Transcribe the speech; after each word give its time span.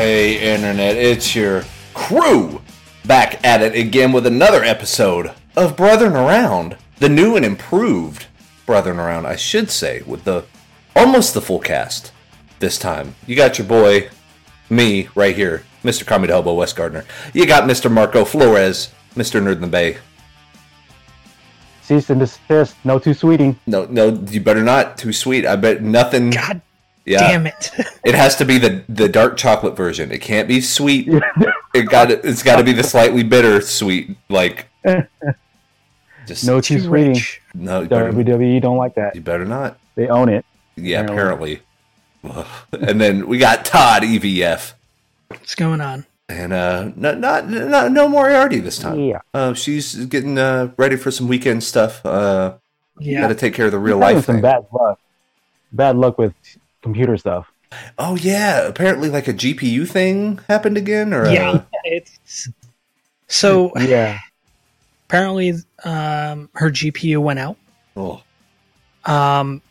Hey, 0.00 0.54
Internet, 0.54 0.96
it's 0.96 1.34
your 1.36 1.62
crew 1.92 2.62
back 3.04 3.44
at 3.44 3.60
it 3.60 3.74
again 3.74 4.12
with 4.12 4.26
another 4.26 4.64
episode 4.64 5.32
of 5.54 5.76
Brothering 5.76 6.14
Around. 6.14 6.78
The 7.00 7.10
new 7.10 7.36
and 7.36 7.44
improved 7.44 8.24
Brothering 8.64 8.98
Around, 8.98 9.26
I 9.26 9.36
should 9.36 9.70
say, 9.70 10.00
with 10.06 10.24
the 10.24 10.46
almost 10.96 11.34
the 11.34 11.42
full 11.42 11.58
cast 11.58 12.12
this 12.60 12.78
time. 12.78 13.14
You 13.26 13.36
got 13.36 13.58
your 13.58 13.66
boy, 13.66 14.08
me, 14.70 15.10
right 15.14 15.36
here, 15.36 15.64
Mr. 15.84 16.06
Comedy 16.06 16.32
Hobo 16.32 16.54
West 16.54 16.76
Gardner. 16.76 17.04
You 17.34 17.44
got 17.44 17.68
Mr. 17.68 17.92
Marco 17.92 18.24
Flores, 18.24 18.94
Mr. 19.16 19.38
Nerd 19.38 19.56
in 19.56 19.60
the 19.60 19.66
Bay. 19.66 19.98
Cease 21.82 22.08
and 22.08 22.20
desist. 22.20 22.74
No 22.84 22.98
too 22.98 23.12
sweeting. 23.12 23.60
No, 23.66 23.84
no, 23.84 24.08
you 24.30 24.40
better 24.40 24.64
not. 24.64 24.96
Too 24.96 25.12
sweet. 25.12 25.44
I 25.44 25.56
bet 25.56 25.82
nothing. 25.82 26.30
God 26.30 26.62
yeah. 27.06 27.18
damn 27.20 27.46
it. 27.46 27.70
It 28.04 28.14
has 28.14 28.34
to 28.36 28.44
be 28.44 28.58
the 28.58 28.82
the 28.88 29.08
dark 29.08 29.36
chocolate 29.36 29.76
version. 29.76 30.10
It 30.10 30.20
can't 30.20 30.48
be 30.48 30.60
sweet. 30.60 31.06
it 31.74 31.88
got 31.88 32.10
it's 32.10 32.42
got 32.42 32.56
to 32.56 32.64
be 32.64 32.72
the 32.72 32.82
slightly 32.82 33.22
bitter 33.22 33.60
sweet 33.60 34.16
like 34.28 34.66
just 36.26 36.46
No 36.46 36.60
too 36.60 36.80
Too 36.82 36.90
rich. 36.90 37.42
no 37.54 37.82
you 37.82 37.88
better, 37.88 38.12
WWE 38.12 38.60
don't 38.62 38.76
like 38.76 38.94
that. 38.94 39.14
you 39.14 39.20
better 39.20 39.44
not. 39.44 39.78
They 39.94 40.08
own 40.08 40.28
it. 40.28 40.44
Yeah, 40.76 41.00
apparently. 41.02 41.60
and 42.72 43.00
then 43.00 43.26
we 43.26 43.38
got 43.38 43.64
Todd 43.64 44.02
EVF 44.02 44.72
What's 45.28 45.54
going 45.54 45.80
on? 45.80 46.06
and 46.28 46.52
uh 46.52 46.90
not 46.96 47.18
not, 47.18 47.48
not 47.48 47.92
no 47.92 48.08
Moriarty 48.08 48.60
this 48.60 48.78
time. 48.78 48.98
Yeah. 49.00 49.20
Uh, 49.34 49.52
she's 49.54 49.94
getting 50.06 50.38
uh, 50.38 50.70
ready 50.76 50.96
for 50.96 51.10
some 51.10 51.28
weekend 51.28 51.64
stuff. 51.64 52.04
Uh, 52.06 52.54
Yeah. 52.98 53.22
got 53.22 53.28
to 53.28 53.34
take 53.34 53.52
care 53.54 53.66
of 53.66 53.72
the 53.72 53.78
real 53.78 53.96
He's 53.98 54.02
having 54.04 54.16
life 54.16 54.24
some 54.26 54.34
thing. 54.36 54.42
bad 54.42 54.66
luck. 54.72 54.98
Bad 55.72 55.96
luck 55.96 56.18
with 56.18 56.34
computer 56.82 57.16
stuff. 57.16 57.50
Oh 57.98 58.16
yeah, 58.16 58.66
apparently 58.66 59.08
like 59.08 59.28
a 59.28 59.32
GPU 59.34 59.88
thing 59.88 60.40
happened 60.48 60.76
again, 60.76 61.14
or 61.14 61.24
yeah. 61.30 61.50
uh, 61.50 61.64
It's 61.84 62.48
so 63.28 63.72
Yeah. 63.78 64.18
apparently 65.08 65.50
um 65.84 66.48
her 66.54 66.70
GPU 66.70 67.20
went 67.22 67.38
out. 67.38 67.56
oh, 67.96 68.22
Um 69.04 69.62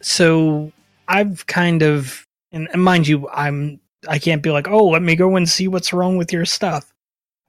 so 0.00 0.72
I've 1.08 1.46
kind 1.46 1.82
of 1.82 2.26
and, 2.52 2.68
and 2.72 2.82
mind 2.82 3.06
you, 3.08 3.28
I'm 3.30 3.80
I 4.08 4.18
can't 4.18 4.42
be 4.42 4.50
like, 4.50 4.66
oh, 4.68 4.88
let 4.88 5.02
me 5.02 5.14
go 5.14 5.36
and 5.36 5.48
see 5.48 5.68
what's 5.68 5.92
wrong 5.92 6.16
with 6.16 6.32
your 6.32 6.44
stuff. 6.44 6.92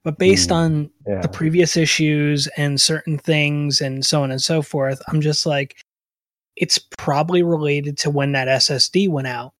But 0.04 0.18
based 0.18 0.50
Hmm. 0.50 0.54
on 0.54 0.90
Yeah. 1.06 1.20
the 1.22 1.28
previous 1.28 1.76
issues 1.76 2.46
and 2.56 2.80
certain 2.80 3.18
things 3.18 3.80
and 3.80 4.04
so 4.06 4.22
on 4.22 4.30
and 4.30 4.40
so 4.40 4.62
forth, 4.62 5.02
I'm 5.08 5.20
just 5.20 5.46
like, 5.46 5.76
it's 6.56 6.78
probably 6.78 7.42
related 7.42 7.98
to 7.98 8.10
when 8.10 8.32
that 8.32 8.48
SSD 8.48 9.08
went 9.08 9.26
out. 9.28 9.52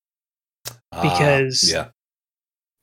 ah, 0.92 1.02
Because- 1.02 1.70
yeah, 1.70 1.88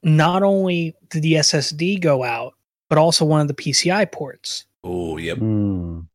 Not 0.04 0.42
only 0.44 0.96
did 1.10 1.22
the 1.24 1.36
SSD 1.36 2.00
go 2.02 2.24
out, 2.24 2.56
but 2.90 2.98
also 2.98 3.24
one 3.24 3.40
of 3.42 3.48
the 3.48 3.54
PCI 3.54 4.06
ports, 4.12 4.66
oh 4.84 5.18
yep, 5.18 5.38
Mm. 5.38 6.08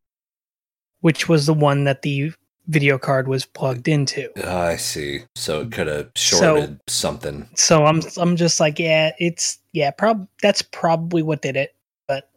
which 1.01 1.29
was 1.29 1.47
the 1.47 1.55
one 1.55 1.85
that 1.85 2.03
the 2.03 2.33
video 2.69 2.99
card 2.99 3.29
was 3.29 3.45
plugged 3.47 3.87
into. 3.87 4.29
Ah, 4.45 4.67
I 4.67 4.77
see. 4.77 5.21
So 5.37 5.61
it 5.61 5.71
could 5.73 5.87
have 5.87 6.11
shorted 6.17 6.81
something. 6.89 7.49
So 7.55 7.87
I'm 7.87 8.03
I'm 8.17 8.35
just 8.37 8.59
like, 8.59 8.79
yeah, 8.81 9.13
it's 9.21 9.59
yeah, 9.73 9.91
prob 9.93 10.27
that's 10.43 10.63
probably 10.63 11.23
what 11.23 11.43
did 11.43 11.57
it. 11.57 11.75
But 12.09 12.29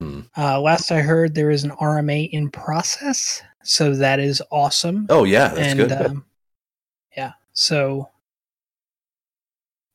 Hmm. 0.00 0.20
uh, 0.36 0.60
last 0.60 0.92
I 0.92 1.00
heard, 1.00 1.34
there 1.34 1.50
is 1.50 1.64
an 1.64 1.72
RMA 1.72 2.24
in 2.32 2.50
process, 2.50 3.42
so 3.62 3.94
that 3.96 4.20
is 4.20 4.42
awesome. 4.50 5.06
Oh 5.08 5.24
yeah, 5.24 5.48
that's 5.48 5.58
and 5.60 5.78
good. 5.78 5.92
um, 5.92 6.24
yeah, 7.16 7.32
so, 7.52 8.08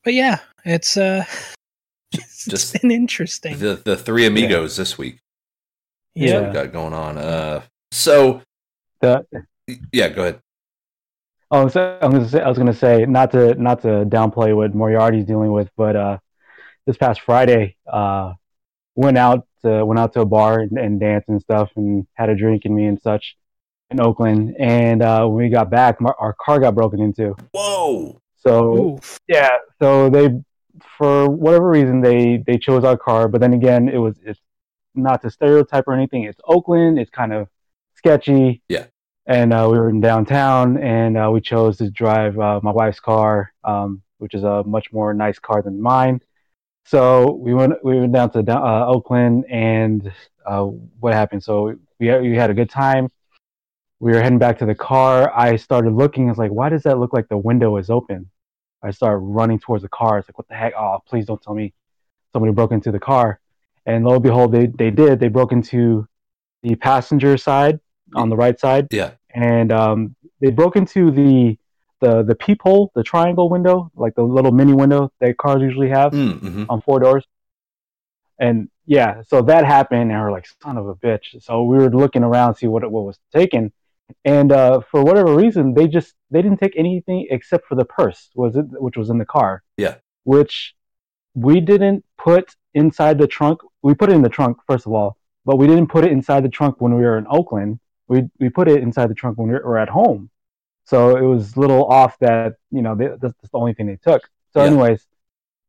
but 0.03 0.13
yeah, 0.13 0.39
it's 0.65 0.97
uh, 0.97 1.25
it's 2.13 2.45
Just 2.45 2.81
been 2.81 2.91
interesting. 2.91 3.57
the 3.57 3.75
the 3.75 3.97
three 3.97 4.25
amigos 4.25 4.75
this 4.77 4.97
week. 4.97 5.19
Yeah. 6.15 6.39
what 6.41 6.47
we 6.47 6.53
got 6.53 6.71
going 6.73 6.93
on. 6.93 7.17
Uh, 7.17 7.61
so 7.91 8.41
The, 9.01 9.25
yeah, 9.91 10.09
go 10.09 10.21
ahead. 10.23 10.39
oh, 11.51 11.67
so 11.67 11.99
I'm 12.01 12.11
gonna 12.11 12.27
say, 12.27 12.41
I 12.41 12.49
was 12.49 12.57
gonna 12.57 12.73
say 12.73 13.05
not 13.05 13.31
to 13.31 13.53
not 13.55 13.81
to 13.83 14.05
downplay 14.05 14.55
what 14.55 14.73
Moriarty's 14.73 15.25
dealing 15.25 15.51
with, 15.51 15.69
but 15.77 15.95
uh, 15.95 16.17
this 16.87 16.97
past 16.97 17.21
Friday, 17.21 17.75
uh, 17.91 18.33
went 18.95 19.17
out 19.17 19.45
to, 19.61 19.85
went 19.85 19.99
out 19.99 20.13
to 20.13 20.21
a 20.21 20.25
bar 20.25 20.59
and, 20.61 20.77
and 20.79 20.99
danced 20.99 21.27
and 21.29 21.39
stuff, 21.41 21.69
and 21.75 22.07
had 22.13 22.29
a 22.29 22.35
drink 22.35 22.63
and 22.65 22.75
me 22.75 22.85
and 22.85 22.99
such 23.01 23.35
in 23.89 23.99
Oakland. 23.99 24.55
And 24.59 25.01
uh, 25.01 25.25
when 25.27 25.45
we 25.45 25.49
got 25.49 25.69
back, 25.69 26.01
my, 26.01 26.11
our 26.19 26.33
car 26.33 26.59
got 26.59 26.75
broken 26.75 26.99
into. 26.99 27.35
Whoa. 27.51 28.21
So 28.37 28.93
Oof. 28.95 29.19
Yeah, 29.27 29.57
so 29.81 30.09
they, 30.09 30.29
for 30.97 31.29
whatever 31.29 31.69
reason, 31.69 32.01
they 32.01 32.43
they 32.45 32.57
chose 32.57 32.83
our 32.83 32.97
car. 32.97 33.27
But 33.27 33.41
then 33.41 33.53
again, 33.53 33.89
it 33.89 33.97
was 33.97 34.17
it's 34.23 34.39
not 34.95 35.21
to 35.23 35.29
stereotype 35.29 35.85
or 35.87 35.93
anything. 35.93 36.23
It's 36.23 36.39
Oakland. 36.45 36.99
It's 36.99 37.09
kind 37.09 37.33
of 37.33 37.47
sketchy. 37.95 38.61
Yeah. 38.69 38.85
And 39.25 39.51
uh, 39.51 39.67
we 39.69 39.77
were 39.77 39.89
in 39.89 39.99
downtown, 39.99 40.77
and 40.77 41.17
uh, 41.17 41.29
we 41.33 41.41
chose 41.41 41.77
to 41.79 41.91
drive 41.91 42.39
uh, 42.39 42.61
my 42.63 42.71
wife's 42.71 43.01
car, 43.01 43.51
um, 43.65 44.01
which 44.19 44.33
is 44.33 44.43
a 44.43 44.63
much 44.63 44.93
more 44.93 45.13
nice 45.13 45.37
car 45.37 45.61
than 45.61 45.81
mine. 45.81 46.21
So 46.85 47.33
we 47.33 47.53
went 47.53 47.73
we 47.83 47.99
went 47.99 48.13
down 48.13 48.29
to 48.31 48.39
uh, 48.39 48.85
Oakland, 48.87 49.43
and 49.49 50.09
uh, 50.45 50.63
what 50.63 51.13
happened? 51.13 51.43
So 51.43 51.75
we 51.99 52.17
we 52.19 52.37
had 52.37 52.49
a 52.49 52.53
good 52.53 52.69
time. 52.69 53.09
We 53.99 54.11
were 54.11 54.21
heading 54.21 54.39
back 54.39 54.59
to 54.59 54.65
the 54.65 54.75
car. 54.75 55.31
I 55.35 55.55
started 55.55 55.93
looking. 55.93 56.27
I 56.27 56.29
was 56.29 56.37
like, 56.37 56.51
"Why 56.51 56.69
does 56.69 56.83
that 56.83 56.99
look 56.99 57.13
like 57.13 57.27
the 57.29 57.37
window 57.37 57.77
is 57.77 57.89
open?" 57.89 58.29
I 58.83 58.91
started 58.91 59.17
running 59.17 59.59
towards 59.59 59.83
the 59.83 59.89
car. 59.89 60.19
It's 60.19 60.29
like, 60.29 60.37
what 60.37 60.47
the 60.47 60.55
heck? 60.55 60.73
Oh, 60.77 60.99
please 61.07 61.25
don't 61.25 61.41
tell 61.41 61.53
me 61.53 61.73
somebody 62.31 62.53
broke 62.53 62.71
into 62.71 62.91
the 62.91 62.99
car. 62.99 63.39
And 63.85 64.05
lo 64.05 64.15
and 64.15 64.23
behold, 64.23 64.51
they, 64.51 64.67
they 64.67 64.91
did. 64.91 65.19
They 65.19 65.29
broke 65.29 65.51
into 65.51 66.07
the 66.63 66.75
passenger 66.75 67.37
side 67.37 67.79
on 68.15 68.29
the 68.29 68.35
right 68.35 68.59
side. 68.59 68.87
Yeah. 68.91 69.11
And 69.33 69.71
um, 69.71 70.15
they 70.41 70.51
broke 70.51 70.75
into 70.75 71.11
the, 71.11 71.57
the, 72.01 72.23
the 72.23 72.35
peephole, 72.35 72.91
the 72.95 73.03
triangle 73.03 73.49
window, 73.49 73.91
like 73.95 74.15
the 74.15 74.23
little 74.23 74.51
mini 74.51 74.73
window 74.73 75.11
that 75.19 75.37
cars 75.37 75.61
usually 75.61 75.89
have 75.89 76.13
Mm, 76.13 76.39
hmm 76.39 76.63
on 76.69 76.81
four 76.81 76.99
doors. 76.99 77.25
And 78.39 78.69
yeah, 78.85 79.23
so 79.27 79.41
that 79.43 79.65
happened, 79.65 80.11
and 80.11 80.21
we're 80.21 80.31
like, 80.31 80.47
son 80.61 80.77
of 80.77 80.87
a 80.87 80.95
bitch. 80.95 81.41
So 81.41 81.63
we 81.63 81.77
were 81.77 81.89
looking 81.89 82.23
around 82.23 82.53
to 82.53 82.59
see 82.59 82.67
what 82.67 82.89
what 82.91 83.03
was 83.03 83.17
taken, 83.33 83.71
and 84.25 84.51
uh, 84.51 84.81
for 84.89 85.03
whatever 85.03 85.35
reason, 85.35 85.73
they 85.73 85.87
just 85.87 86.13
they 86.31 86.41
didn't 86.41 86.59
take 86.59 86.75
anything 86.75 87.27
except 87.29 87.67
for 87.67 87.75
the 87.75 87.85
purse, 87.85 88.29
was 88.35 88.55
it, 88.55 88.65
which 88.81 88.97
was 88.97 89.09
in 89.09 89.17
the 89.17 89.25
car. 89.25 89.63
Yeah. 89.77 89.95
Which 90.23 90.75
we 91.33 91.59
didn't 91.59 92.03
put 92.17 92.55
inside 92.73 93.17
the 93.17 93.27
trunk. 93.27 93.61
We 93.81 93.93
put 93.93 94.09
it 94.09 94.15
in 94.15 94.21
the 94.21 94.29
trunk 94.29 94.57
first 94.67 94.85
of 94.85 94.93
all, 94.93 95.17
but 95.45 95.57
we 95.57 95.67
didn't 95.67 95.87
put 95.87 96.05
it 96.05 96.11
inside 96.11 96.43
the 96.43 96.49
trunk 96.49 96.79
when 96.79 96.95
we 96.95 97.01
were 97.01 97.17
in 97.17 97.25
Oakland. 97.29 97.79
We 98.07 98.29
we 98.39 98.49
put 98.49 98.67
it 98.67 98.81
inside 98.81 99.09
the 99.09 99.15
trunk 99.15 99.37
when 99.37 99.49
we 99.49 99.55
were 99.55 99.77
at 99.77 99.89
home. 99.89 100.29
So 100.85 101.17
it 101.17 101.21
was 101.23 101.55
a 101.57 101.59
little 101.59 101.85
off 101.85 102.17
that 102.19 102.53
you 102.71 102.81
know 102.81 102.95
they, 102.95 103.07
that's 103.21 103.33
the 103.41 103.49
only 103.57 103.73
thing 103.73 103.87
they 103.87 103.97
took. 103.97 104.29
So, 104.53 104.61
Yeah. 104.61 104.67
anyways, 104.67 105.05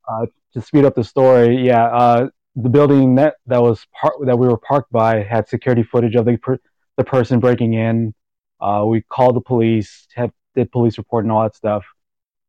uh, 0.08 0.26
to 0.54 0.60
speed 0.62 0.84
up 0.84 0.94
the 0.94 1.04
story, 1.04 1.66
yeah, 1.66 1.86
uh, 1.86 2.28
the 2.54 2.68
building 2.68 3.16
that 3.16 3.34
that 3.46 3.60
was 3.60 3.84
par- 4.00 4.14
that 4.24 4.38
we 4.38 4.46
were 4.46 4.56
parked 4.56 4.90
by 4.92 5.22
had 5.22 5.48
security 5.48 5.82
footage 5.82 6.14
of 6.14 6.24
the 6.24 6.36
per- 6.36 6.60
the 6.96 7.04
person 7.04 7.40
breaking 7.40 7.74
in. 7.74 8.14
Uh, 8.60 8.84
we 8.86 9.02
called 9.02 9.36
the 9.36 9.40
police, 9.40 10.06
had, 10.14 10.32
did 10.54 10.70
police 10.72 10.98
report 10.98 11.24
and 11.24 11.32
all 11.32 11.42
that 11.42 11.54
stuff. 11.54 11.84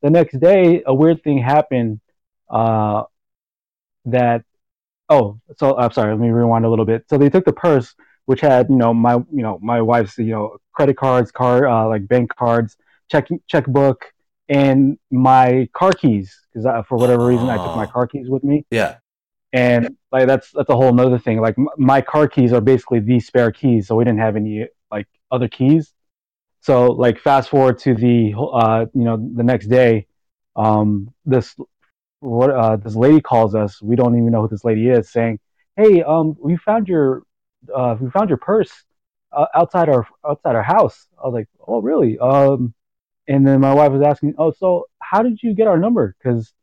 The 0.01 0.09
next 0.09 0.39
day, 0.39 0.81
a 0.85 0.93
weird 0.93 1.23
thing 1.23 1.37
happened. 1.39 1.99
Uh, 2.49 3.03
that 4.05 4.43
oh, 5.09 5.39
so 5.57 5.77
I'm 5.77 5.91
sorry. 5.91 6.11
Let 6.11 6.19
me 6.19 6.29
rewind 6.29 6.65
a 6.65 6.69
little 6.69 6.85
bit. 6.85 7.05
So 7.09 7.17
they 7.17 7.29
took 7.29 7.45
the 7.45 7.53
purse, 7.53 7.93
which 8.25 8.41
had 8.41 8.69
you 8.69 8.75
know 8.75 8.93
my 8.93 9.15
you 9.15 9.43
know 9.43 9.59
my 9.61 9.81
wife's 9.81 10.17
you 10.17 10.31
know 10.31 10.57
credit 10.73 10.97
cards, 10.97 11.31
car 11.31 11.67
uh, 11.67 11.87
like 11.87 12.07
bank 12.07 12.31
cards, 12.35 12.77
check 13.11 13.27
checkbook, 13.47 14.05
and 14.47 14.97
my 15.11 15.67
car 15.73 15.91
keys 15.91 16.35
because 16.53 16.65
for 16.87 16.97
whatever 16.97 17.25
reason 17.25 17.49
I 17.49 17.57
took 17.57 17.75
my 17.75 17.85
Oh. 17.85 17.91
car 17.91 18.07
keys 18.07 18.29
with 18.29 18.43
me 18.43 18.65
Yeah. 18.71 18.95
and 19.53 19.95
like 20.11 20.27
that's 20.27 20.51
that's 20.51 20.69
a 20.69 20.75
whole 20.75 20.93
nother 20.93 21.19
thing 21.19 21.39
like 21.41 21.55
m- 21.57 21.67
my 21.77 22.01
car 22.01 22.27
keys 22.27 22.51
are 22.53 22.61
basically 22.61 22.99
the 22.99 23.19
spare 23.19 23.51
keys 23.51 23.87
so 23.87 23.95
we 23.95 24.03
didn't 24.03 24.19
have 24.19 24.35
any 24.35 24.67
like 24.91 25.07
other 25.31 25.47
keys 25.47 25.93
so 26.61 26.87
like 26.87 27.19
fast 27.19 27.49
forward 27.49 27.79
to 27.79 27.93
the 27.95 28.33
uh 28.53 28.85
you 28.93 29.03
know 29.03 29.17
the 29.35 29.43
next 29.43 29.67
day 29.67 30.05
um 30.55 31.13
this 31.25 31.55
what 32.19 32.49
uh 32.49 32.75
this 32.75 32.95
lady 32.95 33.21
calls 33.21 33.55
us. 33.55 33.81
We 33.81 33.95
don't 33.95 34.15
even 34.15 34.31
know 34.31 34.41
who 34.41 34.49
this 34.49 34.65
lady 34.65 34.89
is 34.89 35.09
saying 35.09 35.39
hey 35.77 36.03
um 36.03 36.35
we 36.39 36.57
found 36.57 36.87
your 36.87 37.23
uh 37.73 37.95
we 37.99 38.09
found 38.09 38.29
your 38.29 38.37
purse 38.37 38.71
uh, 39.31 39.45
outside 39.55 39.89
our 39.89 40.07
outside 40.27 40.55
our 40.55 40.63
house. 40.63 41.07
I 41.21 41.27
was 41.27 41.33
like 41.33 41.47
oh 41.67 41.81
really? 41.81 42.17
Um 42.19 42.73
and 43.27 43.45
then 43.47 43.61
my 43.61 43.73
wife 43.73 43.91
was 43.91 44.01
asking 44.01 44.35
oh 44.37 44.51
so 44.51 44.87
how 45.01 45.21
did 45.21 45.41
you 45.41 45.53
get 45.53 45.67
our 45.67 45.77
number? 45.77 46.15
Because 46.21 46.53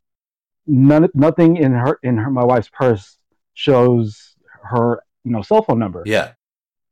none 0.67 1.09
nothing 1.15 1.57
in 1.57 1.73
her 1.73 1.99
in 2.03 2.17
her 2.19 2.31
my 2.31 2.45
wife's 2.45 2.69
purse 2.69 3.19
shows 3.55 4.35
her 4.63 5.01
you 5.25 5.31
know 5.33 5.43
cell 5.43 5.63
phone 5.63 5.79
number. 5.79 6.03
Yeah. 6.07 6.33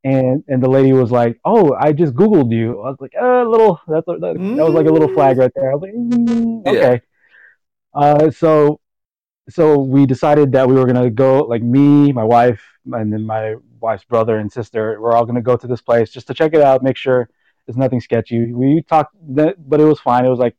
And 0.04 0.44
and 0.48 0.62
the 0.62 0.68
lady 0.68 0.92
was 0.92 1.10
like 1.10 1.40
oh 1.44 1.74
i 1.74 1.92
just 1.92 2.14
googled 2.14 2.52
you 2.52 2.80
i 2.82 2.90
was 2.90 2.98
like 3.00 3.14
a 3.20 3.44
little 3.52 3.80
that's 3.88 4.06
a, 4.08 4.12
that, 4.18 4.34
that 4.56 4.64
was 4.64 4.74
like 4.74 4.86
a 4.86 4.92
little 4.92 5.08
flag 5.08 5.38
right 5.38 5.50
there 5.54 5.70
i 5.70 5.74
was 5.74 5.82
like 5.82 5.94
mm, 5.94 6.62
Yeah. 6.66 6.70
okay 6.72 7.00
Uh, 7.94 8.30
so, 8.30 8.80
so 9.48 9.78
we 9.78 10.04
decided 10.06 10.50
that 10.52 10.66
we 10.68 10.74
were 10.74 10.86
gonna 10.86 11.10
go, 11.10 11.30
like 11.52 11.62
me, 11.62 12.12
my 12.12 12.24
wife, 12.24 12.62
and 12.92 13.12
then 13.12 13.24
my 13.24 13.54
wife's 13.80 14.04
brother 14.04 14.38
and 14.38 14.50
sister. 14.50 15.00
We're 15.00 15.12
all 15.14 15.24
gonna 15.26 15.42
go 15.42 15.56
to 15.56 15.66
this 15.66 15.80
place 15.80 16.10
just 16.10 16.26
to 16.28 16.34
check 16.34 16.54
it 16.54 16.60
out, 16.60 16.82
make 16.82 16.96
sure 16.96 17.28
there's 17.64 17.76
nothing 17.76 18.00
sketchy. 18.00 18.52
We 18.52 18.82
talked, 18.82 19.14
but 19.70 19.78
it 19.80 19.84
was 19.92 20.00
fine. 20.00 20.24
It 20.24 20.30
was 20.36 20.40
like 20.40 20.56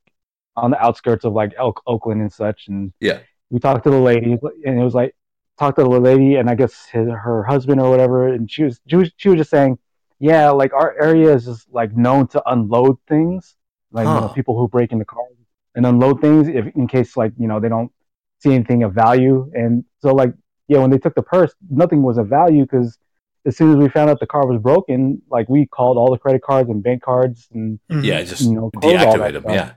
on 0.56 0.72
the 0.72 0.80
outskirts 0.86 1.26
of 1.26 1.34
like 1.34 1.52
Oak, 1.60 1.82
Oakland 1.86 2.22
and 2.22 2.32
such, 2.32 2.60
and 2.70 2.94
Yeah. 3.02 3.20
we 3.50 3.60
talked 3.60 3.84
to 3.84 3.92
the 3.92 4.00
lady, 4.00 4.32
and 4.66 4.80
it 4.80 4.84
was 4.84 4.96
like 4.96 5.14
talked 5.58 5.78
to 5.78 5.84
the 5.84 5.90
lady, 5.90 6.36
and 6.36 6.50
I 6.50 6.56
guess 6.56 6.86
his, 6.86 7.08
her 7.08 7.44
husband 7.44 7.80
or 7.80 7.90
whatever, 7.90 8.28
and 8.28 8.50
she 8.50 8.64
was 8.64 8.80
she 8.88 8.96
was 8.96 9.12
she 9.18 9.30
was 9.30 9.38
just 9.38 9.50
saying, 9.50 9.78
yeah, 10.20 10.50
like 10.50 10.74
our 10.74 10.96
area 11.02 11.34
is 11.34 11.46
just 11.46 11.68
like 11.72 11.96
known 11.96 12.28
to 12.30 12.44
unload 12.50 12.98
things, 13.08 13.56
like 13.92 14.06
you 14.06 14.14
know, 14.14 14.30
people 14.30 14.58
who 14.58 14.68
break 14.68 14.92
into 14.92 15.06
cars 15.06 15.36
and 15.76 15.86
unload 15.86 16.22
things 16.22 16.48
if 16.48 16.66
in 16.76 16.88
case 16.88 17.18
like 17.18 17.34
you 17.38 17.48
know 17.48 17.60
they 17.60 17.70
don't 17.70 17.92
see 18.40 18.54
anything 18.54 18.84
of 18.84 18.94
value, 18.94 19.50
and 19.54 19.84
so 20.00 20.14
like 20.14 20.34
yeah, 20.68 20.80
when 20.80 20.90
they 20.90 20.98
took 20.98 21.16
the 21.16 21.24
purse, 21.24 21.54
nothing 21.70 22.02
was 22.02 22.18
of 22.18 22.28
value 22.28 22.64
because 22.64 22.98
as 23.46 23.56
soon 23.56 23.72
as 23.72 23.78
we 23.78 23.88
found 23.90 24.10
out 24.10 24.20
the 24.20 24.28
car 24.28 24.48
was 24.48 24.60
broken, 24.60 25.22
like 25.30 25.48
we 25.48 25.68
called 25.68 25.98
all 25.98 26.12
the 26.12 26.18
credit 26.18 26.42
cards 26.42 26.70
and 26.70 26.82
bank 26.84 27.04
cards 27.04 27.48
and. 27.54 27.80
Yeah, 27.90 28.22
mm-hmm. 28.22 28.30
just 28.30 28.42
you 28.42 28.56
know 28.56 28.72
deactivate 28.76 29.34
them. 29.34 29.44
stuff 29.44 29.54
Yeah. 29.54 29.74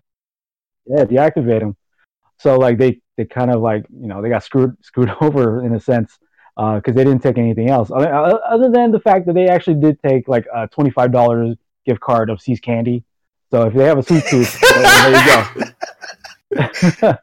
yeah, 0.87 1.05
deactivate 1.05 1.61
them. 1.61 1.77
So 2.39 2.57
like 2.57 2.79
they 2.79 3.01
they 3.19 3.27
kind 3.27 3.51
of 3.51 3.61
like 3.61 3.85
you 3.91 4.07
know 4.09 4.23
they 4.23 4.31
got 4.31 4.43
screwed 4.43 4.75
screwed 4.83 5.11
over 5.21 5.63
in 5.67 5.75
a 5.75 5.81
sense 5.81 6.19
uh, 6.57 6.77
because 6.77 6.95
they 6.95 7.05
didn't 7.05 7.23
take 7.23 7.37
anything 7.37 7.69
else 7.69 7.91
other 7.95 8.71
than 8.71 8.91
the 8.91 9.01
fact 9.01 9.27
that 9.27 9.35
they 9.35 9.49
actually 9.49 9.79
did 9.79 10.01
take 10.03 10.27
like 10.29 10.47
a 10.55 10.67
twenty 10.69 10.91
five 10.91 11.13
dollars 11.13 11.57
gift 11.85 12.01
card 12.01 12.31
of 12.31 12.41
See's 12.41 12.61
Candy. 12.61 13.05
So 13.51 13.63
if 13.67 13.75
they 13.75 13.85
have 13.85 13.99
a 13.99 14.03
sweet 14.03 14.25
tooth, 14.29 14.59
there 14.61 15.11
you 15.19 15.27
go. 16.55 16.73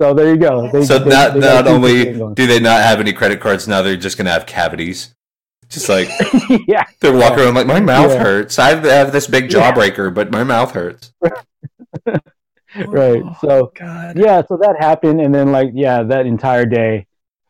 so 0.00 0.14
there 0.14 0.30
you 0.30 0.36
go. 0.38 0.70
They, 0.70 0.84
So 0.84 0.98
they- 0.98 1.10
not 1.10 1.34
they 1.34 1.40
not 1.40 1.66
only 1.66 2.12
do 2.34 2.46
they 2.46 2.60
not 2.60 2.82
have 2.82 3.00
any 3.00 3.12
credit 3.12 3.40
cards 3.40 3.66
now, 3.68 3.82
they're 3.82 3.96
just 3.96 4.16
gonna 4.18 4.30
have 4.30 4.46
cavities. 4.46 5.14
Just 5.68 5.88
like 5.88 6.08
yeah, 6.66 6.84
they're 7.00 7.16
walking 7.16 7.40
around 7.44 7.54
like 7.54 7.66
my 7.66 7.78
mouth 7.80 8.10
Yeah. 8.10 8.22
hurts. 8.24 8.58
I 8.58 8.70
have 8.74 9.12
this 9.12 9.26
big 9.28 9.52
Yeah. 9.52 9.72
jawbreaker, 9.72 10.12
but 10.12 10.30
my 10.32 10.42
mouth 10.44 10.72
hurts. 10.72 11.12
Right. 12.86 13.22
Oh, 13.24 13.36
So 13.40 13.72
God. 13.74 14.18
yeah 14.18 14.42
so 14.46 14.56
that 14.58 14.76
happened 14.78 15.20
and 15.20 15.34
then 15.34 15.52
like 15.52 15.70
yeah 15.74 16.02
that 16.02 16.26
entire 16.26 16.66
day 16.66 17.06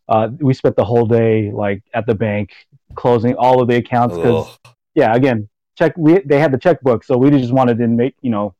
uh, 0.08 0.28
we 0.40 0.54
spent 0.54 0.76
the 0.76 0.84
whole 0.84 1.06
day 1.06 1.50
like 1.52 1.82
at 1.94 2.06
the 2.06 2.14
bank 2.14 2.50
closing 2.94 3.34
all 3.36 3.62
of 3.62 3.68
the 3.68 3.76
accounts 3.76 4.16
because 4.16 4.58
yeah 4.94 5.14
again 5.14 5.48
check 5.76 5.92
we 5.96 6.18
they 6.20 6.38
had 6.38 6.52
the 6.52 6.58
checkbook 6.58 7.04
so 7.04 7.16
we 7.16 7.30
just 7.30 7.52
wanted 7.52 7.78
to 7.78 7.86
make 7.86 8.14
you 8.22 8.30
know 8.30 8.54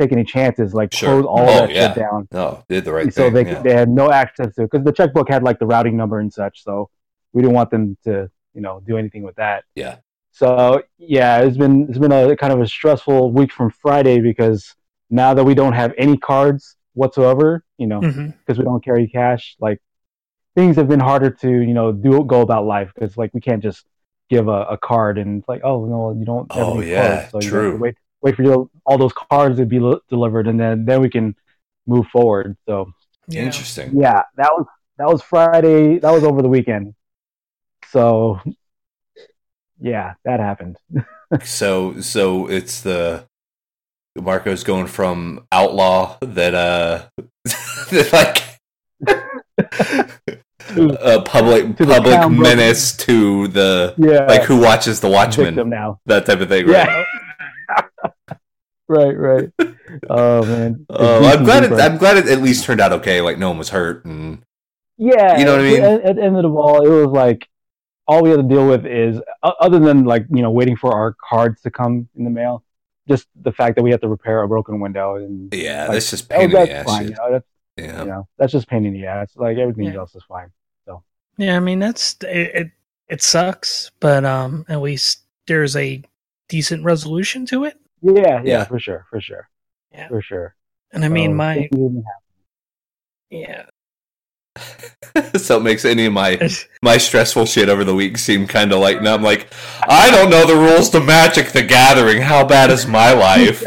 take 0.00 0.12
any 0.12 0.24
chances 0.24 0.74
like 0.74 0.92
Sure. 0.94 1.22
close 1.22 1.24
all 1.26 1.40
Oh, 1.40 1.46
that 1.60 1.70
yeah. 1.70 1.88
shit 1.88 1.96
down 2.02 2.28
No, 2.32 2.64
did 2.68 2.84
the 2.84 2.92
right 2.92 3.12
so 3.12 3.24
thing. 3.30 3.34
they 3.44 3.50
yeah. 3.52 3.62
they 3.62 3.72
had 3.74 3.88
no 3.88 4.10
access 4.10 4.54
to 4.56 4.62
because 4.62 4.84
the 4.84 4.92
checkbook 4.92 5.28
had 5.28 5.42
like 5.42 5.58
the 5.58 5.66
routing 5.66 5.96
number 5.96 6.18
and 6.20 6.32
such 6.32 6.62
so 6.62 6.88
we 7.32 7.42
didn't 7.42 7.54
want 7.54 7.70
them 7.70 7.96
to 8.04 8.30
you 8.54 8.60
know 8.62 8.80
do 8.86 8.96
anything 8.96 9.22
with 9.22 9.36
that 9.36 9.64
Yeah. 9.74 9.96
so 10.32 10.82
yeah 10.98 11.40
it's 11.40 11.56
been 11.58 11.86
it's 11.88 11.98
been 11.98 12.12
a 12.12 12.34
kind 12.36 12.52
of 12.52 12.60
a 12.60 12.66
stressful 12.66 13.32
week 13.32 13.52
from 13.52 13.70
friday 13.70 14.20
because 14.20 14.74
now 15.10 15.34
that 15.34 15.44
we 15.44 15.54
don't 15.54 15.72
have 15.72 15.92
any 15.98 16.16
cards 16.16 16.76
whatsoever 16.94 17.62
you 17.78 17.86
know 17.86 18.00
mm-hmm. 18.00 18.30
because 18.38 18.58
we 18.58 18.64
don't 18.64 18.84
carry 18.84 19.06
cash 19.08 19.56
like 19.60 19.80
things 20.54 20.76
have 20.76 20.88
been 20.88 21.00
harder 21.00 21.30
to 21.30 21.50
you 21.50 21.74
know 21.74 21.92
do 21.92 22.24
go 22.24 22.40
about 22.40 22.64
life 22.64 22.90
because 22.94 23.16
like 23.16 23.32
we 23.34 23.40
can't 23.40 23.62
just 23.62 23.84
give 24.30 24.48
a, 24.48 24.62
a 24.64 24.78
card 24.78 25.18
and 25.18 25.38
it's 25.40 25.48
like 25.48 25.60
oh 25.64 25.84
no 25.86 26.12
you 26.18 26.24
don't 26.24 26.50
have 26.52 26.66
Oh, 26.68 26.80
any 26.80 26.90
yeah, 26.90 27.18
cards, 27.18 27.30
so 27.32 27.38
you 27.38 27.44
have 27.46 27.50
true. 27.52 27.72
to 27.72 27.76
wait 27.78 27.94
wait 28.22 28.34
for 28.34 28.42
your, 28.42 28.68
all 28.86 28.98
those 28.98 29.12
cards 29.12 29.58
to 29.58 29.66
be 29.66 29.78
li- 29.78 30.00
delivered 30.08 30.48
and 30.48 30.58
then 30.58 30.84
then 30.84 31.00
we 31.00 31.10
can 31.10 31.34
move 31.86 32.06
forward 32.08 32.56
so 32.66 32.90
Yeah. 33.28 33.42
Interesting. 33.42 33.98
yeah 33.98 34.22
that 34.36 34.50
was 34.56 34.66
that 34.98 35.06
was 35.06 35.22
friday 35.22 35.98
that 35.98 36.10
was 36.10 36.24
over 36.24 36.42
the 36.42 36.48
weekend 36.48 36.94
so 37.90 38.40
yeah 39.80 40.14
that 40.24 40.40
happened 40.40 40.76
So 41.44 42.00
so 42.00 42.46
it's 42.48 42.80
the 42.80 43.26
Marco's 44.16 44.64
going 44.64 44.86
from 44.86 45.46
outlaw 45.52 46.16
that 46.20 46.54
uh 46.54 47.06
that 47.90 48.10
like 48.12 48.42
a 50.68 51.22
public 51.22 51.76
public 51.76 52.30
menace 52.30 52.96
to 52.96 53.48
the 53.48 53.94
yeah 53.98 54.24
like 54.26 54.42
who 54.42 54.60
watches 54.60 55.00
the 55.00 55.08
Watchmen 55.08 55.68
now 55.68 56.00
that 56.06 56.26
type 56.26 56.40
of 56.40 56.48
thing. 56.48 56.66
Right? 56.66 56.88
yeah 56.88 57.04
right 58.88 59.16
right 59.16 59.50
oh 60.10 60.44
man 60.44 60.86
Uh, 60.90 61.20
I'm 61.24 61.44
glad 61.44 61.64
it, 61.64 61.72
I'm 61.72 61.96
glad 61.98 62.16
it 62.16 62.28
at 62.28 62.40
least 62.42 62.64
turned 62.64 62.80
out 62.80 62.92
okay. 62.92 63.20
Like 63.20 63.38
no 63.38 63.48
one 63.48 63.58
was 63.58 63.70
hurt, 63.70 64.04
and 64.04 64.42
Yeah, 64.96 65.38
You 65.38 65.44
know 65.44 65.52
what 65.52 65.60
I 65.60 65.70
mean? 65.70 65.82
At, 65.82 66.00
at 66.02 66.16
the 66.16 66.22
end 66.22 66.36
of 66.36 66.42
the 66.42 66.48
ball, 66.48 66.84
it 66.84 66.88
was 66.88 67.08
like 67.08 67.48
all 68.06 68.22
we 68.22 68.30
had 68.30 68.36
to 68.36 68.42
deal 68.42 68.66
with 68.68 68.86
is 68.86 69.20
other 69.42 69.78
than 69.78 70.04
like 70.04 70.26
you 70.30 70.42
know 70.42 70.50
waiting 70.50 70.76
for 70.76 70.92
our 70.94 71.16
cards 71.28 71.62
to 71.62 71.70
come 71.70 72.08
in 72.16 72.24
the 72.24 72.30
mail, 72.30 72.62
just 73.08 73.28
the 73.42 73.52
fact 73.52 73.76
that 73.76 73.82
we 73.82 73.90
have 73.90 74.00
to 74.00 74.08
repair 74.08 74.42
a 74.42 74.48
broken 74.48 74.80
window 74.80 75.16
and 75.16 75.52
yeah, 75.54 75.82
Like, 75.84 75.92
that's 75.92 76.10
just 76.10 76.32
oh, 76.32 76.36
pain 76.36 76.44
in 76.44 76.50
that's 76.52 76.68
the 76.68 76.74
ass. 76.76 76.86
fine. 76.86 77.02
shit. 77.02 77.10
You 77.10 77.16
know, 77.16 77.30
that's 77.32 77.46
Yeah, 77.76 78.00
you 78.02 78.08
know 78.08 78.28
that's 78.38 78.52
just 78.52 78.68
pain 78.68 78.84
in 78.86 78.92
the 78.94 79.06
ass. 79.06 79.32
Like 79.36 79.58
everything 79.58 79.84
Yeah. 79.84 79.98
else 80.00 80.14
is 80.14 80.24
fine. 80.28 80.50
So 80.86 81.02
yeah, 81.36 81.56
I 81.56 81.60
mean 81.60 81.78
that's 81.78 82.16
it, 82.22 82.50
it. 82.54 82.70
It 83.08 83.22
sucks, 83.22 83.90
but 84.00 84.24
um, 84.24 84.64
at 84.68 84.80
least 84.80 85.22
there's 85.46 85.76
a 85.76 86.02
decent 86.48 86.82
resolution 86.84 87.46
to 87.46 87.64
it. 87.64 87.78
Yeah, 88.02 88.12
yeah, 88.22 88.40
Yeah. 88.44 88.64
for 88.64 88.80
sure, 88.80 89.06
for 89.10 89.20
sure, 89.20 89.48
Yeah. 89.92 90.08
for 90.08 90.20
sure. 90.20 90.56
And 90.92 91.04
I 91.04 91.08
mean, 91.08 91.30
So, 91.30 91.34
my 91.36 91.68
yeah, 93.30 93.66
so 95.36 95.58
it 95.58 95.62
makes 95.62 95.84
any 95.84 96.06
of 96.06 96.12
my 96.12 96.38
my 96.82 96.96
stressful 96.96 97.46
shit 97.46 97.68
over 97.68 97.84
the 97.84 97.94
week 97.94 98.18
seem 98.18 98.46
kind 98.46 98.72
of 98.72 98.80
light. 98.80 98.98
And 98.98 99.08
I'm 99.08 99.22
like, 99.22 99.52
I 99.88 100.10
don't 100.10 100.30
know 100.30 100.46
the 100.46 100.56
rules 100.56 100.90
to 100.90 101.00
Magic 101.00 101.52
the 101.52 101.62
Gathering. 101.62 102.22
How 102.22 102.44
bad 102.44 102.70
is 102.70 102.86
my 102.86 103.12
life? 103.12 103.64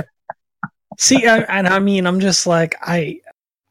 see, 0.97 1.25
I, 1.25 1.39
and 1.39 1.67
I 1.67 1.79
mean, 1.79 2.05
I'm 2.05 2.19
just 2.19 2.45
like 2.47 2.75
I, 2.81 3.21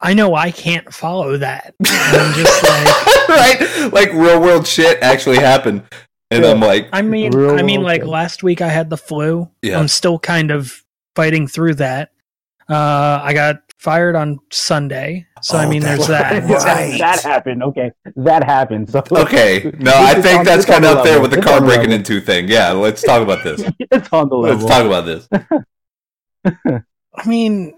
I 0.01 0.13
know 0.13 0.35
I 0.35 0.51
can't 0.51 0.93
follow 0.93 1.37
that. 1.37 1.75
And 1.79 2.17
I'm 2.17 2.33
just 2.33 2.63
like, 3.27 3.29
right? 3.29 3.93
Like 3.93 4.13
real 4.13 4.41
world 4.41 4.67
shit 4.67 4.99
actually 5.01 5.37
happened, 5.37 5.83
and 6.31 6.45
I'm 6.45 6.59
like, 6.59 6.89
I 6.93 7.01
mean, 7.01 7.31
Real 7.31 7.57
I 7.57 7.63
mean, 7.63 7.81
like 7.81 8.01
okay. 8.01 8.09
last 8.09 8.43
week 8.43 8.61
I 8.61 8.69
had 8.69 8.89
the 8.89 8.97
flu. 8.97 9.49
Yeah. 9.61 9.79
I'm 9.79 9.87
still 9.87 10.19
kind 10.19 10.51
of 10.51 10.83
fighting 11.15 11.47
through 11.47 11.75
that. 11.75 12.11
Uh, 12.69 13.19
I 13.23 13.33
got 13.33 13.63
fired 13.79 14.15
on 14.15 14.37
Sunday, 14.51 15.25
so 15.41 15.57
I 15.57 15.65
Oh, 15.65 15.69
mean, 15.69 15.81
there's 15.81 16.05
that's 16.05 16.43
that. 16.49 16.65
right. 16.65 16.99
that 16.99 17.21
happened. 17.21 17.63
Okay, 17.63 17.91
that 18.17 18.43
happened. 18.43 18.89
So 18.91 19.01
okay, 19.11 19.71
no, 19.79 19.93
I 19.95 20.21
think 20.21 20.39
on- 20.39 20.45
that's 20.45 20.65
kind 20.65 20.85
of 20.85 20.97
up 20.97 21.03
there 21.05 21.19
with 21.21 21.31
the 21.31 21.37
It's 21.37 21.47
car 21.47 21.59
breaking 21.61 21.89
level. 21.91 21.95
into 21.95 22.21
thing. 22.21 22.47
Yeah, 22.47 22.71
let's 22.73 23.01
talk 23.01 23.21
about 23.23 23.43
this. 23.43 23.63
it's 23.79 24.09
on 24.13 24.29
the 24.29 24.35
level. 24.35 24.67
Let's 24.67 24.69
talk 24.69 24.85
about 24.85 25.05
this. 25.05 25.27
I 27.15 27.27
mean, 27.27 27.73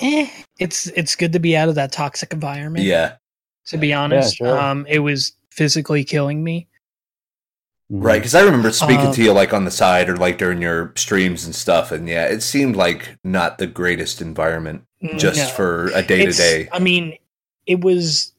eh, 0.00 0.28
it's 0.58 0.86
it's 0.88 1.16
good 1.16 1.32
to 1.32 1.38
be 1.38 1.56
out 1.56 1.68
of 1.68 1.74
that 1.76 1.92
toxic 1.92 2.32
environment. 2.32 2.84
Yeah, 2.84 3.16
To 3.68 3.78
be 3.78 3.92
honest, 3.92 4.36
sure. 4.36 4.58
um, 4.58 4.86
it 4.88 4.98
was 5.00 5.32
physically 5.50 6.04
killing 6.04 6.42
me. 6.44 6.68
Mhm. 7.92 8.02
right. 8.04 8.18
Because 8.18 8.34
I 8.34 8.42
remember 8.42 8.70
speaking 8.72 9.08
Uh, 9.08 9.12
to 9.12 9.22
you 9.22 9.32
like 9.32 9.52
on 9.52 9.64
the 9.64 9.70
side 9.70 10.08
or 10.08 10.16
like 10.16 10.38
during 10.38 10.60
your 10.62 10.92
streams 10.96 11.44
and 11.44 11.54
stuff, 11.54 11.92
and 11.92 12.08
yeah, 12.08 12.26
it 12.26 12.42
seemed 12.42 12.76
like 12.76 13.16
not 13.24 13.58
the 13.58 13.66
greatest 13.66 14.20
environment 14.22 14.82
just 15.16 15.38
No. 15.38 15.46
for 15.48 15.86
a 15.94 16.02
day 16.02 16.24
to 16.24 16.32
day. 16.32 16.68
I 16.72 16.78
mean, 16.78 17.18
it 17.66 17.80
was 17.80 18.32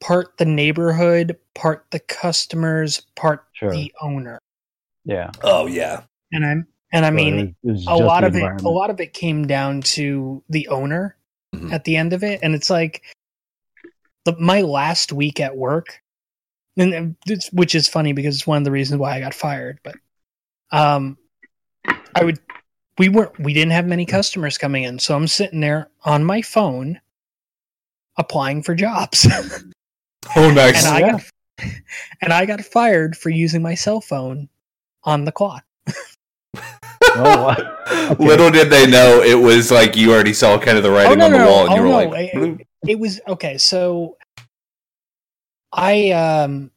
part 0.00 0.36
the 0.38 0.44
neighborhood, 0.44 1.36
part 1.54 1.86
the 1.90 1.98
customers, 2.00 3.00
part 3.16 3.44
Sure. 3.52 3.70
the 3.72 3.92
owner, 4.00 4.38
Yeah. 5.04 5.30
Oh 5.42 5.66
yeah, 5.66 6.02
and 6.32 6.44
I'm 6.44 6.66
and 6.92 7.04
I 7.04 7.08
So 7.10 7.14
mean, 7.14 7.38
it 7.38 7.54
was 7.62 7.86
a 7.86 7.94
lot 7.94 8.24
of 8.24 8.34
it 8.36 8.42
a 8.62 8.68
lot 8.68 8.90
of 8.90 9.00
it 9.00 9.12
came 9.12 9.46
down 9.46 9.82
to 9.82 10.42
the 10.48 10.68
owner 10.68 11.16
Mhm. 11.54 11.72
at 11.72 11.84
the 11.84 11.96
end 11.96 12.12
of 12.12 12.22
it 12.22 12.40
and 12.42 12.54
it's 12.54 12.70
like 12.70 13.02
the, 14.24 14.36
my 14.38 14.60
last 14.62 15.12
week 15.12 15.40
at 15.40 15.56
work 15.56 16.00
and 16.76 16.92
and 16.94 17.16
it's, 17.26 17.50
which 17.52 17.74
is 17.74 17.88
funny 17.88 18.12
because 18.12 18.36
it's 18.36 18.46
one 18.46 18.58
of 18.58 18.64
the 18.64 18.70
reasons 18.70 18.98
why 19.00 19.16
I 19.16 19.20
got 19.20 19.34
fired 19.34 19.80
but 19.82 19.96
um 20.70 21.16
I 22.14 22.24
would 22.24 22.38
we 22.98 23.08
weren't 23.08 23.38
we 23.40 23.52
didn't 23.52 23.72
have 23.72 23.86
many 23.86 24.04
customers 24.04 24.58
coming 24.58 24.84
in 24.84 24.98
so 24.98 25.14
I'm 25.14 25.26
sitting 25.28 25.60
there 25.60 25.88
on 26.04 26.24
my 26.24 26.42
phone 26.42 27.00
applying 28.16 28.62
for 28.62 28.74
jobs 28.74 29.26
oh 30.36 30.50
nice. 30.50 30.84
and 30.84 30.94
I 30.94 31.00
Yeah. 31.00 31.10
got 31.12 31.22
and 32.22 32.32
I 32.32 32.46
got 32.46 32.60
fired 32.64 33.16
for 33.16 33.30
using 33.30 33.62
my 33.62 33.74
cell 33.74 34.00
phone 34.00 34.48
on 35.04 35.24
the 35.24 35.32
clock 35.32 35.64
Oh. 37.20 37.50
Okay. 38.10 38.24
Little 38.24 38.50
did 38.50 38.70
they 38.70 38.86
know 38.86 39.22
it 39.22 39.34
was 39.34 39.70
like 39.72 39.96
you 39.96 40.12
already 40.12 40.32
saw 40.34 40.58
kind 40.58 40.76
of 40.76 40.82
the 40.84 40.90
writing 40.90 41.18
no, 41.18 41.24
on 41.26 41.32
the 41.32 41.38
no, 41.38 41.44
no. 41.44 41.50
wall, 41.50 41.66
and 41.66 41.74
you 41.74 41.80
Oh, 41.80 41.82
were 41.82 41.88
no. 42.04 42.10
like, 42.10 42.30
I- 42.34 42.36
"Bloop." 42.36 42.66
it 42.86 42.98
was 42.98 43.20
okay 43.26 43.58
so 43.58 44.16
i 45.72 46.10
um 46.12 46.70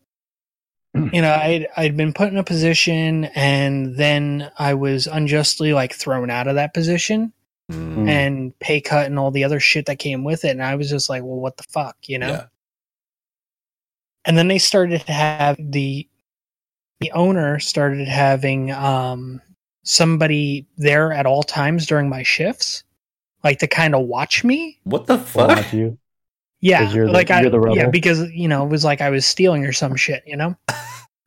you 0.93 1.21
know 1.21 1.33
i'd 1.35 1.67
i'd 1.77 1.95
been 1.95 2.11
put 2.13 2.27
in 2.29 2.37
a 2.37 2.43
position 2.43 3.25
and 3.35 3.95
then 3.95 4.51
i 4.59 4.73
was 4.73 5.07
unjustly 5.07 5.71
like 5.73 5.93
thrown 5.93 6.29
out 6.29 6.47
of 6.47 6.55
that 6.55 6.73
position 6.73 7.31
Mm. 7.71 8.09
and 8.09 8.59
pay 8.59 8.81
cut 8.81 9.05
and 9.05 9.17
all 9.17 9.31
the 9.31 9.45
other 9.45 9.61
shit 9.61 9.85
that 9.85 9.97
came 9.97 10.25
with 10.25 10.43
it. 10.43 10.49
And 10.49 10.61
I 10.61 10.75
was 10.75 10.89
just 10.89 11.09
like, 11.09 11.23
well, 11.23 11.39
what 11.39 11.55
the 11.55 11.63
fuck, 11.63 11.95
you 12.05 12.19
know? 12.19 12.27
Yeah. 12.27 12.45
And 14.25 14.37
then 14.37 14.49
they 14.49 14.57
started 14.57 15.05
to 15.05 15.11
have 15.13 15.55
the 15.57 16.05
the 16.99 17.11
owner 17.13 17.59
started 17.59 18.09
having 18.09 18.71
um 18.71 19.41
somebody 19.83 20.67
there 20.77 21.13
at 21.13 21.25
all 21.25 21.43
times 21.43 21.85
during 21.87 22.09
my 22.09 22.23
shifts, 22.23 22.83
like 23.41 23.59
to 23.59 23.67
kind 23.67 23.95
of 23.95 24.05
watch 24.05 24.43
me. 24.43 24.77
What 24.83 25.07
the 25.07 25.15
Well, 25.33 25.55
fuck? 25.55 25.99
Not 26.61 26.67
you. 26.67 26.71
Yeah, 26.71 26.85
'Cause 26.85 26.95
you're 26.95 27.05
the- 27.07 27.11
like 27.13 27.31
I 27.31 27.41
you're 27.41 27.49
the 27.49 27.59
rebel? 27.59 27.77
yeah 27.77 27.89
because 27.89 28.29
you 28.31 28.47
know 28.47 28.63
it 28.65 28.69
was 28.69 28.83
like 28.83 29.01
I 29.01 29.09
was 29.09 29.25
stealing 29.25 29.65
or 29.65 29.71
some 29.73 29.95
shit, 29.95 30.23
you 30.25 30.35
know, 30.37 30.55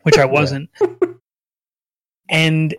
which 0.03 0.19
I 0.19 0.25
wasn't. 0.38 0.71
and 2.29 2.75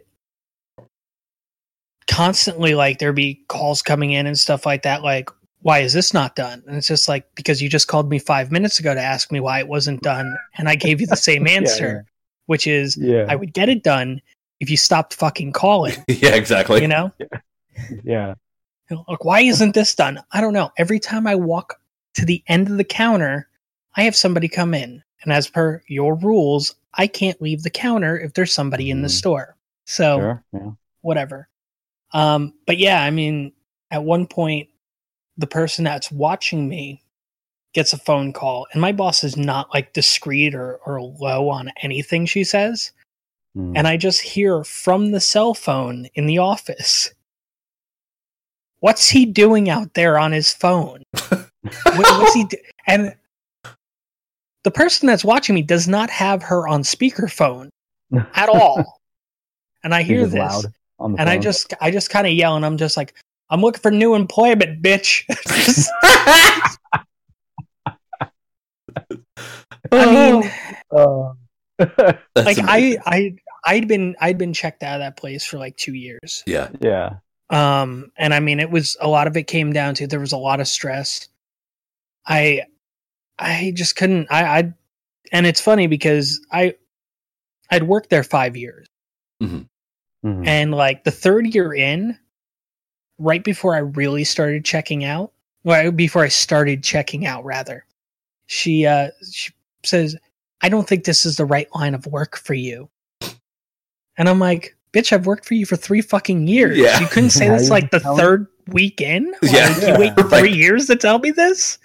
constantly, 2.07 2.75
like 2.75 2.99
there'd 2.99 3.15
be 3.15 3.43
calls 3.47 3.81
coming 3.81 4.11
in 4.11 4.25
and 4.27 4.37
stuff 4.37 4.65
like 4.65 4.83
that, 4.83 5.03
like 5.03 5.29
why 5.61 5.79
is 5.79 5.93
this 5.93 6.13
not 6.13 6.35
done? 6.35 6.61
And 6.67 6.77
it's 6.77 6.87
just 6.87 7.09
like 7.09 7.25
because 7.35 7.59
you 7.61 7.69
just 7.69 7.87
called 7.87 8.09
me 8.09 8.19
five 8.19 8.51
minutes 8.51 8.79
ago 8.79 8.93
to 8.93 9.01
ask 9.01 9.31
me 9.31 9.39
why 9.39 9.59
it 9.59 9.67
wasn't 9.67 10.01
done, 10.03 10.37
and 10.57 10.69
I 10.69 10.75
gave 10.75 11.01
you 11.01 11.07
the 11.07 11.15
same 11.29 11.47
Yeah, 11.47 11.53
answer, 11.53 12.05
which 12.45 12.67
is 12.67 12.95
Yeah. 12.97 13.25
I 13.27 13.35
would 13.35 13.53
get 13.53 13.69
it 13.69 13.83
done 13.83 14.21
if 14.59 14.69
you 14.69 14.77
stopped 14.77 15.15
fucking 15.15 15.51
calling. 15.53 15.95
yeah, 16.07 16.35
exactly. 16.35 16.81
You 16.81 16.87
know, 16.87 17.11
yeah. 18.03 18.35
Like, 19.07 19.25
why 19.25 19.39
isn't 19.41 19.73
this 19.73 19.95
done? 19.95 20.21
I 20.31 20.39
don't 20.41 20.53
know. 20.53 20.69
Every 20.77 20.99
time 20.99 21.25
I 21.25 21.33
walk 21.35 21.79
to 22.15 22.25
the 22.25 22.43
end 22.47 22.69
of 22.69 22.77
the 22.77 22.83
counter, 22.83 23.47
I 23.95 24.03
have 24.03 24.15
somebody 24.15 24.47
come 24.47 24.73
in. 24.73 25.03
And 25.23 25.31
as 25.33 25.47
per 25.47 25.81
your 25.87 26.15
rules, 26.15 26.75
I 26.95 27.07
can't 27.07 27.41
leave 27.41 27.63
the 27.63 27.69
counter 27.69 28.19
if 28.19 28.33
there's 28.33 28.53
somebody 28.53 28.89
in 28.89 29.01
the 29.01 29.07
Mhm. 29.07 29.17
store. 29.17 29.57
So, 29.85 30.19
Sure. 30.19 30.43
Yeah. 30.53 30.71
whatever. 31.01 31.49
Um, 32.13 32.53
but 32.65 32.77
yeah, 32.77 33.01
I 33.03 33.09
mean, 33.11 33.51
at 33.91 34.03
one 34.03 34.27
point, 34.27 34.69
the 35.37 35.47
person 35.47 35.83
that's 35.85 36.11
watching 36.11 36.67
me 36.69 37.03
gets 37.73 37.91
a 37.91 37.97
phone 37.97 38.31
call, 38.31 38.67
and 38.71 38.81
my 38.81 38.91
boss 38.93 39.23
is 39.23 39.35
not 39.35 39.73
like 39.73 39.93
discreet 39.93 40.55
or, 40.55 40.77
or 40.85 41.01
low 41.01 41.49
on 41.49 41.71
anything 41.81 42.25
she 42.25 42.43
says. 42.43 42.91
Mm. 43.55 43.73
And 43.77 43.87
I 43.87 43.97
just 43.97 44.21
hear 44.21 44.63
from 44.63 45.11
the 45.11 45.19
cell 45.19 45.53
phone 45.53 46.07
in 46.13 46.25
the 46.25 46.37
office, 46.37 47.11
What's 48.79 49.09
he 49.09 49.25
doing 49.25 49.67
out 49.67 49.95
there 49.95 50.19
on 50.19 50.31
his 50.31 50.53
phone? 50.53 51.03
what, 51.83 52.19
what's 52.21 52.33
he 52.33 52.45
do- 52.45 52.57
and 52.87 53.15
the 54.63 54.71
person 54.71 55.07
that's 55.07 55.23
watching 55.23 55.55
me 55.55 55.61
does 55.61 55.87
not 55.87 56.09
have 56.09 56.41
her 56.43 56.67
on 56.67 56.81
speakerphone 56.83 57.69
at 58.35 58.49
all. 58.49 58.99
And 59.83 59.93
I 59.93 60.01
hear 60.03 60.25
this, 60.25 60.33
loud 60.33 60.65
on 60.99 61.13
the 61.13 61.19
and 61.21 61.29
I 61.29 61.37
just 61.37 61.73
I 61.79 61.91
just 61.91 62.09
kind 62.09 62.25
of 62.25 62.33
yell, 62.33 62.55
and 62.55 62.65
I'm 62.65 62.77
just 62.77 62.97
like, 62.97 63.13
I'm 63.51 63.61
looking 63.61 63.81
for 63.81 63.91
new 63.91 64.15
employment, 64.15 64.81
bitch. 64.81 65.23
I 69.91 70.05
mean, 70.05 70.51
Uh, 70.91 71.33
like 72.35 72.57
amazing. 72.57 72.65
I 72.67 72.97
I 73.05 73.35
I'd 73.65 73.87
been 73.87 74.15
I'd 74.19 74.37
been 74.37 74.53
checked 74.53 74.83
out 74.83 74.95
of 74.95 74.99
that 75.01 75.17
place 75.17 75.45
for 75.45 75.57
like 75.57 75.75
two 75.77 75.93
years. 75.93 76.43
yeah, 76.45 76.69
yeah. 76.79 77.17
Um, 77.51 78.11
and 78.17 78.33
I 78.33 78.39
mean, 78.39 78.59
it 78.59 78.71
was 78.71 78.97
a 78.99 79.07
lot 79.07 79.27
of 79.27 79.37
it 79.37 79.43
came 79.43 79.71
down 79.73 79.93
to 79.95 80.07
there 80.07 80.19
was 80.19 80.31
a 80.31 80.37
lot 80.37 80.59
of 80.59 80.67
stress. 80.67 81.27
I, 82.27 82.63
I 83.39 83.71
just 83.75 83.95
couldn't. 83.95 84.27
I, 84.31 84.43
I, 84.59 84.73
and 85.31 85.45
it's 85.45 85.61
funny 85.61 85.87
because 85.87 86.45
I, 86.51 86.75
I'd 87.69 87.83
worked 87.83 88.09
there 88.09 88.23
five 88.23 88.55
years, 88.55 88.87
Mhm. 89.41 89.67
and 90.23 90.71
like 90.73 91.03
the 91.03 91.11
third 91.11 91.53
year 91.53 91.73
in, 91.73 92.17
right 93.19 93.43
before 93.43 93.75
I 93.75 93.79
really 93.79 94.23
started 94.23 94.63
checking 94.65 95.03
out, 95.03 95.31
well, 95.63 95.91
before 95.91 96.23
I 96.23 96.27
started 96.29 96.83
checking 96.83 97.25
out, 97.25 97.43
rather, 97.45 97.85
she, 98.47 98.85
uh, 98.85 99.09
she 99.31 99.51
says, 99.83 100.15
"I 100.61 100.69
don't 100.69 100.87
think 100.87 101.03
this 101.03 101.25
is 101.25 101.37
the 101.37 101.45
right 101.45 101.67
line 101.75 101.93
of 101.95 102.05
work 102.07 102.37
for 102.37 102.53
you," 102.53 102.89
and 104.17 104.29
I'm 104.29 104.39
like. 104.39 104.75
Bitch, 104.93 105.11
I've 105.11 105.25
worked 105.25 105.43
for 105.43 105.55
you 105.55 105.65
for 105.65 105.75
three 105.75 105.99
fucking 105.99 106.47
years. 106.47 106.77
Yeah. 106.77 107.01
You 107.01 107.07
couldn't 107.07 107.31
say 107.31 107.47
How 107.49 107.57
this 107.57 107.69
like 107.69 107.91
the 107.91 107.99
tell 107.99 108.15
third 108.15 108.47
week 108.67 109.01
in? 109.01 109.29
Like, 109.41 109.51
Yeah. 109.51 109.91
You 109.93 109.99
wait 109.99 110.13
Yeah. 110.17 110.29
three 110.29 110.53
years 110.53 110.85
to 110.85 110.95
tell 110.95 111.19
me 111.19 111.31
this? 111.31 111.77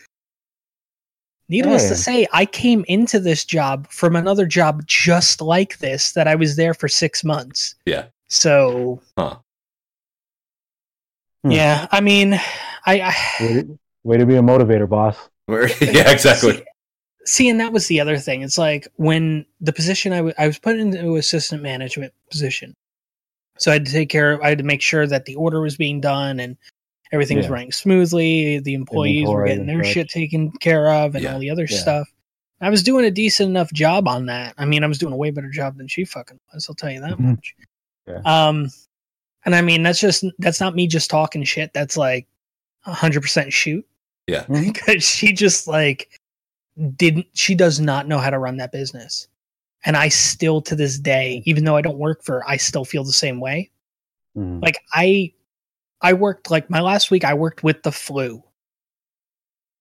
Needless 1.50 1.82
Yeah. 1.82 1.88
to 1.90 1.96
say, 1.96 2.26
I 2.32 2.46
came 2.46 2.84
into 2.88 3.18
this 3.20 3.44
job 3.44 3.88
from 3.90 4.14
another 4.16 4.46
job 4.46 4.86
just 4.86 5.40
like 5.42 5.78
this 5.78 6.12
that 6.12 6.28
I 6.28 6.36
was 6.36 6.54
there 6.56 6.72
for 6.74 6.86
six 6.88 7.24
months. 7.24 7.74
Yeah. 7.84 8.06
So, 8.28 9.02
Huh. 9.18 9.36
Hmm. 11.44 11.50
yeah, 11.50 11.86
I 11.90 12.00
mean, 12.00 12.34
I, 12.86 13.00
I 13.00 13.14
Way 13.40 13.52
to, 13.62 13.78
way 14.04 14.16
to 14.18 14.26
be 14.26 14.36
a 14.36 14.42
motivator, 14.42 14.88
boss. 14.88 15.16
Yeah, 15.48 16.10
exactly. 16.10 16.52
See, 16.58 16.64
see, 17.24 17.48
and 17.48 17.58
that 17.60 17.72
was 17.72 17.88
the 17.88 17.98
other 18.00 18.18
thing. 18.18 18.42
It's 18.42 18.56
like 18.58 18.86
when 18.96 19.44
the 19.60 19.72
position 19.72 20.12
I 20.12 20.16
w- 20.18 20.34
I 20.38 20.46
was 20.46 20.58
put 20.60 20.78
into 20.78 21.16
assistant 21.16 21.62
management 21.62 22.12
position, 22.30 22.74
so 23.58 23.72
I 23.72 23.74
had 23.74 23.86
to 23.86 23.90
take 23.92 24.10
care 24.10 24.32
of. 24.32 24.40
I 24.42 24.50
had 24.50 24.58
to 24.58 24.64
make 24.64 24.80
sure 24.82 25.06
that 25.08 25.24
the 25.24 25.34
order 25.34 25.60
was 25.60 25.76
being 25.76 26.00
done 26.00 26.38
and 26.38 26.56
everything 27.12 27.36
was 27.36 27.46
Yeah. 27.46 27.52
running 27.52 27.72
smoothly. 27.72 28.58
The 28.60 28.74
employees 28.74 29.28
were 29.28 29.46
getting 29.46 29.66
their 29.66 29.82
such. 29.84 29.92
shit 29.92 30.08
taken 30.08 30.50
care 30.52 30.90
of 30.92 31.14
and 31.14 31.24
Yeah. 31.24 31.32
all 31.34 31.38
the 31.40 31.50
other 31.50 31.66
Yeah. 31.68 31.78
stuff. 31.78 32.08
I 32.62 32.68
was 32.68 32.82
doing 32.82 33.04
a 33.06 33.10
decent 33.10 33.48
enough 33.48 33.72
job 33.72 34.06
on 34.06 34.26
that. 34.26 34.54
I 34.58 34.66
mean, 34.66 34.84
I 34.84 34.86
was 34.86 34.98
doing 34.98 35.12
a 35.14 35.16
way 35.16 35.30
better 35.30 35.48
job 35.50 35.78
than 35.78 35.88
she 35.88 36.04
fucking 36.04 36.38
was. 36.52 36.68
I'll 36.68 36.74
tell 36.74 36.90
you 36.90 37.00
that 37.00 37.12
Mhm. 37.18 37.20
much. 37.20 37.54
Yeah. 38.06 38.20
Um, 38.24 38.68
and 39.46 39.54
I 39.54 39.62
mean, 39.62 39.82
that's 39.82 39.98
just 40.00 40.24
that's 40.38 40.60
not 40.60 40.74
me 40.74 40.86
just 40.86 41.08
talking 41.10 41.42
shit. 41.44 41.72
That's 41.72 41.96
like 41.96 42.26
hundred 42.82 43.20
percent 43.22 43.52
shoot 43.52 43.86
Yeah. 44.26 44.44
Mhm. 44.44 44.72
because 44.74 45.02
she 45.04 45.32
just 45.32 45.66
like 45.66 46.08
didn't 46.96 47.26
she 47.34 47.54
does 47.54 47.78
not 47.80 48.08
know 48.08 48.18
how 48.18 48.30
to 48.30 48.38
run 48.38 48.56
that 48.56 48.72
business 48.72 49.28
and 49.84 49.96
i 49.98 50.08
still 50.08 50.62
to 50.62 50.74
this 50.74 50.98
day 50.98 51.42
even 51.44 51.64
though 51.64 51.76
i 51.76 51.82
don't 51.82 51.98
work 51.98 52.22
for 52.24 52.36
her 52.36 52.48
i 52.48 52.56
still 52.56 52.84
feel 52.86 53.04
the 53.04 53.12
same 53.12 53.38
way 53.40 53.68
Mhm. 54.38 54.62
like 54.62 54.78
i 54.94 55.30
i 56.02 56.12
worked 56.12 56.50
like 56.50 56.68
my 56.70 56.80
last 56.80 57.10
week 57.10 57.24
i 57.24 57.34
worked 57.34 57.62
with 57.62 57.82
the 57.82 57.92
flu 57.92 58.42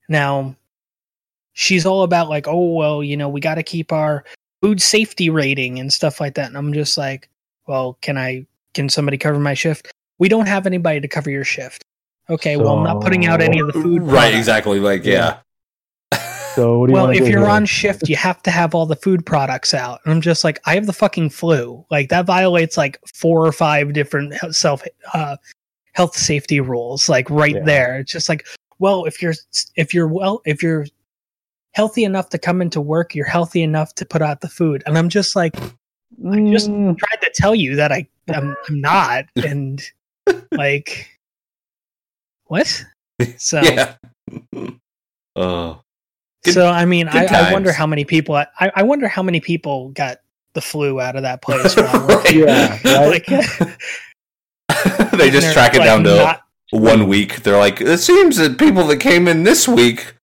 now 0.07 0.55
she's 1.53 1.85
all 1.85 2.03
about 2.03 2.29
like 2.29 2.47
oh 2.47 2.73
well 2.73 3.03
you 3.03 3.17
know 3.17 3.29
we 3.29 3.39
got 3.39 3.55
to 3.55 3.63
keep 3.63 3.91
our 3.91 4.23
food 4.61 4.81
safety 4.81 5.29
rating 5.29 5.79
and 5.79 5.91
stuff 5.91 6.19
like 6.19 6.35
that 6.35 6.47
and 6.47 6.57
i'm 6.57 6.73
just 6.73 6.97
like 6.97 7.29
well 7.67 7.97
can 8.01 8.17
i 8.17 8.45
can 8.73 8.89
somebody 8.89 9.17
cover 9.17 9.39
my 9.39 9.53
shift 9.53 9.91
we 10.17 10.29
don't 10.29 10.47
have 10.47 10.65
anybody 10.65 10.99
to 10.99 11.07
cover 11.07 11.29
your 11.29 11.43
shift 11.43 11.83
okay 12.29 12.57
well 12.57 12.77
i'm 12.77 12.83
not 12.83 13.01
putting 13.01 13.25
out 13.25 13.41
any 13.41 13.59
of 13.59 13.67
the 13.67 13.73
food 13.73 14.01
right, 14.01 14.11
products. 14.11 14.37
exactly. 14.37 14.79
Like, 14.79 15.05
yeah. 15.05 15.39
So 16.55 16.79
what 16.79 16.87
do 16.87 16.91
you 16.91 16.95
well, 16.95 17.09
if 17.09 17.19
do 17.19 17.29
you're 17.29 17.39
here? 17.41 17.49
on 17.49 17.65
shift, 17.65 18.09
you 18.09 18.15
have 18.15 18.41
to 18.43 18.51
have 18.51 18.75
all 18.75 18.85
the 18.85 18.95
food 18.95 19.25
products 19.25 19.73
out. 19.73 20.01
And 20.03 20.13
I'm 20.13 20.19
just 20.19 20.43
like, 20.43 20.59
I 20.65 20.75
have 20.75 20.87
the 20.87 20.93
fucking 20.93 21.29
flu. 21.29 21.85
Like 21.89 22.09
that 22.09 22.25
violates 22.25 22.75
like 22.75 22.99
four 23.13 23.45
or 23.45 23.51
five 23.51 23.93
different 23.93 24.33
self 24.53 24.83
uh, 25.13 25.37
health 25.93 26.15
safety 26.15 26.59
rules. 26.59 27.09
Like 27.09 27.29
right 27.29 27.55
Yeah. 27.55 27.63
there, 27.63 27.99
it's 27.99 28.11
just 28.11 28.29
like, 28.29 28.45
well, 28.79 29.05
if 29.05 29.21
you're 29.21 29.33
if 29.75 29.93
you're 29.93 30.07
well, 30.07 30.41
if 30.45 30.61
you're 30.63 30.85
healthy 31.73 32.03
enough 32.03 32.29
to 32.29 32.37
come 32.37 32.61
into 32.61 32.81
work, 32.81 33.13
you're 33.15 33.25
healthy 33.25 33.61
enough 33.61 33.93
to 33.95 34.05
put 34.05 34.21
out 34.21 34.41
the 34.41 34.49
food. 34.49 34.81
And 34.85 34.97
I'm 34.97 35.09
just 35.09 35.35
like, 35.35 35.55
I 35.57 36.51
just- 36.51 36.69
Mm, 36.69 36.97
tried 36.97 37.21
to 37.21 37.31
tell 37.33 37.53
you 37.55 37.75
that 37.75 37.91
I 37.91 38.07
I'm, 38.29 38.55
I'm 38.67 38.81
not, 38.81 39.25
and 39.35 39.81
like, 40.51 41.19
what? 42.45 42.85
So. 43.37 43.61
Yeah. 43.63 43.95
Oh. 45.35 45.81
Good- 46.43 46.53
so 46.53 46.67
I 46.67 46.85
mean, 46.85 47.07
I, 47.07 47.25
I 47.25 47.53
wonder 47.53 47.71
how 47.71 47.85
many 47.87 48.03
people. 48.03 48.35
I, 48.35 48.47
I 48.59 48.83
wonder 48.83 49.07
how 49.07 49.23
many 49.23 49.39
people 49.39 49.89
got 49.89 50.17
the 50.53 50.61
flu 50.61 50.99
out 50.99 51.15
of 51.15 51.21
that 51.21 51.41
place. 51.41 51.75
When 51.75 51.85
I 51.85 52.05
worked. 52.07 52.31
yeah, 52.33 52.79
right? 52.83 53.29
like, 53.29 53.77
they 55.17 55.29
just 55.29 55.47
they're, 55.47 55.53
track 55.53 55.75
it 55.75 55.79
like, 55.79 55.85
down 55.87 56.03
to 56.03 56.15
not- 56.15 56.41
one 56.71 57.07
week. 57.07 57.43
They're 57.43 57.57
like, 57.57 57.81
it 57.81 57.99
seems 57.99 58.37
that 58.37 58.57
people 58.57 58.85
that 58.87 58.97
came 58.97 59.27
in 59.27 59.43
this 59.43 59.67
week 59.67 60.13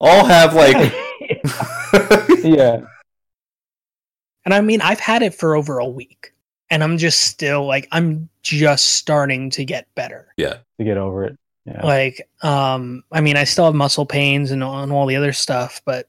all 0.00 0.24
have 0.26 0.54
like. 0.54 0.76
yeah. 2.44 2.80
and 4.44 4.52
I 4.54 4.60
mean, 4.60 4.80
I've 4.82 5.00
had 5.00 5.22
it 5.22 5.34
for 5.34 5.56
over 5.56 5.78
a 5.78 5.86
week, 5.88 6.34
and 6.70 6.82
I'm 6.82 6.98
just 6.98 7.22
still 7.22 7.66
like, 7.66 7.88
I'm 7.92 8.28
just 8.42 8.94
starting 8.94 9.50
to 9.50 9.64
get 9.64 9.86
better. 9.94 10.28
Yeah. 10.36 10.58
To 10.78 10.84
get 10.84 10.98
over 10.98 11.24
it. 11.24 11.38
Yeah. 11.64 11.84
Like, 11.84 12.28
um, 12.42 13.04
I 13.10 13.22
mean, 13.22 13.36
I 13.38 13.44
still 13.44 13.64
have 13.64 13.74
muscle 13.74 14.04
pains 14.04 14.50
and, 14.50 14.62
and 14.62 14.92
all 14.92 15.06
the 15.06 15.16
other 15.16 15.32
stuff, 15.32 15.80
but 15.86 16.08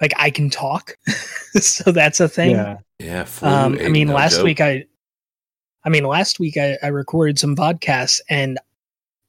like, 0.00 0.14
I 0.16 0.30
can 0.30 0.48
talk, 0.48 0.96
so 1.60 1.92
that's 1.92 2.20
a 2.20 2.28
thing. 2.28 2.52
yeah. 2.52 2.78
yeah, 2.98 3.24
flu 3.24 3.48
Um, 3.48 3.78
I 3.78 3.88
mean, 3.88 4.08
no 4.08 4.14
last 4.14 4.36
joke. 4.36 4.44
week 4.44 4.60
I, 4.62 4.86
I 5.84 5.90
mean, 5.90 6.04
last 6.04 6.40
week 6.40 6.56
I, 6.56 6.78
I 6.82 6.88
recorded 6.88 7.38
some 7.38 7.56
podcasts 7.56 8.20
and 8.28 8.58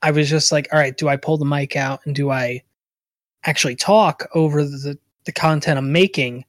I 0.01 0.11
was 0.11 0.29
just 0.29 0.51
like, 0.51 0.67
all 0.71 0.79
right, 0.79 0.95
do 0.95 1.09
I 1.09 1.17
pull 1.17 1.37
the 1.37 1.45
mic 1.45 1.75
out 1.75 2.01
and 2.05 2.15
do 2.15 2.29
I 2.29 2.63
actually 3.43 3.75
talk 3.75 4.27
over 4.33 4.63
the, 4.63 4.97
the 5.25 5.31
content 5.31 5.77
I'm 5.77 5.91
making? 5.91 6.45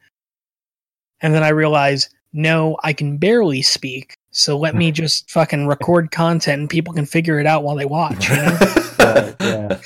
And 1.21 1.35
then 1.35 1.43
I 1.43 1.49
realized, 1.49 2.15
no, 2.33 2.77
I 2.83 2.93
can 2.93 3.17
barely 3.17 3.63
speak. 3.63 4.17
So 4.31 4.59
let 4.59 4.75
me 4.75 4.91
hmm. 4.91 4.95
just 4.95 5.31
fucking 5.31 5.67
record 5.67 6.11
content 6.11 6.61
and 6.61 6.71
people 6.71 6.93
can 6.93 7.07
figure 7.07 7.41
it 7.41 7.47
out 7.47 7.65
while 7.65 7.77
they 7.77 7.87
watch. 7.87 8.29
You 8.29 8.37
know? 8.37 8.59
Right, 8.99 9.37
yeah. 9.41 9.79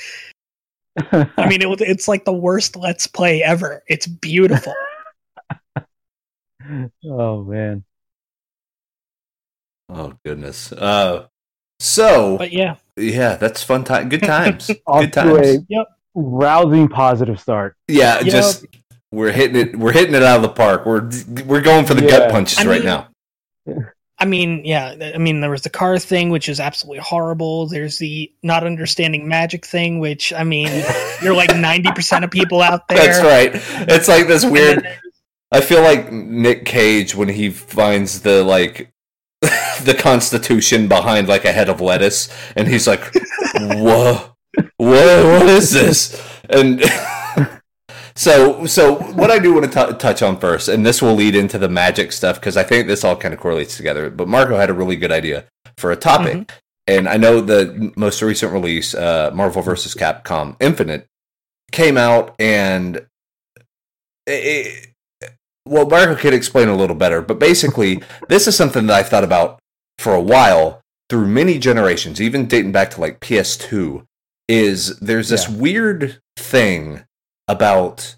I 1.37 1.47
mean, 1.47 1.61
it, 1.61 1.81
it's 1.81 2.07
like 2.09 2.25
the 2.25 2.33
worst 2.33 2.75
Let's 2.75 3.07
Play 3.07 3.41
ever. 3.41 3.81
It's 3.87 4.07
beautiful. 4.07 4.73
oh 7.05 7.43
man. 7.43 7.83
Oh 9.93 10.13
goodness. 10.25 10.71
Uh, 10.71 11.27
so 11.79 12.37
But 12.37 12.53
yeah, 12.53 12.75
yeah, 12.95 13.35
that's 13.35 13.61
fun 13.63 13.83
time. 13.83 14.09
Good 14.09 14.23
times. 14.23 14.69
Off 14.87 15.01
Good 15.01 15.13
to 15.13 15.21
times. 15.21 15.47
a 15.47 15.65
Yep. 15.67 15.87
rousing 16.15 16.87
positive 16.87 17.39
start. 17.39 17.75
Yeah, 17.87 18.17
Yep. 18.19 18.25
just 18.25 18.65
we're 19.11 19.31
hitting 19.31 19.55
it. 19.57 19.75
We're 19.77 19.91
hitting 19.91 20.15
it 20.15 20.23
out 20.23 20.37
of 20.37 20.41
the 20.43 20.49
park. 20.49 20.85
We're 20.85 21.09
we're 21.45 21.61
going 21.61 21.85
for 21.85 21.93
the 21.93 22.01
gut 22.07 22.31
punches 22.31 22.59
I 22.59 22.65
right 22.65 22.83
mean- 22.83 22.85
now. 22.85 23.07
I 24.17 24.25
mean, 24.25 24.63
yeah. 24.65 25.11
I 25.15 25.17
mean, 25.17 25.41
there 25.41 25.49
was 25.49 25.63
the 25.63 25.69
car 25.71 25.97
thing, 25.97 26.29
which 26.29 26.47
is 26.47 26.59
absolutely 26.59 26.99
horrible. 26.99 27.65
There's 27.65 27.97
the 27.97 28.31
not 28.43 28.63
understanding 28.63 29.27
magic 29.27 29.65
thing, 29.65 29.97
which 29.97 30.31
I 30.31 30.43
mean, 30.43 30.69
you're 31.23 31.33
like 31.33 31.55
ninety 31.57 31.91
percent 31.91 32.23
of 32.23 32.29
people 32.29 32.61
out 32.61 32.87
there. 32.87 32.99
That's 32.99 33.19
right. 33.23 33.51
It's 33.89 34.07
like 34.07 34.27
this 34.27 34.45
weird. 34.45 34.87
I 35.51 35.59
feel 35.61 35.81
like 35.81 36.11
Nick 36.11 36.65
Cage 36.65 37.15
when 37.15 37.29
he 37.29 37.49
finds 37.49 38.21
the 38.21 38.43
like 38.43 38.93
the 39.83 39.95
Constitution 39.97 40.87
behind 40.87 41.27
like 41.27 41.45
a 41.45 41.51
head 41.51 41.69
of 41.69 41.81
lettuce, 41.81 42.29
and 42.55 42.67
he's 42.67 42.87
like, 42.87 43.11
"Whoa, 43.55 44.35
whoa, 44.77 45.39
what 45.39 45.47
is 45.49 45.71
this?" 45.71 46.21
And 46.49 46.83
so, 48.15 48.67
so 48.67 48.95
what 48.95 49.31
I 49.31 49.39
do 49.39 49.53
want 49.53 49.71
to 49.71 49.87
t- 49.87 49.97
touch 49.97 50.21
on 50.21 50.39
first, 50.39 50.67
and 50.67 50.85
this 50.85 51.01
will 51.01 51.15
lead 51.15 51.35
into 51.35 51.57
the 51.57 51.69
magic 51.69 52.11
stuff 52.11 52.39
because 52.39 52.55
I 52.55 52.63
think 52.63 52.85
this 52.85 53.03
all 53.03 53.15
kind 53.15 53.33
of 53.33 53.39
correlates 53.39 53.77
together. 53.77 54.11
But 54.11 54.27
Marco 54.27 54.57
had 54.57 54.69
a 54.69 54.73
really 54.73 54.95
good 54.95 55.11
idea 55.11 55.45
for 55.77 55.91
a 55.91 55.95
topic, 55.95 56.51
and 56.85 57.09
I 57.09 57.17
know 57.17 57.41
the 57.41 57.91
most 57.95 58.21
recent 58.21 58.53
release, 58.53 58.93
uh, 58.93 59.31
Marvel 59.33 59.63
vs. 59.63 59.95
Capcom 59.95 60.55
Infinite, 60.59 61.07
came 61.71 61.97
out, 61.97 62.35
and 62.37 63.07
it, 64.27 64.90
well, 65.71 65.85
Marco 65.87 66.15
could 66.15 66.33
explain 66.33 66.67
a 66.67 66.75
little 66.75 66.97
better, 66.97 67.21
but 67.21 67.39
basically, 67.39 68.03
this 68.27 68.45
is 68.45 68.57
something 68.57 68.87
that 68.87 68.99
I've 68.99 69.07
thought 69.09 69.23
about 69.23 69.59
for 69.97 70.13
a 70.13 70.21
while 70.21 70.81
through 71.09 71.27
many 71.27 71.57
generations, 71.59 72.19
even 72.19 72.45
dating 72.45 72.73
back 72.73 72.91
to 72.91 73.01
like 73.01 73.21
PS2. 73.21 74.05
Is 74.49 74.99
there's 74.99 75.29
this 75.29 75.47
Yeah. 75.47 75.55
weird 75.55 76.21
thing 76.35 77.05
about, 77.47 78.17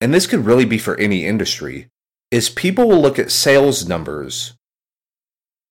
and 0.00 0.14
this 0.14 0.26
could 0.26 0.46
really 0.46 0.64
be 0.64 0.78
for 0.78 0.96
any 0.96 1.26
industry, 1.26 1.90
is 2.30 2.48
people 2.48 2.88
will 2.88 3.00
look 3.02 3.18
at 3.18 3.30
sales 3.30 3.86
numbers 3.86 4.54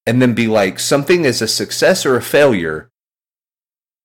and 0.06 0.22
then 0.22 0.36
be 0.36 0.46
like, 0.46 0.80
something 0.80 1.26
is 1.26 1.42
a 1.42 1.48
success 1.48 2.06
or 2.06 2.16
a 2.16 2.22
failure 2.22 2.92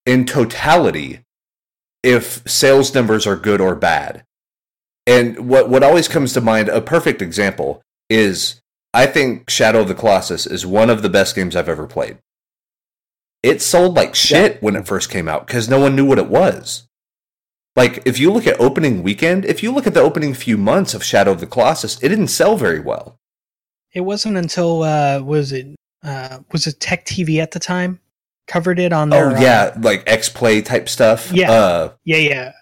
in 0.07 0.25
totality 0.25 1.21
if 2.03 2.43
sales 2.49 2.95
numbers 2.95 3.27
are 3.27 3.37
good 3.37 3.61
or 3.61 3.75
bad. 3.75 4.25
And 5.09 5.49
what 5.49 5.71
what 5.71 5.83
always 5.83 6.07
comes 6.07 6.35
to 6.35 6.43
mind, 6.43 6.69
a 6.69 6.83
perfect 6.83 7.23
example 7.23 7.81
is 8.11 8.61
I 8.93 9.07
think 9.07 9.49
Shadow 9.49 9.81
of 9.81 9.89
the 9.89 9.95
Colossus 9.95 10.47
is 10.47 10.67
one 10.67 10.91
of 10.91 11.01
the 11.01 11.09
best 11.09 11.35
games 11.35 11.57
I've 11.57 11.69
ever 11.69 11.87
played. 11.87 12.19
It 13.43 13.63
sold 13.63 13.97
like 13.97 14.15
shit 14.15 14.63
when 14.63 14.77
it 14.77 14.87
first 14.87 15.09
came 15.09 15.27
out 15.27 15.47
because 15.47 15.67
no 15.67 15.81
one 15.81 15.97
knew 15.97 16.05
what 16.05 16.19
it 16.19 16.29
was. 16.29 16.87
Like 17.75 18.03
if 18.05 18.19
you 18.19 18.31
look 18.31 18.47
at 18.47 18.61
opening 18.61 19.03
weekend, 19.03 19.47
if 19.47 19.63
you 19.63 19.73
look 19.73 19.87
at 19.87 19.95
the 19.95 20.03
opening 20.03 20.35
few 20.35 20.59
months 20.59 20.93
of 20.93 21.03
Shadow 21.03 21.31
of 21.31 21.41
the 21.41 21.47
Colossus, 21.47 21.99
it 22.03 22.11
didn't 22.11 22.29
sell 22.29 22.59
very 22.59 22.81
well. 22.81 23.17
It 23.95 24.03
wasn't 24.03 24.37
until 24.37 24.83
uh, 24.83 25.23
was 25.23 25.53
it 25.53 25.75
uh, 26.03 26.41
was 26.53 26.67
it 26.67 26.81
Tech 26.81 27.07
TV 27.07 27.39
at 27.39 27.53
the 27.53 27.61
time 27.61 28.01
covered 28.47 28.79
it 28.79 28.93
on 28.93 29.09
their 29.09 29.31
oh 29.31 29.37
uh, 29.37 29.41
yeah, 29.41 29.75
like 29.81 30.03
X 30.07 30.29
Play 30.29 30.61
type 30.61 30.87
stuff. 30.87 31.33
Yeah. 31.33 31.51
Uh, 31.51 31.93
yeah 32.05 32.19
yeah 32.19 32.53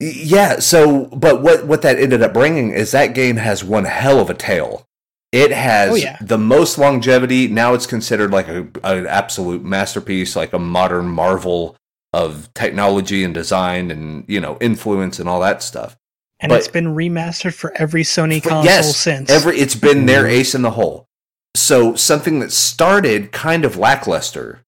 yeah. 0.00 0.58
So, 0.58 1.06
but 1.06 1.42
what 1.42 1.66
what 1.66 1.82
that 1.82 1.98
ended 1.98 2.22
up 2.22 2.32
bringing 2.34 2.70
is 2.70 2.90
that 2.92 3.14
game 3.14 3.36
has 3.36 3.64
one 3.64 3.84
hell 3.84 4.20
of 4.20 4.30
a 4.30 4.34
tail. 4.34 4.86
It 5.32 5.50
has 5.50 5.90
Oh, 5.90 5.94
yeah. 5.96 6.16
the 6.20 6.38
most 6.38 6.78
longevity. 6.78 7.48
Now 7.48 7.74
it's 7.74 7.86
considered 7.86 8.30
like 8.30 8.48
a, 8.48 8.66
an 8.84 9.06
absolute 9.06 9.62
masterpiece, 9.64 10.36
like 10.36 10.52
a 10.52 10.58
modern 10.58 11.06
marvel 11.08 11.76
of 12.12 12.48
technology 12.54 13.24
and 13.24 13.34
design 13.34 13.90
and 13.90 14.24
you 14.28 14.40
know 14.40 14.56
influence 14.60 15.18
and 15.18 15.28
all 15.28 15.40
that 15.40 15.62
stuff. 15.62 15.96
and 16.38 16.50
But- 16.50 16.58
it's 16.58 16.68
been 16.68 16.94
remastered 16.94 17.54
for 17.54 17.72
every 17.76 18.02
Sony 18.02 18.42
console 18.42 18.64
yes, 18.64 18.96
since. 18.96 19.30
Every 19.30 19.58
it's 19.58 19.74
been 19.74 20.06
their 20.06 20.24
Mhm. 20.24 20.30
ace 20.30 20.54
in 20.54 20.62
the 20.62 20.72
hole. 20.72 21.06
So 21.54 21.94
something 21.94 22.40
that 22.40 22.52
started 22.52 23.32
kind 23.32 23.64
of 23.64 23.76
lackluster. 23.78 24.60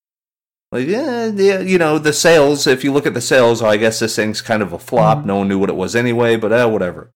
Like 0.71 0.87
yeah, 0.87 1.27
yeah, 1.35 1.61
you 1.61 1.79
know 1.79 1.99
the 1.99 2.13
sales. 2.13 2.67
If 2.67 2.85
you 2.85 2.93
look 2.93 3.07
at 3.07 3.15
the 3.15 3.21
sales, 3.21 3.63
I 3.63 3.77
guess 3.79 4.01
this 4.01 4.17
thing's 4.17 4.43
kind 4.43 4.63
of 4.63 4.73
a 4.73 4.79
flop. 4.79 5.19
Mhm. 5.19 5.25
No 5.25 5.37
one 5.37 5.49
knew 5.49 5.59
what 5.59 5.71
it 5.71 5.77
was 5.77 5.97
anyway, 5.97 6.37
but 6.37 6.53
uh, 6.53 6.69
whatever. 6.69 7.11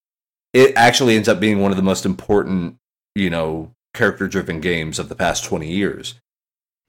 It 0.54 0.72
actually 0.76 1.16
ends 1.16 1.28
up 1.28 1.40
being 1.40 1.60
one 1.60 1.70
of 1.70 1.76
the 1.76 1.82
most 1.82 2.04
important, 2.06 2.76
you 3.14 3.30
know, 3.30 3.72
character-driven 3.94 4.60
games 4.60 4.98
of 4.98 5.08
the 5.08 5.14
past 5.14 5.44
twenty 5.44 5.70
years. 5.70 6.14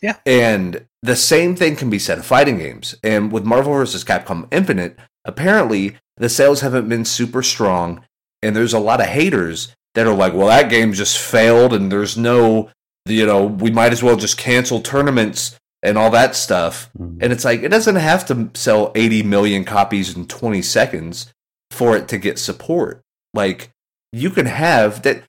Yeah. 0.02 0.18
and 0.26 0.86
the 1.02 1.16
same 1.16 1.56
thing 1.56 1.78
can 1.78 1.90
be 1.90 1.98
said 2.00 2.18
of 2.18 2.26
fighting 2.26 2.58
games. 2.58 2.94
And 3.04 3.32
with 3.32 3.46
Marvel 3.46 3.72
vs. 3.74 4.04
Capcom 4.04 4.48
Infinite, 4.52 5.00
apparently 5.24 5.96
the 6.18 6.28
sales 6.28 6.60
haven't 6.60 6.90
been 6.90 7.06
super 7.06 7.42
strong, 7.42 8.04
and 8.42 8.54
there's 8.54 8.74
a 8.74 8.80
lot 8.80 9.00
of 9.00 9.06
haters 9.08 9.74
that 9.96 10.06
are 10.06 10.14
like, 10.14 10.34
well, 10.34 10.48
that 10.48 10.70
game 10.70 10.92
just 10.92 11.18
failed, 11.18 11.74
and 11.74 11.90
there's 11.90 12.18
no, 12.18 12.70
you 13.06 13.26
know, 13.26 13.46
we 13.46 13.72
might 13.72 13.94
as 13.94 14.04
well 14.04 14.18
just 14.18 14.38
cancel 14.38 14.82
tournaments 14.82 15.58
and 15.84 15.98
all 15.98 16.10
that 16.12 16.36
stuff. 16.36 16.90
And 16.98 17.22
it's 17.32 17.46
like, 17.46 17.62
it 17.62 17.70
doesn't 17.70 17.98
have 17.98 18.26
to 18.28 18.50
sell 18.56 18.92
80 18.96 19.22
million 19.24 19.64
copies 19.66 20.16
in 20.16 20.26
20 20.28 20.62
seconds 20.62 21.32
for 21.72 21.96
it 21.96 22.08
to 22.08 22.18
get 22.18 22.40
support. 22.40 23.02
Like, 23.34 23.70
you 24.12 24.30
can 24.30 24.46
have 24.46 25.04
that, 25.04 25.24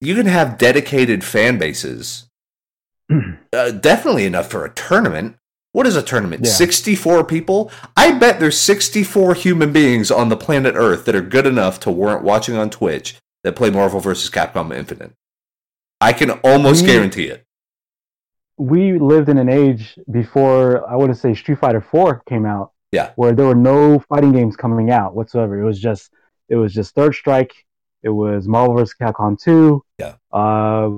you 0.00 0.14
can 0.14 0.26
have 0.26 0.58
dedicated 0.58 1.24
fan 1.24 1.56
bases, 1.58 2.28
uh, 3.52 3.70
definitely 3.70 4.26
enough 4.26 4.50
for 4.50 4.64
a 4.64 4.70
tournament. 4.74 5.36
What 5.72 5.86
is 5.86 5.96
a 5.96 6.02
tournament? 6.02 6.42
Yeah. 6.44 6.52
64 6.52 7.24
people? 7.24 7.70
I 7.96 8.12
bet 8.12 8.38
there's 8.38 8.58
64 8.60 9.34
human 9.34 9.72
beings 9.72 10.10
on 10.10 10.28
the 10.28 10.36
planet 10.36 10.74
Earth 10.76 11.04
that 11.06 11.16
are 11.16 11.20
good 11.22 11.46
enough 11.46 11.80
to 11.80 11.90
warrant 11.90 12.22
watching 12.22 12.56
on 12.56 12.70
Twitch 12.70 13.16
that 13.42 13.56
play 13.56 13.70
Marvel 13.70 13.98
vs. 14.00 14.30
Capcom 14.30 14.74
Infinite. 14.76 15.12
I 16.00 16.12
can 16.12 16.30
almost 16.30 16.84
Mm. 16.84 16.86
guarantee 16.86 17.26
it. 17.28 17.44
We 18.56 18.98
lived 18.98 19.28
in 19.28 19.38
an 19.38 19.48
age 19.48 19.98
before 20.10 20.88
I 20.88 20.96
would 20.96 21.16
say 21.16 21.34
Street 21.34 21.58
Fighter 21.58 21.80
4 21.80 22.22
came 22.28 22.46
out. 22.46 22.72
Yeah. 22.92 23.10
Where 23.16 23.32
there 23.32 23.46
were 23.46 23.54
no 23.56 23.98
fighting 24.08 24.32
games 24.32 24.56
coming 24.56 24.90
out 24.90 25.14
whatsoever. 25.16 25.60
It 25.60 25.64
was 25.64 25.80
just 25.80 26.10
it 26.48 26.56
was 26.56 26.72
just 26.72 26.94
Third 26.94 27.14
Strike. 27.14 27.52
It 28.02 28.10
was 28.10 28.46
Marvel 28.46 28.76
vs. 28.76 28.94
Capcom 29.00 29.40
2. 29.40 29.82
Yeah. 29.98 30.14
Uh, 30.32 30.90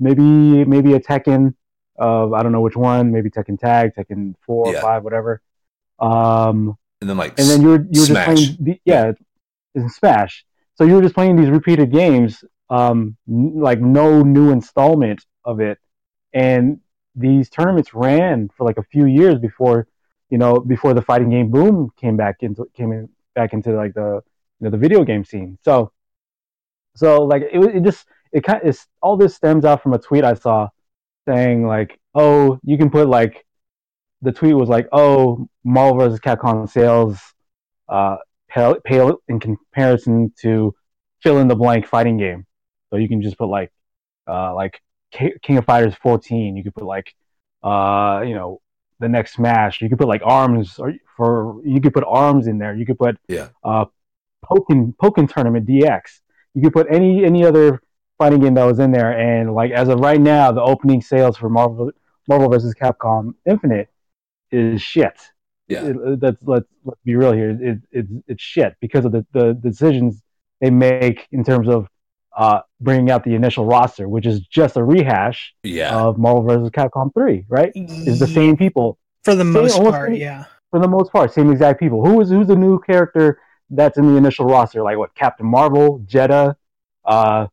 maybe 0.00 0.64
maybe 0.64 0.94
a 0.94 1.00
Tekken. 1.00 1.54
Uh, 2.00 2.32
I 2.32 2.42
don't 2.42 2.50
know 2.50 2.60
which 2.62 2.76
one. 2.76 3.12
Maybe 3.12 3.30
Tekken 3.30 3.58
Tag, 3.60 3.92
Tekken 3.96 4.34
4 4.44 4.72
Yeah. 4.72 4.78
or 4.78 4.82
5, 4.82 5.04
whatever. 5.04 5.40
Um, 6.00 6.76
And 7.00 7.08
then, 7.10 7.16
like, 7.16 7.38
and 7.38 7.48
then 7.48 7.62
you 7.62 7.68
were 7.68 7.86
you 7.90 8.00
were 8.00 8.06
Smash. 8.06 8.26
just 8.26 8.56
playing 8.58 8.64
the, 8.64 8.80
yeah, 8.84 9.12
in 9.74 9.88
Smash. 9.88 10.44
So 10.76 10.84
you 10.84 10.94
were 10.94 11.02
just 11.02 11.14
playing 11.14 11.36
these 11.36 11.50
repeated 11.50 11.92
games, 11.92 12.42
um, 12.68 13.16
n- 13.28 13.52
like 13.60 13.80
no 13.80 14.22
new 14.22 14.50
installment 14.50 15.24
of 15.44 15.60
it, 15.60 15.78
and 16.34 16.80
these 17.14 17.48
tournaments 17.48 17.94
ran 17.94 18.50
for 18.56 18.64
like 18.64 18.76
a 18.76 18.82
few 18.82 19.06
years 19.06 19.38
before, 19.38 19.86
you 20.30 20.38
know, 20.38 20.58
before 20.60 20.92
the 20.92 21.02
fighting 21.02 21.30
game 21.30 21.50
boom 21.50 21.90
came 21.96 22.16
back 22.16 22.36
into 22.40 22.66
came 22.74 22.92
in, 22.92 23.08
back 23.34 23.52
into 23.52 23.72
like 23.72 23.94
the 23.94 24.20
you 24.60 24.64
know 24.64 24.70
the 24.70 24.76
video 24.76 25.04
game 25.04 25.24
scene. 25.24 25.58
So, 25.62 25.92
so 26.96 27.24
like 27.24 27.42
it 27.42 27.58
it 27.76 27.82
just 27.84 28.06
it 28.32 28.42
kind 28.42 28.60
it's 28.64 28.86
all 29.00 29.16
this 29.16 29.34
stems 29.34 29.64
out 29.64 29.82
from 29.82 29.94
a 29.94 29.98
tweet 29.98 30.24
I 30.24 30.34
saw 30.34 30.68
saying 31.26 31.66
like, 31.66 31.98
oh, 32.14 32.58
you 32.64 32.76
can 32.76 32.90
put 32.90 33.08
like 33.08 33.46
the 34.22 34.32
tweet 34.32 34.56
was 34.56 34.68
like, 34.68 34.88
"Oh, 34.90 35.48
Marvel 35.64 35.98
vs. 36.00 36.20
Capcom 36.20 36.68
sales 36.68 37.18
uh, 37.88 38.16
pale, 38.48 38.76
pale 38.84 39.18
in 39.28 39.38
comparison 39.38 40.32
to 40.40 40.74
fill 41.22 41.38
in 41.38 41.48
the 41.48 41.54
blank 41.54 41.86
fighting 41.86 42.16
game." 42.16 42.46
So 42.90 42.96
you 42.96 43.08
can 43.08 43.22
just 43.22 43.38
put 43.38 43.46
like, 43.46 43.70
uh, 44.26 44.54
like 44.54 44.80
King 45.42 45.56
of 45.58 45.64
Fighters 45.64 45.94
14. 46.02 46.56
You 46.56 46.62
could 46.62 46.74
put 46.74 46.84
like, 46.84 47.14
uh, 47.62 48.22
you 48.26 48.34
know, 48.34 48.60
the 49.00 49.08
next 49.08 49.34
Smash. 49.34 49.80
You 49.80 49.88
could 49.88 49.98
put 49.98 50.08
like 50.08 50.22
Arms 50.24 50.78
or 50.78 50.92
for 51.16 51.60
you 51.64 51.80
could 51.80 51.94
put 51.94 52.04
Arms 52.06 52.46
in 52.46 52.58
there. 52.58 52.74
You 52.74 52.86
could 52.86 52.98
put 52.98 53.16
Yeah. 53.28 53.48
uh, 53.62 53.86
Pokken 54.44 54.94
Pokken 54.96 55.32
Tournament 55.32 55.66
DX. 55.66 56.20
You 56.54 56.62
could 56.62 56.72
put 56.72 56.86
any 56.90 57.24
any 57.24 57.44
other 57.44 57.80
fighting 58.18 58.40
game 58.40 58.54
that 58.54 58.64
was 58.64 58.78
in 58.78 58.92
there. 58.92 59.12
And 59.18 59.54
like 59.54 59.70
as 59.72 59.88
of 59.88 60.00
right 60.00 60.20
now, 60.20 60.52
the 60.52 60.62
opening 60.62 61.00
sales 61.02 61.36
for 61.36 61.48
Marvel 61.48 61.90
Marvel 62.28 62.48
vs. 62.48 62.74
Capcom 62.74 63.34
Infinite 63.46 63.88
is 64.50 64.80
shit. 64.80 65.18
Yeah. 65.68 65.84
It- 65.86 65.96
it- 65.96 66.20
that's 66.20 66.42
let's 66.42 66.66
let's 66.84 67.00
be 67.04 67.16
real 67.16 67.32
here. 67.32 67.50
It, 67.50 67.60
it, 67.62 67.78
it's 67.92 68.12
it's 68.28 68.42
shit 68.42 68.74
because 68.80 69.04
of 69.04 69.12
the, 69.12 69.26
the 69.32 69.54
decisions 69.54 70.22
they 70.60 70.70
make 70.70 71.26
in 71.32 71.42
terms 71.44 71.68
of 71.68 71.88
uh, 72.36 72.60
bringing 72.80 73.10
out 73.10 73.22
the 73.24 73.34
initial 73.34 73.64
roster, 73.64 74.08
which 74.08 74.26
is 74.26 74.40
just 74.48 74.76
a 74.76 74.82
rehash 74.82 75.54
Yeah. 75.62 75.94
of 75.94 76.18
Marvel 76.18 76.42
vs. 76.42 76.70
Capcom 76.70 77.12
3, 77.14 77.44
right? 77.48 77.70
It's 77.74 78.18
the 78.18 78.26
same 78.26 78.56
people 78.56 78.98
for 79.22 79.34
the 79.34 79.44
Same- 79.44 79.52
most 79.52 79.78
part. 79.80 80.10
same- 80.10 80.20
Yeah, 80.20 80.44
for 80.70 80.80
the 80.80 80.88
most 80.88 81.12
part, 81.12 81.32
same 81.32 81.50
exact 81.52 81.78
people. 81.80 82.04
Who 82.04 82.20
is 82.20 82.30
who's 82.30 82.48
the 82.48 82.56
new 82.56 82.78
character 82.80 83.38
that's 83.70 83.98
in 83.98 84.06
the 84.10 84.16
initial 84.16 84.46
roster? 84.46 84.82
Like 84.82 84.98
what? 84.98 85.14
Captain 85.14 85.46
Marvel, 85.46 86.00
Jedah. 86.06 86.56
Uh, 87.04 87.46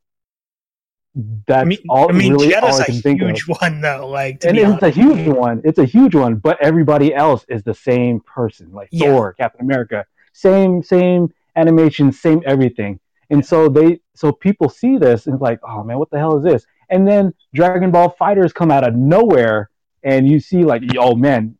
that's 1.46 1.62
I 1.62 1.66
mean, 1.66 1.78
all. 1.90 2.10
I 2.10 2.14
mean, 2.14 2.32
really 2.34 2.56
all 2.56 2.62
Jedah's 2.62 2.80
I 2.80 2.84
a 2.84 2.86
can 2.86 3.02
think 3.02 3.22
of. 3.22 3.28
huge 3.30 3.48
one 3.48 3.82
though. 3.82 4.08
Like, 4.10 4.40
to 4.42 4.48
and 4.50 4.56
be 4.58 4.64
it's 4.64 4.82
a 4.84 4.90
huge 4.90 5.28
one. 5.28 5.62
It's 5.66 5.78
a 5.80 5.86
huge 5.86 6.16
one, 6.16 6.36
but 6.36 6.58
everybody 6.62 7.14
else 7.14 7.46
is 7.50 7.64
the 7.64 7.74
same 7.74 8.22
person, 8.22 8.72
like 8.72 8.88
Yeah. 8.92 9.08
Thor, 9.12 9.34
Captain 9.34 9.62
America, 9.66 10.06
same 10.34 10.82
same 10.84 11.34
animation, 11.56 12.12
same 12.14 12.42
everything. 12.46 13.00
And 13.32 13.46
so 13.46 13.70
they, 13.70 14.00
so 14.16 14.32
people 14.32 14.70
see 14.70 14.98
this 14.98 15.26
and 15.26 15.34
it's 15.36 15.42
like, 15.42 15.60
oh 15.68 15.84
man, 15.84 15.98
what 15.98 16.10
the 16.12 16.20
hell 16.20 16.38
is 16.38 16.44
this? 16.44 16.66
And 16.90 17.08
then 17.08 17.34
Dragon 17.54 17.90
Ball 17.90 18.14
FighterZ 18.20 18.54
come 18.54 18.70
out 18.70 18.86
of 18.88 18.94
nowhere, 18.96 19.70
and 20.04 20.30
you 20.30 20.40
see 20.40 20.64
like, 20.66 20.84
oh 20.98 21.16
man, 21.16 21.56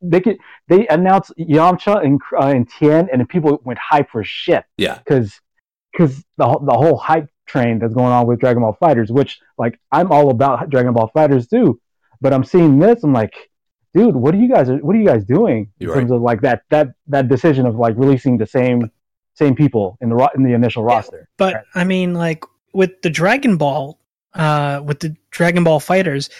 they 0.00 0.20
could 0.20 0.38
they 0.68 0.86
announced 0.88 1.32
Yamcha 1.38 2.04
and 2.04 2.20
uh, 2.36 2.46
and 2.48 2.68
Tien, 2.68 3.08
and 3.12 3.28
people 3.28 3.60
went 3.64 3.78
hype 3.78 4.10
for 4.10 4.24
shit 4.24 4.64
Yeah. 4.76 4.98
because 4.98 5.40
because 5.92 6.24
the 6.38 6.46
whole- 6.46 6.64
the 6.66 6.72
whole 6.72 6.96
hype 6.96 7.28
train 7.46 7.78
that's 7.78 7.94
going 7.94 8.12
on 8.12 8.26
with 8.26 8.40
Dragon 8.40 8.62
Ball 8.62 8.76
FighterZ, 8.82 9.10
which 9.10 9.38
like 9.58 9.78
I'm 9.92 10.10
all 10.10 10.30
about 10.30 10.68
Dragon 10.70 10.92
Ball 10.92 11.10
FighterZ 11.14 11.48
too, 11.50 11.80
but 12.20 12.32
I'm 12.32 12.44
seeing 12.44 12.78
this, 12.78 13.04
I'm 13.04 13.12
like, 13.12 13.34
dude, 13.94 14.16
what 14.16 14.34
are 14.34 14.38
you 14.38 14.48
guys 14.48 14.68
what 14.68 14.96
are 14.96 14.98
you 14.98 15.06
guys 15.06 15.24
doing 15.24 15.70
in 15.78 15.86
You're 15.86 15.94
terms 15.94 16.10
of 16.10 16.20
like 16.22 16.40
that 16.40 16.62
that 16.70 16.88
that 17.08 17.28
decision 17.28 17.66
of 17.66 17.76
like 17.76 17.94
releasing 17.96 18.38
the 18.38 18.46
same 18.46 18.90
same 19.34 19.54
people 19.54 19.98
in 20.00 20.08
the 20.08 20.14
ro- 20.16 20.28
in 20.34 20.42
the 20.42 20.52
initial 20.52 20.82
Yeah. 20.88 20.94
roster? 20.96 21.28
But 21.36 21.54
Right. 21.54 21.64
I 21.74 21.84
mean, 21.84 22.14
like 22.14 22.44
with 22.72 23.02
the 23.02 23.10
Dragon 23.10 23.56
Ball, 23.56 23.98
uh, 24.34 24.80
with 24.84 25.00
the 25.00 25.14
Dragon 25.30 25.64
Ball 25.64 25.80
FighterZ, 25.80 26.30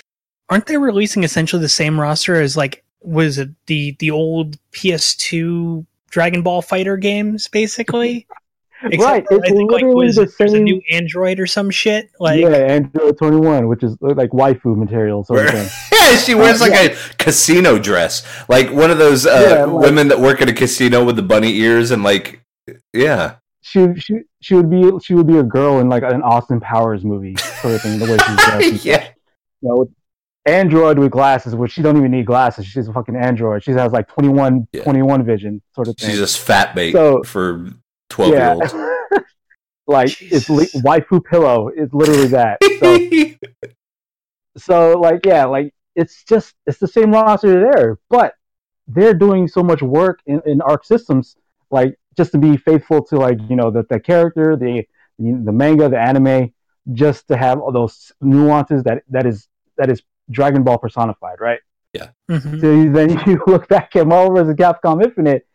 aren't 0.51 0.67
they 0.67 0.77
releasing 0.77 1.25
essentially 1.25 1.61
the 1.63 1.69
same 1.69 1.99
roster 2.01 2.41
as 2.41 2.57
like 2.57 2.83
was 3.05 3.39
it 3.39 3.49
the 3.67 3.97
the 3.99 4.11
old 4.11 4.57
PS2 4.73 5.85
Dragon 6.11 6.43
Ball 6.43 6.63
Fighter 6.63 6.97
games, 6.97 7.49
basically? 7.49 8.27
Except 8.85 9.03
right, 9.05 9.25
it's 9.31 9.45
I 9.45 9.49
think 9.53 9.71
like 9.71 9.83
literally 9.83 10.07
was 10.07 10.17
the 10.17 10.23
it, 10.23 10.31
there's 10.39 10.53
a 10.55 10.57
same. 10.57 10.65
new 10.65 10.81
Android 10.91 11.39
or 11.39 11.47
some 11.47 11.71
shit. 11.71 12.11
Like, 12.19 12.41
yeah, 12.41 12.49
Android 12.49 13.17
21, 13.17 13.69
which 13.69 13.85
is 13.85 13.97
like 14.01 14.31
waifu 14.31 14.77
material 14.77 15.23
sort 15.23 15.47
of 15.47 15.51
thing. 15.53 15.69
yeah, 15.93 16.17
she 16.17 16.35
wears 16.35 16.61
Uh, 16.61 16.67
like 16.67 16.91
a 16.91 16.97
casino 17.17 17.79
dress, 17.79 18.27
like 18.49 18.73
one 18.73 18.91
of 18.91 18.99
those 18.99 19.25
uh, 19.25 19.47
Yeah, 19.57 19.65
like- 19.67 19.85
women 19.85 20.09
that 20.09 20.19
work 20.19 20.43
at 20.43 20.49
a 20.49 20.53
casino 20.53 21.05
with 21.05 21.15
the 21.15 21.23
bunny 21.23 21.57
ears 21.59 21.93
and 21.93 22.03
like, 22.03 22.42
yeah, 22.93 23.37
She 23.61 23.95
she 23.97 24.21
she 24.41 24.55
would 24.55 24.71
be 24.71 24.91
she 25.03 25.15
would 25.15 25.27
be 25.27 25.39
a 25.39 25.43
girl 25.43 25.79
in 25.81 25.89
like 25.89 26.03
an 26.03 26.23
Austin 26.23 26.61
Powers 26.61 27.05
movie 27.05 27.37
sort 27.37 27.75
of 27.75 27.83
thing. 27.83 27.99
The 27.99 28.07
way 28.07 28.19
she's 28.19 28.37
dressed. 28.71 28.85
yeah, 28.85 29.09
you 29.61 29.69
know, 29.69 29.89
Android 30.47 30.99
with 30.99 31.11
glasses, 31.13 31.55
which 31.55 31.73
she 31.73 31.83
don't 31.83 31.97
even 31.97 32.11
need 32.11 32.27
glasses. 32.27 32.67
She's 32.67 32.89
a 32.89 32.93
fucking 32.93 33.15
Android. 33.17 33.63
She 33.63 33.71
has 33.73 33.93
like 33.93 34.09
21, 34.09 34.67
Yeah. 34.73 34.83
21 34.83 35.25
vision 35.25 35.63
sort 35.75 35.89
of 35.89 35.97
thing. 35.97 36.11
she's 36.11 36.19
just 36.19 36.39
fat 36.41 36.75
bait 36.75 36.93
So- 36.93 37.23
for 37.23 37.71
twelve 38.11 38.33
year 38.33 38.51
olds. 38.51 38.75
like 39.87 40.21
it's 40.21 40.51
li- 40.51 40.69
waifu 40.77 41.25
pillow. 41.25 41.69
It's 41.69 41.93
literally 41.95 42.27
that. 42.29 42.59
So 42.81 43.49
so 44.57 44.99
like 45.01 45.25
yeah, 45.25 45.45
like 45.45 45.73
it's 45.95 46.25
just 46.25 46.55
it's 46.67 46.79
the 46.79 46.89
same 46.89 47.13
roster 47.13 47.61
there, 47.73 47.99
but 48.11 48.35
they're 48.89 49.15
doing 49.15 49.47
so 49.49 49.63
much 49.63 49.81
work 49.83 50.21
in, 50.27 50.43
in 50.47 50.61
Arc 50.61 50.85
Systems, 50.85 51.37
like 51.71 51.97
just 52.17 52.33
to 52.33 52.39
be 52.39 52.57
faithful 52.57 53.03
to 53.05 53.17
like 53.17 53.39
you 53.49 53.57
know 53.57 53.71
the, 53.71 53.85
the 53.89 54.01
character, 54.01 54.57
the 54.57 54.85
the 55.19 55.53
manga, 55.53 55.89
the 55.89 55.99
anime, 56.01 56.53
just 56.93 57.29
to 57.29 57.37
have 57.37 57.61
all 57.61 57.73
those 57.73 58.13
nuances 58.21 58.83
that 58.85 59.03
that 59.11 59.27
is 59.27 59.49
that 59.79 59.91
is 59.91 60.03
Dragon 60.31 60.63
Ball 60.63 60.79
personified, 60.79 61.41
right? 61.41 61.61
mhm. 62.31 62.61
So 62.61 62.91
then 62.93 63.21
you 63.27 63.43
look 63.47 63.69
back 63.69 63.95
at 63.97 64.07
Marvel 64.07 64.35
vs. 64.37 64.57
Capcom 64.57 65.05
Infinite, 65.05 65.47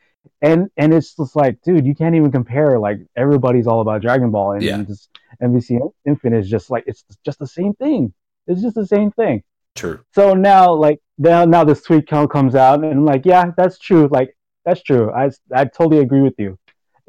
and 0.41 0.69
and 0.77 0.93
it's 0.93 1.15
just 1.15 1.35
like, 1.35 1.61
dude, 1.63 1.85
you 1.85 1.95
can't 1.95 2.15
even 2.15 2.31
compare. 2.31 2.77
Like 2.79 2.99
everybody's 3.15 3.67
all 3.67 3.81
about 3.81 4.01
Dragon 4.01 4.29
Ball, 4.31 4.53
and, 4.53 4.63
Yeah. 4.63 4.75
and 4.75 4.87
just 4.87 5.09
MVC 5.41 5.79
Infinite 6.05 6.39
is 6.39 6.49
just 6.49 6.69
like 6.69 6.83
it's 6.87 7.03
just 7.25 7.39
the 7.39 7.47
same 7.47 7.73
thing. 7.73 8.13
It's 8.45 8.61
just 8.61 8.75
the 8.75 8.85
same 8.85 9.11
thing. 9.11 9.43
True. 9.75 9.99
So 10.13 10.33
now, 10.33 10.73
like 10.73 10.99
now, 11.17 11.45
now 11.45 11.63
this 11.63 11.81
tweet 11.81 12.07
co- 12.07 12.27
comes 12.27 12.55
out, 12.55 12.83
and 12.83 12.91
I'm 12.91 13.05
like, 13.05 13.25
yeah, 13.25 13.51
that's 13.57 13.77
true. 13.79 14.07
Like 14.11 14.36
that's 14.67 14.83
true. 14.83 15.11
I 15.11 15.31
I 15.53 15.65
totally 15.65 15.99
agree 16.01 16.21
with 16.21 16.35
you. 16.37 16.59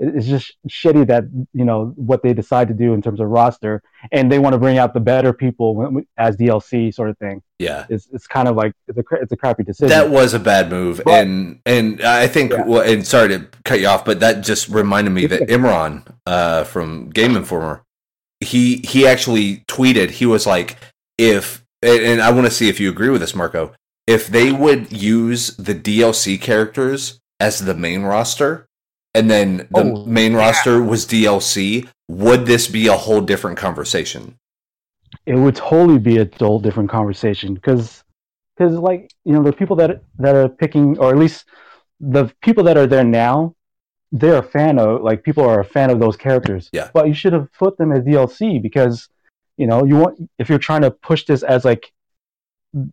It's 0.01 0.27
just 0.29 0.57
shitty 0.69 1.09
that 1.09 1.25
you 1.53 1.65
know 1.65 1.93
what 1.97 2.23
they 2.23 2.33
decide 2.33 2.69
to 2.69 2.75
do 2.75 2.95
in 2.95 3.03
terms 3.03 3.19
of 3.19 3.27
roster, 3.29 3.83
and 4.13 4.31
they 4.31 4.39
want 4.39 4.53
to 4.53 4.59
bring 4.59 4.79
out 4.79 4.95
the 4.95 5.01
better 5.01 5.33
people 5.33 6.03
as 6.17 6.37
DLC 6.37 6.95
sort 6.95 7.11
of 7.11 7.19
thing. 7.19 7.43
Yeah. 7.59 7.85
It's 7.91 8.07
it's 8.13 8.29
kind 8.29 8.47
of 8.47 8.55
like 8.55 8.73
it's 8.87 8.97
a 8.97 9.03
it's 9.21 9.33
a 9.33 9.37
crappy 9.37 9.65
decision. 9.65 9.89
That 9.89 10.09
was 10.11 10.35
a 10.35 10.39
bad 10.39 10.71
move, 10.71 11.03
But- 11.05 11.15
and 11.25 11.59
and 11.67 12.01
I 12.03 12.29
think, 12.29 12.53
Yeah. 12.53 12.63
well, 12.65 12.83
and 12.83 13.05
sorry 13.05 13.29
to 13.31 13.49
cut 13.65 13.81
you 13.81 13.89
off, 13.89 14.05
but 14.05 14.21
that 14.21 14.43
just 14.45 14.69
reminded 14.69 15.11
me 15.11 15.27
that 15.27 15.49
Imran 15.49 16.05
uh, 16.27 16.63
from 16.63 17.11
Game 17.11 17.35
Informer, 17.37 17.83
he 18.39 18.77
he 18.85 19.05
actually 19.05 19.65
tweeted. 19.67 20.11
He 20.11 20.27
was 20.27 20.47
like, 20.47 20.77
if 21.19 21.65
and 21.83 22.01
and 22.05 22.23
I 22.23 22.31
want 22.31 22.47
to 22.47 22.53
see 22.53 22.69
if 22.69 22.79
you 22.79 22.89
agree 22.89 23.11
with 23.11 23.21
this, 23.21 23.35
Marco. 23.35 23.73
If 24.07 24.29
they 24.29 24.53
would 24.53 24.93
use 24.93 25.57
the 25.57 25.75
DLC 25.75 26.41
characters 26.41 27.18
as 27.41 27.65
the 27.65 27.75
main 27.75 28.03
roster, 28.03 28.67
and 29.15 29.31
then 29.31 29.69
the 29.71 29.85
Oh, 29.85 30.05
main 30.07 30.35
roster 30.35 30.83
was 30.83 31.07
DLC, 31.07 31.89
would 32.09 32.47
this 32.47 32.69
be 32.69 32.87
a 32.87 32.97
whole 32.97 33.21
different 33.21 33.59
conversation? 33.59 34.37
it 35.27 35.35
would 35.35 35.57
totally 35.57 35.99
be 35.99 36.19
a 36.19 36.29
whole 36.39 36.59
different 36.61 36.91
conversation 36.91 37.55
because 37.55 38.03
because 38.57 38.75
like 38.79 39.13
you 39.25 39.33
know 39.33 39.43
the 39.43 39.53
people 39.53 39.77
that 39.77 40.03
that 40.19 40.35
are 40.35 40.49
picking 40.49 40.99
or 40.99 41.11
at 41.11 41.19
least 41.19 41.47
the 42.01 42.33
people 42.43 42.65
that 42.65 42.77
are 42.77 42.87
there 42.87 43.05
now 43.05 43.55
they're 44.13 44.39
a 44.39 44.43
fan 44.43 44.79
of 44.79 45.03
like 45.03 45.23
people 45.23 45.45
are 45.45 45.61
a 45.61 45.65
fan 45.65 45.91
of 45.91 46.01
those 46.01 46.17
characters 46.17 46.71
Yeah. 46.73 46.91
but 46.95 47.09
you 47.09 47.15
should 47.15 47.33
have 47.33 47.53
put 47.53 47.79
them 47.79 47.93
as 47.93 48.05
dlc 48.05 48.63
because 48.63 49.09
you 49.57 49.67
know 49.67 49.85
you 49.85 49.97
want 49.97 50.31
if 50.39 50.49
you're 50.49 50.59
trying 50.59 50.83
to 50.83 50.91
push 50.91 51.25
this 51.27 51.43
as 51.43 51.65
like 51.65 51.93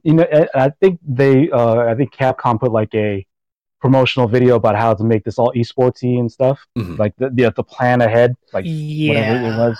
you 0.04 0.14
know 0.14 0.26
I- 0.32 0.50
i 0.66 0.70
think 0.82 1.00
they 1.08 1.50
uh 1.52 1.78
i 1.92 1.96
think 1.96 2.14
capcom 2.14 2.60
put 2.60 2.72
like 2.72 2.94
a 2.96 3.26
promotional 3.86 4.28
video 4.28 4.54
about 4.62 4.76
how 4.84 4.92
to 5.00 5.04
make 5.04 5.24
this 5.28 5.38
all 5.42 5.52
esportsy 5.62 6.14
and 6.22 6.28
stuff 6.38 6.58
Mhm. 6.78 6.98
like 7.04 7.14
the, 7.22 7.28
the 7.38 7.44
the 7.60 7.64
plan 7.76 7.98
ahead 8.10 8.30
like 8.56 8.66
whatever 8.66 9.36
it 9.38 9.44
yeah. 9.50 9.58
was 9.64 9.76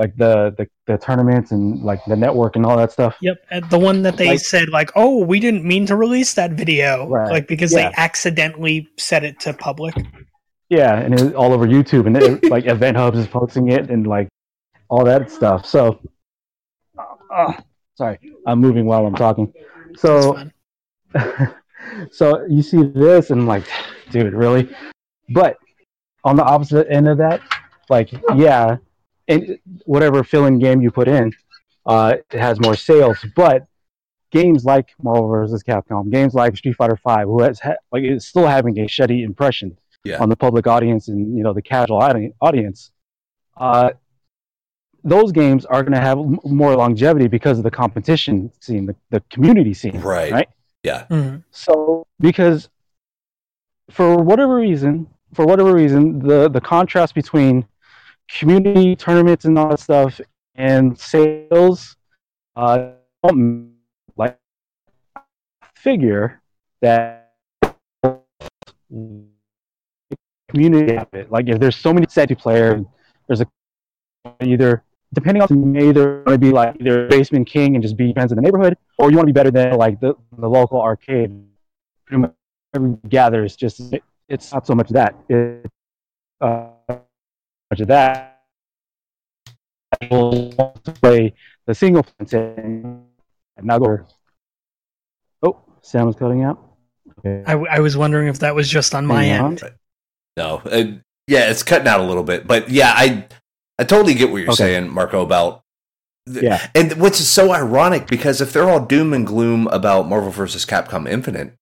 like 0.00 0.12
the, 0.16 0.32
the 0.58 0.64
the 0.86 0.96
tournaments 1.06 1.48
and 1.54 1.64
like 1.90 2.00
the 2.12 2.16
network 2.24 2.52
and 2.56 2.64
all 2.64 2.76
that 2.82 2.90
stuff. 2.98 3.14
Yep, 3.20 3.36
and 3.50 3.62
the 3.74 3.78
one 3.78 3.98
that 4.06 4.16
they 4.16 4.28
Like- 4.28 4.38
said 4.54 4.66
like, 4.70 4.90
"Oh, 5.02 5.14
we 5.32 5.38
didn't 5.46 5.64
mean 5.72 5.84
to 5.90 5.96
release 5.96 6.32
that 6.40 6.52
video," 6.62 6.90
Right. 7.08 7.30
like 7.34 7.46
because 7.46 7.72
Yeah. 7.72 7.78
they 7.90 7.94
accidentally 8.08 8.76
set 8.96 9.22
it 9.28 9.38
to 9.44 9.52
public. 9.68 9.94
Yeah, 10.70 10.94
and 11.04 11.12
it 11.12 11.20
was 11.22 11.32
all 11.34 11.52
over 11.52 11.66
YouTube 11.66 12.06
and 12.06 12.16
it, 12.16 12.44
like 12.54 12.64
Event 12.76 12.96
Hubs 12.96 13.18
is 13.18 13.26
posting 13.26 13.66
it 13.76 13.90
and 13.90 14.06
like 14.06 14.28
all 14.88 15.04
that 15.04 15.30
stuff. 15.30 15.66
So, 15.66 15.98
uh, 17.30 17.52
sorry, 17.98 18.16
I'm 18.46 18.60
moving 18.66 18.86
while 18.86 19.04
I'm 19.04 19.14
talking. 19.26 19.52
That's 19.88 20.00
So, 20.00 20.32
fine. 20.34 20.52
so 22.10 22.44
you 22.46 22.62
see 22.62 22.82
this 22.82 23.30
and 23.30 23.46
like, 23.46 23.64
dude, 24.10 24.32
really? 24.34 24.68
But 25.30 25.56
on 26.24 26.36
the 26.36 26.44
opposite 26.44 26.86
end 26.90 27.08
of 27.08 27.18
that, 27.18 27.40
like, 27.88 28.10
yeah, 28.36 28.76
and 29.28 29.58
whatever 29.84 30.22
fill-in 30.24 30.58
game 30.58 30.80
you 30.80 30.90
put 30.90 31.08
in, 31.08 31.32
uh, 31.86 32.16
it 32.30 32.38
has 32.38 32.60
more 32.60 32.76
sales. 32.76 33.18
But 33.36 33.66
games 34.30 34.64
like 34.64 34.90
Marvel 35.02 35.28
vs. 35.28 35.62
Capcom, 35.62 36.10
games 36.10 36.34
like 36.34 36.56
Street 36.56 36.76
Fighter 36.76 36.96
Five, 36.96 37.26
who 37.26 37.42
has 37.42 37.60
ha- 37.60 37.74
like 37.90 38.04
is 38.04 38.26
still 38.26 38.46
having 38.46 38.78
a 38.78 38.84
shitty 38.86 39.24
impression 39.24 39.76
Yeah. 40.04 40.18
on 40.22 40.28
the 40.28 40.36
public 40.36 40.66
audience 40.66 41.08
and 41.08 41.36
you 41.36 41.42
know 41.42 41.52
the 41.52 41.62
casual 41.62 42.00
audience. 42.40 42.90
Uh, 43.56 43.90
those 45.04 45.32
games 45.32 45.64
are 45.66 45.82
going 45.82 45.92
to 45.94 46.00
have 46.00 46.18
m- 46.18 46.38
more 46.44 46.74
longevity 46.76 47.26
because 47.26 47.58
of 47.58 47.64
the 47.64 47.70
competition 47.70 48.50
scene, 48.60 48.86
the, 48.86 48.94
the 49.10 49.20
community 49.30 49.74
scene. 49.74 50.00
Right. 50.00 50.32
Right. 50.32 50.48
Yeah. 50.82 51.06
Mhm. 51.10 51.44
So 51.50 52.06
because 52.18 52.68
for 53.90 54.16
whatever 54.16 54.56
reason, 54.56 55.06
for 55.34 55.46
whatever 55.46 55.72
reason, 55.72 56.18
the 56.18 56.48
the 56.48 56.60
contrast 56.60 57.14
between 57.14 57.66
community 58.28 58.96
tournaments 58.96 59.44
and 59.44 59.58
all 59.58 59.68
that 59.70 59.80
stuff 59.80 60.20
and 60.54 60.98
sales, 60.98 61.96
uh, 62.56 62.92
don't 63.22 63.72
like 64.16 64.38
figure 65.74 66.40
that 66.80 67.34
community 70.48 70.96
of 70.96 71.08
it. 71.12 71.30
Like 71.30 71.48
if 71.48 71.58
there's 71.58 71.76
so 71.76 71.92
many 71.92 72.06
set 72.08 72.36
player, 72.38 72.84
there's 73.26 73.40
a 73.40 73.46
either 74.40 74.82
depending 75.14 75.42
on 75.42 75.48
whether 75.48 75.60
you 75.60 75.66
may 75.66 75.88
either 75.88 76.22
want 76.24 76.28
to 76.28 76.38
be 76.38 76.50
like 76.50 76.76
either 76.80 77.06
basement 77.08 77.46
king 77.46 77.74
and 77.74 77.82
just 77.82 77.96
be 77.96 78.12
friends 78.12 78.32
in 78.32 78.36
the 78.36 78.42
neighborhood, 78.42 78.76
or 78.98 79.10
you 79.10 79.16
want 79.16 79.26
to 79.26 79.32
be 79.32 79.36
better 79.36 79.50
than 79.50 79.76
like 79.76 80.00
the, 80.00 80.14
the 80.38 80.48
local 80.48 80.80
arcade. 80.80 81.30
Pretty 82.06 82.20
much 82.22 82.32
everybody 82.74 83.08
gathers. 83.08 83.56
Just 83.56 83.94
it's 84.28 84.52
not 84.52 84.66
so 84.66 84.74
much 84.74 84.88
that. 84.90 85.14
It, 85.28 85.70
uh, 86.40 86.68
much 86.88 87.80
of 87.80 87.88
that. 87.88 88.42
wants 90.10 90.80
to 90.84 90.92
play 90.92 91.34
the 91.66 91.74
single 91.74 92.06
and 92.18 93.04
now 93.62 93.78
go. 93.78 93.98
Oh, 95.42 95.58
Sam 95.82 96.06
was 96.06 96.16
cutting 96.16 96.42
out. 96.42 96.58
Okay. 97.18 97.42
I, 97.46 97.52
I 97.76 97.78
was 97.80 97.96
wondering 97.96 98.28
if 98.28 98.38
that 98.40 98.54
was 98.54 98.68
just 98.68 98.94
on 98.94 99.06
my 99.06 99.26
Yeah. 99.26 99.44
end. 99.44 99.62
No, 100.36 100.62
uh, 100.64 100.84
yeah, 101.26 101.50
it's 101.50 101.62
cutting 101.62 101.86
out 101.86 102.00
a 102.00 102.04
little 102.04 102.22
bit, 102.22 102.46
but 102.46 102.70
yeah, 102.70 102.92
I 102.94 103.26
I 103.82 103.84
totally 103.84 104.14
get 104.14 104.30
what 104.30 104.38
you're 104.38 104.50
Okay. 104.50 104.56
saying, 104.78 104.90
Marco. 104.94 105.22
About 105.22 105.62
Yeah. 106.30 106.68
and 106.72 106.92
what's 107.00 107.18
so 107.18 107.52
ironic 107.52 108.06
because 108.06 108.40
if 108.40 108.52
they're 108.52 108.70
all 108.70 108.78
doom 108.78 109.12
and 109.12 109.26
gloom 109.26 109.66
about 109.72 110.08
Marvel 110.08 110.30
vs. 110.30 110.64
Capcom 110.64 111.10
Infinite, 111.10 111.54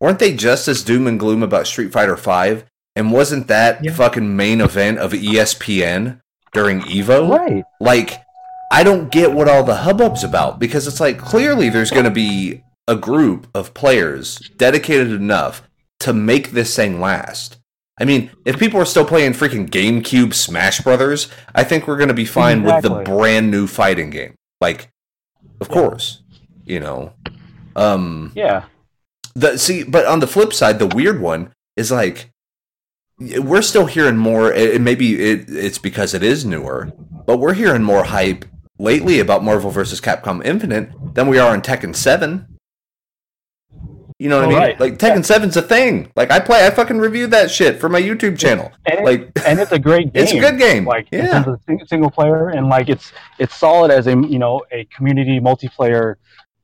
weren't 0.00 0.18
they 0.18 0.32
just 0.32 0.68
as 0.68 0.82
doom 0.82 1.06
and 1.06 1.20
gloom 1.20 1.42
about 1.42 1.66
Street 1.66 1.92
Fighter 1.92 2.16
Five? 2.16 2.64
And 2.96 3.12
wasn't 3.12 3.46
that 3.48 3.84
Yeah. 3.84 3.92
fucking 3.92 4.34
main 4.34 4.62
event 4.62 4.98
of 4.98 5.12
ESPN 5.12 6.20
during 6.54 6.80
Evo? 6.82 7.28
Right. 7.30 7.64
like 7.78 8.22
I 8.72 8.82
don't 8.82 9.12
get 9.12 9.32
what 9.32 9.48
all 9.48 9.62
the 9.62 9.76
hubbub's 9.84 10.24
about 10.24 10.58
because 10.58 10.86
it's 10.88 10.98
like 10.98 11.18
clearly 11.18 11.68
there's 11.68 11.90
going 11.92 12.04
to 12.04 12.10
be 12.10 12.62
a 12.88 12.96
group 12.96 13.46
of 13.54 13.74
players 13.74 14.38
dedicated 14.56 15.12
enough 15.12 15.62
to 16.00 16.12
make 16.14 16.50
this 16.52 16.74
thing 16.74 17.00
last. 17.00 17.58
I 17.98 18.04
mean, 18.04 18.30
if 18.44 18.58
people 18.58 18.78
are 18.80 18.84
still 18.84 19.06
playing 19.06 19.32
freaking 19.32 19.68
GameCube 19.70 20.34
Smash 20.34 20.80
Brothers, 20.80 21.28
I 21.54 21.64
think 21.64 21.86
we're 21.86 21.96
going 21.96 22.08
to 22.08 22.14
be 22.14 22.26
fine 22.26 22.62
with 22.62 22.82
the 22.82 23.02
brand 23.04 23.50
new 23.50 23.66
fighting 23.66 24.10
game. 24.10 24.34
Like, 24.60 24.90
of 25.60 25.68
course, 25.68 26.22
you 26.64 26.80
know. 26.80 27.14
Um, 27.74 28.32
Yeah. 28.34 28.64
the 29.34 29.58
see, 29.58 29.82
but 29.82 30.06
on 30.06 30.20
the 30.20 30.26
flip 30.26 30.52
side, 30.52 30.78
the 30.78 30.86
weird 30.86 31.20
one 31.20 31.52
is 31.76 31.90
like 31.90 32.30
we're 33.18 33.62
still 33.62 33.86
hearing 33.86 34.16
more. 34.18 34.50
And 34.52 34.84
maybe 34.84 35.14
it, 35.30 35.46
it's 35.48 35.78
because 35.78 36.12
it 36.12 36.22
is 36.22 36.44
newer, 36.44 36.92
but 37.26 37.38
we're 37.38 37.54
hearing 37.54 37.82
more 37.82 38.04
hype 38.04 38.44
lately 38.78 39.20
about 39.20 39.42
Marvel 39.42 39.70
vs. 39.70 40.00
Capcom 40.02 40.44
Infinite 40.44 40.90
than 41.14 41.28
we 41.28 41.38
are 41.38 41.54
in 41.54 41.62
Tekken 41.62 41.96
Seven. 41.96 42.55
You 44.18 44.30
know 44.30 44.36
what 44.36 44.44
I 44.44 44.46
Oh, 44.46 44.50
mean? 44.50 44.58
right. 44.58 44.80
Like 44.80 44.98
Tekken 44.98 45.24
Seven's 45.24 45.56
a 45.58 45.62
thing. 45.62 46.10
Like 46.16 46.30
I 46.30 46.40
play, 46.40 46.66
I 46.66 46.70
fucking 46.70 46.98
reviewed 46.98 47.30
that 47.32 47.50
shit 47.50 47.78
for 47.78 47.88
my 47.90 48.00
YouTube 48.00 48.38
channel. 48.38 48.72
And, 48.86 49.00
it- 49.00 49.04
Like 49.04 49.46
and 49.46 49.60
it's 49.60 49.72
a 49.72 49.78
great 49.78 50.12
game. 50.14 50.22
it's 50.22 50.32
a 50.32 50.40
good 50.40 50.58
game. 50.58 50.86
Like 50.86 51.08
yeah, 51.12 51.44
sing- 51.66 51.82
single 51.86 52.10
player, 52.10 52.48
and 52.48 52.68
like 52.68 52.88
it's 52.88 53.12
it's 53.38 53.54
solid 53.54 53.90
as 53.90 54.06
a 54.06 54.12
you 54.12 54.38
know 54.38 54.62
a 54.72 54.84
community 54.86 55.38
multiplayer 55.38 56.14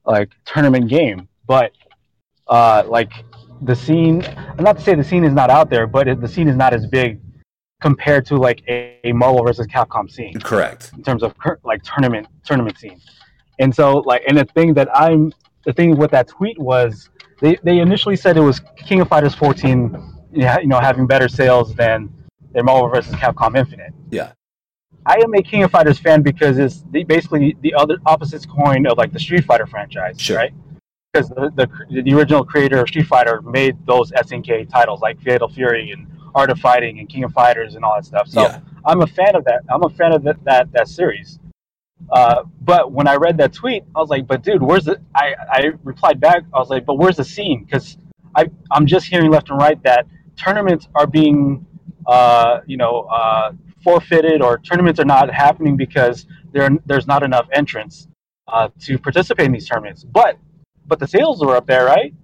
like 0.06 0.30
tournament 0.46 0.88
game. 0.88 1.28
But 1.46 1.72
uh, 2.48 2.84
like 2.86 3.12
the 3.60 3.76
scene, 3.76 4.20
not 4.58 4.78
to 4.78 4.82
say 4.82 4.94
the 4.94 5.04
scene 5.04 5.24
is 5.24 5.34
not 5.34 5.50
out 5.50 5.68
there, 5.68 5.86
but 5.86 6.08
it, 6.08 6.20
the 6.22 6.28
scene 6.28 6.48
is 6.48 6.56
not 6.56 6.72
as 6.72 6.86
big 6.86 7.20
compared 7.82 8.24
to 8.26 8.36
like 8.36 8.62
a, 8.68 8.98
a 9.04 9.12
Marvel 9.12 9.44
versus 9.44 9.66
Capcom 9.66 10.10
scene 10.10 10.32
correct. 10.40 10.92
in 10.96 11.02
terms 11.02 11.22
of 11.22 11.34
like 11.64 11.82
tournament 11.82 12.28
tournament 12.44 12.78
scene. 12.78 12.98
And 13.58 13.74
so 13.74 13.98
like 13.98 14.22
and 14.26 14.38
the 14.38 14.44
thing 14.46 14.72
that 14.74 14.88
I'm 14.96 15.32
the 15.66 15.72
thing 15.74 15.96
with 15.98 16.10
that 16.12 16.28
tweet 16.28 16.58
was 16.58 17.10
they, 17.42 17.58
they 17.64 17.78
initially 17.80 18.16
said 18.16 18.36
it 18.36 18.40
was 18.40 18.60
King 18.76 19.00
of 19.00 19.08
Fighters 19.08 19.34
14 19.34 20.10
yeah, 20.32 20.58
you 20.60 20.68
know 20.68 20.80
having 20.80 21.06
better 21.06 21.28
sales 21.28 21.74
than 21.74 22.10
than 22.52 22.64
Marvel 22.64 22.88
vs. 22.88 23.14
Capcom 23.16 23.56
Infinite. 23.56 23.92
Yeah. 24.10 24.32
I 25.04 25.16
am 25.16 25.34
a 25.34 25.42
King 25.42 25.64
of 25.64 25.70
Fighters 25.70 25.98
fan 25.98 26.22
because 26.22 26.58
it's 26.58 26.84
the, 26.90 27.02
basically 27.04 27.56
the 27.60 27.74
other 27.74 27.98
opposite 28.06 28.46
coin 28.48 28.86
of 28.86 28.96
like 28.96 29.12
the 29.12 29.18
Street 29.18 29.44
Fighter 29.44 29.66
franchise, 29.66 30.20
Sure. 30.20 30.36
right? 30.36 30.52
Because 31.12 31.28
the, 31.30 31.52
the 31.56 32.02
the 32.02 32.14
original 32.14 32.44
creator 32.44 32.80
of 32.80 32.88
Street 32.88 33.06
Fighter 33.06 33.42
made 33.42 33.76
those 33.86 34.12
SNK 34.12 34.70
titles 34.70 35.00
like 35.02 35.20
Fatal 35.20 35.48
Fury 35.48 35.90
and 35.90 36.06
Art 36.34 36.50
of 36.50 36.58
Fighting 36.60 36.98
and 37.00 37.08
King 37.08 37.24
of 37.24 37.32
Fighters 37.32 37.74
and 37.74 37.84
all 37.84 37.94
that 37.96 38.06
stuff. 38.06 38.28
So 38.28 38.42
yeah, 38.42 38.60
I'm 38.86 39.02
a 39.02 39.06
fan 39.06 39.34
of 39.34 39.44
that. 39.44 39.62
I'm 39.68 39.82
a 39.84 39.90
fan 39.90 40.12
of 40.12 40.22
that 40.22 40.42
that, 40.44 40.72
that 40.72 40.88
series. 40.88 41.38
Uh, 42.10 42.42
but 42.60 42.92
when 42.92 43.06
I 43.08 43.16
read 43.16 43.38
that 43.38 43.52
tweet, 43.52 43.84
I 43.94 44.00
was 44.00 44.10
like, 44.10 44.26
"But 44.26 44.42
dude, 44.42 44.62
where's 44.62 44.84
the?" 44.84 45.00
I, 45.14 45.34
I 45.50 45.72
replied 45.82 46.20
back. 46.20 46.42
I 46.52 46.58
was 46.58 46.68
like, 46.68 46.84
"But 46.84 46.94
where's 46.94 47.16
the 47.16 47.24
scene?" 47.24 47.64
Because 47.64 47.96
I 48.36 48.46
I'm 48.70 48.86
just 48.86 49.06
hearing 49.06 49.30
left 49.30 49.50
and 49.50 49.58
right 49.58 49.82
that 49.84 50.06
tournaments 50.36 50.88
are 50.94 51.06
being, 51.06 51.64
uh, 52.06 52.60
you 52.66 52.76
know, 52.76 53.08
uh, 53.10 53.52
forfeited 53.82 54.42
or 54.42 54.58
tournaments 54.58 55.00
are 55.00 55.04
not 55.04 55.32
happening 55.32 55.76
because 55.76 56.26
there 56.52 56.68
there's 56.86 57.06
not 57.06 57.22
enough 57.22 57.46
entrants 57.52 58.08
uh, 58.48 58.68
to 58.80 58.98
participate 58.98 59.46
in 59.46 59.52
these 59.52 59.68
tournaments. 59.68 60.04
But 60.04 60.38
but 60.86 60.98
the 60.98 61.06
sales 61.06 61.40
were 61.40 61.56
up 61.56 61.66
there, 61.66 61.84
right? 61.86 62.14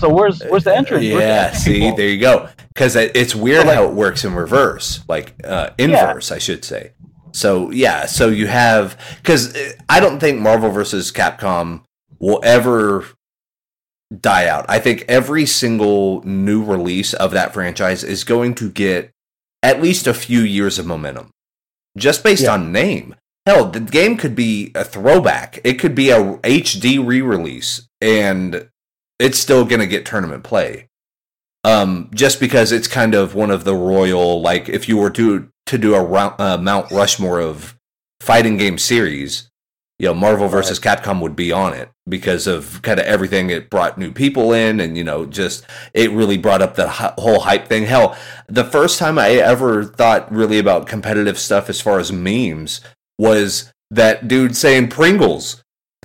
So 0.00 0.12
where's 0.12 0.42
where's 0.42 0.64
the 0.64 0.76
entrance? 0.76 1.04
Where's 1.04 1.14
the 1.14 1.20
Yeah, 1.20 1.52
see, 1.52 1.90
there 1.92 2.08
you 2.08 2.20
go. 2.20 2.48
Because 2.74 2.96
it's 2.96 3.34
weird 3.34 3.62
So, 3.62 3.66
like- 3.68 3.76
how 3.76 3.84
it 3.84 3.94
works 3.94 4.24
in 4.24 4.34
reverse, 4.34 5.04
like 5.08 5.34
uh, 5.44 5.70
inverse, 5.78 6.30
I 6.30 6.38
should 6.38 6.64
say. 6.64 6.92
So 7.32 7.70
yeah, 7.70 8.06
so 8.06 8.28
you 8.28 8.46
have 8.46 8.98
because 9.22 9.56
I 9.88 10.00
don't 10.00 10.18
think 10.20 10.40
Marvel 10.40 10.70
versus 10.70 11.12
Capcom 11.12 11.82
will 12.18 12.40
ever 12.42 13.06
die 14.18 14.46
out. 14.48 14.66
I 14.68 14.78
think 14.78 15.04
every 15.08 15.46
single 15.46 16.22
new 16.24 16.62
release 16.64 17.14
of 17.14 17.30
that 17.32 17.52
franchise 17.54 18.02
is 18.02 18.24
going 18.24 18.54
to 18.56 18.70
get 18.70 19.10
at 19.62 19.80
least 19.82 20.06
a 20.06 20.14
few 20.14 20.40
years 20.40 20.78
of 20.78 20.86
momentum, 20.86 21.30
just 21.96 22.24
based 22.24 22.42
Yeah. 22.44 22.54
on 22.54 22.72
name. 22.72 23.14
Hell, 23.46 23.66
the 23.70 23.80
game 23.80 24.16
could 24.16 24.34
be 24.34 24.70
a 24.74 24.84
throwback. 24.84 25.60
It 25.64 25.74
could 25.74 25.94
be 25.94 26.10
a 26.10 26.38
HD 26.42 26.98
re-release, 26.98 27.88
and 28.00 28.68
it's 29.18 29.38
still 29.38 29.64
going 29.64 29.80
to 29.80 29.86
get 29.86 30.04
tournament 30.04 30.44
play. 30.44 30.88
Um, 31.62 32.10
just 32.14 32.40
because 32.40 32.72
it's 32.72 32.88
kind 32.88 33.14
of 33.14 33.34
one 33.34 33.50
of 33.50 33.64
the 33.64 33.74
royal, 33.74 34.40
like 34.40 34.68
if 34.68 34.88
you 34.88 34.96
were 34.96 35.10
to 35.10 35.48
to 35.70 35.78
do 35.78 35.94
a 35.94 36.04
uh, 36.04 36.58
Mount 36.60 36.90
Rushmore 36.90 37.40
of 37.40 37.78
fighting 38.20 38.56
game 38.56 38.76
series, 38.76 39.48
you 40.00 40.06
know, 40.06 40.14
Marvel 40.14 40.48
versus 40.48 40.80
Capcom 40.80 41.20
would 41.20 41.36
be 41.36 41.52
on 41.52 41.74
it 41.74 41.90
because 42.08 42.48
of 42.48 42.82
kind 42.82 42.98
of 42.98 43.06
everything. 43.06 43.50
It 43.50 43.70
brought 43.70 43.96
new 43.96 44.10
people 44.10 44.52
in, 44.52 44.80
and 44.80 44.98
you 44.98 45.04
know, 45.04 45.26
just 45.26 45.64
it 45.94 46.10
really 46.10 46.38
brought 46.38 46.60
up 46.60 46.74
the 46.74 46.88
whole 46.88 47.40
hype 47.40 47.68
thing. 47.68 47.84
Hell, 47.84 48.16
the 48.48 48.64
first 48.64 48.98
time 48.98 49.16
I 49.16 49.30
ever 49.30 49.84
thought 49.84 50.30
really 50.32 50.58
about 50.58 50.88
competitive 50.88 51.38
stuff 51.38 51.70
as 51.70 51.80
far 51.80 52.00
as 52.00 52.10
memes 52.10 52.80
was 53.16 53.72
that 53.92 54.26
dude 54.26 54.56
saying 54.56 54.88
Pringles, 54.88 55.62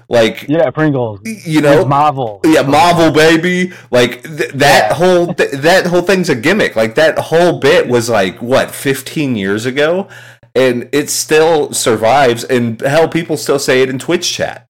like 0.09 0.45
yeah, 0.47 0.69
Pringles. 0.69 1.19
you 1.25 1.61
know, 1.61 1.85
Marvel. 1.85 2.41
yeah, 2.43 2.61
Marvel 2.61 3.11
baby. 3.11 3.73
Like 3.91 4.23
th- 4.23 4.51
that 4.53 4.89
Yeah. 4.89 4.93
whole 4.93 5.33
th- 5.33 5.51
that 5.51 5.87
whole 5.87 6.01
thing's 6.01 6.29
a 6.29 6.35
gimmick. 6.35 6.75
Like 6.75 6.95
that 6.95 7.17
whole 7.17 7.59
bit 7.59 7.87
was 7.87 8.09
like 8.09 8.41
what 8.41 8.71
15 8.71 9.35
years 9.35 9.65
ago, 9.65 10.07
and 10.53 10.89
it 10.91 11.09
still 11.09 11.73
survives. 11.73 12.43
And 12.43 12.79
hell, 12.81 13.07
people 13.07 13.37
still 13.37 13.59
say 13.59 13.81
it 13.81 13.89
in 13.89 13.97
Twitch 13.99 14.31
chat. 14.31 14.67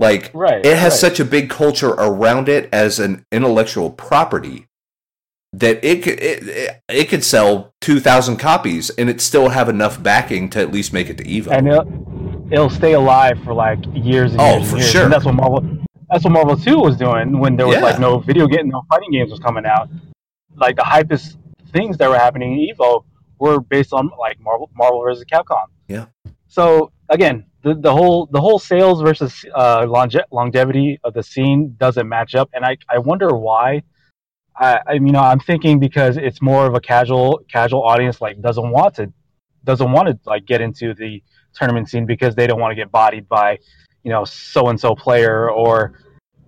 Like 0.00 0.30
Right. 0.34 0.64
it 0.66 0.76
has 0.76 0.92
right. 0.94 1.00
such 1.00 1.20
a 1.20 1.24
big 1.24 1.50
culture 1.50 1.90
around 1.90 2.48
it 2.48 2.68
as 2.72 2.98
an 2.98 3.24
intellectual 3.30 3.90
property 3.90 4.66
that 5.52 5.84
it 5.84 6.02
could 6.02 6.18
it, 6.20 6.48
it, 6.48 6.80
it 6.88 7.04
could 7.08 7.22
sell 7.22 7.72
2,000 7.80 8.38
copies 8.38 8.90
and 8.90 9.08
it 9.08 9.20
still 9.20 9.50
have 9.50 9.68
enough 9.68 10.02
backing 10.02 10.50
to 10.50 10.58
at 10.58 10.72
least 10.72 10.92
make 10.92 11.08
it 11.08 11.16
to 11.18 11.22
Evo. 11.24 11.46
and 11.52 11.68
it'll, 11.68 12.33
it'll 12.50 12.70
stay 12.70 12.92
alive 12.92 13.38
for 13.44 13.52
like 13.54 13.78
years 13.94 14.32
and 14.32 14.40
Oh, 14.40 14.44
years 14.44 14.56
and 14.62 14.66
for 14.70 14.76
years. 14.78 14.90
sure. 14.90 15.04
And 15.04 15.12
that's 15.12 15.24
what 15.24 15.34
Marvel 15.34 15.60
that's 16.10 16.22
what 16.24 16.32
Marvel 16.32 16.56
2 16.56 16.78
was 16.78 16.96
doing 16.96 17.38
when 17.38 17.56
there 17.56 17.66
was 17.66 17.76
Yeah. 17.76 17.82
like 17.82 17.98
no 17.98 18.18
video 18.18 18.46
game, 18.46 18.68
no 18.68 18.82
fighting 18.88 19.10
games 19.10 19.30
was 19.30 19.40
coming 19.40 19.64
out. 19.66 19.88
Like 20.56 20.76
the 20.76 20.82
hypest 20.82 21.36
things 21.72 21.96
that 21.98 22.08
were 22.08 22.18
happening 22.18 22.52
in 22.60 22.74
Evo 22.76 23.04
were 23.38 23.60
based 23.60 23.92
on 23.92 24.10
like 24.18 24.38
Marvel 24.40 24.70
Marvel 24.76 25.00
versus 25.02 25.24
Capcom. 25.24 25.66
Yeah. 25.88 26.06
So 26.46 26.92
again, 27.08 27.46
the, 27.62 27.74
the 27.74 27.92
whole 27.92 28.26
the 28.26 28.40
whole 28.40 28.58
sales 28.58 29.00
versus 29.02 29.44
uh, 29.54 29.86
longe- 29.88 30.16
longevity 30.30 31.00
of 31.02 31.14
the 31.14 31.22
scene 31.22 31.74
doesn't 31.78 32.08
match 32.08 32.34
up, 32.34 32.48
and 32.54 32.64
I, 32.64 32.76
I 32.88 32.98
wonder 32.98 33.28
why. 33.36 33.82
I, 34.56 34.78
I 34.86 34.92
you 34.92 35.00
know 35.00 35.18
I'm 35.20 35.40
thinking 35.40 35.80
because 35.80 36.16
it's 36.16 36.40
more 36.40 36.66
of 36.66 36.74
a 36.74 36.80
casual 36.80 37.40
casual 37.50 37.82
audience 37.82 38.20
like 38.20 38.40
doesn't 38.40 38.70
want 38.70 38.94
to 38.96 39.12
doesn't 39.64 39.90
want 39.90 40.06
to 40.08 40.18
like 40.26 40.44
get 40.46 40.60
into 40.60 40.94
the 40.94 41.20
tournament 41.54 41.88
scene 41.88 42.06
because 42.06 42.34
they 42.34 42.46
don't 42.46 42.60
want 42.60 42.70
to 42.72 42.76
get 42.76 42.90
bodied 42.90 43.28
by 43.28 43.58
you 44.02 44.10
know 44.10 44.24
so 44.24 44.68
and 44.68 44.78
so 44.78 44.94
player 44.94 45.50
or 45.50 45.92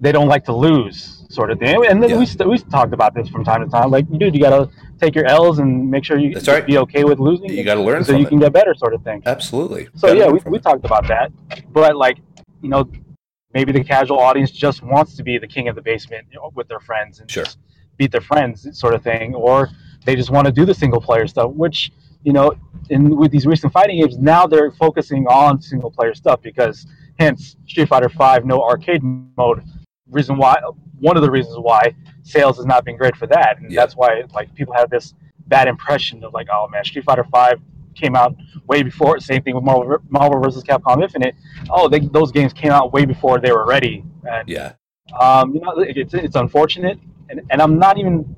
they 0.01 0.13
don't 0.13 0.29
like 0.29 0.45
to 0.45 0.55
lose 0.55 1.25
sort 1.31 1.51
of 1.51 1.59
thing. 1.59 1.85
And 1.89 2.03
then 2.03 2.11
Yeah. 2.11 2.19
we 2.19 2.27
st- 2.27 2.49
we 2.49 2.59
talked 2.59 2.93
about 2.93 3.15
this 3.15 3.29
from 3.29 3.45
time 3.45 3.65
to 3.65 3.71
time. 3.71 3.91
Like, 3.91 4.07
dude, 4.19 4.35
you 4.35 4.41
gotta 4.43 4.69
take 5.01 5.15
your 5.15 5.25
L's 5.27 5.59
and 5.59 5.91
make 5.91 6.05
sure 6.05 6.19
you 6.19 6.35
That's 6.35 6.47
right. 6.49 6.67
be 6.67 6.77
okay 6.79 7.05
with 7.05 7.19
losing. 7.19 7.49
You 7.51 7.65
got 7.65 7.75
to 7.77 7.83
learn 7.83 8.05
so 8.05 8.13
you 8.15 8.27
it. 8.27 8.29
can 8.29 8.39
get 8.39 8.53
better, 8.53 8.75
sort 8.75 8.93
of 8.95 9.03
thing. 9.03 9.23
Absolutely. 9.25 9.89
So 9.95 10.13
yeah, 10.13 10.29
we, 10.29 10.39
we 10.47 10.59
it. 10.59 10.63
talked 10.63 10.85
about 10.85 11.09
that. 11.09 11.33
But 11.73 11.97
like, 11.97 12.19
you 12.61 12.69
know, 12.69 12.89
maybe 13.55 13.73
the 13.73 13.83
casual 13.83 14.19
audience 14.19 14.51
just 14.51 14.83
wants 14.83 15.17
to 15.17 15.23
be 15.23 15.39
the 15.39 15.47
king 15.49 15.67
of 15.69 15.75
the 15.77 15.83
basement 15.83 16.27
you 16.31 16.39
know, 16.39 16.51
with 16.55 16.69
their 16.69 16.81
friends 16.81 17.21
and 17.21 17.31
Sure. 17.31 17.45
beat 17.97 18.13
their 18.13 18.21
friends, 18.21 18.69
sort 18.79 18.93
of 18.95 19.03
thing, 19.03 19.35
or 19.35 19.71
they 20.05 20.15
just 20.15 20.31
want 20.31 20.47
to 20.47 20.53
do 20.53 20.65
the 20.67 20.75
single 20.75 21.01
player 21.01 21.27
stuff. 21.27 21.51
Which 21.53 21.91
you 22.27 22.33
know, 22.33 22.53
in 22.91 23.17
with 23.17 23.31
these 23.31 23.47
recent 23.47 23.73
fighting 23.73 24.01
games, 24.01 24.19
now 24.19 24.47
they're 24.49 24.73
focusing 24.73 25.27
on 25.29 25.63
single 25.63 25.91
player 25.93 26.13
stuff 26.13 26.43
because 26.43 26.85
hence 27.21 27.57
Street 27.69 27.89
Fighter 27.89 28.09
Five 28.09 28.45
no 28.45 28.61
arcade 28.63 29.01
mode. 29.39 29.63
Reason 30.11 30.37
why, 30.37 30.57
one 30.99 31.17
of 31.17 31.23
the 31.23 31.31
reasons 31.31 31.57
why 31.59 31.95
sales 32.23 32.57
has 32.57 32.67
not 32.67 32.85
been 32.85 32.97
great 32.97 33.17
for 33.17 33.29
that, 33.29 33.59
and 33.61 33.71
Yeah. 33.71 33.81
that's 33.81 33.95
why 33.95 34.25
like 34.35 34.53
people 34.57 34.75
have 34.75 34.91
this 34.91 35.15
bad 35.47 35.69
impression 35.69 36.25
of 36.25 36.35
like, 36.35 36.49
oh 36.53 36.67
man, 36.69 36.85
Street 36.85 37.05
Fighter 37.05 37.25
Five 37.31 37.61
came 37.95 38.17
out 38.17 38.35
way 38.67 38.83
before. 38.83 39.21
Same 39.21 39.41
thing 39.43 39.55
with 39.55 39.63
Marvel, 39.65 39.99
Marvel 40.09 40.41
versus 40.41 40.65
Capcom 40.65 41.01
Infinite. 41.01 41.37
Oh, 41.71 41.89
they, 41.89 42.01
those 42.01 42.33
games 42.33 42.53
came 42.53 42.73
out 42.73 42.93
way 42.93 43.05
before 43.05 43.39
they 43.39 43.53
were 43.53 43.67
ready. 43.67 44.05
And, 44.25 44.49
Yeah. 44.49 44.73
um, 45.21 45.55
you 45.55 45.61
know, 45.61 45.73
it's 45.79 46.13
it's 46.13 46.35
unfortunate, 46.35 46.99
and 47.31 47.41
and 47.51 47.63
I'm 47.63 47.79
not 47.79 47.99
even 47.99 48.35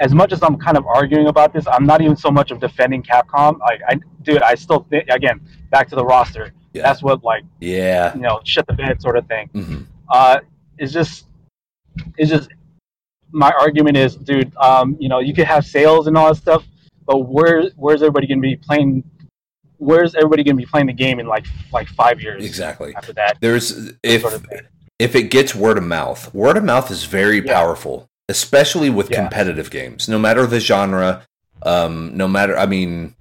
as 0.00 0.14
much 0.14 0.32
as 0.32 0.42
I'm 0.42 0.56
kind 0.58 0.76
of 0.76 0.86
arguing 0.86 1.28
about 1.28 1.52
this. 1.52 1.66
I'm 1.66 1.86
not 1.86 2.00
even 2.02 2.16
so 2.16 2.30
much 2.30 2.50
of 2.50 2.60
defending 2.60 3.02
Capcom. 3.02 3.58
Like, 3.60 3.80
I, 3.88 3.98
dude, 4.22 4.42
I 4.42 4.54
still 4.54 4.86
think 4.90 5.08
again 5.08 5.40
back 5.70 5.88
to 5.90 5.96
the 5.96 6.04
roster. 6.04 6.52
Yeah. 6.72 6.82
That's 6.82 7.02
what 7.02 7.22
like 7.22 7.44
Yeah. 7.60 8.14
you 8.14 8.20
know 8.22 8.40
shut 8.44 8.66
the 8.66 8.72
bed 8.72 9.00
sort 9.00 9.16
of 9.16 9.26
thing. 9.26 9.48
hmm 9.52 9.82
Uh, 10.08 10.40
it's 10.78 10.92
just 10.92 11.26
it's 12.18 12.30
just 12.30 12.48
my 13.30 13.52
argument 13.58 13.96
is, 13.96 14.16
dude. 14.16 14.52
Um, 14.56 14.96
you 15.00 15.08
know, 15.08 15.20
you 15.20 15.34
could 15.34 15.46
have 15.46 15.64
sales 15.64 16.06
and 16.06 16.16
all 16.16 16.28
that 16.28 16.36
stuff, 16.40 16.64
but 17.06 17.18
where 17.20 17.70
where's 17.76 18.02
everybody 18.02 18.26
going 18.26 18.38
to 18.38 18.42
be 18.42 18.56
playing? 18.56 19.04
Where's 19.78 20.14
everybody 20.14 20.42
going 20.44 20.56
to 20.56 20.60
be 20.62 20.66
playing 20.66 20.86
the 20.86 20.92
game 20.92 21.20
in 21.20 21.26
like 21.26 21.46
like 21.72 21.88
five 21.88 22.20
years 22.20 22.44
Exactly. 22.44 22.94
after 22.96 23.12
that? 23.14 23.38
There's 23.40 23.92
if 24.02 24.22
sort 24.22 24.34
of 24.34 24.46
if 24.98 25.14
it 25.16 25.24
gets 25.24 25.54
word 25.54 25.78
of 25.78 25.84
mouth, 25.84 26.32
word 26.34 26.56
of 26.56 26.64
mouth 26.64 26.90
is 26.90 27.04
very 27.04 27.44
Yeah. 27.44 27.52
powerful, 27.54 28.08
especially 28.28 28.90
with 28.90 29.10
Yeah. 29.10 29.22
competitive 29.22 29.70
games. 29.70 30.08
No 30.08 30.18
matter 30.18 30.46
the 30.46 30.60
genre, 30.60 31.26
um, 31.62 32.16
no 32.16 32.26
matter, 32.28 32.56
I 32.58 32.66
mean, 32.66 33.14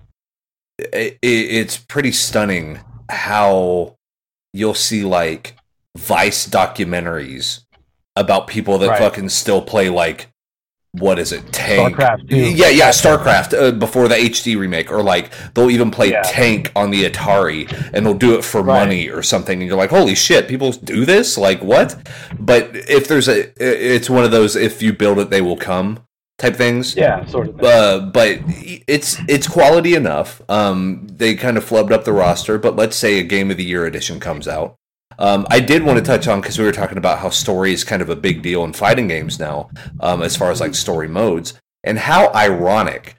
it, 0.79 1.17
it's 1.21 1.77
pretty 1.77 2.11
stunning 2.11 2.79
how 3.09 3.95
you'll 4.53 4.73
see 4.73 5.03
like 5.03 5.55
Vice 5.97 6.47
documentaries 6.47 7.61
about 8.15 8.47
people 8.47 8.77
that 8.79 8.89
Right. 8.89 8.99
fucking 8.99 9.29
still 9.29 9.61
play 9.61 9.89
like 9.89 10.29
what 10.99 11.17
is 11.17 11.31
it 11.31 11.41
tank 11.51 11.95
StarCraft, 11.95 12.29
too. 12.29 12.35
yeah 12.37 12.69
yeah 12.69 12.89
starcraft 12.89 13.59
uh, 13.59 13.71
before 13.71 14.07
the 14.07 14.13
hd 14.13 14.55
remake 14.57 14.91
or 14.91 15.01
like 15.01 15.31
they'll 15.55 15.71
even 15.71 15.89
play 15.89 16.11
Yeah. 16.11 16.21
tank 16.21 16.71
on 16.75 16.91
the 16.91 17.05
atari 17.09 17.67
and 17.93 18.05
they'll 18.05 18.13
do 18.13 18.35
it 18.35 18.43
for 18.43 18.61
Right. 18.61 18.81
money 18.85 19.09
or 19.09 19.23
something 19.23 19.59
and 19.59 19.67
you're 19.67 19.77
like 19.77 19.89
holy 19.89 20.13
shit 20.13 20.47
people 20.47 20.71
do 20.71 21.03
this 21.03 21.35
like 21.35 21.63
what 21.63 21.95
but 22.39 22.69
if 22.73 23.07
there's 23.07 23.27
a 23.27 23.51
it's 23.59 24.07
one 24.07 24.23
of 24.23 24.29
those 24.29 24.55
if 24.55 24.83
you 24.83 24.93
build 24.93 25.17
it 25.17 25.31
they 25.31 25.41
will 25.41 25.57
come 25.57 25.99
type 26.37 26.55
things 26.55 26.95
Yeah, 26.95 27.25
sort 27.25 27.47
of. 27.49 27.55
Thing. 27.55 27.65
uh, 27.65 27.99
but 28.11 28.39
it's 28.87 29.17
it's 29.27 29.47
quality 29.47 29.95
enough. 29.95 30.41
Um, 30.49 31.07
they 31.09 31.35
kind 31.35 31.57
of 31.57 31.63
flubbed 31.63 31.91
up 31.91 32.03
the 32.05 32.11
roster, 32.11 32.57
but 32.57 32.75
let's 32.75 32.95
say 32.97 33.19
a 33.19 33.23
Game 33.23 33.49
of 33.51 33.57
the 33.57 33.63
Year 33.63 33.85
edition 33.85 34.19
comes 34.19 34.47
out. 34.47 34.75
Um, 35.19 35.45
I 35.49 35.59
did 35.59 35.83
want 35.83 35.99
to 35.99 36.03
touch 36.03 36.27
on 36.27 36.41
because 36.41 36.57
we 36.57 36.65
were 36.65 36.71
talking 36.71 36.97
about 36.97 37.19
how 37.19 37.29
story 37.29 37.73
is 37.73 37.83
kind 37.83 38.01
of 38.01 38.09
a 38.09 38.15
big 38.15 38.41
deal 38.41 38.63
in 38.63 38.73
fighting 38.73 39.07
games 39.07 39.39
now, 39.39 39.69
um, 39.99 40.21
as 40.21 40.35
far 40.35 40.51
as 40.51 40.59
like 40.59 40.75
story 40.75 41.07
modes, 41.07 41.53
and 41.83 41.99
how 41.99 42.31
ironic 42.33 43.17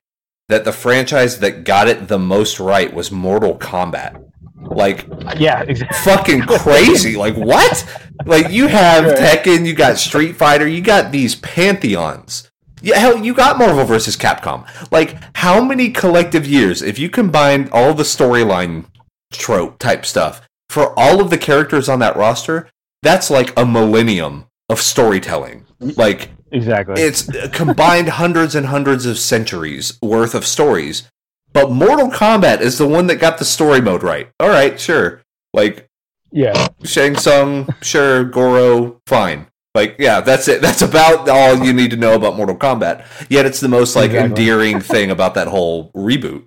that 0.49 0.65
the 0.65 0.73
franchise 0.73 1.39
that 1.41 1.65
got 1.65 1.89
it 1.89 2.09
the 2.09 2.19
most 2.19 2.61
right 2.61 2.93
was 2.93 3.11
Mortal 3.11 3.59
Kombat. 3.59 4.23
Like 4.61 5.07
yeah, 5.37 5.63
exactly. 5.63 5.99
fucking 6.05 6.43
crazy. 6.43 7.17
like 7.17 7.37
what? 7.37 7.87
Like 8.25 8.51
you 8.51 8.67
have 8.67 9.05
Right. 9.05 9.19
Tekken, 9.19 9.67
you 9.67 9.75
got 9.75 9.99
Street 9.99 10.37
Fighter, 10.37 10.67
you 10.67 10.81
got 10.81 11.13
these 11.13 11.35
pantheons. 11.37 12.51
Yeah, 12.81 12.99
hell, 12.99 13.17
you 13.19 13.33
got 13.33 13.57
Marvel 13.59 13.85
versus 13.85 14.17
Capcom. 14.17 14.67
Like 14.91 15.17
how 15.37 15.63
many 15.63 15.91
collective 15.91 16.47
years, 16.47 16.83
if 16.83 16.99
you 16.99 17.09
combine 17.09 17.69
all 17.73 17.95
the 17.95 18.03
storyline 18.03 18.87
trope 19.33 19.79
type 19.79 20.07
stuff 20.07 20.43
for 20.75 20.99
all 20.99 21.21
of 21.21 21.31
the 21.31 21.39
characters 21.39 21.89
on 21.89 22.01
that 22.01 22.17
roster, 22.17 22.69
that's 23.03 23.31
like 23.31 23.53
a 23.59 23.65
millennium 23.65 24.47
of 24.69 24.81
storytelling. 24.81 25.65
Like 25.81 26.31
Exactly. 26.51 27.01
it's 27.01 27.29
combined 27.53 28.09
hundreds 28.21 28.55
and 28.55 28.67
hundreds 28.67 29.07
of 29.07 29.19
centuries 29.19 29.99
worth 30.03 30.35
of 30.35 30.45
stories. 30.47 31.09
But 31.53 31.71
Mortal 31.71 32.09
Kombat 32.11 32.61
is 32.61 32.79
the 32.79 32.89
one 32.89 33.07
that 33.07 33.17
got 33.21 33.39
the 33.39 33.45
story 33.45 33.81
mode 33.81 34.03
right. 34.03 34.29
All 34.41 34.49
right, 34.49 34.79
sure. 34.79 35.23
Like 35.53 35.87
yeah, 36.33 36.67
Shang 36.83 37.15
Tsung, 37.17 37.69
sure, 37.81 38.25
Goro, 38.25 39.01
fine. 39.07 39.47
Like, 39.77 39.97
yeah, 40.01 40.21
that's 40.21 40.49
it. 40.49 40.61
That's 40.63 40.83
about 40.83 41.29
all 41.29 41.65
you 41.65 41.73
need 41.73 41.91
to 41.93 41.97
know 41.97 42.15
about 42.15 42.37
Mortal 42.37 42.57
Kombat. 42.57 43.05
Yet 43.31 43.47
it's 43.47 43.61
the 43.61 43.69
most 43.69 43.95
like 43.95 44.11
Exactly. 44.11 44.29
endearing 44.31 44.81
thing 44.81 45.11
about 45.13 45.35
that 45.35 45.47
whole 45.47 45.93
reboot. 45.93 46.45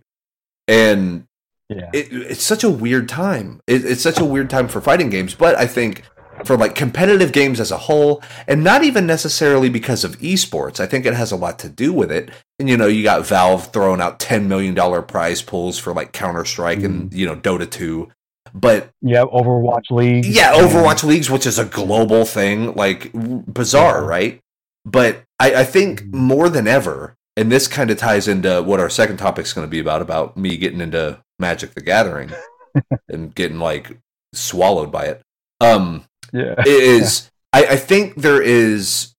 And 0.68 1.27
yeah. 1.70 1.90
it, 1.94 2.08
it's 2.12 2.44
such 2.44 2.64
a 2.64 2.70
weird 2.70 3.10
time. 3.10 3.62
It, 3.68 3.86
it's 3.86 4.02
such 4.02 4.20
a 4.20 4.26
weird 4.26 4.50
time 4.50 4.68
for 4.68 4.82
fighting 4.82 5.10
games, 5.10 5.36
but 5.36 5.56
I 5.56 5.68
think 5.68 6.04
for 6.46 6.58
like 6.58 6.76
competitive 6.76 7.32
games 7.32 7.60
as 7.60 7.72
a 7.72 7.78
whole, 7.78 8.22
and 8.48 8.64
not 8.64 8.84
even 8.84 9.08
necessarily 9.08 9.70
because 9.70 10.04
of 10.04 10.18
esports, 10.20 10.80
I 10.80 10.86
think 10.86 11.06
it 11.06 11.14
has 11.14 11.32
a 11.32 11.36
lot 11.36 11.60
to 11.60 11.70
do 11.70 11.92
with 11.92 12.12
it. 12.12 12.30
And 12.60 12.70
you 12.70 12.78
know, 12.78 12.88
you 12.88 13.04
got 13.04 13.26
Valve 13.26 13.72
throwing 13.72 14.02
out 14.02 14.20
ten 14.20 14.48
million 14.48 14.74
dollar 14.74 15.02
prize 15.02 15.42
pools 15.42 15.78
for 15.80 15.94
like 15.94 16.14
Counter 16.14 16.46
Strike 16.46 16.84
and 16.84 17.10
mm-hmm. 17.10 17.18
you 17.18 17.26
know 17.26 17.36
Dota 17.36 17.70
two, 17.70 18.12
but 18.54 18.90
yeah, 19.02 19.24
Overwatch 19.26 19.92
League. 19.92 20.26
yeah, 20.26 20.54
Overwatch 20.54 21.04
leagues, 21.04 21.30
which 21.30 21.46
is 21.46 21.60
a 21.60 21.66
global 21.66 22.26
thing, 22.26 22.74
like 22.74 23.12
bizarre, 23.14 24.04
right? 24.04 24.40
But 24.86 25.24
I, 25.40 25.56
I 25.56 25.64
think 25.64 26.02
mm-hmm. 26.02 26.18
more 26.18 26.50
than 26.50 26.68
ever, 26.68 27.16
and 27.36 27.52
this 27.52 27.68
kind 27.68 27.92
of 27.92 27.98
ties 27.98 28.28
into 28.28 28.62
what 28.62 28.80
our 28.80 28.90
second 28.90 29.18
topic 29.18 29.46
is 29.46 29.54
going 29.54 29.68
to 29.68 29.72
be 29.72 29.80
about 29.80 30.02
about 30.02 30.38
me 30.38 30.58
getting 30.58 30.82
into 30.82 31.22
Magic 31.40 31.74
the 31.74 31.82
Gathering 31.82 32.32
and 33.10 33.34
getting 33.34 33.60
like 33.60 33.98
swallowed 34.34 34.92
by 34.92 35.06
it. 35.06 35.22
Um, 35.62 36.06
Yeah. 36.32 36.56
is 36.66 37.30
I, 37.54 37.66
I 37.66 37.76
think 37.78 38.16
there 38.16 38.42
is 38.42 39.14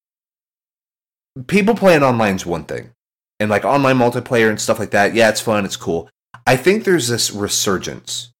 people 1.46 1.74
playing 1.74 2.02
online 2.02 2.36
is 2.36 2.46
one 2.46 2.64
thing, 2.64 2.90
and 3.40 3.50
like 3.50 3.64
online 3.64 3.96
multiplayer 3.98 4.48
and 4.50 4.60
stuff 4.60 4.78
like 4.78 4.90
that. 4.90 5.14
Yeah, 5.14 5.28
it's 5.28 5.40
fun, 5.40 5.64
it's 5.64 5.76
cool. 5.76 6.08
I 6.46 6.56
think 6.56 6.84
there's 6.84 7.08
this 7.08 7.30
resurgence 7.30 8.32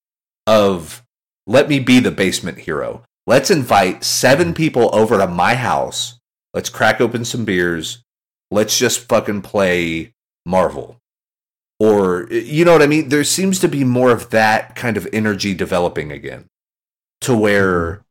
of 0.47 1.03
let 1.47 1.69
me 1.69 1.79
be 1.79 2.01
the 2.01 2.11
basement 2.11 2.59
hero. 2.59 3.05
Let's 3.27 3.51
invite 3.51 4.05
seven 4.05 4.55
people 4.55 4.95
over 4.95 5.19
to 5.19 5.27
my 5.27 5.55
house. 5.55 6.19
Let's 6.55 6.71
crack 6.71 7.01
open 7.01 7.25
some 7.25 7.45
beers. 7.45 8.03
Let's 8.51 8.79
just 8.79 9.01
fucking 9.01 9.43
play 9.43 10.15
Marvel. 10.47 10.97
Or, 11.81 12.27
you 12.31 12.65
know 12.65 12.73
what 12.73 12.83
I 12.83 12.87
mean? 12.89 13.09
There 13.09 13.23
seems 13.25 13.61
to 13.61 13.69
be 13.69 13.85
more 13.85 14.11
of 14.11 14.31
that 14.31 14.75
kind 14.75 14.97
of 14.97 15.07
energy 15.13 15.55
developing 15.55 16.11
again 16.11 16.47
to 17.21 17.37
where 17.37 18.03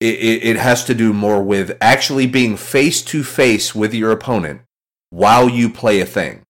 it, 0.00 0.14
it, 0.14 0.44
it 0.44 0.56
has 0.56 0.84
to 0.86 0.94
do 0.94 1.12
more 1.12 1.42
with 1.42 1.76
actually 1.80 2.26
being 2.26 2.56
face 2.56 3.02
to 3.02 3.22
face 3.22 3.74
with 3.74 3.92
your 3.92 4.12
opponent 4.12 4.62
while 5.10 5.48
you 5.48 5.68
play 5.68 6.00
a 6.00 6.06
thing. 6.06 6.42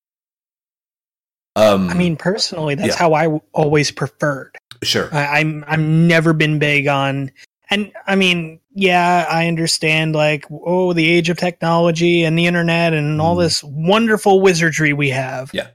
Um, 1.56 1.88
I 1.88 1.94
mean, 1.94 2.16
personally, 2.16 2.74
that's 2.74 2.90
Yeah. 2.94 2.98
how 2.98 3.14
I 3.14 3.22
w- 3.24 3.40
always 3.52 3.90
preferred. 3.90 4.56
sure. 4.85 5.09
I, 5.12 5.40
I'm 5.40 5.64
I'm 5.66 6.06
never 6.06 6.32
been 6.35 6.59
big 6.59 6.87
on, 6.87 7.30
and 7.70 7.90
I 8.06 8.14
mean, 8.14 8.61
yeah, 8.74 9.26
I 9.30 9.48
understand 9.48 10.14
like 10.14 10.44
oh 10.50 10.92
the 10.92 11.09
age 11.09 11.30
of 11.30 11.38
technology 11.38 12.24
and 12.24 12.38
the 12.38 12.46
internet 12.46 12.92
and 12.92 13.20
all 13.22 13.37
Mm. 13.37 13.42
this 13.44 13.64
wonderful 13.64 14.42
wizardry 14.42 14.92
we 14.92 15.09
have. 15.11 15.50
Yeah. 15.54 15.68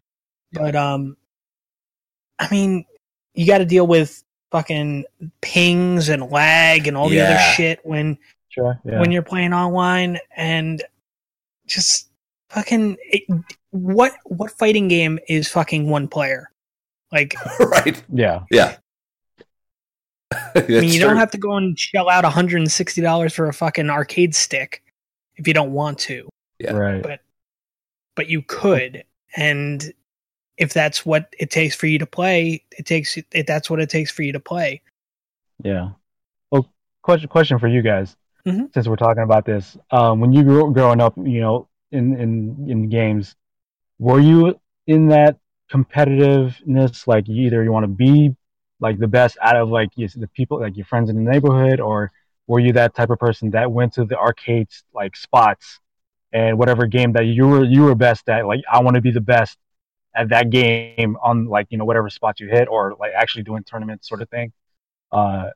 But 0.52 0.76
um, 0.76 1.18
I 2.40 2.48
mean, 2.52 2.86
you 3.34 3.46
got 3.48 3.60
to 3.60 3.66
deal 3.66 3.88
with 3.88 4.24
fucking 4.52 5.06
pings 5.42 6.10
and 6.10 6.30
lag 6.32 6.88
and 6.88 6.98
all 6.98 7.08
the 7.10 7.22
other 7.22 7.40
shit 7.56 7.80
when 7.84 8.18
Sure. 8.50 8.78
Yeah. 8.84 9.00
when 9.00 9.12
you're 9.14 9.22
playing 9.22 9.54
online 9.54 10.18
and 10.36 10.84
just 11.68 12.10
fucking 12.50 12.98
it, 13.02 13.24
what 13.70 14.12
what 14.26 14.52
fighting 14.52 14.90
game 14.90 15.20
is 15.30 15.48
fucking 15.48 15.90
one 15.90 16.10
player 16.10 16.52
like 17.14 17.34
right. 17.62 18.04
yeah. 18.12 18.42
Yeah. 18.52 18.76
I 20.34 20.66
mean, 20.68 20.90
you 20.90 21.00
don't 21.00 21.16
have 21.18 21.32
to 21.32 21.38
go 21.38 21.56
and 21.56 21.78
shell 21.80 22.10
out 22.10 22.24
$160 22.26 23.34
for 23.34 23.48
a 23.48 23.54
fucking 23.54 23.90
arcade 23.90 24.36
stick 24.36 24.84
if 25.38 25.48
you 25.48 25.54
don't 25.54 25.72
want 25.72 25.98
to, 26.00 26.28
Yeah. 26.60 26.74
Right. 26.74 27.02
But- 27.02 27.22
but 28.16 28.28
you 28.28 28.42
could. 28.42 29.06
And 29.38 29.94
if 30.58 30.74
that's 30.74 31.06
what 31.06 31.34
it 31.40 31.50
takes 31.50 31.76
for 31.76 31.88
you 31.88 32.00
to 32.00 32.06
play, 32.06 32.64
it 32.78 32.86
takes 32.86 33.18
it, 33.18 33.48
that's 33.48 33.70
what 33.70 33.80
it 33.80 33.90
takes 33.90 34.12
for 34.12 34.22
you 34.24 34.32
to 34.34 34.40
play. 34.40 34.82
Yeah. 35.64 35.92
Well, 36.52 36.72
question 37.02 37.30
question 37.30 37.60
for 37.60 37.68
you 37.68 37.82
guys, 37.82 38.16
Mhm. 38.46 38.74
since 38.74 38.88
we're 38.88 38.96
talking 38.96 39.24
about 39.24 39.46
this. 39.46 39.78
Um, 39.92 40.20
when 40.20 40.34
you 40.34 40.44
grew 40.44 40.72
growing 40.74 41.02
up, 41.02 41.14
you 41.18 41.42
know, 41.42 41.68
in 41.92 42.16
in 42.20 42.66
in 42.70 42.90
games, 42.90 43.36
were 44.00 44.20
you 44.20 44.60
in 44.88 45.08
that 45.08 45.38
competitiveness? 45.72 47.08
Like, 47.08 47.28
you 47.28 47.46
either 47.48 47.64
you 47.64 47.72
want 47.72 47.84
to 47.84 47.88
be 47.88 48.36
like 48.80 48.98
the 48.98 49.08
best 49.08 49.38
out 49.42 49.56
of 49.56 49.70
like 49.70 49.90
you, 49.96 50.08
the 50.08 50.28
people, 50.28 50.60
like 50.60 50.76
your 50.76 50.86
friends 50.86 51.10
in 51.10 51.24
the 51.24 51.32
neighborhood, 51.32 51.80
or 51.80 52.12
were 52.48 52.60
you 52.60 52.74
that 52.74 52.96
type 52.96 53.10
of 53.10 53.20
person 53.20 53.52
that 53.52 53.72
went 53.72 53.94
to 53.94 54.06
the 54.06 54.18
arcades 54.18 54.84
like 54.94 55.16
spots 55.16 55.80
and 56.34 56.58
whatever 56.58 56.88
game 56.88 57.14
that 57.14 57.26
you 57.26 57.48
were 57.48 57.64
you 57.64 57.84
were 57.84 57.96
best 57.96 58.28
at? 58.30 58.46
Like, 58.48 58.62
I 58.72 58.82
want 58.82 58.96
to 58.96 59.02
be 59.02 59.12
the 59.12 59.22
best 59.22 59.58
at 60.16 60.30
that 60.30 60.50
game 60.50 61.18
on 61.24 61.46
like 61.46 61.68
you 61.70 61.78
know 61.78 61.86
whatever 61.86 62.10
spot 62.10 62.40
you 62.40 62.48
hit, 62.50 62.68
or 62.70 62.96
like 63.00 63.12
actually 63.16 63.44
doing 63.44 63.64
tournaments 63.64 64.08
sort 64.10 64.22
of 64.22 64.30
thing 64.30 64.52
uh 65.12 65.50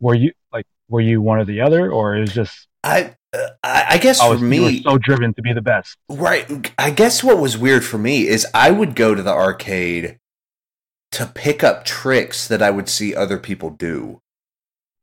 were 0.00 0.14
you 0.14 0.32
like 0.52 0.66
were 0.88 1.00
you 1.00 1.20
one 1.20 1.38
or 1.38 1.44
the 1.44 1.60
other 1.60 1.90
or 1.90 2.16
is 2.16 2.32
just 2.32 2.68
I, 2.82 3.14
uh, 3.32 3.48
I 3.62 3.98
guess 3.98 4.20
I 4.20 4.26
for 4.26 4.32
was 4.32 4.42
me, 4.42 4.82
so 4.82 4.98
driven 4.98 5.34
to 5.34 5.42
be 5.42 5.52
the 5.52 5.62
best 5.62 5.96
Right. 6.08 6.72
I 6.78 6.90
guess 6.90 7.22
what 7.22 7.38
was 7.38 7.56
weird 7.58 7.84
for 7.84 7.98
me 7.98 8.26
is 8.26 8.46
I 8.54 8.70
would 8.70 8.94
go 8.96 9.14
to 9.14 9.22
the 9.22 9.32
arcade 9.32 10.18
to 11.12 11.26
pick 11.26 11.62
up 11.64 11.84
tricks 11.84 12.46
that 12.48 12.62
I 12.62 12.70
would 12.70 12.88
see 12.88 13.14
other 13.14 13.38
people 13.38 13.70
do. 13.70 14.20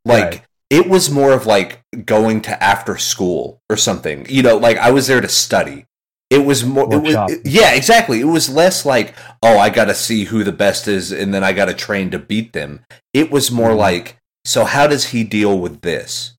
Like 0.06 0.24
Right. 0.24 0.42
it 0.70 0.88
was 0.88 1.10
more 1.10 1.34
of 1.34 1.46
like 1.46 1.82
going 2.06 2.42
to 2.42 2.64
after 2.64 2.98
school 2.98 3.62
or 3.70 3.78
something. 3.78 4.26
You 4.30 4.42
know, 4.44 4.58
like 4.58 4.78
I 4.78 4.92
was 4.92 5.08
there 5.08 5.22
to 5.22 5.30
study. 5.30 5.86
It 6.30 6.46
was 6.46 6.66
more 6.66 6.84
it 6.94 6.98
was, 6.98 7.16
Workshop. 7.16 7.30
yeah, 7.46 7.74
exactly. 7.74 8.20
It 8.20 8.26
was 8.26 8.50
less 8.50 8.86
like, 8.86 9.16
oh, 9.42 9.58
I 9.58 9.70
got 9.70 9.86
to 9.86 9.96
see 9.96 10.26
who 10.26 10.44
the 10.44 10.52
best 10.52 10.88
is 10.88 11.12
and 11.12 11.34
then 11.34 11.44
I 11.44 11.54
got 11.54 11.66
to 11.66 11.74
train 11.74 12.12
to 12.12 12.20
beat 12.20 12.52
them. 12.54 12.82
It 13.14 13.32
was 13.32 13.50
more 13.50 13.72
Mhm. 13.72 13.78
like, 13.78 14.18
so 14.44 14.66
how 14.66 14.88
does 14.88 15.06
he 15.08 15.24
deal 15.24 15.58
with 15.58 15.82
this? 15.82 16.34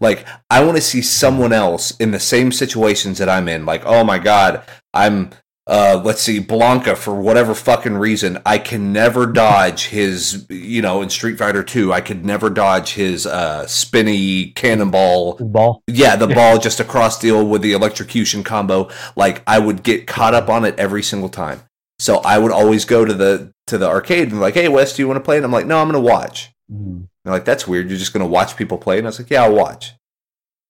Like 0.00 0.26
I 0.50 0.64
want 0.64 0.76
to 0.76 0.82
see 0.82 1.02
someone 1.02 1.52
else 1.52 1.92
in 1.98 2.10
the 2.10 2.18
same 2.20 2.52
situations 2.52 3.18
that 3.18 3.28
I'm 3.28 3.48
in. 3.48 3.64
Like, 3.66 3.82
oh 3.84 4.02
my 4.02 4.18
god, 4.18 4.62
I'm 4.94 5.30
uh 5.66 6.00
let's 6.04 6.20
see 6.20 6.40
Blanka 6.40 6.94
for 6.96 7.14
whatever 7.14 7.54
fucking 7.54 7.96
reason 7.96 8.38
I 8.44 8.58
can 8.58 8.92
never 8.92 9.26
dodge 9.26 9.86
his 9.86 10.46
you 10.50 10.82
know 10.82 11.00
in 11.00 11.08
Street 11.08 11.38
Fighter 11.38 11.62
2 11.62 11.92
I 11.92 12.00
could 12.02 12.24
never 12.24 12.50
dodge 12.50 12.92
his 12.94 13.26
uh 13.26 13.66
spinny 13.66 14.50
cannonball 14.50 15.34
Ball. 15.40 15.82
yeah 15.86 16.16
the 16.16 16.26
ball 16.34 16.58
just 16.58 16.80
across 16.80 17.18
deal 17.18 17.46
with 17.46 17.62
the 17.62 17.72
electrocution 17.72 18.44
combo 18.44 18.90
like 19.16 19.42
I 19.46 19.58
would 19.58 19.82
get 19.82 20.06
caught 20.06 20.34
up 20.34 20.48
on 20.50 20.64
it 20.66 20.78
every 20.78 21.02
single 21.02 21.30
time 21.30 21.62
so 21.98 22.18
I 22.18 22.36
would 22.38 22.52
always 22.52 22.84
go 22.84 23.04
to 23.06 23.14
the 23.14 23.52
to 23.68 23.78
the 23.78 23.88
arcade 23.88 24.24
and 24.24 24.32
be 24.32 24.36
like 24.36 24.54
hey 24.54 24.68
Wes 24.68 24.94
do 24.94 25.00
you 25.02 25.08
want 25.08 25.16
to 25.16 25.24
play 25.24 25.36
and 25.36 25.46
I'm 25.46 25.52
like 25.52 25.66
no 25.66 25.78
I'm 25.80 25.90
going 25.90 26.02
to 26.04 26.10
watch 26.10 26.50
Mhm. 26.72 27.08
they're 27.24 27.32
like, 27.34 27.44
that's 27.44 27.68
weird. 27.68 27.90
You're 27.90 27.98
just 27.98 28.14
going 28.14 28.24
to 28.24 28.30
watch 28.30 28.56
people 28.56 28.78
play? 28.78 28.96
And 28.96 29.06
I 29.06 29.10
was 29.10 29.18
like, 29.20 29.28
yeah, 29.28 29.42
I'll 29.44 29.54
watch. 29.54 29.92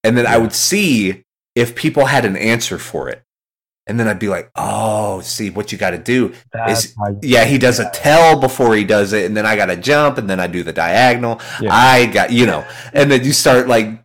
And 0.02 0.18
then 0.18 0.26
I 0.26 0.38
would 0.38 0.52
see 0.52 1.22
if 1.54 1.76
people 1.76 2.06
had 2.06 2.24
an 2.24 2.36
answer 2.36 2.78
for 2.78 3.08
it. 3.08 3.22
And 3.86 4.00
then 4.00 4.08
I'd 4.08 4.18
be 4.18 4.28
like, 4.28 4.50
oh, 4.56 5.20
see, 5.20 5.50
what 5.50 5.70
you 5.70 5.76
got 5.76 5.90
to 5.90 5.98
do. 5.98 6.32
That's 6.52 6.86
Is- 6.86 6.94
Yeah, 7.22 7.44
he 7.44 7.58
does 7.58 7.78
a 7.78 7.90
tell 7.90 8.40
before 8.40 8.74
he 8.74 8.84
does 8.84 9.12
it. 9.12 9.26
And 9.26 9.36
then 9.36 9.44
I 9.44 9.56
got 9.56 9.66
to 9.66 9.76
jump. 9.76 10.16
And 10.16 10.28
then 10.28 10.40
I 10.40 10.46
do 10.46 10.62
the 10.62 10.72
diagonal. 10.72 11.40
Yeah. 11.60 11.74
I 11.74 12.06
got, 12.06 12.32
you 12.32 12.46
know, 12.46 12.66
and 12.94 13.10
then 13.10 13.24
you 13.24 13.32
start 13.34 13.68
like 13.68 14.02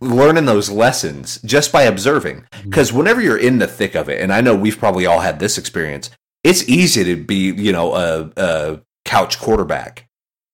learning 0.00 0.46
those 0.46 0.68
lessons 0.68 1.40
just 1.42 1.70
by 1.70 1.82
observing. 1.84 2.44
Mm-hmm. 2.52 2.70
Because 2.70 2.92
whenever 2.92 3.20
you're 3.20 3.38
in 3.38 3.58
the 3.58 3.68
thick 3.68 3.94
of 3.94 4.08
it, 4.08 4.20
and 4.20 4.32
I 4.32 4.40
know 4.40 4.56
we've 4.56 4.78
probably 4.78 5.06
all 5.06 5.20
had 5.20 5.38
this 5.38 5.58
experience, 5.58 6.10
it's 6.42 6.68
easy 6.68 7.04
to 7.04 7.16
be, 7.16 7.52
you 7.52 7.70
know, 7.70 7.94
a, 7.94 8.30
a 8.36 8.80
couch 9.04 9.38
quarterback. 9.38 10.06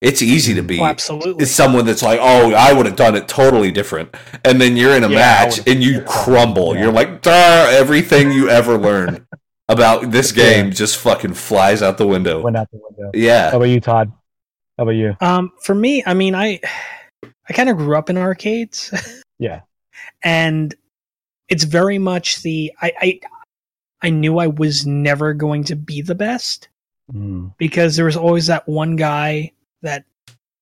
It's 0.07 0.23
easy 0.23 0.55
to 0.55 0.63
be 0.63 0.79
Oh, 0.81 0.85
absolutely. 0.85 1.43
is 1.43 1.55
someone 1.55 1.85
that's 1.85 2.03
like, 2.03 2.21
oh, 2.23 2.53
I 2.55 2.73
would 2.73 2.87
have 2.87 2.97
done 2.97 3.17
it 3.17 3.27
totally 3.29 3.71
different, 3.73 4.15
and 4.45 4.61
then 4.61 4.77
you're 4.77 4.95
in 4.97 5.03
a 5.05 5.09
Yeah, 5.09 5.15
match 5.17 5.67
and 5.67 5.83
you 5.83 6.01
crumble. 6.03 6.75
Yeah. 6.75 6.83
You're 6.85 6.93
like, 6.93 7.23
Duh, 7.23 7.67
everything 7.71 8.31
you 8.33 8.49
ever 8.49 8.79
learned 8.79 9.27
about 9.69 10.11
this 10.13 10.31
game 10.33 10.71
just 10.71 10.97
fucking 10.99 11.35
flies 11.35 11.83
out 11.83 11.99
the 11.99 12.07
window. 12.07 12.41
went 12.41 12.57
out 12.57 12.71
the 12.71 12.79
window. 12.89 13.11
Yeah, 13.15 13.51
How 13.51 13.57
about 13.57 13.65
you, 13.69 13.81
Todd? 13.81 14.13
How 14.79 14.85
about 14.85 14.93
you? 14.93 15.17
Um, 15.21 15.53
for 15.63 15.75
me, 15.75 16.03
I 16.07 16.15
mean, 16.15 16.35
I 16.35 16.61
I 17.49 17.53
kind 17.53 17.69
of 17.69 17.77
grew 17.77 17.97
up 17.97 18.09
in 18.11 18.17
arcades, 18.19 18.93
Yeah. 19.39 19.61
and 20.23 20.75
it's 21.49 21.65
very 21.65 21.99
much 21.99 22.43
the 22.43 22.73
I, 22.81 22.93
I 23.01 23.21
I 24.03 24.11
knew 24.11 24.39
I 24.39 24.47
was 24.49 24.87
never 24.87 25.33
going 25.35 25.65
to 25.65 25.77
be 25.77 26.01
the 26.03 26.15
best 26.15 26.69
Mm. 27.13 27.55
because 27.57 27.95
there 27.95 28.05
was 28.07 28.17
always 28.17 28.49
that 28.49 28.69
one 28.69 28.97
guy 28.97 29.53
that 29.83 30.05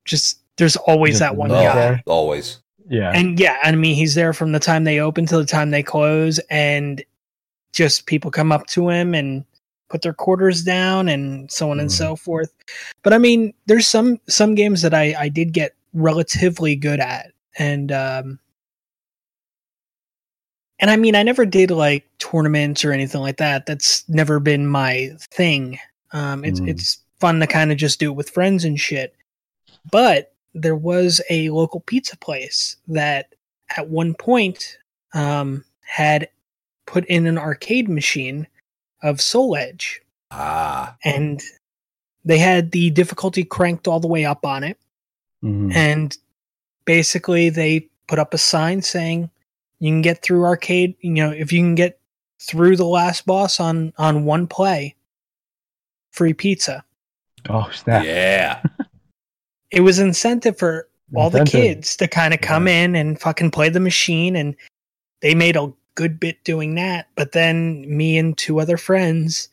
just 0.04 0.40
there's 0.56 0.76
always 0.76 1.18
that 1.18 1.36
one 1.36 1.50
Oh, 1.50 1.54
guy. 1.54 1.74
there. 1.74 2.02
always. 2.06 2.60
Yeah. 2.88 3.10
And 3.14 3.40
yeah, 3.40 3.56
I 3.62 3.72
mean, 3.72 3.94
he's 3.94 4.14
there 4.14 4.32
from 4.32 4.52
the 4.52 4.60
time 4.60 4.84
they 4.84 5.00
open 5.00 5.26
to 5.26 5.36
the 5.38 5.46
time 5.46 5.70
they 5.70 5.82
close, 5.82 6.38
and 6.50 7.02
just 7.72 8.06
people 8.06 8.30
come 8.30 8.52
up 8.52 8.66
to 8.68 8.88
him 8.90 9.14
and 9.14 9.44
put 9.88 10.02
their 10.02 10.12
quarters 10.12 10.62
down, 10.62 11.08
and 11.08 11.50
so 11.50 11.70
on 11.70 11.80
and 11.80 11.88
Mhm. 11.88 11.92
so 11.92 12.14
forth. 12.16 12.52
But 13.02 13.12
I 13.12 13.18
mean, 13.18 13.54
there's 13.66 13.88
some 13.88 14.20
some 14.28 14.54
games 14.54 14.82
that 14.82 14.94
I 14.94 15.14
I 15.18 15.28
did 15.28 15.52
get 15.52 15.74
relatively 15.94 16.76
good 16.76 17.00
at, 17.00 17.32
and 17.58 17.90
um, 17.90 18.38
and 20.80 20.90
I 20.90 20.96
mean, 20.96 21.14
I 21.16 21.22
never 21.22 21.46
did 21.46 21.70
like 21.70 22.04
tournaments 22.18 22.84
or 22.84 22.92
anything 22.92 23.20
like 23.20 23.36
that. 23.38 23.66
That's 23.66 24.06
never 24.08 24.40
been 24.40 24.66
my 24.66 25.10
thing. 25.32 25.78
Um, 26.12 26.44
it's 26.44 26.60
Mm. 26.60 26.68
it's 26.68 26.98
fun 27.20 27.40
to 27.40 27.46
kind 27.46 27.72
of 27.72 27.78
just 27.78 27.98
do 28.00 28.10
it 28.10 28.16
with 28.16 28.30
friends 28.30 28.64
and 28.64 28.78
shit. 28.78 29.14
But 29.90 30.32
there 30.54 30.76
was 30.76 31.20
a 31.30 31.50
local 31.50 31.80
pizza 31.80 32.16
place 32.16 32.76
that 32.88 33.34
at 33.76 33.88
one 33.88 34.14
point 34.14 34.78
um, 35.12 35.64
had 35.82 36.28
put 36.86 37.04
in 37.06 37.26
an 37.26 37.38
arcade 37.38 37.88
machine 37.88 38.46
of 39.02 39.20
Soul 39.20 39.56
Edge, 39.56 40.00
Ah, 40.30 40.96
and 41.04 41.42
they 42.24 42.38
had 42.38 42.70
the 42.72 42.90
difficulty 42.90 43.44
cranked 43.44 43.86
all 43.86 44.00
the 44.00 44.08
way 44.08 44.24
up 44.24 44.44
on 44.44 44.64
it, 44.64 44.78
Mhm. 45.42 45.74
and 45.74 46.16
basically 46.84 47.48
they 47.50 47.88
put 48.08 48.18
up 48.18 48.34
a 48.34 48.38
sign 48.38 48.82
saying 48.82 49.30
you 49.78 49.90
can 49.90 50.02
get 50.02 50.22
through 50.22 50.44
arcade. 50.44 50.94
You 51.00 51.10
know, 51.12 51.30
if 51.30 51.52
you 51.52 51.60
can 51.60 51.74
get 51.74 51.98
through 52.40 52.76
the 52.76 52.86
last 52.86 53.26
boss 53.26 53.60
on 53.60 53.92
on 53.98 54.24
one 54.24 54.46
play, 54.46 54.94
free 56.10 56.32
pizza. 56.34 56.84
Oh 57.48 57.68
snap! 57.72 58.04
yeah. 58.04 58.62
It 59.70 59.80
was 59.80 59.98
incentive 59.98 60.58
for 60.58 60.88
all 61.14 61.30
the 61.30 61.44
kids 61.44 61.96
to 61.96 62.08
kind 62.08 62.32
of 62.34 62.40
come 62.40 62.66
in 62.66 62.96
and 62.96 63.20
fucking 63.20 63.50
play 63.50 63.68
the 63.68 63.80
machine 63.80 64.34
and 64.36 64.56
they 65.20 65.34
made 65.34 65.56
a 65.56 65.72
good 65.94 66.18
bit 66.18 66.42
doing 66.42 66.74
that 66.74 67.06
but 67.14 67.32
then 67.32 67.84
me 67.96 68.18
and 68.18 68.36
two 68.36 68.58
other 68.58 68.76
friends 68.76 69.48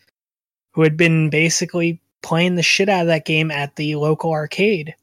who 0.72 0.82
had 0.82 0.98
been 0.98 1.30
basically 1.30 2.02
playing 2.24 2.56
the 2.56 2.64
shit 2.64 2.90
out 2.90 3.02
of 3.02 3.08
that 3.08 3.26
game 3.26 3.52
at 3.52 3.76
the 3.76 3.96
local 3.96 4.32
arcade 4.32 4.96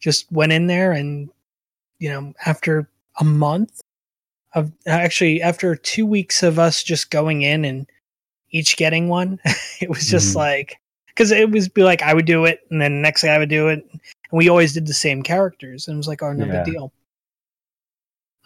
just 0.00 0.30
went 0.32 0.50
in 0.50 0.66
there 0.66 0.90
and 0.90 1.28
you 2.00 2.08
know 2.08 2.32
after 2.46 2.88
a 3.20 3.24
month 3.24 3.80
of 4.54 4.72
actually 4.86 5.40
after 5.40 5.76
two 5.76 6.06
weeks 6.06 6.42
of 6.42 6.58
us 6.58 6.82
just 6.82 7.10
going 7.10 7.42
in 7.42 7.64
and 7.64 7.86
each 8.50 8.76
getting 8.76 9.08
one 9.08 9.38
it 9.80 9.88
was 9.90 10.08
just 10.08 10.32
Mhm. 10.32 10.36
like 10.36 10.80
because 11.14 11.30
it 11.30 11.50
was 11.50 11.68
be 11.68 11.82
like 11.82 12.02
i 12.02 12.12
would 12.14 12.26
do 12.26 12.44
it 12.44 12.60
and 12.70 12.80
then 12.80 12.94
the 12.96 13.00
next 13.00 13.24
I 13.24 13.38
would 13.38 13.48
do 13.48 13.68
it 13.68 13.86
and 13.92 14.00
we 14.32 14.48
always 14.48 14.72
did 14.72 14.86
the 14.86 14.94
same 14.94 15.22
characters 15.22 15.86
and 15.88 15.94
it 15.94 15.98
was 15.98 16.08
like 16.08 16.22
oh 16.22 16.32
no 16.32 16.46
Yeah. 16.46 16.62
big 16.64 16.74
deal 16.74 16.92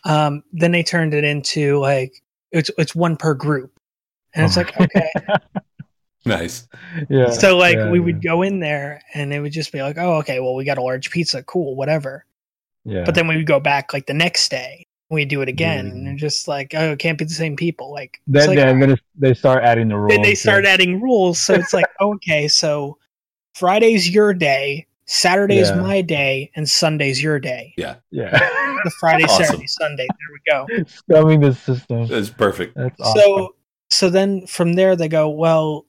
um 0.05 0.43
then 0.53 0.73
they 0.73 0.83
turned 0.83 1.15
it 1.15 1.25
into 1.25 1.79
like 1.79 2.23
it's 2.53 2.71
it's 2.79 2.95
one 2.95 3.17
per 3.17 3.35
group 3.35 3.73
and 4.35 4.45
it's 4.47 4.57
Oh. 4.57 4.61
like 4.61 4.81
okay 4.81 5.11
Nice. 6.25 6.67
yeah. 7.09 7.31
so 7.31 7.57
like 7.57 7.77
yeah, 7.77 7.89
we 7.91 7.99
yeah. 8.01 8.05
would 8.05 8.23
go 8.23 8.43
in 8.43 8.59
there 8.59 9.01
and 9.15 9.33
it 9.33 9.39
would 9.41 9.53
just 9.53 9.71
be 9.71 9.81
like 9.81 9.97
oh 9.97 10.15
okay 10.17 10.41
well 10.41 10.55
we 10.57 10.65
got 10.65 10.79
a 10.79 10.83
large 10.83 11.11
pizza 11.11 11.43
cool 11.45 11.77
whatever 11.77 12.25
Yeah. 12.85 13.05
but 13.05 13.15
then 13.15 13.29
we 13.29 13.37
would 13.37 13.47
go 13.47 13.61
back 13.61 13.93
like 13.93 14.07
the 14.07 14.15
next 14.15 14.51
day 14.51 14.87
we'd 15.11 15.29
do 15.29 15.41
it 15.41 15.49
again 15.49 15.87
and 15.87 16.03
Mm. 16.03 16.05
they're 16.05 16.17
just 16.17 16.49
like 16.49 16.75
oh 16.75 16.93
it 16.93 16.99
can't 16.99 17.17
be 17.19 17.25
the 17.25 17.31
same 17.35 17.55
people 17.57 17.93
like 17.93 18.19
it's 18.27 18.47
then, 18.47 18.49
like, 18.49 18.57
then, 18.59 18.81
then 18.81 18.97
they 19.17 19.35
start 19.35 19.63
adding 19.63 19.89
the 19.89 19.97
rules. 19.97 20.11
then 20.13 20.23
they 20.23 20.35
start 20.35 20.65
yeah. 20.65 20.71
adding 20.71 21.01
rules 21.01 21.41
so 21.41 21.55
it's 21.55 21.73
like 21.73 21.87
okay 22.01 22.49
so 22.49 22.99
friday's 23.55 24.11
your 24.11 24.35
day 24.35 24.87
saturday's 25.07 25.69
Yeah. 25.71 25.77
my 25.77 26.01
day 26.01 26.51
and 26.57 26.69
sunday's 26.69 27.23
your 27.23 27.39
day 27.39 27.73
Yeah. 27.77 27.97
Yeah. 28.11 28.31
The 28.85 28.91
friday 29.01 29.25
Awesome. 29.25 29.45
saturday 29.47 29.67
sunday 29.67 30.07
there 30.07 30.33
we 30.33 30.41
go 30.51 30.85
Scumming 31.11 31.41
the 31.41 31.55
system. 31.55 32.07
That's 32.07 32.29
perfect. 32.31 32.75
That's 32.77 33.01
awesome. 33.01 33.21
so 33.23 33.55
so 33.91 34.11
then 34.11 34.47
from 34.47 34.75
there 34.75 34.95
they 34.97 35.09
go 35.09 35.29
well 35.29 35.87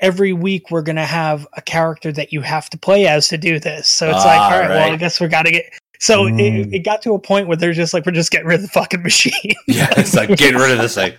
every 0.00 0.32
week 0.32 0.70
we're 0.70 0.82
gonna 0.82 1.04
have 1.06 1.46
a 1.54 1.60
character 1.62 2.10
that 2.12 2.32
you 2.32 2.40
have 2.40 2.68
to 2.70 2.78
play 2.78 3.06
as 3.06 3.28
to 3.28 3.36
do 3.38 3.58
this 3.60 3.86
so 3.86 4.06
it's 4.08 4.24
like 4.24 4.38
Ah, 4.40 4.52
all 4.54 4.60
right, 4.60 4.68
well 4.70 4.92
i 4.92 4.96
guess 4.96 5.20
we 5.20 5.28
gotta 5.28 5.50
get 5.50 5.64
so 6.00 6.26
it, 6.26 6.32
Mm. 6.32 6.72
it 6.74 6.78
got 6.80 7.02
to 7.02 7.12
a 7.14 7.18
point 7.18 7.46
where 7.46 7.56
they're 7.56 7.72
just 7.72 7.94
like 7.94 8.04
we're 8.06 8.12
just 8.12 8.30
getting 8.32 8.46
rid 8.48 8.56
of 8.56 8.62
the 8.62 8.68
fucking 8.68 9.02
machine 9.10 9.32
Yeah, 9.68 9.92
it's 9.96 10.14
like 10.14 10.30
getting 10.36 10.58
rid 10.60 10.72
of 10.72 10.78
this 10.78 10.94
thing. 10.96 11.12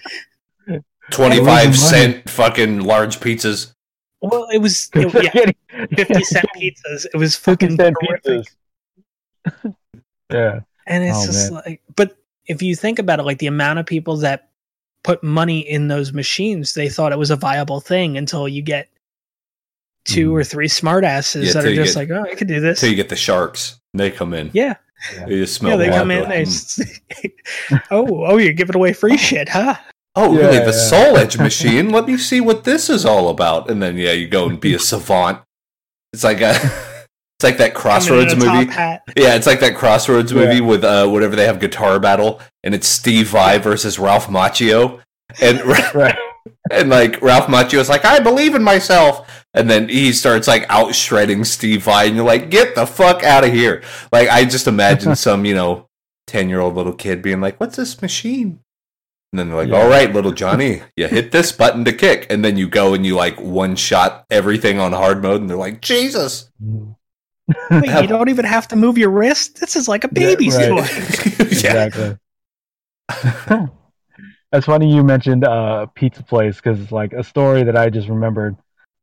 Losing 0.67 0.83
25 1.11 1.45
money. 1.45 1.73
cent 1.73 2.29
fucking 2.29 2.79
large 2.81 3.19
pizzas. 3.19 3.73
well 4.21 4.47
it 4.51 4.57
was 4.59 4.89
it, 4.95 5.13
yeah, 5.23 5.87
50 5.95 6.23
cent 6.23 6.45
pizzas 6.55 7.05
it 7.13 7.17
was 7.17 7.35
fucking 7.35 7.77
horrific. 7.77 8.47
pizzas. 9.45 9.75
yeah. 10.31 10.59
And 10.87 11.03
it's 11.03 11.17
Oh, 11.17 11.25
just 11.27 11.51
man. 11.51 11.61
like, 11.65 11.81
but 11.95 12.17
if 12.47 12.61
you 12.61 12.75
think 12.75 12.99
about 12.99 13.19
it, 13.19 13.23
like 13.23 13.37
the 13.39 13.47
amount 13.47 13.79
of 13.79 13.85
people 13.85 14.17
that 14.17 14.49
put 15.03 15.23
money 15.23 15.59
in 15.59 15.87
those 15.87 16.11
machines, 16.13 16.73
they 16.73 16.89
thought 16.89 17.11
it 17.11 17.17
was 17.19 17.31
a 17.31 17.35
viable 17.35 17.79
thing 17.79 18.17
until 18.17 18.47
you 18.47 18.61
get 18.61 18.87
two 20.05 20.29
Mhm. 20.31 20.33
or 20.33 20.43
three 20.43 20.67
smartasses 20.67 21.45
Yeah, 21.47 21.53
that 21.53 21.65
are 21.65 21.75
just 21.75 21.95
get- 21.95 22.09
like, 22.09 22.11
oh, 22.11 22.29
I 22.31 22.35
could 22.35 22.47
do 22.47 22.59
this. 22.59 22.79
Till 22.79 22.89
you 22.89 22.95
get 22.95 23.09
the 23.09 23.15
sharks. 23.15 23.79
They 23.93 24.11
come 24.11 24.33
in. 24.33 24.51
yeah, 24.53 24.75
You 25.27 25.39
just 25.43 25.55
smell 25.55 25.71
yeah, 25.71 25.77
they 25.77 25.89
come 25.89 26.11
in. 26.11 26.29
They, 26.29 26.45
"Hmm." 26.45 27.75
oh, 27.91 28.25
oh, 28.25 28.37
you're 28.37 28.53
giving 28.53 28.75
away 28.75 28.93
free 28.93 29.17
shit, 29.17 29.49
huh? 29.49 29.75
Oh, 30.15 30.33
Yeah, 30.33 30.45
really? 30.47 30.59
The 30.59 30.65
yeah. 30.65 30.71
Soul 30.71 31.17
Edge 31.17 31.37
machine? 31.37 31.89
Let 31.89 32.05
me 32.07 32.17
see 32.17 32.41
what 32.41 32.63
this 32.63 32.89
is 32.89 33.05
all 33.05 33.29
about. 33.29 33.69
And 33.69 33.81
then, 33.81 33.97
yeah, 33.97 34.11
you 34.11 34.27
go 34.27 34.47
and 34.47 34.59
be 34.59 34.73
a 34.73 34.79
savant. 34.79 35.39
It's 36.13 36.23
like 36.23 36.41
a, 36.41 36.51
it's 36.55 37.43
like 37.43 37.57
that 37.57 37.73
Crossroads 37.73 38.33
Coming 38.33 38.47
in 38.49 38.53
a 38.55 38.59
movie. 38.59 38.71
hat. 38.71 39.03
Yeah, 39.15 39.35
it's 39.35 39.47
like 39.47 39.59
that 39.61 39.75
Crossroads 39.75 40.31
Yeah. 40.31 40.39
movie 40.45 40.61
with 40.61 40.83
uh, 40.83 41.07
whatever 41.07 41.35
they 41.35 41.45
have 41.45 41.59
guitar 41.59 41.99
battle, 41.99 42.39
and 42.63 42.75
it's 42.75 42.87
Steve 42.87 43.29
Vai 43.29 43.57
versus 43.57 43.97
Ralph 43.99 44.27
Macchio, 44.27 45.01
and 45.41 45.61
Right. 45.95 46.15
And 46.71 46.89
like 46.89 47.21
Ralph 47.21 47.47
Macchio 47.47 47.71
Macchio's 47.71 47.89
like, 47.89 48.05
I 48.05 48.19
believe 48.19 48.55
in 48.55 48.63
myself. 48.63 49.29
And 49.53 49.69
then 49.69 49.89
he 49.89 50.13
starts 50.13 50.47
like 50.47 50.65
out 50.69 50.95
shredding 50.95 51.43
Steve 51.43 51.83
Vai, 51.83 52.07
and 52.07 52.15
you're 52.15 52.25
like, 52.25 52.49
get 52.49 52.75
the 52.75 52.85
fuck 52.85 53.23
out 53.23 53.43
of 53.43 53.51
here. 53.51 53.83
Like, 54.11 54.29
I 54.29 54.45
just 54.45 54.67
imagine 54.67 55.15
some, 55.17 55.45
you 55.45 55.53
know, 55.53 55.87
10 56.27 56.49
year 56.49 56.59
old 56.59 56.75
little 56.75 56.93
kid 56.93 57.21
being 57.21 57.41
like, 57.41 57.59
what's 57.59 57.75
this 57.75 58.01
machine? 58.01 58.59
And 59.33 59.39
then 59.39 59.47
they're 59.47 59.57
like, 59.57 59.69
Yeah. 59.69 59.81
all 59.81 59.89
right, 59.89 60.11
little 60.11 60.31
Johnny, 60.31 60.81
you 60.97 61.07
hit 61.07 61.31
this 61.31 61.51
button 61.51 61.85
to 61.85 61.93
kick. 61.93 62.27
And 62.29 62.43
then 62.43 62.57
you 62.57 62.67
go 62.67 62.93
and 62.93 63.05
you 63.05 63.15
like 63.15 63.39
one 63.39 63.75
shot 63.75 64.25
everything 64.29 64.79
on 64.79 64.93
hard 64.93 65.21
mode, 65.21 65.41
and 65.41 65.49
they're 65.49 65.57
like, 65.57 65.81
Jesus. 65.81 66.49
Wait, 67.69 68.01
you 68.01 68.07
don't 68.07 68.29
even 68.29 68.45
have 68.45 68.67
to 68.69 68.75
move 68.75 68.97
your 68.97 69.09
wrist. 69.09 69.59
This 69.59 69.75
is 69.75 69.87
like 69.87 70.03
a 70.05 70.07
baby's 70.07 70.55
right. 70.55 70.69
toy. 70.69 70.75
yeah. 71.59 71.85
Exactly. 71.85 72.17
That's 74.51 74.65
funny 74.65 74.93
you 74.93 75.03
mentioned 75.03 75.45
uh, 75.45 75.85
pizza 75.95 76.23
place 76.23 76.57
because 76.57 76.91
like 76.91 77.13
a 77.13 77.23
story 77.23 77.63
that 77.63 77.77
I 77.77 77.89
just 77.89 78.09
remembered 78.09 78.55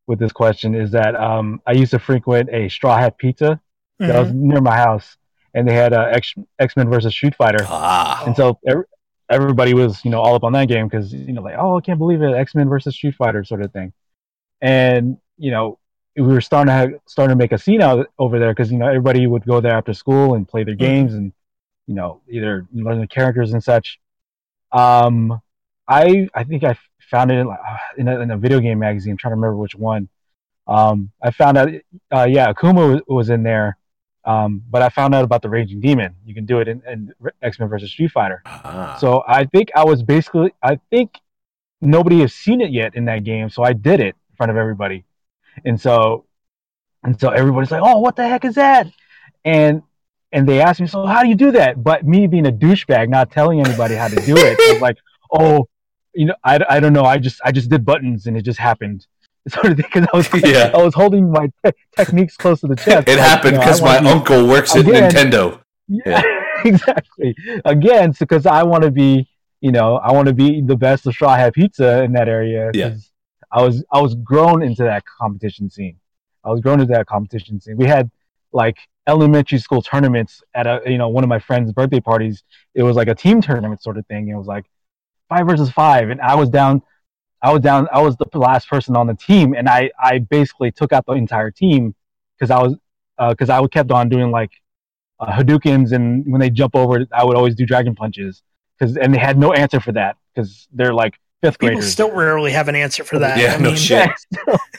with 0.06 0.18
this 0.18 0.32
question 0.32 0.74
is 0.74 0.90
that 0.92 1.14
um, 1.16 1.60
I 1.66 1.72
used 1.72 1.90
to 1.92 1.98
frequent 1.98 2.50
a 2.50 2.68
Straw 2.68 2.96
Hat 2.98 3.16
Pizza 3.18 3.60
that 3.98 4.18
was 4.18 4.28
Mhm. 4.30 4.34
near 4.34 4.60
my 4.60 4.76
house, 4.76 5.16
and 5.54 5.66
they 5.66 5.74
had 5.74 5.92
uh, 5.92 6.08
X 6.12 6.34
X 6.58 6.76
Men 6.76 6.90
versus 6.90 7.12
Street 7.14 7.34
Fighter, 7.34 7.64
Ah. 7.66 8.22
and 8.26 8.36
so 8.36 8.58
every, 8.66 8.84
everybody 9.30 9.74
was 9.74 10.04
you 10.04 10.10
know 10.10 10.20
all 10.20 10.34
up 10.34 10.44
on 10.44 10.52
that 10.52 10.68
game 10.68 10.86
because 10.86 11.12
you 11.12 11.32
know 11.32 11.42
like 11.42 11.56
oh 11.58 11.78
I 11.78 11.80
can't 11.80 11.98
believe 11.98 12.22
it 12.22 12.32
X 12.34 12.54
Men 12.54 12.68
versus 12.68 12.94
Street 12.94 13.14
Fighter 13.16 13.42
sort 13.42 13.62
of 13.62 13.72
thing, 13.72 13.92
and 14.60 15.16
you 15.38 15.50
know 15.50 15.78
we 16.16 16.22
were 16.22 16.40
starting 16.40 16.66
to 16.68 16.72
have, 16.72 16.90
starting 17.06 17.32
to 17.34 17.38
make 17.38 17.52
a 17.52 17.58
scene 17.58 17.80
out 17.80 18.06
over 18.18 18.38
there 18.38 18.50
because 18.52 18.70
you 18.70 18.78
know 18.78 18.86
everybody 18.86 19.26
would 19.26 19.44
go 19.46 19.60
there 19.60 19.72
after 19.72 19.94
school 19.94 20.34
and 20.34 20.46
play 20.48 20.62
their 20.64 20.74
Mhm. 20.74 20.78
games 20.78 21.14
and 21.14 21.32
you 21.86 21.94
know 21.94 22.20
either 22.30 22.66
learn 22.74 23.00
the 23.00 23.06
characters 23.06 23.52
and 23.54 23.62
such. 23.64 23.98
Um, 24.72 25.40
I 25.86 26.28
I 26.34 26.44
think 26.44 26.64
I 26.64 26.76
found 27.10 27.30
it 27.30 27.38
in, 27.38 27.46
like, 27.46 27.58
uh, 27.58 27.76
in, 27.96 28.08
a, 28.08 28.20
in 28.20 28.30
a 28.30 28.36
video 28.36 28.60
game 28.60 28.78
magazine. 28.78 29.12
I'm 29.12 29.16
trying 29.16 29.32
to 29.32 29.36
remember 29.36 29.56
which 29.56 29.74
one. 29.74 30.08
Um, 30.66 31.10
I 31.22 31.30
found 31.30 31.56
out, 31.56 31.70
uh, 32.14 32.26
yeah, 32.28 32.52
Akuma 32.52 32.92
was, 32.92 33.02
was 33.06 33.30
in 33.30 33.42
there. 33.42 33.78
Um, 34.24 34.62
but 34.68 34.82
I 34.82 34.90
found 34.90 35.14
out 35.14 35.24
about 35.24 35.40
the 35.40 35.48
Raging 35.48 35.80
Demon. 35.80 36.14
You 36.26 36.34
can 36.34 36.44
do 36.44 36.58
it 36.60 36.68
in, 36.68 36.82
in 36.86 37.14
X 37.40 37.58
Men 37.58 37.70
versus 37.70 37.90
Street 37.90 38.10
Fighter. 38.10 38.42
Ah. 38.44 38.98
So 39.00 39.24
I 39.26 39.46
think 39.46 39.70
I 39.74 39.84
was 39.84 40.02
basically, 40.02 40.52
I 40.62 40.78
think 40.90 41.18
nobody 41.80 42.20
has 42.20 42.34
seen 42.34 42.60
it 42.60 42.70
yet 42.70 42.94
in 42.94 43.06
that 43.06 43.24
game. 43.24 43.48
So 43.48 43.62
I 43.62 43.72
did 43.72 44.00
it 44.00 44.16
in 44.28 44.36
front 44.36 44.50
of 44.50 44.58
everybody. 44.58 45.04
And 45.64 45.80
so, 45.80 46.26
and 47.02 47.18
so 47.18 47.30
everybody's 47.30 47.70
like, 47.70 47.80
oh, 47.82 48.00
what 48.00 48.16
the 48.16 48.28
heck 48.28 48.44
is 48.44 48.56
that? 48.56 48.88
And, 49.46 49.82
and 50.32 50.48
they 50.48 50.60
asked 50.60 50.80
me, 50.80 50.86
so 50.86 51.06
how 51.06 51.22
do 51.22 51.28
you 51.28 51.34
do 51.34 51.52
that? 51.52 51.82
But 51.82 52.04
me 52.06 52.26
being 52.26 52.46
a 52.46 52.52
douchebag, 52.52 53.08
not 53.08 53.30
telling 53.30 53.60
anybody 53.60 53.94
how 53.94 54.08
to 54.08 54.16
do 54.16 54.34
it, 54.36 54.58
I 54.60 54.72
was 54.72 54.82
like, 54.82 54.96
oh, 55.32 55.68
you 56.14 56.26
know, 56.26 56.34
I, 56.44 56.58
I 56.68 56.80
don't 56.80 56.92
know. 56.92 57.04
I 57.04 57.18
just, 57.18 57.40
I 57.44 57.52
just 57.52 57.70
did 57.70 57.84
buttons 57.84 58.26
and 58.26 58.36
it 58.36 58.42
just 58.42 58.58
happened. 58.58 59.06
Sort 59.48 59.66
of 59.66 59.76
thing. 59.78 59.86
Cause 59.90 60.06
I 60.12 60.16
was, 60.16 60.28
Yeah. 60.44 60.70
I 60.74 60.82
was 60.82 60.94
holding 60.94 61.30
my 61.30 61.50
te- 61.64 61.72
techniques 61.96 62.36
close 62.36 62.60
to 62.60 62.66
the 62.66 62.76
chest. 62.76 63.08
it 63.08 63.12
Like, 63.16 63.18
happened 63.20 63.52
you 63.52 63.58
know, 63.58 63.64
because 63.64 63.80
my 63.82 64.00
be- 64.00 64.08
uncle 64.08 64.46
works 64.46 64.74
at 64.76 64.80
Again. 64.86 65.10
Nintendo. 65.10 65.60
yeah, 65.88 66.22
exactly. 66.64 67.34
Again, 67.64 68.12
because 68.18 68.44
I 68.46 68.62
want 68.64 68.82
to 68.84 68.90
be, 68.90 69.26
you 69.60 69.72
know, 69.72 69.96
I 69.96 70.12
want 70.12 70.28
to 70.28 70.34
be 70.34 70.60
the 70.60 70.76
best 70.76 71.06
of 71.06 71.14
Straw 71.14 71.34
Hat 71.36 71.54
Pizza 71.54 72.02
in 72.02 72.12
that 72.12 72.28
area. 72.28 72.70
Yeah. 72.74 72.94
I 73.50 73.62
was 73.62 73.82
I 73.90 74.00
was 74.02 74.14
grown 74.16 74.62
into 74.62 74.82
that 74.82 75.04
competition 75.06 75.70
scene. 75.70 75.96
I 76.44 76.50
was 76.50 76.60
grown 76.60 76.80
into 76.80 76.92
that 76.92 77.06
competition 77.06 77.58
scene. 77.60 77.76
We 77.78 77.86
had 77.86 78.10
like 78.52 78.76
elementary 79.08 79.58
school 79.58 79.82
tournaments 79.82 80.42
at 80.54 80.66
a 80.66 80.82
you 80.86 80.98
know 80.98 81.08
one 81.08 81.24
of 81.24 81.28
my 81.28 81.38
friends' 81.38 81.72
birthday 81.72 82.00
parties. 82.00 82.44
It 82.74 82.82
was 82.82 82.94
like 82.94 83.08
a 83.08 83.14
team 83.14 83.40
tournament 83.40 83.82
sort 83.82 83.98
of 83.98 84.06
thing. 84.06 84.28
It 84.28 84.36
was 84.36 84.46
like 84.46 84.66
five 85.28 85.46
versus 85.46 85.70
five, 85.70 86.10
and 86.10 86.20
I 86.20 86.34
was 86.36 86.48
down. 86.50 86.82
I 87.42 87.52
was 87.52 87.62
down. 87.62 87.88
I 87.92 88.00
was 88.00 88.16
the 88.16 88.38
last 88.38 88.68
person 88.68 88.96
on 88.96 89.06
the 89.06 89.14
team, 89.14 89.54
and 89.54 89.68
I 89.68 89.90
I 89.98 90.18
basically 90.18 90.70
took 90.70 90.92
out 90.92 91.06
the 91.06 91.14
entire 91.14 91.50
team 91.50 91.94
because 92.36 92.50
I 92.50 92.62
was 92.62 92.76
because 93.30 93.50
I 93.50 93.64
kept 93.66 93.90
on 93.90 94.08
doing 94.08 94.30
like 94.30 94.52
uh, 95.18 95.32
Hadoukens, 95.32 95.92
and 95.92 96.30
when 96.30 96.40
they 96.40 96.50
jump 96.50 96.76
over, 96.76 97.04
I 97.12 97.24
would 97.24 97.36
always 97.36 97.54
do 97.54 97.66
dragon 97.66 97.94
punches. 97.94 98.42
Cause, 98.78 98.96
and 98.96 99.12
they 99.12 99.18
had 99.18 99.36
no 99.36 99.52
answer 99.52 99.80
for 99.80 99.90
that 99.92 100.16
because 100.32 100.68
they're 100.72 100.94
like 100.94 101.18
fifth 101.42 101.58
People 101.58 101.74
graders. 101.76 101.90
still 101.90 102.12
rarely 102.12 102.52
have 102.52 102.68
an 102.68 102.76
answer 102.76 103.02
for 103.02 103.18
that. 103.18 103.38
Yeah, 103.38 103.54
I 103.54 103.56
no 103.58 103.70
mean, 103.70 103.76
shit. 103.76 104.08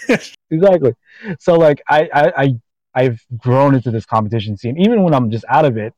exactly. 0.51 0.93
So 1.39 1.55
like 1.55 1.81
I, 1.89 2.09
I 2.13 2.43
I 2.43 2.55
I've 2.95 3.23
grown 3.37 3.75
into 3.75 3.91
this 3.91 4.05
competition 4.05 4.57
scene. 4.57 4.77
Even 4.79 5.03
when 5.03 5.13
I'm 5.13 5.29
just 5.31 5.45
out 5.49 5.65
of 5.65 5.77
it, 5.77 5.93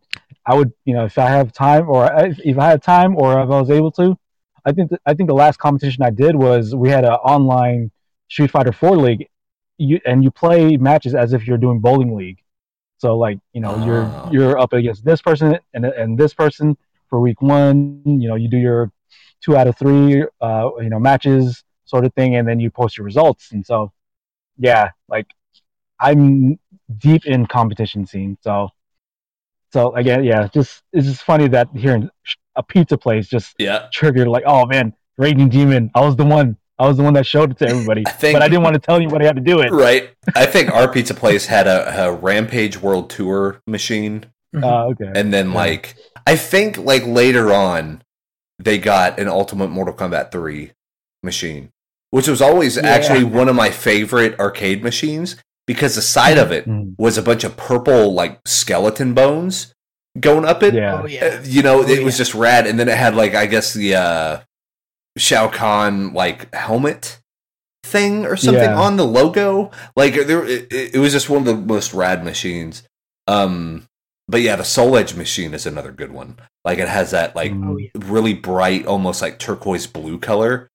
I 0.45 0.55
would 0.55 0.71
you 0.85 0.93
know 0.93 1.05
if 1.05 1.17
I 1.17 1.27
have 1.27 1.51
time 1.53 1.89
or 1.89 2.11
if, 2.25 2.39
if 2.43 2.57
I 2.57 2.67
had 2.67 2.81
time 2.83 3.15
or 3.17 3.33
if 3.41 3.49
I 3.49 3.59
was 3.59 3.69
able 3.69 3.91
to, 3.93 4.17
I 4.65 4.71
think 4.71 4.89
th- 4.89 5.01
I 5.05 5.13
think 5.13 5.27
the 5.27 5.35
last 5.35 5.57
competition 5.57 6.03
I 6.03 6.09
did 6.11 6.35
was 6.35 6.75
we 6.75 6.89
had 6.89 7.05
an 7.05 7.13
online 7.13 7.91
Street 8.29 8.51
Fighter 8.51 8.71
Four 8.71 8.97
league, 8.97 9.27
you 9.77 9.99
and 10.05 10.23
you 10.23 10.31
play 10.31 10.77
matches 10.77 11.15
as 11.15 11.33
if 11.33 11.47
you're 11.47 11.57
doing 11.57 11.79
bowling 11.79 12.15
league. 12.15 12.39
So 12.97 13.17
like 13.17 13.39
you 13.53 13.61
know 13.61 13.75
Oh. 13.75 13.85
you're 13.85 14.31
you're 14.31 14.59
up 14.59 14.73
against 14.73 15.03
this 15.05 15.21
person 15.21 15.57
and 15.73 15.85
and 15.85 16.17
this 16.17 16.33
person 16.33 16.77
for 17.09 17.19
week 17.19 17.41
one. 17.41 18.01
You 18.05 18.27
know 18.29 18.35
you 18.35 18.49
do 18.49 18.57
your 18.57 18.91
two 19.41 19.57
out 19.57 19.67
of 19.67 19.77
three 19.77 20.23
uh, 20.41 20.69
you 20.79 20.89
know 20.89 20.99
matches 20.99 21.63
sort 21.85 22.05
of 22.05 22.13
thing, 22.13 22.35
and 22.35 22.47
then 22.47 22.59
you 22.59 22.69
post 22.69 22.97
your 22.97 23.05
results. 23.05 23.51
And 23.53 23.65
so 23.65 23.91
yeah, 24.57 24.91
like 25.09 25.27
I'm 25.99 26.59
deep 26.97 27.25
in 27.25 27.45
competition 27.45 28.05
scene. 28.05 28.37
So 28.41 28.69
so 29.73 29.95
again, 29.95 30.23
yeah, 30.23 30.47
just 30.53 30.83
it's 30.93 31.07
just 31.07 31.23
funny 31.23 31.47
that 31.49 31.69
hearing 31.75 32.09
a 32.55 32.63
pizza 32.63 32.97
place 32.97 33.27
just 33.27 33.55
Yeah. 33.57 33.87
triggered 33.93 34.27
like, 34.27 34.43
oh 34.45 34.65
man, 34.65 34.93
Raging 35.17 35.49
Demon. 35.49 35.91
I 35.95 36.01
was 36.01 36.15
the 36.15 36.25
one. 36.25 36.57
I 36.79 36.87
was 36.87 36.97
the 36.97 37.03
one 37.03 37.13
that 37.13 37.27
showed 37.27 37.51
it 37.51 37.57
to 37.59 37.67
everybody, 37.67 38.03
I 38.07 38.11
think- 38.11 38.33
but 38.35 38.41
I 38.41 38.47
didn't 38.47 38.63
want 38.63 38.73
to 38.73 38.79
tell 38.79 38.95
anybody 38.95 39.25
how 39.25 39.33
to 39.33 39.39
do 39.41 39.59
it. 39.61 39.71
Right. 39.71 40.09
I 40.35 40.47
think 40.47 40.71
our 40.71 40.91
pizza 40.91 41.13
place 41.13 41.45
had 41.45 41.67
a, 41.67 42.07
a 42.07 42.11
Rampage 42.11 42.81
World 42.81 43.09
Tour 43.11 43.61
machine. 43.67 44.25
Uh, 44.55 44.87
okay. 44.87 45.11
And 45.15 45.31
then, 45.31 45.49
Yeah. 45.51 45.55
like, 45.55 45.95
I 46.25 46.35
think, 46.35 46.77
like, 46.77 47.05
later 47.05 47.53
on, 47.53 48.01
they 48.57 48.79
got 48.79 49.19
an 49.19 49.27
Ultimate 49.27 49.67
Mortal 49.69 49.93
Kombat 49.93 50.31
3 50.31 50.71
machine, 51.21 51.71
which 52.09 52.27
was 52.27 52.41
always 52.41 52.77
Yeah. 52.77 52.87
actually 52.87 53.23
one 53.25 53.47
of 53.47 53.55
my 53.55 53.69
favorite 53.69 54.39
arcade 54.39 54.83
machines 54.83 55.35
because 55.73 55.95
the 55.95 56.01
side 56.01 56.37
of 56.37 56.51
it 56.51 56.67
Mm, 56.67 56.95
was 56.97 57.17
a 57.17 57.21
bunch 57.23 57.43
of 57.43 57.55
purple, 57.57 58.13
like, 58.13 58.39
skeleton 58.45 59.13
bones 59.13 59.73
going 60.19 60.43
up 60.45 60.61
it. 60.63 60.73
yeah. 60.73 61.01
oh 61.01 61.05
yeah. 61.07 61.25
Uh, 61.25 61.41
you 61.43 61.61
know, 61.61 61.79
Oh, 61.79 61.87
it 61.87 62.03
was 62.03 62.17
just 62.17 62.33
rad. 62.35 62.67
And 62.67 62.77
then 62.79 62.89
it 62.89 62.97
had, 62.97 63.15
like, 63.15 63.33
I 63.35 63.45
guess 63.45 63.73
the 63.73 63.95
uh, 63.95 64.39
Shao 65.17 65.47
Kahn, 65.49 66.13
like, 66.13 66.53
helmet 66.53 67.19
thing 67.83 68.25
or 68.25 68.35
something 68.35 68.63
Yeah. 68.63 68.79
on 68.79 68.97
the 68.97 69.05
logo. 69.05 69.71
Like, 69.95 70.13
there, 70.15 70.45
it, 70.45 70.67
it 70.71 70.99
was 70.99 71.11
just 71.13 71.29
one 71.29 71.39
of 71.41 71.45
the 71.45 71.55
most 71.55 71.93
rad 71.93 72.23
machines. 72.23 72.83
Um, 73.27 73.87
but 74.27 74.41
yeah, 74.41 74.55
the 74.55 74.63
Soul 74.63 74.95
Edge 74.97 75.13
machine 75.15 75.53
is 75.53 75.65
another 75.65 75.91
good 75.91 76.11
one. 76.11 76.37
Like, 76.65 76.79
it 76.79 76.87
has 76.87 77.11
that, 77.11 77.35
like, 77.35 77.51
Mm, 77.51 77.69
Oh 77.69 77.77
yeah. 77.77 77.89
really 77.95 78.33
bright, 78.33 78.85
almost 78.85 79.21
like 79.21 79.39
turquoise 79.39 79.87
blue 79.87 80.19
color. 80.19 80.69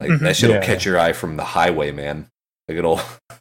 Like, 0.00 0.10
Mhm. 0.10 0.20
that 0.20 0.36
shit'll 0.36 0.56
Yeah. 0.56 0.64
catch 0.64 0.84
your 0.86 0.98
eye 0.98 1.12
from 1.12 1.36
the 1.36 1.44
highway, 1.44 1.90
man. 1.90 2.28
Like, 2.68 2.78
it'll. 2.78 3.00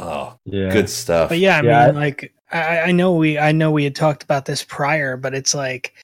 oh, 0.00 0.38
yeah. 0.44 0.70
good 0.72 0.88
stuff. 0.88 1.28
But 1.28 1.38
yeah, 1.38 1.58
I 1.58 1.62
Yeah, 1.62 1.86
mean, 1.86 1.94
like 1.94 2.32
I, 2.52 2.80
I 2.80 2.92
know 2.92 3.14
we 3.14 3.38
I 3.38 3.52
know 3.52 3.70
we 3.70 3.84
had 3.84 3.94
talked 3.94 4.22
about 4.22 4.46
this 4.46 4.64
prior, 4.64 5.16
but 5.16 5.34
it's 5.34 5.54
like 5.54 5.94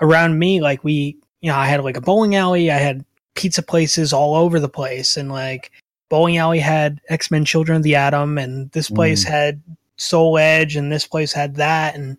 around 0.00 0.38
me, 0.38 0.60
like 0.60 0.82
we 0.84 1.16
you 1.40 1.50
know, 1.50 1.56
I 1.58 1.66
had 1.66 1.84
like 1.84 1.96
a 1.96 2.00
bowling 2.00 2.34
alley, 2.34 2.70
I 2.70 2.78
had 2.78 3.04
pizza 3.34 3.62
places 3.62 4.12
all 4.12 4.34
over 4.34 4.58
the 4.58 4.68
place, 4.68 5.16
and 5.16 5.30
like 5.30 5.70
bowling 6.08 6.38
alley 6.38 6.58
had 6.58 7.00
X 7.08 7.30
Men 7.30 7.44
Children 7.44 7.76
of 7.76 7.82
the 7.82 7.94
Atom, 7.94 8.38
and 8.38 8.70
this 8.72 8.90
place 8.90 9.24
Mm. 9.24 9.28
had 9.28 9.62
Soul 9.96 10.38
Edge, 10.38 10.76
and 10.76 10.90
this 10.90 11.06
place 11.06 11.32
had 11.32 11.56
that, 11.56 11.94
and 11.94 12.16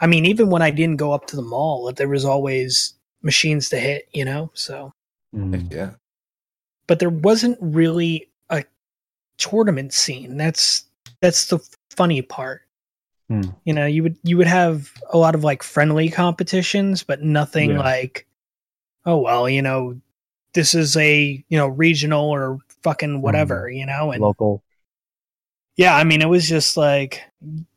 I 0.00 0.06
mean, 0.06 0.24
even 0.24 0.48
when 0.48 0.62
I 0.62 0.70
didn't 0.70 0.96
go 0.96 1.12
up 1.12 1.26
to 1.26 1.36
the 1.36 1.42
mall, 1.42 1.92
there 1.92 2.08
was 2.08 2.24
always 2.24 2.94
machines 3.22 3.68
to 3.68 3.78
hit, 3.78 4.08
you 4.12 4.24
know. 4.24 4.50
So, 4.54 4.92
Mm, 5.34 5.70
yeah. 5.72 5.90
but 6.86 6.98
there 7.00 7.10
wasn't 7.10 7.58
really 7.60 8.26
a 8.26 8.29
tournament 9.40 9.92
scene. 9.92 10.36
That's 10.36 10.84
that's 11.20 11.46
the 11.46 11.58
funny 11.90 12.22
part. 12.22 12.62
Hmm. 13.28 13.42
You 13.64 13.74
know, 13.74 13.86
you 13.86 14.02
would 14.02 14.16
you 14.22 14.36
would 14.36 14.46
have 14.46 14.90
a 15.12 15.18
lot 15.18 15.34
of 15.34 15.44
like 15.44 15.62
friendly 15.62 16.08
competitions, 16.10 17.02
but 17.02 17.22
nothing 17.22 17.70
Yeah. 17.70 17.78
like, 17.78 18.26
oh 19.06 19.18
well, 19.18 19.48
you 19.48 19.62
know, 19.62 20.00
this 20.54 20.74
is 20.74 20.96
a 20.96 21.44
you 21.48 21.58
know 21.58 21.68
regional 21.68 22.28
or 22.28 22.58
fucking 22.82 23.22
whatever, 23.22 23.68
you 23.70 23.86
know, 23.86 24.10
and 24.10 24.20
local. 24.22 24.62
yeah, 25.76 25.94
I 25.96 26.04
mean, 26.04 26.22
it 26.22 26.28
was 26.28 26.48
just 26.48 26.76
like 26.76 27.22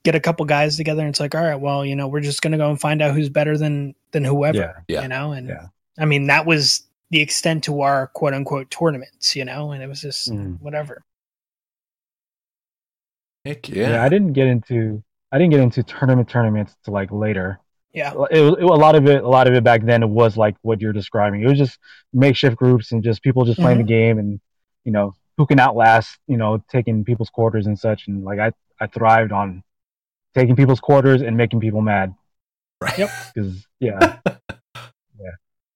get 0.03 0.15
a 0.15 0.19
couple 0.19 0.45
guys 0.45 0.75
together, 0.77 1.01
and 1.01 1.09
it's 1.09 1.19
like, 1.19 1.35
all 1.35 1.43
right, 1.43 1.59
well, 1.59 1.85
you 1.85 1.95
know, 1.95 2.07
we're 2.07 2.21
just 2.21 2.41
gonna 2.41 2.57
go 2.57 2.69
and 2.69 2.79
find 2.79 3.01
out 3.01 3.13
who's 3.15 3.29
better 3.29 3.57
than 3.57 3.95
than 4.11 4.23
whoever, 4.23 4.57
Yeah. 4.57 4.73
Yeah. 4.87 5.01
you 5.03 5.07
know, 5.07 5.31
and 5.33 5.49
Yeah. 5.49 5.67
I 5.99 6.05
mean, 6.05 6.27
that 6.27 6.45
was 6.45 6.83
the 7.11 7.21
extent 7.21 7.63
to 7.65 7.81
our 7.81 8.07
quote 8.07 8.33
unquote 8.33 8.71
tournaments, 8.71 9.35
you 9.35 9.45
know, 9.45 9.71
and 9.71 9.83
it 9.83 9.87
was 9.87 10.01
just 10.01 10.31
Mm. 10.31 10.59
whatever. 10.61 11.03
Heck 13.45 13.69
Yeah. 13.69 13.89
yeah. 13.89 14.03
I 14.03 14.09
didn't 14.09 14.33
get 14.33 14.47
into 14.47 15.03
I 15.31 15.37
didn't 15.37 15.51
get 15.51 15.61
into 15.61 15.83
tournament 15.83 16.29
tournaments 16.29 16.75
to 16.85 16.91
like 16.91 17.11
later. 17.11 17.59
Yeah. 17.93 18.13
it 18.31 18.39
it, 18.39 18.63
a 18.63 18.67
lot 18.67 18.95
of 18.95 19.07
it. 19.07 19.23
A 19.23 19.27
lot 19.27 19.47
of 19.47 19.53
it 19.53 19.63
back 19.63 19.83
then 19.83 20.03
it 20.03 20.09
was 20.09 20.37
like 20.37 20.55
what 20.61 20.81
you're 20.81 20.93
describing. 20.93 21.41
It 21.41 21.47
was 21.47 21.57
just 21.57 21.79
makeshift 22.13 22.55
groups 22.55 22.91
and 22.91 23.03
just 23.03 23.21
people 23.21 23.45
just 23.45 23.59
playing 23.59 23.77
the 23.77 23.83
mm-hmm. 23.83 23.87
game 23.87 24.19
and 24.19 24.39
you 24.83 24.91
know 24.91 25.15
who 25.37 25.45
can 25.45 25.59
outlast 25.59 26.19
you 26.27 26.37
know 26.37 26.63
taking 26.69 27.03
people's 27.03 27.29
quarters 27.29 27.67
and 27.67 27.77
such. 27.77 28.07
And 28.07 28.23
like 28.23 28.39
I 28.39 28.51
I 28.79 28.87
thrived 28.87 29.31
on 29.31 29.63
taking 30.35 30.55
people's 30.55 30.79
quarters 30.79 31.21
and 31.21 31.37
making 31.37 31.59
people 31.59 31.81
mad. 31.81 32.13
Right. 32.81 32.97
Yep. 32.97 33.09
Because 33.33 33.67
yeah, 33.79 34.17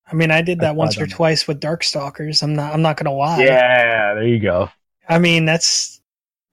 I 0.10 0.16
mean, 0.16 0.32
I 0.32 0.42
did 0.42 0.60
I 0.62 0.68
that 0.68 0.76
once 0.76 0.98
or 0.98 1.06
twice 1.06 1.48
with 1.48 1.60
Darkstalkers. 1.60 2.42
I'm 2.42 2.56
not. 2.56 2.74
I'm 2.74 2.82
not 2.82 2.98
gonna 2.98 3.14
lie. 3.14 3.44
yeah, 3.44 4.14
there 4.14 4.28
you 4.28 4.40
go. 4.40 4.70
I 5.10 5.20
mean, 5.20 5.46
that's 5.46 5.97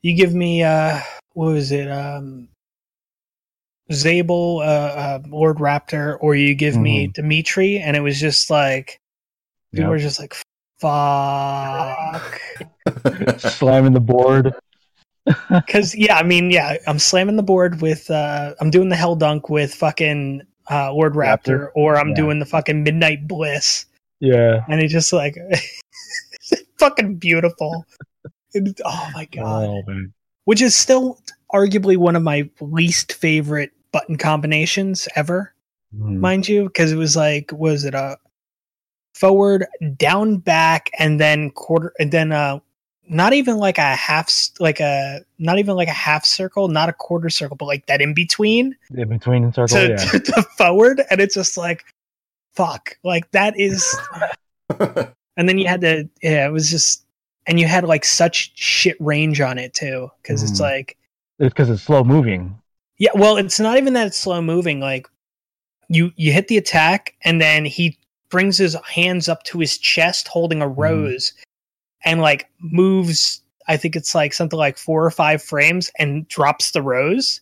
you 0.04 0.14
give 0.14 0.34
me 0.34 0.62
uh 0.62 1.00
what 1.32 1.46
was 1.52 1.72
it? 1.72 1.90
Um 1.90 2.48
Zabel, 3.90 4.58
uh, 4.60 4.64
uh 4.64 5.18
Lord 5.28 5.56
Raptor, 5.58 6.16
or 6.20 6.34
you 6.34 6.54
give 6.54 6.76
me 6.76 7.06
Demitri, 7.08 7.78
and 7.78 7.96
it 7.96 8.00
was 8.00 8.20
just 8.20 8.50
like 8.50 8.98
people 9.72 9.84
Yep. 9.84 9.90
were 9.90 9.98
just 9.98 10.20
like 10.20 10.34
fuck. 10.78 12.40
Slamming 13.38 13.94
the 13.94 14.00
board. 14.00 14.54
Cause 15.68 15.94
yeah, 15.94 16.16
I 16.18 16.22
mean, 16.22 16.50
yeah, 16.50 16.76
I'm 16.86 16.98
slamming 16.98 17.36
the 17.36 17.42
board 17.42 17.80
with 17.80 18.10
uh 18.10 18.54
I'm 18.60 18.70
doing 18.70 18.90
the 18.90 18.96
hell 18.96 19.16
dunk 19.16 19.48
with 19.48 19.74
fucking 19.74 20.42
uh 20.70 20.92
Lord 20.92 21.14
Raptor, 21.14 21.68
Raptor? 21.68 21.68
or 21.74 21.96
I'm 21.96 22.10
Yeah. 22.10 22.14
doing 22.16 22.38
the 22.40 22.46
fucking 22.46 22.82
Midnight 22.82 23.26
Bliss. 23.26 23.86
Yeah. 24.20 24.64
And 24.68 24.82
it's 24.82 24.92
just 24.92 25.12
like 25.14 25.36
fucking 26.78 27.16
beautiful. 27.16 27.86
It- 28.54 28.80
oh 28.84 29.10
my 29.14 29.24
god. 29.26 29.64
Oh 29.68 29.82
man. 29.86 30.12
which 30.44 30.62
is 30.62 30.74
still 30.76 31.18
arguably 31.52 31.96
one 31.96 32.16
of 32.16 32.22
my 32.22 32.48
least 32.60 33.12
favorite 33.14 33.70
button 33.92 34.16
combinations 34.18 35.06
ever, 35.16 35.52
Mhm. 35.96 36.18
mind 36.18 36.48
you, 36.48 36.64
because 36.64 36.90
it 36.92 36.96
was 36.96 37.16
like, 37.16 37.50
was 37.52 37.84
it 37.84 37.94
a 37.94 38.16
forward, 39.14 39.66
down, 39.96 40.38
back, 40.38 40.90
and 40.98 41.20
then 41.20 41.50
quarter, 41.50 41.92
and 41.98 42.10
then 42.12 42.32
uh, 42.32 42.58
not 43.08 43.32
even 43.32 43.58
like 43.58 43.78
a 43.78 43.94
half, 43.94 44.30
like 44.58 44.80
a 44.80 45.20
not 45.38 45.58
even 45.58 45.76
like 45.76 45.88
a 45.88 45.92
half 45.92 46.24
circle, 46.24 46.68
not 46.68 46.88
a 46.88 46.92
quarter 46.92 47.30
circle, 47.30 47.56
but 47.56 47.66
like 47.66 47.86
that 47.86 48.00
in 48.00 48.12
between 48.14 48.76
In 48.94 49.08
between 49.08 49.52
circle. 49.52 49.68
to, 49.76 49.88
yeah. 49.90 49.96
to, 49.96 50.18
to 50.18 50.42
forward, 50.58 51.02
and 51.10 51.20
it's 51.20 51.34
just 51.34 51.56
like, 51.56 51.84
fuck, 52.54 52.96
like 53.04 53.30
that 53.30 53.58
is 53.58 53.96
and 55.36 55.48
then 55.48 55.58
you 55.58 55.66
had 55.68 55.80
to 55.82 56.08
yeah 56.22 56.46
it 56.46 56.50
was 56.52 56.70
just 56.70 57.03
and 57.46 57.60
you 57.60 57.66
had 57.66 57.84
like 57.84 58.04
such 58.04 58.52
shit 58.58 58.96
range 59.00 59.40
on 59.40 59.58
it 59.58 59.74
too 59.74 60.10
because 60.22 60.42
it's 60.42 60.58
Mhm. 60.58 60.60
like 60.60 60.96
It's 61.38 61.52
because 61.52 61.70
it's 61.70 61.82
slow 61.82 62.04
moving. 62.04 62.56
yeah 62.98 63.10
well 63.14 63.36
it's 63.36 63.58
not 63.60 63.76
even 63.76 63.92
that 63.94 64.06
it's 64.06 64.18
slow 64.18 64.40
moving 64.42 64.80
like 64.80 65.06
you 65.88 66.12
you 66.16 66.32
hit 66.32 66.48
the 66.48 66.56
attack 66.56 67.14
and 67.22 67.40
then 67.40 67.64
he 67.64 67.98
brings 68.30 68.56
his 68.58 68.76
hands 68.90 69.28
up 69.28 69.42
to 69.44 69.58
his 69.58 69.76
chest 69.78 70.28
holding 70.28 70.62
a 70.62 70.68
rose 70.68 71.32
and 72.04 72.20
like 72.20 72.48
moves 72.60 73.42
i 73.68 73.76
think 73.76 73.94
it's 73.96 74.14
like 74.14 74.32
something 74.32 74.58
like 74.58 74.78
four 74.78 75.04
or 75.04 75.10
five 75.10 75.42
frames 75.42 75.90
and 75.98 76.26
drops 76.28 76.70
the 76.70 76.82
rose 76.82 77.40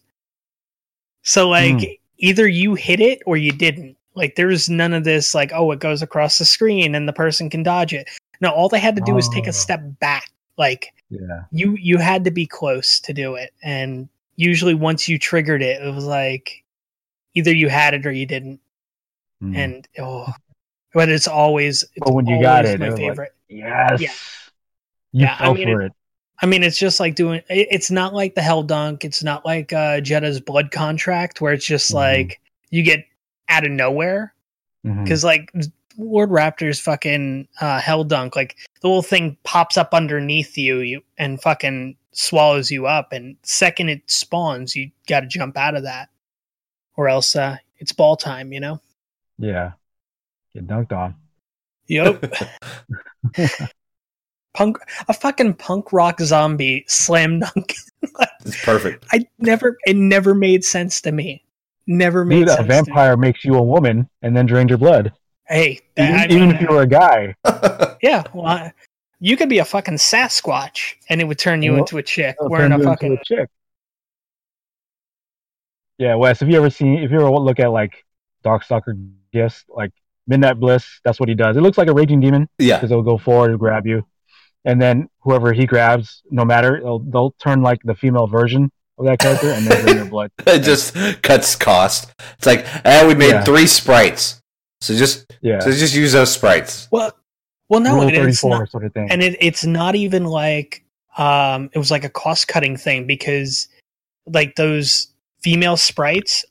so 1.22 1.48
like 1.48 1.74
Mm. 1.76 1.98
either 2.18 2.48
you 2.48 2.74
hit 2.74 3.00
it 3.00 3.20
or 3.26 3.36
you 3.36 3.53
didn't 3.53 3.96
like 4.14 4.34
there's 4.36 4.68
none 4.68 4.92
of 4.92 5.05
this 5.05 5.34
like 5.34 5.53
oh 5.55 5.70
it 5.70 5.78
goes 5.80 6.03
across 6.03 6.38
the 6.38 6.44
screen 6.44 6.94
and 6.94 7.09
the 7.09 7.12
person 7.12 7.48
can 7.48 7.62
dodge 7.62 7.92
it 7.94 8.09
no 8.43 8.51
all 8.51 8.68
they 8.68 8.78
had 8.80 8.97
to 8.97 9.03
do 9.07 9.14
was 9.14 9.28
take 9.30 9.47
Oh. 9.47 9.51
a 9.51 9.53
step 9.55 9.80
back 10.01 10.30
like 10.59 10.93
Yeah. 11.09 11.45
you 11.51 11.76
you 11.80 11.97
had 11.97 12.24
to 12.24 12.30
be 12.30 12.45
close 12.47 13.01
to 13.01 13.14
do 13.14 13.36
it 13.36 13.53
and 13.62 14.09
usually 14.36 14.74
once 14.74 15.09
you 15.09 15.18
triggered 15.18 15.62
it 15.62 15.80
it 15.82 15.95
was 15.95 16.05
like 16.05 16.62
either 17.34 17.55
you 17.55 17.70
had 17.70 17.95
it 17.95 18.05
or 18.05 18.12
you 18.12 18.26
didn't 18.26 18.61
Mhm. 19.43 19.57
and 19.57 19.88
oh 19.99 20.26
but 20.93 21.09
it's 21.09 21.26
always 21.26 21.82
it's 21.95 22.05
But 22.05 22.12
when 22.14 22.26
you 22.26 22.43
got 22.43 22.66
it, 22.66 22.78
my 22.78 22.86
it 22.86 22.90
was 22.90 22.99
like- 23.01 23.09
favorite 23.11 23.32
yes. 23.49 24.01
Yeah. 24.01 24.11
You 25.14 25.26
Yeah, 25.26 25.36
I 25.38 25.53
mean, 25.53 25.68
for 25.68 25.82
it. 25.82 25.93
i 26.43 26.47
mean 26.47 26.62
it's 26.62 26.78
just 26.78 27.01
like 27.01 27.14
doing 27.14 27.40
it's 27.49 27.90
not 27.90 28.12
like 28.14 28.34
the 28.34 28.43
hell 28.43 28.62
dunk 28.62 29.05
it's 29.05 29.22
not 29.22 29.45
like 29.47 29.72
uh 29.72 30.01
Jedah's 30.01 30.40
blood 30.40 30.70
contract 30.70 31.40
where 31.40 31.53
it's 31.55 31.64
just 31.66 31.90
Mhm. 31.93 31.95
like 31.95 32.40
you 32.70 32.82
get 32.82 33.05
out 33.49 33.64
of 33.66 33.70
nowhere 33.72 34.32
because 35.05 35.22
like 35.24 35.53
lord 35.99 36.30
raptor's 36.30 36.80
fucking 36.80 37.47
uh 37.61 37.78
hell 37.80 38.05
dunk 38.05 38.34
like 38.36 38.57
the 38.80 38.88
whole 38.88 39.03
thing 39.03 39.36
pops 39.45 39.76
up 39.76 39.90
underneath 39.93 40.57
you, 40.59 40.78
you 40.78 41.01
and 41.18 41.40
fucking 41.43 41.97
swallows 42.12 42.70
you 42.70 42.86
up 42.86 43.12
and 43.12 43.36
second 43.43 43.88
it 43.88 44.03
spawns 44.11 44.74
you 44.76 44.90
gotta 45.09 45.26
jump 45.26 45.57
out 45.57 45.74
of 45.74 45.82
that 45.82 46.09
or 46.97 47.09
else 47.09 47.34
uh 47.36 47.57
it's 47.78 47.93
ball 47.93 48.16
time 48.16 48.53
you 48.53 48.61
know 48.61 48.80
Yeah. 49.38 49.72
Get 50.55 50.66
dunked 50.66 50.93
on. 50.93 51.14
yep 51.86 52.22
punk 54.55 54.76
a 55.09 55.14
fucking 55.14 55.55
punk 55.55 55.93
rock 55.93 56.20
zombie 56.20 56.84
slam 56.86 57.40
dunk 57.40 57.74
it's 58.45 58.62
perfect. 58.64 59.05
i 59.12 59.24
never 59.38 59.78
it 59.86 59.97
never 59.97 60.34
made 60.34 60.62
sense 60.64 61.01
to 61.01 61.11
me 61.12 61.43
never 61.86 62.24
made 62.24 62.40
Dude, 62.40 62.49
sense 62.49 62.59
a 62.61 62.62
to 62.62 62.68
me. 62.68 62.74
vampire 62.74 63.16
makes 63.16 63.45
you 63.45 63.55
a 63.55 63.62
woman 63.62 64.09
and 64.22 64.36
then 64.36 64.47
drains 64.47 64.68
your 64.68 64.78
blood. 64.78 65.12
Hey 65.49 65.80
Even, 65.97 66.14
I 66.14 66.24
even 66.26 66.51
if 66.53 66.61
you 66.61 66.68
were 66.68 66.82
a 66.82 66.86
guy. 66.86 67.34
yeah 68.03 68.22
well 68.32 68.47
I- 68.47 68.72
you 69.20 69.36
could 69.36 69.49
be 69.49 69.59
a 69.59 69.64
fucking 69.64 69.95
sasquatch 69.99 70.95
and 71.09 71.20
it 71.20 71.24
would 71.24 71.38
turn 71.38 71.62
you 71.62 71.72
Well, 71.72 71.80
into 71.82 71.99
a 71.99 72.03
chick 72.03 72.34
wearing 72.40 72.72
a 72.72 72.78
fucking 72.80 73.18
a 73.20 73.24
chick. 73.24 73.49
Yeah, 75.99 76.16
Wes, 76.16 76.40
have 76.40 76.49
you 76.49 76.57
ever 76.57 76.70
seen 76.70 76.99
if 76.99 77.11
you 77.12 77.18
ever 77.20 77.30
look 77.30 77.61
at 77.61 77.70
like 77.70 78.05
Darkstalker 78.45 78.95
gifts, 79.32 79.64
like 79.68 79.93
Midnight 80.26 80.59
Bliss, 80.59 81.01
that's 81.05 81.20
what 81.20 81.28
he 81.28 81.34
does. 81.36 81.57
It 81.57 81.61
looks 81.61 81.78
like 81.78 81.88
a 81.88 81.93
raging 81.95 82.20
demon 82.20 82.49
yeah. 82.59 82.76
because 82.76 82.90
it'll 82.90 83.03
go 83.05 83.18
forward 83.18 83.51
and 83.51 83.59
grab 83.61 83.86
you. 83.86 84.05
And 84.64 84.80
then 84.80 85.09
whoever 85.20 85.53
he 85.53 85.66
grabs, 85.66 86.22
no 86.30 86.45
matter, 86.45 86.80
they'll, 86.82 86.99
they'll 87.01 87.30
turn 87.32 87.62
like 87.62 87.80
the 87.84 87.95
female 87.95 88.26
version 88.26 88.70
of 88.99 89.07
that 89.07 89.18
character 89.18 89.51
and 89.51 89.66
then 89.66 89.84
drain 89.84 89.97
your 89.97 90.07
blood. 90.07 90.30
It 90.47 90.61
just 90.62 90.95
cuts 91.22 91.57
cost. 91.57 92.12
It's 92.38 92.47
like, 92.47 92.64
eh, 92.84 93.07
we 93.07 93.14
made 93.14 93.30
Yeah. 93.30 93.45
three 93.45 93.66
sprites. 93.66 94.40
So 94.80 94.95
just 94.97 95.32
Yeah. 95.43 95.59
so 95.61 95.70
just 95.72 95.95
use 95.95 96.12
those 96.12 96.32
sprites. 96.32 96.88
well 96.90 97.12
well 97.68 97.80
no 97.80 97.97
Rule 97.97 98.09
it, 98.09 98.14
it's 98.14 98.45
not 98.45 98.70
sort 98.70 98.84
of 98.84 98.93
thing. 98.95 99.11
and 99.11 99.22
it, 99.22 99.36
it's 99.40 99.64
not 99.64 99.95
even 99.95 100.24
like 100.24 100.84
um 101.18 101.68
it 101.72 101.78
was 101.78 101.90
like 101.90 102.05
a 102.05 102.09
cost 102.09 102.49
cutting 102.49 102.76
thing 102.76 103.07
because 103.07 103.68
like 104.26 104.55
those 104.57 105.09
female 105.43 105.76
sprites 105.76 106.45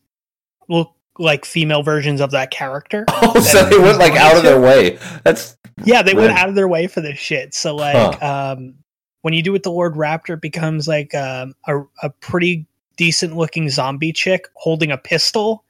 look 0.70 0.94
like 1.18 1.46
female 1.46 1.84
versions 1.84 2.20
of 2.22 2.32
that 2.32 2.52
character 2.52 3.06
Oh, 3.10 3.40
so 3.40 3.64
they 3.70 3.80
went 3.80 3.98
like 3.98 4.14
out 4.14 4.36
of 4.38 4.44
their 4.44 4.60
way. 4.60 4.98
That's 5.24 5.58
yeah 5.86 6.04
they 6.04 6.14
went 6.14 6.34
out 6.38 6.50
of 6.50 6.56
their 6.56 6.68
way 6.68 6.86
for 6.88 7.02
this 7.02 7.18
shit 7.18 7.54
so 7.56 7.76
like 7.76 8.22
um 8.22 8.76
when 9.22 9.34
you 9.34 9.42
do 9.42 9.52
it 9.52 9.54
with 9.54 9.64
the 9.64 9.72
lord 9.72 9.96
raptor 9.96 10.36
it 10.36 10.42
becomes 10.42 10.88
like 10.88 11.16
um, 11.16 11.56
a, 11.68 11.80
a 12.04 12.10
pretty 12.20 12.68
decent 12.98 13.36
looking 13.36 13.68
zombie 13.70 14.12
chick 14.14 14.48
holding 14.56 14.92
a 14.92 14.98
pistol 14.98 15.64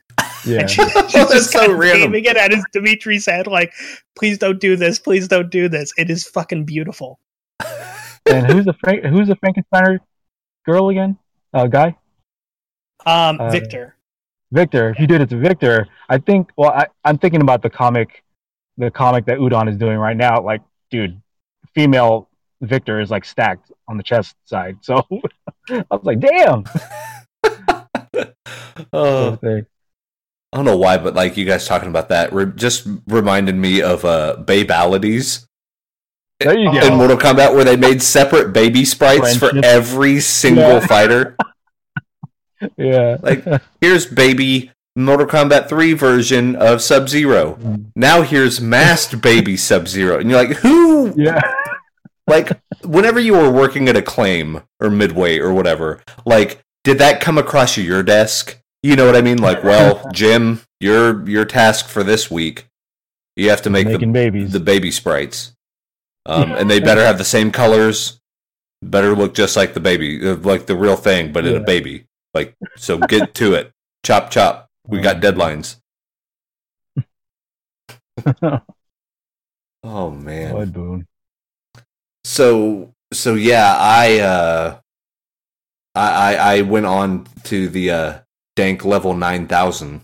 yeah. 0.45 0.61
and 0.61 0.69
she, 0.69 0.81
she's 0.89 1.13
That's 1.13 1.33
just 1.33 1.51
so 1.51 1.59
kind 1.59 1.71
of 1.71 1.77
random. 1.77 2.01
aiming 2.01 2.25
it 2.25 2.37
at 2.37 2.51
his 2.51 2.65
Demitri's 2.73 3.25
head 3.25 3.47
like 3.47 3.73
please 4.15 4.37
don't 4.37 4.59
do 4.59 4.75
this 4.75 4.99
please 4.99 5.27
don't 5.27 5.49
do 5.49 5.67
this 5.69 5.93
it 5.97 6.09
is 6.09 6.27
fucking 6.27 6.65
beautiful 6.65 7.19
and 8.25 8.45
who's 8.51 8.65
the 8.65 8.73
Frank, 8.73 9.03
who's 9.05 9.27
the 9.27 9.35
Frankensteiner 9.35 9.99
girl 10.65 10.89
again? 10.89 11.17
Uh, 11.53 11.67
guy? 11.67 11.95
um 13.05 13.39
Uh, 13.39 13.49
victor 13.49 13.95
Victor. 14.51 14.89
If 14.89 14.99
you 14.99 15.07
did 15.07 15.21
it 15.21 15.29
to 15.29 15.37
Victor, 15.37 15.87
I 16.09 16.17
think. 16.17 16.49
Well, 16.57 16.71
I, 16.71 16.87
I'm 17.05 17.17
thinking 17.17 17.41
about 17.41 17.61
the 17.61 17.69
comic, 17.69 18.23
the 18.77 18.91
comic 18.91 19.25
that 19.25 19.37
Udon 19.37 19.69
is 19.69 19.77
doing 19.77 19.97
right 19.97 20.17
now. 20.17 20.41
Like, 20.41 20.61
dude, 20.89 21.21
female 21.73 22.27
Victor 22.61 22.99
is 22.99 23.09
like 23.09 23.23
stacked 23.25 23.71
on 23.87 23.97
the 23.97 24.03
chest 24.03 24.35
side. 24.45 24.77
So 24.81 25.07
I 25.69 25.85
was 25.89 26.03
like, 26.03 26.19
damn. 26.19 26.65
uh, 28.93 29.37
I 30.53 30.57
don't 30.57 30.65
know 30.65 30.77
why, 30.77 30.97
but 30.97 31.13
like 31.15 31.37
you 31.37 31.45
guys 31.45 31.65
talking 31.65 31.89
about 31.89 32.09
that 32.09 32.33
re- 32.33 32.51
just 32.55 32.87
reminded 33.07 33.55
me 33.55 33.81
of 33.81 34.03
uh 34.03 34.35
Babalities 34.39 35.45
There 36.39 36.57
you 36.57 36.71
go. 36.71 36.85
in 36.87 36.95
Mortal 36.95 37.17
Kombat 37.17 37.53
where 37.55 37.63
they 37.63 37.77
made 37.77 38.01
separate 38.01 38.51
baby 38.51 38.83
sprites 38.85 39.35
for 39.37 39.51
every 39.63 40.19
single 40.19 40.63
Yeah. 40.63 40.79
fighter. 40.87 41.37
yeah. 42.77 43.17
Like 43.21 43.45
here's 43.79 44.05
baby 44.05 44.71
Mortal 44.95 45.25
Kombat 45.25 45.69
3 45.69 45.93
version 45.93 46.55
of 46.57 46.81
Sub 46.81 47.07
Zero. 47.07 47.57
Now 47.95 48.21
here's 48.23 48.59
masked 48.59 49.21
baby 49.21 49.55
Sub 49.69 49.87
Zero. 49.87 50.19
And 50.19 50.29
you're 50.29 50.45
like, 50.45 50.57
who 50.57 51.13
yeah. 51.15 51.39
like 52.27 52.51
whenever 52.83 53.19
you 53.21 53.33
were 53.33 53.49
working 53.49 53.87
at 53.87 53.95
Acclaim 53.95 54.61
or 54.81 54.89
Midway 54.89 55.39
or 55.39 55.53
whatever, 55.53 56.03
like 56.25 56.61
did 56.83 56.97
that 56.97 57.21
come 57.21 57.37
across 57.37 57.77
your 57.77 58.03
desk? 58.03 58.57
You 58.83 58.95
know 58.95 59.05
what 59.05 59.15
I 59.15 59.21
mean? 59.21 59.37
Like, 59.37 59.63
well, 59.63 60.09
Jim, 60.13 60.61
your 60.79 61.27
your 61.27 61.45
task 61.45 61.87
for 61.87 62.03
this 62.03 62.31
week, 62.31 62.67
you 63.35 63.49
have 63.49 63.61
to 63.63 63.69
make 63.69 63.87
the, 63.87 64.05
babies. 64.05 64.51
the 64.51 64.59
baby 64.59 64.91
sprites, 64.91 65.53
um, 66.25 66.51
and 66.51 66.69
they 66.69 66.79
better 66.89 67.05
have 67.05 67.17
the 67.17 67.23
same 67.23 67.51
colors, 67.51 68.19
better 68.81 69.15
look 69.15 69.33
just 69.33 69.55
like 69.55 69.73
the 69.73 69.79
baby, 69.79 70.27
uh, 70.27 70.35
like 70.37 70.65
the 70.65 70.75
real 70.75 70.95
thing, 70.95 71.31
but 71.31 71.45
in 71.45 71.55
a 71.55 71.59
baby. 71.59 72.05
Like, 72.33 72.55
so 72.77 72.97
get 72.97 73.33
to 73.35 73.53
it, 73.53 73.71
chop 74.03 74.31
chop. 74.31 74.69
We 74.87 74.99
got 74.99 75.21
deadlines. 75.21 75.77
Oh 79.83 80.11
man. 80.11 80.71
Boone. 80.71 81.07
So 82.23 82.93
so 83.11 83.33
yeah, 83.35 83.75
I 83.77 84.19
uh 84.19 84.79
I 85.95 86.35
I, 86.35 86.35
I 86.35 86.61
went 86.61 86.85
on 86.85 87.27
to 87.45 87.67
the 87.67 87.91
uh 87.91 88.19
dank 88.55 88.83
level 88.85 89.13
nine 89.13 89.47
thousand 89.47 90.01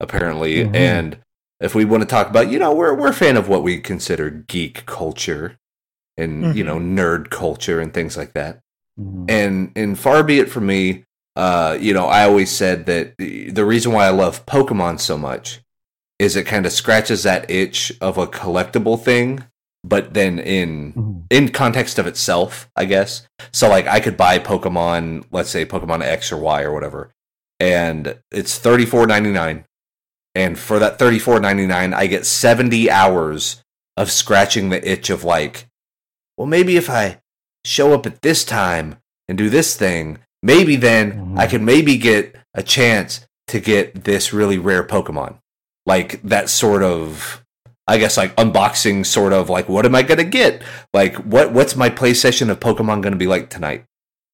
apparently, 0.00 0.64
Mhm. 0.64 0.74
and 0.76 1.18
if 1.60 1.74
we 1.74 1.84
want 1.86 2.02
to 2.02 2.08
talk 2.08 2.28
about, 2.28 2.50
you 2.50 2.58
know, 2.58 2.74
we're 2.74 2.94
we're 2.94 3.08
a 3.10 3.14
fan 3.14 3.36
of 3.36 3.48
what 3.48 3.62
we 3.62 3.78
consider 3.78 4.28
geek 4.30 4.84
culture 4.86 5.56
and 6.18 6.54
you 6.56 6.64
Mhm. 6.64 6.66
know 6.66 6.78
nerd 6.78 7.30
culture 7.30 7.80
and 7.80 7.92
things 7.94 8.16
like 8.16 8.32
that. 8.34 8.60
Mhm. 9.00 9.30
And 9.30 9.72
and 9.76 9.98
far 9.98 10.22
be 10.22 10.38
it 10.38 10.50
from 10.50 10.66
me, 10.66 11.04
uh, 11.34 11.76
you 11.80 11.92
know, 11.94 12.06
I 12.06 12.24
always 12.24 12.50
said 12.50 12.86
that 12.86 13.14
the 13.18 13.64
reason 13.64 13.92
why 13.92 14.06
I 14.06 14.10
love 14.10 14.44
Pokemon 14.46 15.00
so 15.00 15.16
much 15.18 15.60
is 16.18 16.36
it 16.36 16.44
kind 16.44 16.64
of 16.66 16.72
scratches 16.72 17.22
that 17.24 17.50
itch 17.50 17.92
of 18.00 18.16
a 18.18 18.26
collectible 18.26 19.02
thing, 19.02 19.44
but 19.84 20.14
then 20.14 20.38
in 20.38 20.92
Mhm. 20.94 21.22
in 21.30 21.48
context 21.50 21.98
of 21.98 22.06
itself, 22.06 22.68
I 22.76 22.84
guess. 22.84 23.26
So 23.52 23.68
like 23.68 23.86
I 23.86 24.00
could 24.00 24.16
buy 24.16 24.38
Pokemon, 24.38 25.24
let's 25.30 25.50
say 25.50 25.64
Pokemon 25.66 26.02
X 26.02 26.30
or 26.32 26.36
Y 26.38 26.62
or 26.62 26.72
whatever, 26.72 27.10
and 27.60 28.18
it's 28.30 28.58
thirty 28.58 28.86
four 28.86 29.06
ninety 29.06 29.32
nine. 29.32 29.64
And 30.34 30.58
for 30.58 30.78
that 30.78 30.98
thirty 30.98 31.18
four 31.18 31.40
ninety 31.40 31.66
nine, 31.66 31.94
I 31.94 32.06
get 32.06 32.26
seventy 32.26 32.90
hours 32.90 33.62
of 33.96 34.10
scratching 34.10 34.68
the 34.68 34.86
itch 34.90 35.08
of 35.08 35.24
like, 35.24 35.66
well, 36.36 36.46
maybe 36.46 36.76
if 36.76 36.90
I 36.90 37.20
show 37.64 37.94
up 37.94 38.06
at 38.06 38.22
this 38.22 38.44
time 38.44 38.96
and 39.28 39.38
do 39.38 39.48
this 39.48 39.74
thing, 39.76 40.18
maybe 40.42 40.76
then 40.76 41.12
Mhm. 41.12 41.38
I 41.38 41.46
can 41.46 41.64
maybe 41.64 41.96
get 41.96 42.36
a 42.54 42.62
chance 42.62 43.26
to 43.48 43.60
get 43.60 44.04
this 44.04 44.32
really 44.32 44.58
rare 44.58 44.84
Pokemon. 44.84 45.38
Like 45.86 46.20
that 46.22 46.50
sort 46.50 46.82
of 46.82 47.42
I 47.88 47.98
guess 47.98 48.16
like 48.16 48.34
unboxing 48.36 49.06
sort 49.06 49.32
of 49.32 49.48
like 49.48 49.68
what 49.68 49.86
am 49.86 49.94
I 49.94 50.02
gonna 50.02 50.24
get? 50.24 50.60
Like 50.92 51.14
what 51.16 51.52
what's 51.52 51.76
my 51.76 51.88
play 51.88 52.12
session 52.14 52.50
of 52.50 52.60
Pokemon 52.60 53.00
gonna 53.00 53.16
be 53.16 53.28
like 53.28 53.48
tonight? 53.48 53.84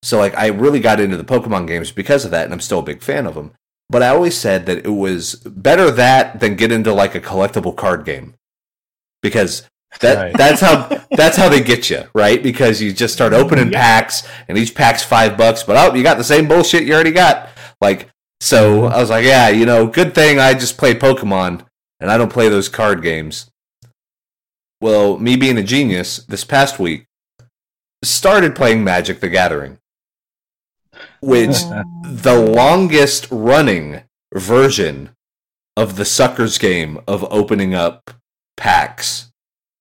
So 0.02 0.18
like 0.18 0.36
I 0.36 0.48
really 0.48 0.80
got 0.80 1.00
into 1.00 1.16
the 1.16 1.24
Pokemon 1.24 1.66
games 1.68 1.92
because 1.92 2.24
of 2.24 2.30
that, 2.32 2.44
and 2.44 2.52
I'm 2.52 2.60
still 2.60 2.80
a 2.80 2.84
big 2.84 3.02
fan 3.02 3.26
of 3.26 3.34
them. 3.34 3.52
But 3.88 4.02
I 4.02 4.08
always 4.08 4.36
said 4.36 4.66
that 4.66 4.84
it 4.84 4.90
was 4.90 5.34
better 5.36 5.90
that 5.90 6.40
than 6.40 6.56
get 6.56 6.72
into 6.72 6.92
like 6.92 7.14
a 7.14 7.20
collectible 7.20 7.76
card 7.76 8.04
game 8.04 8.34
because 9.22 9.68
that 10.00 10.16
Right. 10.16 10.36
that's 10.36 10.60
how 10.60 10.88
that's 11.10 11.36
how 11.36 11.48
they 11.48 11.60
get 11.60 11.90
you 11.90 12.04
right 12.14 12.42
because 12.42 12.80
you 12.80 12.92
just 12.92 13.12
start 13.14 13.32
opening 13.32 13.70
Yeah. 13.70 13.80
packs 13.80 14.26
and 14.48 14.56
each 14.56 14.74
pack's 14.74 15.02
five 15.02 15.36
bucks, 15.36 15.62
but 15.62 15.76
oh 15.76 15.94
you 15.94 16.02
got 16.02 16.18
the 16.18 16.24
same 16.24 16.48
bullshit 16.48 16.84
you 16.84 16.94
already 16.94 17.12
got. 17.12 17.48
Like 17.80 18.08
so 18.40 18.82
mm-hmm. 18.82 18.94
I 18.94 18.98
was 18.98 19.10
like, 19.10 19.24
yeah, 19.24 19.50
you 19.50 19.66
know, 19.66 19.86
good 19.86 20.14
thing 20.14 20.38
I 20.40 20.54
just 20.54 20.78
play 20.78 20.94
Pokemon 20.94 21.64
and 22.00 22.10
I 22.10 22.16
don't 22.18 22.32
play 22.32 22.48
those 22.48 22.68
card 22.68 23.02
games. 23.02 23.50
Well, 24.80 25.16
me 25.18 25.36
being 25.36 25.58
a 25.58 25.62
genius, 25.62 26.18
this 26.24 26.42
past 26.44 26.80
week 26.80 27.04
started 28.02 28.56
playing 28.56 28.82
Magic 28.82 29.20
the 29.20 29.28
Gathering, 29.28 29.78
which 31.22 31.56
the 32.04 32.52
longest 32.54 33.28
running 33.30 34.02
version 34.34 35.10
of 35.76 35.96
the 35.96 36.04
suckers 36.04 36.58
game 36.58 37.00
of 37.06 37.24
opening 37.32 37.74
up 37.74 38.10
packs 38.56 39.32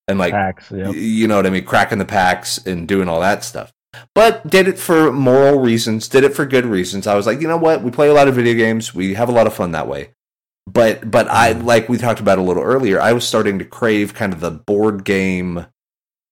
and 0.08 0.20
like 0.20 0.34
Packs. 0.34 0.72
Yep. 0.72 0.96
you 0.96 1.28
know 1.28 1.36
what 1.36 1.46
I 1.46 1.50
mean, 1.50 1.66
cracking 1.66 1.98
the 1.98 2.06
packs 2.06 2.58
and 2.60 2.88
doing 2.88 3.08
all 3.08 3.22
that 3.22 3.44
stuff. 3.44 3.72
But 4.16 4.48
did 4.50 4.68
it 4.68 4.78
for 4.78 5.12
moral 5.12 5.60
reasons, 5.60 6.08
did 6.08 6.24
it 6.24 6.34
for 6.34 6.46
good 6.46 6.66
reasons. 6.66 7.08
I 7.08 7.16
was 7.16 7.26
like, 7.26 7.42
you 7.42 7.48
know 7.48 7.58
what? 7.58 7.84
We 7.84 7.92
play 7.92 8.08
a 8.08 8.14
lot 8.14 8.28
of 8.28 8.36
video 8.36 8.54
games. 8.54 8.94
We 8.94 9.16
have 9.16 9.30
a 9.30 9.34
lot 9.34 9.48
of 9.48 9.54
fun 9.54 9.72
that 9.72 9.88
way. 9.88 10.12
But 10.68 11.10
but 11.10 11.30
I 11.30 11.54
mm. 11.54 11.64
like 11.64 11.90
we 11.90 11.98
talked 11.98 12.20
about 12.20 12.38
a 12.38 12.44
little 12.44 12.64
earlier, 12.64 13.02
I 13.02 13.14
was 13.14 13.28
starting 13.28 13.60
to 13.60 13.66
crave 13.66 14.14
kind 14.14 14.32
of 14.32 14.40
the 14.40 14.52
board 14.52 15.04
game 15.04 15.66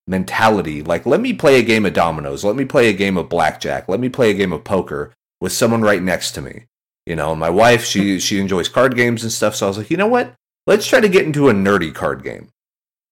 mentality. 0.09 0.81
Like 0.81 1.05
let 1.05 1.21
me 1.21 1.31
play 1.33 1.59
a 1.59 1.63
game 1.63 1.85
of 1.85 1.93
dominoes, 1.93 2.43
let 2.43 2.55
me 2.55 2.65
play 2.65 2.89
a 2.89 2.93
game 2.93 3.15
of 3.15 3.29
blackjack, 3.29 3.87
let 3.87 3.99
me 3.99 4.09
play 4.09 4.31
a 4.31 4.33
game 4.33 4.51
of 4.51 4.63
poker 4.63 5.13
with 5.39 5.53
someone 5.53 5.81
right 5.81 6.01
next 6.01 6.31
to 6.31 6.41
me. 6.41 6.65
You 7.05 7.15
know, 7.15 7.35
my 7.35 7.49
wife, 7.49 7.85
she 7.85 8.19
she 8.27 8.39
enjoys 8.39 8.67
card 8.67 8.95
games 8.95 9.23
and 9.23 9.31
stuff, 9.31 9.55
so 9.55 9.67
I 9.67 9.69
was 9.69 9.77
like, 9.77 9.91
you 9.91 9.97
know 9.97 10.07
what? 10.07 10.33
Let's 10.67 10.87
try 10.87 10.99
to 10.99 11.09
get 11.09 11.25
into 11.25 11.49
a 11.49 11.53
nerdy 11.53 11.93
card 11.93 12.23
game. 12.23 12.49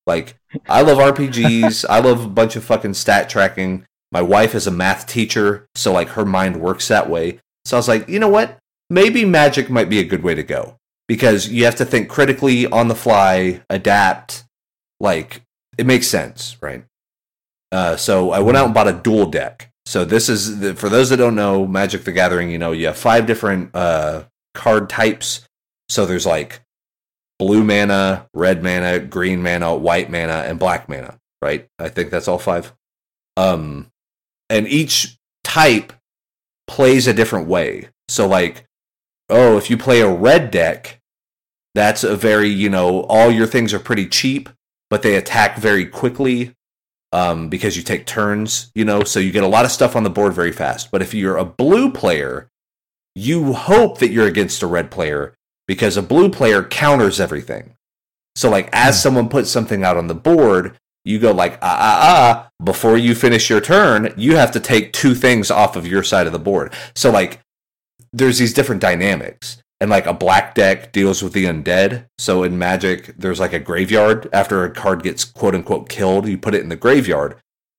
Like 0.06 0.38
I 0.68 0.82
love 0.82 0.98
RPGs. 0.98 1.86
I 1.90 2.00
love 2.00 2.26
a 2.26 2.30
bunch 2.30 2.56
of 2.56 2.64
fucking 2.64 2.96
stat 2.96 3.30
tracking. 3.30 3.86
My 4.12 4.22
wife 4.22 4.56
is 4.56 4.68
a 4.68 4.72
math 4.72 5.06
teacher, 5.06 5.68
so 5.76 5.94
like 5.94 6.10
her 6.10 6.26
mind 6.26 6.62
works 6.62 6.88
that 6.88 7.10
way. 7.10 7.40
So 7.66 7.78
I 7.78 7.80
was 7.80 7.88
like, 7.88 8.08
you 8.08 8.20
know 8.20 8.30
what? 8.30 8.58
Maybe 8.90 9.26
magic 9.26 9.70
might 9.70 9.90
be 9.90 10.00
a 10.00 10.06
good 10.06 10.24
way 10.24 10.34
to 10.34 10.44
go 10.44 10.78
because 11.08 11.50
you 11.50 11.66
have 11.66 11.76
to 11.76 11.86
think 11.86 12.08
critically 12.08 12.66
on 12.68 12.88
the 12.88 12.96
fly, 12.96 13.62
adapt. 13.70 14.46
Like 15.00 15.42
it 15.78 15.86
makes 15.86 16.08
sense, 16.08 16.58
right? 16.62 16.84
Uh, 17.72 17.96
so 17.96 18.32
I 18.32 18.40
went 18.40 18.58
out 18.58 18.66
and 18.66 18.74
bought 18.74 18.88
a 18.88 18.94
dual 18.94 19.26
deck. 19.28 19.72
So 19.86 20.04
this 20.04 20.30
is 20.30 20.60
the, 20.60 20.76
for 20.76 20.90
those 20.90 21.10
that 21.10 21.18
don't 21.18 21.36
know 21.36 21.66
Magic 21.66 22.04
the 22.04 22.12
Gathering. 22.12 22.50
You 22.50 22.58
know, 22.58 22.72
you 22.72 22.88
have 22.88 22.98
five 22.98 23.26
different 23.26 23.76
uh, 23.76 24.26
card 24.54 24.90
types. 24.90 25.48
So 25.90 26.06
there's 26.06 26.26
like 26.26 26.62
blue 27.40 27.64
mana, 27.64 28.28
red 28.34 28.64
mana, 28.64 29.00
green 29.00 29.42
mana, 29.42 29.76
white 29.76 30.10
mana, 30.10 30.44
and 30.48 30.60
black 30.60 30.90
mana. 30.90 31.20
Right? 31.42 31.68
I 31.80 31.90
think 31.90 32.10
that's 32.10 32.28
all 32.28 32.40
five. 32.40 32.74
Um, 33.38 33.92
and 34.50 34.68
each 34.68 35.18
type 35.44 35.94
plays 36.68 37.08
a 37.08 37.14
different 37.14 37.48
way. 37.48 37.90
So 38.10 38.28
like, 38.28 38.66
oh, 39.30 39.58
if 39.58 39.70
you 39.70 39.78
play 39.78 40.02
a 40.02 40.12
red 40.12 40.52
deck, 40.52 41.00
that's 41.76 42.04
a 42.04 42.16
very 42.16 42.50
you 42.50 42.70
know 42.70 43.02
all 43.04 43.30
your 43.30 43.48
things 43.48 43.74
are 43.74 43.80
pretty 43.80 44.08
cheap, 44.08 44.50
but 44.90 45.02
they 45.02 45.16
attack 45.16 45.58
very 45.58 45.86
quickly 45.86 46.54
um, 47.12 47.50
because 47.50 47.78
you 47.78 47.84
take 47.84 48.06
turns. 48.06 48.72
You 48.76 48.86
know, 48.86 49.04
so 49.04 49.20
you 49.20 49.32
get 49.32 49.44
a 49.44 49.48
lot 49.48 49.66
of 49.66 49.72
stuff 49.72 49.96
on 49.96 50.04
the 50.04 50.10
board 50.10 50.34
very 50.34 50.52
fast. 50.52 50.92
But 50.92 51.02
if 51.02 51.14
you're 51.14 51.38
a 51.38 51.46
blue 51.46 51.92
player, 51.92 52.50
you 53.16 53.54
hope 53.54 53.98
that 54.00 54.12
you're 54.12 54.28
against 54.28 54.62
a 54.62 54.68
red 54.68 54.92
player 54.92 55.34
because 55.68 55.98
a 55.98 56.02
blue 56.02 56.30
player 56.30 56.64
counters 56.64 57.20
everything. 57.20 57.74
So 58.36 58.50
like 58.50 58.70
as 58.72 58.96
Hmm. 58.96 59.00
someone 59.02 59.30
puts 59.30 59.50
something 59.50 59.84
out 59.84 59.98
on 59.98 60.08
the 60.08 60.16
board, 60.16 60.78
you 61.04 61.20
go 61.20 61.32
like 61.32 61.54
ah 61.62 61.78
ah 61.80 62.00
ah 62.02 62.50
before 62.64 62.98
you 62.98 63.16
finish 63.16 63.50
your 63.50 63.62
turn, 63.62 64.14
you 64.18 64.36
have 64.36 64.52
to 64.52 64.60
take 64.60 64.94
two 64.94 65.16
things 65.16 65.50
off 65.50 65.76
of 65.76 65.88
your 65.88 66.04
side 66.04 66.28
of 66.28 66.34
the 66.34 66.40
board. 66.40 66.74
So 66.96 67.10
like 67.10 67.40
there's 68.14 68.38
these 68.38 68.54
different 68.54 68.82
dynamics. 68.82 69.62
And 69.80 69.90
like 69.92 70.08
a 70.08 70.14
black 70.14 70.56
deck 70.56 70.92
deals 70.92 71.22
with 71.22 71.34
the 71.34 71.46
undead. 71.46 72.06
So 72.18 72.42
in 72.44 72.58
Magic, 72.58 73.14
there's 73.18 73.40
like 73.40 73.54
a 73.54 73.60
graveyard. 73.60 74.28
After 74.34 74.64
a 74.64 74.72
card 74.72 75.04
gets 75.04 75.24
quote 75.24 75.54
unquote 75.54 75.88
killed, 75.88 76.28
you 76.28 76.38
put 76.38 76.56
it 76.56 76.62
in 76.62 76.70
the 76.70 76.76
graveyard. 76.76 77.36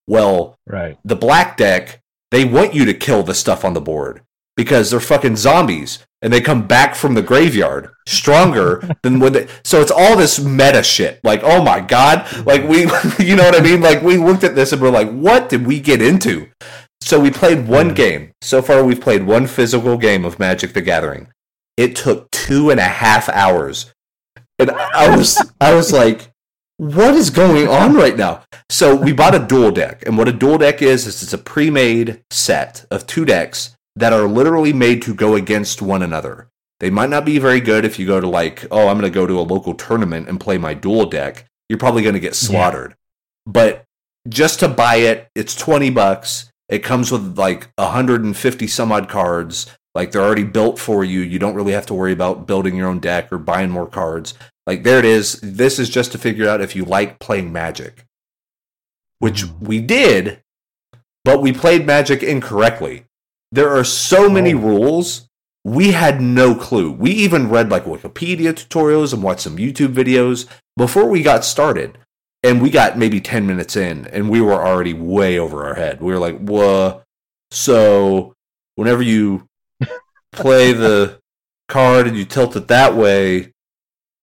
Well, 0.07 0.57
Right. 0.66 0.96
the 1.05 1.16
black 1.16 1.57
deck, 1.57 2.01
they 2.30 2.44
want 2.44 2.72
you 2.74 2.84
to 2.84 2.94
kill 2.94 3.22
the 3.24 3.34
stuff 3.34 3.64
on 3.64 3.74
the 3.74 3.80
board 3.80 4.22
because 4.57 4.90
they're 4.90 5.01
fucking 5.01 5.36
zombies 5.36 5.99
and 6.22 6.32
they 6.32 6.40
come 6.40 6.66
back 6.66 6.94
from 6.94 7.14
the 7.14 7.22
graveyard 7.22 7.90
stronger 8.07 8.96
than 9.03 9.18
when 9.18 9.32
they. 9.32 9.49
So 9.64 9.80
it's 9.80 9.90
all 9.90 10.16
this 10.16 10.38
meta 10.38 10.82
shit. 10.84 11.18
Like, 11.24 11.42
oh 11.42 11.62
my 11.64 11.80
god, 11.80 12.26
like 12.46 12.62
we, 12.68 12.82
you 13.18 13.34
know 13.34 13.44
what 13.44 13.57
I 13.59 13.61
mean? 13.61 13.80
Like 13.80 14.03
we 14.03 14.18
looked 14.18 14.44
at 14.44 14.55
this 14.55 14.72
and 14.72 14.80
we're 14.80 14.90
like, 14.90 15.11
what 15.11 15.49
did 15.49 15.66
we 15.66 15.80
get 15.80 16.01
into? 16.01 16.49
So 17.01 17.18
we 17.18 17.30
played 17.30 17.66
one 17.66 17.92
game. 17.94 18.32
So 18.40 18.62
far, 18.62 18.84
we've 18.84 19.01
played 19.01 19.24
one 19.24 19.46
physical 19.49 19.96
game 19.96 20.24
of 20.24 20.38
Magic 20.38 20.74
the 20.74 20.80
Gathering. 20.82 21.28
It 21.79 21.97
took 21.97 22.31
two 22.31 22.68
and 22.68 22.81
a 22.81 22.83
half 22.83 23.29
hours, 23.31 23.95
and 24.59 24.70
I 24.70 25.16
was, 25.16 25.41
I 25.61 25.74
was 25.74 25.93
like, 25.93 26.33
what 26.76 27.14
is 27.14 27.31
going 27.31 27.68
on 27.68 27.95
right 27.95 28.16
now? 28.16 28.43
So 28.68 28.95
we 28.95 29.12
bought 29.12 29.35
a 29.35 29.39
dual 29.39 29.70
deck, 29.70 30.03
and 30.05 30.18
what 30.18 30.29
a 30.29 30.33
dual 30.33 30.59
deck 30.59 30.83
is 30.83 31.07
is 31.07 31.22
it's 31.22 31.33
a 31.33 31.39
pre-made 31.39 32.22
set 32.31 32.85
of 32.91 33.07
two 33.07 33.24
decks 33.24 33.76
that 33.97 34.12
are 34.12 34.26
literally 34.26 34.72
made 34.72 35.03
to 35.03 35.14
go 35.14 35.35
against 35.35 35.81
one 35.81 36.03
another. 36.03 36.49
They 36.81 36.91
might 36.91 37.11
not 37.11 37.24
be 37.24 37.39
very 37.39 37.61
good 37.61 37.85
if 37.85 37.99
you 37.99 38.07
go 38.07 38.20
to 38.20 38.29
like, 38.29 38.66
oh, 38.70 38.89
I'm 38.89 38.99
going 38.99 39.11
to 39.11 39.14
go 39.14 39.26
to 39.26 39.39
a 39.39 39.43
local 39.43 39.74
tournament 39.74 40.29
and 40.29 40.41
play 40.41 40.59
my 40.59 40.74
dual 40.74 41.07
deck. 41.07 41.47
You're 41.68 41.79
probably 41.79 42.03
going 42.03 42.14
to 42.14 42.20
get 42.20 42.35
slaughtered. 42.35 42.95
But 43.47 43.85
just 44.29 44.61
to 44.61 44.68
buy 44.68 44.97
it, 44.97 45.29
it's 45.35 45.55
20 45.55 45.91
bucks. 45.91 46.51
It 46.68 46.81
comes 46.81 47.11
with 47.11 47.39
like 47.39 47.70
150 47.76 48.66
some 48.66 48.93
odd 48.93 49.09
cards. 49.09 49.66
Like 49.95 50.12
they're 50.12 50.22
already 50.22 50.45
built 50.45 50.78
for 50.78 51.05
you. 51.05 51.20
You 51.20 51.39
don't 51.39 51.55
really 51.55 51.72
have 51.72 51.86
to 51.86 51.95
worry 51.95 52.12
about 52.12 52.47
building 52.47 52.76
your 52.76 52.89
own 52.89 53.01
deck 53.01 53.32
or 53.32 53.39
buying 53.39 53.70
more 53.70 53.86
cards. 53.89 54.34
Like 54.66 54.82
there 54.82 54.99
it 54.99 55.05
is. 55.05 55.41
This 55.43 55.78
is 55.78 55.89
just 55.89 56.12
to 56.12 56.18
figure 56.18 56.49
out 56.49 56.61
if 56.61 56.76
you 56.76 56.84
like 56.84 57.18
playing 57.18 57.53
Magic, 57.53 58.05
which 59.18 59.45
Mhm. 59.45 59.61
we 59.61 59.80
did, 59.80 60.41
but 61.24 61.41
we 61.43 61.53
played 61.53 61.86
Magic 61.86 62.22
incorrectly. 62.22 63.05
There 63.51 63.70
are 63.70 63.84
so 63.84 64.28
many 64.28 64.55
Oh. 64.55 64.59
rules. 64.59 65.28
We 65.64 65.93
had 65.93 66.20
no 66.20 66.55
clue. 66.55 66.91
We 66.93 67.11
even 67.11 67.49
read 67.51 67.70
like 67.70 67.84
Wikipedia 67.84 68.53
tutorials 68.55 69.12
and 69.12 69.22
watched 69.22 69.41
some 69.43 69.57
YouTube 69.57 69.95
videos 69.95 70.47
before 70.76 71.07
we 71.07 71.22
got 71.22 71.45
started. 71.45 71.99
And 72.45 72.62
we 72.62 72.70
got 72.70 72.97
maybe 72.97 73.20
10 73.20 73.47
minutes 73.49 73.74
in 73.74 74.07
and 74.12 74.30
we 74.30 74.41
were 74.41 74.64
already 74.64 74.93
way 74.95 75.39
over 75.39 75.66
our 75.66 75.74
head. 75.74 76.01
We 76.01 76.12
were 76.12 76.20
like, 76.20 76.39
"Whoa." 76.39 77.03
So, 77.51 78.34
whenever 78.76 79.03
you 79.03 79.47
play 80.33 80.72
the 80.72 81.18
card 81.68 82.07
and 82.07 82.16
you 82.16 82.24
tilt 82.24 82.57
it 82.57 82.68
that 82.68 82.95
way, 82.95 83.53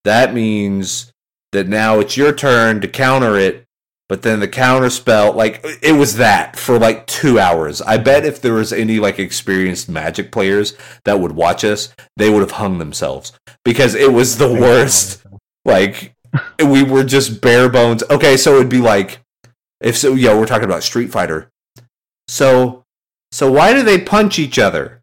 that 0.04 0.34
means 0.34 1.12
that 1.52 1.68
now 1.68 2.00
it's 2.00 2.18
your 2.18 2.34
turn 2.34 2.82
to 2.82 2.88
counter 2.88 3.38
it 3.38 3.66
but 4.08 4.22
then 4.22 4.40
the 4.40 4.48
counter 4.48 4.90
spell 4.90 5.34
like 5.34 5.66
it 5.82 5.94
was 5.94 6.18
that 6.18 6.58
for 6.58 6.78
like 6.78 7.08
two 7.08 7.40
hours. 7.40 7.82
I 7.82 7.98
bet 7.98 8.26
if 8.26 8.40
there 8.40 8.54
was 8.54 8.72
any 8.72 9.00
like 9.00 9.18
experienced 9.18 9.90
magic 9.90 10.32
players 10.32 10.76
that 11.06 11.20
would 11.20 11.32
watch 11.32 11.64
us 11.64 11.94
they 12.16 12.30
would 12.30 12.42
have 12.42 12.52
hung 12.52 12.78
themselves 12.78 13.34
because 13.64 13.96
it 13.96 14.14
was 14.14 14.38
the 14.38 14.52
worst. 14.54 15.26
like 15.66 16.14
we 16.64 16.84
were 16.84 17.04
just 17.04 17.42
bare 17.42 17.70
bones. 17.70 18.04
Okay 18.10 18.38
so 18.38 18.56
it'd 18.56 18.70
be 18.70 18.82
like 18.82 19.22
if 19.82 19.98
so 19.98 20.14
yeah 20.14 20.38
we're 20.38 20.46
talking 20.46 20.66
about 20.66 20.84
street 20.84 21.12
fighter. 21.12 21.50
So 22.28 22.84
so 23.32 23.52
why 23.52 23.74
do 23.74 23.82
they 23.82 24.00
punch 24.00 24.38
each 24.38 24.60
other 24.60 25.02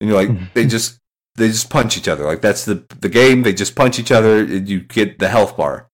and 0.00 0.08
you're 0.10 0.18
like 0.18 0.52
they 0.54 0.66
just 0.66 0.98
they 1.36 1.48
just 1.48 1.70
punch 1.70 1.96
each 1.96 2.08
other 2.08 2.24
like 2.24 2.40
that's 2.40 2.64
the 2.64 2.84
the 3.00 3.08
game 3.08 3.42
they 3.42 3.52
just 3.52 3.74
punch 3.74 3.98
each 3.98 4.10
other 4.10 4.40
and 4.40 4.68
you 4.68 4.80
get 4.80 5.18
the 5.18 5.28
health 5.28 5.56
bar 5.56 5.90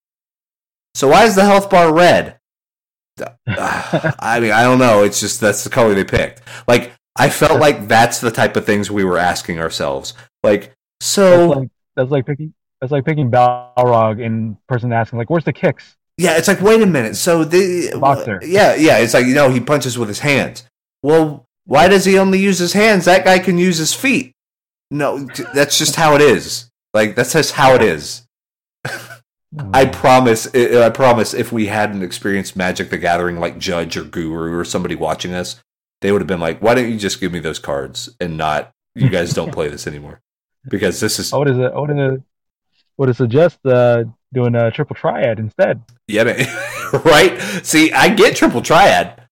so 0.96 1.08
why 1.08 1.24
is 1.26 1.34
the 1.34 1.44
health 1.44 1.68
bar 1.68 1.92
red? 1.92 2.38
Uh, 3.20 4.12
I 4.18 4.40
mean, 4.40 4.50
I 4.50 4.62
don't 4.62 4.78
know. 4.78 5.02
It's 5.02 5.20
just 5.20 5.42
that's 5.42 5.62
the 5.62 5.68
color 5.68 5.92
they 5.92 6.04
picked. 6.04 6.40
Like 6.66 6.92
I 7.14 7.28
felt 7.28 7.60
like 7.60 7.86
that's 7.86 8.18
the 8.18 8.30
type 8.30 8.56
of 8.56 8.64
things 8.64 8.90
we 8.90 9.04
were 9.04 9.18
asking 9.18 9.60
ourselves. 9.60 10.14
Like 10.42 10.72
so 11.00 11.48
That's 11.48 11.58
like, 11.58 11.68
that's 11.96 12.10
like 12.10 12.26
picking 12.26 12.54
that's 12.80 12.92
like 12.92 13.04
picking 13.04 13.30
Balrog 13.30 14.24
and 14.24 14.56
person 14.68 14.90
asking 14.90 15.18
like, 15.18 15.28
"Where's 15.28 15.44
the 15.44 15.52
kicks?" 15.52 15.98
yeah, 16.16 16.38
it's 16.38 16.48
like 16.48 16.62
wait 16.62 16.80
a 16.80 16.86
minute. 16.86 17.16
So 17.16 17.44
the 17.44 17.94
Boxer. 18.00 18.40
Yeah, 18.42 18.74
yeah, 18.74 18.96
it's 18.96 19.12
like 19.12 19.26
you 19.26 19.34
know 19.34 19.50
he 19.50 19.60
punches 19.60 19.98
with 19.98 20.08
his 20.08 20.20
hands. 20.20 20.64
Well, 21.02 21.45
why 21.66 21.88
does 21.88 22.04
he 22.04 22.18
only 22.18 22.38
use 22.38 22.58
his 22.58 22.72
hands? 22.72 23.04
That 23.04 23.24
guy 23.24 23.38
can 23.38 23.58
use 23.58 23.78
his 23.78 23.92
feet. 23.92 24.32
No, 24.90 25.18
that's 25.52 25.78
just 25.78 25.96
how 25.96 26.14
it 26.14 26.20
is. 26.20 26.70
Like 26.94 27.16
that's 27.16 27.32
just 27.32 27.52
how 27.52 27.74
it 27.74 27.82
is. 27.82 28.26
I 29.72 29.86
promise, 29.86 30.54
I 30.54 30.90
promise, 30.90 31.32
if 31.32 31.50
we 31.50 31.66
hadn't 31.66 32.02
experienced 32.02 32.56
Magic 32.56 32.90
the 32.90 32.98
Gathering 32.98 33.40
like 33.40 33.58
Judge 33.58 33.96
or 33.96 34.04
Guru 34.04 34.56
or 34.56 34.64
somebody 34.64 34.94
watching 34.94 35.32
us, 35.32 35.62
they 36.02 36.12
would 36.12 36.20
have 36.20 36.28
been 36.28 36.40
like, 36.40 36.60
"Why 36.60 36.74
don't 36.74 36.90
you 36.90 36.98
just 36.98 37.20
give 37.20 37.32
me 37.32 37.40
those 37.40 37.58
cards 37.58 38.10
and 38.20 38.36
not 38.36 38.72
you 38.94 39.08
guys 39.08 39.32
don't 39.32 39.52
play 39.52 39.68
this 39.68 39.86
anymore?" 39.86 40.20
Because 40.68 41.00
this 41.00 41.18
is 41.18 41.32
I 41.32 41.38
would 41.38 41.48
have 41.48 41.58
I 41.60 41.78
would 41.78 41.90
have 41.90 42.22
would 42.96 43.08
have 43.08 43.16
suggest 43.16 43.58
uh, 43.64 44.04
doing 44.32 44.54
a 44.54 44.70
triple 44.70 44.96
triad 44.96 45.38
instead. 45.38 45.82
yeah, 46.06 46.24
man. 46.24 46.46
right. 47.04 47.40
See, 47.62 47.92
I 47.92 48.08
get 48.10 48.36
triple 48.36 48.62
triad. 48.62 49.25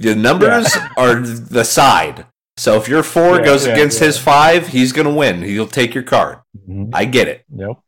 The 0.00 0.16
numbers 0.16 0.76
are 0.96 1.20
the 1.20 1.64
side. 1.64 2.26
So 2.56 2.76
if 2.76 2.88
your 2.88 3.02
four 3.02 3.36
Yeah, 3.38 3.44
goes 3.44 3.66
yeah, 3.66 3.74
against 3.74 4.00
yeah. 4.00 4.06
his 4.06 4.18
five, 4.18 4.68
he's 4.68 4.92
gonna 4.92 5.14
win. 5.14 5.42
He'll 5.42 5.66
take 5.66 5.94
your 5.94 6.02
card. 6.04 6.38
I 6.92 7.04
get 7.04 7.28
it. 7.28 7.44
Yep. 7.54 7.78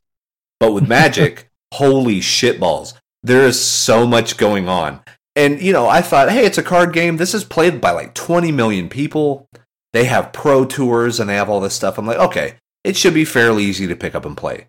But 0.60 0.72
with 0.72 0.86
Magic, 0.98 1.50
holy 1.74 2.20
shitballs. 2.20 2.94
There 3.22 3.42
is 3.46 3.60
so 3.60 4.06
much 4.06 4.36
going 4.36 4.68
on. 4.68 5.00
And, 5.34 5.62
you 5.62 5.72
know, 5.72 5.88
I 5.88 6.02
thought, 6.02 6.30
hey, 6.30 6.44
it's 6.44 6.58
a 6.58 6.62
card 6.62 6.92
game. 6.92 7.16
This 7.16 7.32
is 7.34 7.44
played 7.44 7.80
by 7.80 7.92
like 7.92 8.14
20 8.14 8.52
million 8.52 8.88
people. 8.88 9.48
They 9.92 10.04
have 10.04 10.32
pro 10.32 10.64
tours 10.64 11.18
and 11.20 11.28
they 11.30 11.36
have 11.36 11.48
all 11.48 11.60
this 11.60 11.74
stuff. 11.74 11.98
I'm 11.98 12.06
like, 12.06 12.18
okay, 12.18 12.56
it 12.84 12.96
should 12.96 13.14
be 13.14 13.24
fairly 13.24 13.64
easy 13.64 13.86
to 13.86 13.96
pick 13.96 14.14
up 14.14 14.24
and 14.26 14.36
play. 14.36 14.66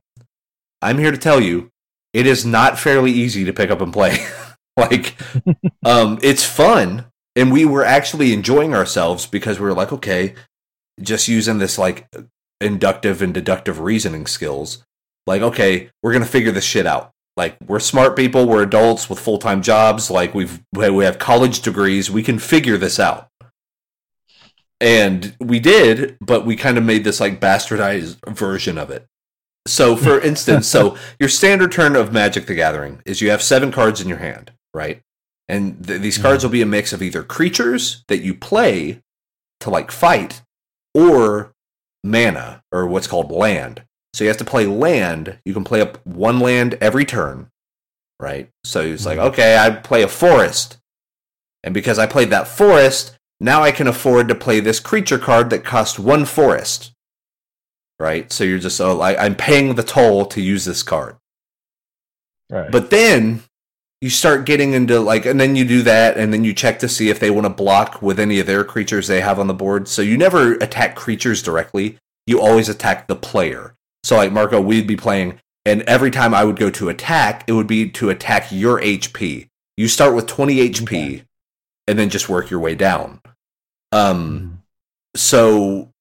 I'm 0.82 0.98
here 0.98 1.12
to 1.12 1.18
tell 1.18 1.42
you, 1.42 1.70
it 2.14 2.28
is 2.28 2.46
not 2.46 2.80
fairly 2.80 3.12
easy 3.12 3.44
to 3.46 3.54
pick 3.54 3.72
up 3.72 3.82
and 3.82 3.92
play. 3.92 4.26
like, 4.78 5.16
um, 5.84 6.20
it's 6.22 6.44
fun. 6.46 7.06
And 7.36 7.52
we 7.52 7.66
were 7.66 7.84
actually 7.84 8.32
enjoying 8.32 8.76
ourselves 8.76 9.26
because 9.26 9.60
we 9.60 9.66
were 9.66 9.74
like, 9.74 9.92
okay, 9.92 10.36
just 11.02 11.28
using 11.28 11.58
this 11.58 11.78
like 11.78 12.08
inductive 12.62 13.22
and 13.22 13.34
deductive 13.34 13.80
reasoning 13.80 14.26
skills 14.26 14.84
like 15.26 15.42
okay 15.42 15.90
we're 16.02 16.14
gonna 16.14 16.26
figure 16.26 16.52
this 16.52 16.64
shit 16.64 16.86
out. 16.86 17.12
Like 17.36 17.58
we're 17.66 17.80
smart 17.80 18.16
people 18.16 18.48
we're 18.48 18.64
adults 18.64 19.10
with 19.10 19.20
full-time 19.20 19.62
jobs 19.62 20.12
like 20.12 20.34
we've 20.34 20.62
we 20.74 21.04
have 21.04 21.20
college 21.20 21.62
degrees 21.62 22.12
we 22.12 22.24
can 22.24 22.40
figure 22.40 22.78
this 22.78 23.00
out. 23.00 23.30
And 24.80 25.36
we 25.40 25.60
did 25.60 26.18
but 26.22 26.46
we 26.46 26.56
kind 26.56 26.78
of 26.78 26.84
made 26.84 27.04
this 27.04 27.20
like 27.20 27.40
bastardized 27.40 28.18
version 28.34 28.78
of 28.78 28.90
it. 28.90 29.08
So 29.68 29.96
for 29.96 30.20
instance 30.32 30.68
so 30.68 30.98
your 31.20 31.30
standard 31.30 31.72
turn 31.72 31.96
of 31.96 32.14
magic 32.14 32.46
the 32.46 32.56
gathering 32.56 33.02
is 33.06 33.22
you 33.22 33.30
have 33.32 33.42
seven 33.42 33.72
cards 33.72 34.00
in 34.00 34.08
your 34.08 34.20
hand 34.20 34.52
right 34.74 35.02
and 35.48 35.86
th- 35.86 36.02
these 36.02 36.16
mm-hmm. 36.16 36.24
cards 36.24 36.44
will 36.44 36.52
be 36.52 36.62
a 36.62 36.66
mix 36.66 36.94
of 36.94 37.02
either 37.02 37.24
creatures 37.24 38.04
that 38.08 38.22
you 38.22 38.34
play 38.34 39.02
to 39.60 39.70
like 39.70 39.92
fight 39.92 40.42
or 40.94 41.54
mana 42.04 42.62
or 42.72 42.86
what's 42.86 43.08
called 43.08 43.32
land 43.32 43.84
so 44.14 44.24
you 44.24 44.28
have 44.28 44.38
to 44.38 44.46
play 44.46 44.66
land. 44.68 45.40
You 45.44 45.54
can 45.54 45.64
play 45.64 45.82
up 45.82 46.06
one 46.06 46.40
land 46.40 46.76
every 46.80 47.04
turn, 47.04 47.50
right? 48.20 48.50
So 48.64 48.82
it's 48.82 49.06
like, 49.06 49.18
mm-hmm. 49.18 49.28
okay, 49.30 49.58
I 49.58 49.72
play 49.72 50.04
a 50.04 50.08
forest. 50.08 50.78
And 51.64 51.74
because 51.74 51.98
I 51.98 52.06
played 52.06 52.30
that 52.30 52.48
forest, 52.48 53.18
now 53.40 53.64
I 53.64 53.72
can 53.72 53.88
afford 53.88 54.28
to 54.28 54.36
play 54.36 54.60
this 54.60 54.80
creature 54.80 55.18
card 55.18 55.50
that 55.50 55.66
costs 55.66 55.98
one 55.98 56.26
forest. 56.26 56.92
Right? 58.00 58.32
So 58.32 58.44
you're 58.44 58.60
just, 58.60 58.80
oh, 58.80 59.00
I, 59.00 59.26
I'm 59.26 59.36
paying 59.36 59.76
the 59.76 59.84
toll 59.84 60.26
to 60.26 60.42
use 60.42 60.66
this 60.66 60.84
card. 60.84 61.16
Right. 62.50 62.72
But 62.72 62.90
then 62.92 63.44
you 64.04 64.10
start 64.10 64.46
getting 64.46 64.74
into 64.74 65.00
like, 65.00 65.26
and 65.26 65.40
then 65.40 65.56
you 65.56 65.64
do 65.64 65.82
that, 65.84 66.18
and 66.18 66.34
then 66.34 66.44
you 66.44 66.54
check 66.54 66.78
to 66.80 66.90
see 66.90 67.08
if 67.10 67.22
they 67.22 67.32
want 67.32 67.46
to 67.46 67.50
block 67.50 68.02
with 68.02 68.20
any 68.20 68.38
of 68.42 68.46
their 68.46 68.66
creatures 68.66 69.08
they 69.08 69.22
have 69.22 69.40
on 69.40 69.48
the 69.48 69.54
board. 69.54 69.88
So 69.88 70.02
you 70.02 70.18
never 70.18 70.56
attack 70.56 70.98
creatures 70.98 71.42
directly. 71.42 71.98
You 72.28 72.42
always 72.42 72.68
attack 72.68 73.08
the 73.08 73.16
player. 73.16 73.76
So 74.04 74.18
like 74.18 74.34
Marco, 74.34 74.60
we'd 74.60 74.88
be 74.88 74.98
playing, 74.98 75.40
and 75.64 75.84
every 75.84 76.12
time 76.12 76.34
I 76.34 76.44
would 76.44 76.58
go 76.58 76.70
to 76.72 76.90
attack, 76.90 77.46
it 77.48 77.54
would 77.54 77.66
be 77.66 77.90
to 77.92 78.10
attack 78.10 78.52
your 78.52 78.82
HP. 78.82 79.48
You 79.78 79.88
start 79.88 80.14
with 80.14 80.28
20 80.28 80.58
HP, 80.70 80.84
Okay. 80.84 81.24
and 81.88 81.98
then 81.98 82.10
just 82.10 82.28
work 82.28 82.50
your 82.50 82.60
way 82.60 82.76
down. 82.76 83.22
Um, 83.94 84.64
so 85.16 85.92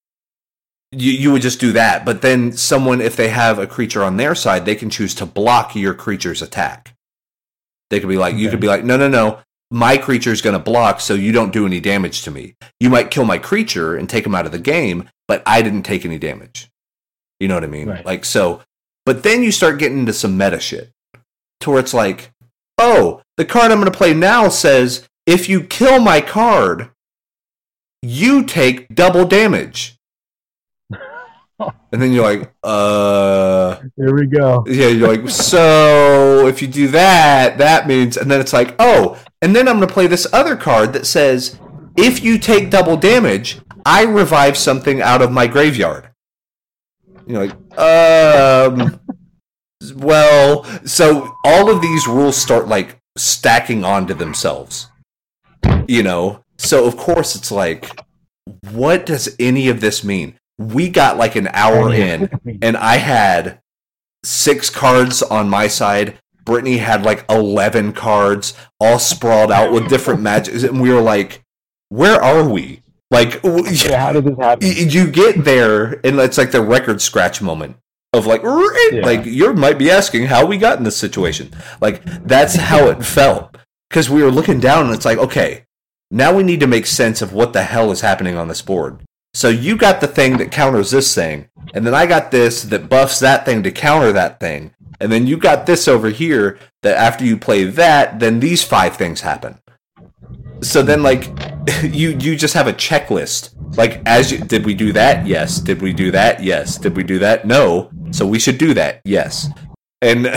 you 0.91 1.11
you 1.13 1.31
would 1.31 1.41
just 1.41 1.61
do 1.61 1.71
that, 1.71 2.03
but 2.03 2.21
then 2.21 2.51
someone, 2.51 2.99
if 2.99 3.15
they 3.15 3.29
have 3.29 3.59
a 3.59 3.65
creature 3.65 4.03
on 4.03 4.17
their 4.17 4.35
side, 4.35 4.65
they 4.65 4.75
can 4.75 4.89
choose 4.89 5.15
to 5.15 5.25
block 5.25 5.73
your 5.73 5.93
creature's 5.93 6.41
attack. 6.41 6.92
They 7.93 7.99
could 7.99 8.09
be 8.09 8.17
like, 8.17 8.35
you 8.35 8.49
could 8.49 8.59
be 8.59 8.65
like, 8.65 8.83
no, 8.83 8.97
no, 8.97 9.07
no, 9.07 9.37
my 9.69 9.97
creature 9.97 10.31
is 10.31 10.41
going 10.41 10.57
to 10.57 10.59
block, 10.59 10.99
so 10.99 11.13
you 11.13 11.31
don't 11.31 11.53
do 11.53 11.67
any 11.67 11.79
damage 11.79 12.23
to 12.23 12.31
me. 12.31 12.55
You 12.79 12.89
might 12.89 13.11
kill 13.11 13.23
my 13.23 13.37
creature 13.37 13.95
and 13.95 14.09
take 14.09 14.25
him 14.25 14.33
out 14.33 14.47
of 14.47 14.51
the 14.51 14.57
game, 14.57 15.11
but 15.27 15.43
I 15.45 15.61
didn't 15.61 15.83
take 15.83 16.03
any 16.03 16.17
damage. 16.17 16.71
You 17.39 17.47
know 17.47 17.53
what 17.53 17.63
I 17.63 17.67
mean? 17.67 17.89
Right. 17.89 18.03
Like 18.03 18.25
so. 18.25 18.63
But 19.05 19.21
then 19.21 19.43
you 19.43 19.51
start 19.51 19.77
getting 19.77 19.99
into 19.99 20.11
some 20.11 20.35
meta 20.35 20.59
shit, 20.59 20.89
to 21.59 21.69
where 21.69 21.79
it's 21.79 21.93
like, 21.93 22.31
oh, 22.79 23.21
the 23.37 23.45
card 23.45 23.71
I'm 23.71 23.79
going 23.79 23.91
to 23.91 23.95
play 23.95 24.15
now 24.15 24.49
says 24.49 25.07
if 25.27 25.47
you 25.47 25.61
kill 25.61 25.99
my 25.99 26.19
card, 26.19 26.89
you 28.01 28.43
take 28.43 28.87
double 28.95 29.23
damage. 29.23 29.92
And 31.59 32.01
then 32.01 32.11
you're 32.11 32.23
like, 32.23 32.51
uh, 32.63 33.75
Here 33.95 34.13
we 34.13 34.27
go. 34.27 34.63
yeah, 34.67 34.87
you're 34.87 35.15
like, 35.15 35.29
so 35.29 36.47
if 36.47 36.61
you 36.61 36.67
do 36.67 36.87
that, 36.89 37.57
that 37.57 37.87
means, 37.87 38.17
and 38.17 38.29
then 38.29 38.41
it's 38.41 38.53
like, 38.53 38.75
oh, 38.79 39.21
and 39.41 39.55
then 39.55 39.67
I'm 39.67 39.77
going 39.77 39.87
to 39.87 39.93
play 39.93 40.07
this 40.07 40.27
other 40.33 40.55
card 40.55 40.93
that 40.93 41.05
says, 41.05 41.59
if 41.95 42.23
you 42.23 42.37
take 42.39 42.69
double 42.69 42.97
damage, 42.97 43.59
I 43.85 44.03
revive 44.03 44.57
something 44.57 45.01
out 45.01 45.21
of 45.21 45.31
my 45.31 45.47
graveyard. 45.47 46.09
You're 47.27 47.47
like, 47.47 47.79
um, 47.79 48.99
well, 49.95 50.63
so 50.85 51.35
all 51.43 51.69
of 51.69 51.81
these 51.81 52.07
rules 52.07 52.37
start 52.37 52.67
like 52.67 52.99
stacking 53.17 53.83
onto 53.83 54.13
themselves, 54.13 54.89
you 55.87 56.03
know? 56.03 56.43
So 56.57 56.85
of 56.85 56.97
course 56.97 57.35
it's 57.35 57.51
like, 57.51 57.89
what 58.71 59.05
does 59.05 59.35
any 59.39 59.67
of 59.67 59.81
this 59.81 60.03
mean? 60.03 60.37
We 60.57 60.89
got 60.89 61.17
like 61.17 61.35
an 61.35 61.47
hour 61.51 61.93
in 61.93 62.29
and 62.61 62.77
I 62.77 62.97
had 62.97 63.59
six 64.23 64.69
cards 64.69 65.21
on 65.23 65.49
my 65.49 65.67
side. 65.67 66.19
Brittany 66.45 66.77
had 66.77 67.03
like 67.03 67.25
11 67.29 67.93
cards, 67.93 68.53
all 68.79 68.99
sprawled 68.99 69.51
out 69.51 69.71
with 69.71 69.89
different 69.89 70.21
matches. 70.29 70.63
And 70.63 70.81
we 70.81 70.91
were 70.91 71.01
like, 71.01 71.41
where 71.89 72.21
are 72.21 72.47
we? 72.47 72.81
Like, 73.11 73.39
Yeah, 73.43 73.99
how 74.05 74.13
did 74.13 74.25
this 74.25 74.37
happen? 74.39 74.67
you 74.67 75.07
get 75.09 75.43
there, 75.45 75.99
and 76.05 76.19
it's 76.19 76.37
like 76.37 76.51
the 76.51 76.61
record 76.61 77.01
scratch 77.01 77.41
moment 77.41 77.77
of 78.11 78.25
like, 78.25 78.43
eh, 78.43 78.89
Yeah. 78.91 79.05
like 79.05 79.25
you 79.25 79.53
might 79.53 79.77
be 79.77 79.89
asking 79.91 80.25
how 80.25 80.45
we 80.45 80.57
got 80.57 80.77
in 80.79 80.83
this 80.83 80.97
situation. 80.97 81.51
Like, 81.79 82.03
that's 82.25 82.55
how 82.55 82.87
it 82.87 83.03
felt. 83.05 83.55
Because 83.89 84.09
we 84.09 84.23
were 84.23 84.31
looking 84.31 84.59
down, 84.59 84.87
and 84.87 84.95
it's 84.95 85.05
like, 85.05 85.19
okay, 85.19 85.65
now 86.09 86.33
we 86.35 86.41
need 86.43 86.59
to 86.61 86.67
make 86.67 86.87
sense 86.87 87.21
of 87.21 87.33
what 87.33 87.53
the 87.53 87.63
hell 87.63 87.91
is 87.91 88.01
happening 88.01 88.35
on 88.35 88.47
this 88.47 88.61
board. 88.63 89.01
So 89.33 89.49
you 89.49 89.75
got 89.75 89.99
the 90.01 90.07
thing 90.07 90.37
that 90.37 90.51
counters 90.51 90.91
this 90.91 91.13
thing, 91.15 91.49
and 91.73 91.85
then 91.85 91.93
I 91.95 92.05
got 92.05 92.31
this 92.31 92.63
that 92.63 92.89
buffs 92.89 93.19
that 93.19 93.45
thing 93.45 93.63
to 93.63 93.71
counter 93.71 94.11
that 94.11 94.39
thing, 94.39 94.73
and 94.99 95.11
then 95.11 95.25
you 95.27 95.37
got 95.37 95.65
this 95.65 95.87
over 95.87 96.09
here 96.09 96.59
that 96.83 96.97
after 96.97 97.25
you 97.25 97.37
play 97.37 97.63
that, 97.63 98.19
then 98.19 98.39
these 98.39 98.63
five 98.63 98.95
things 98.95 99.21
happen. 99.21 99.59
So 100.61 100.81
then, 100.81 101.01
like, 101.03 101.29
you 101.83 102.11
you 102.11 102.35
just 102.35 102.53
have 102.53 102.67
a 102.67 102.73
checklist. 102.73 103.55
Like, 103.75 104.01
as 104.05 104.31
you, 104.31 104.37
did 104.37 104.65
we 104.65 104.75
do 104.75 104.93
that? 104.93 105.25
Yes. 105.25 105.59
Did 105.59 105.81
we 105.81 105.93
do 105.93 106.11
that? 106.11 106.43
Yes. 106.43 106.77
Did 106.77 106.95
we 106.95 107.03
do 107.03 107.17
that? 107.19 107.45
No. 107.45 107.89
So 108.11 108.25
we 108.27 108.37
should 108.37 108.59
do 108.59 108.73
that. 108.75 109.01
Yes. 109.03 109.49
And 110.01 110.27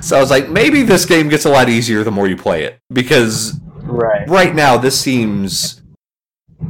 So 0.00 0.16
I 0.16 0.20
was 0.20 0.30
like, 0.30 0.48
maybe 0.48 0.82
this 0.82 1.04
game 1.04 1.28
gets 1.28 1.44
a 1.44 1.50
lot 1.50 1.68
easier 1.68 2.02
the 2.04 2.10
more 2.10 2.26
you 2.26 2.36
play 2.36 2.64
it 2.64 2.78
because 2.92 3.58
Right. 3.82 4.28
right 4.28 4.54
now 4.54 4.76
this 4.78 4.98
seems 4.98 5.79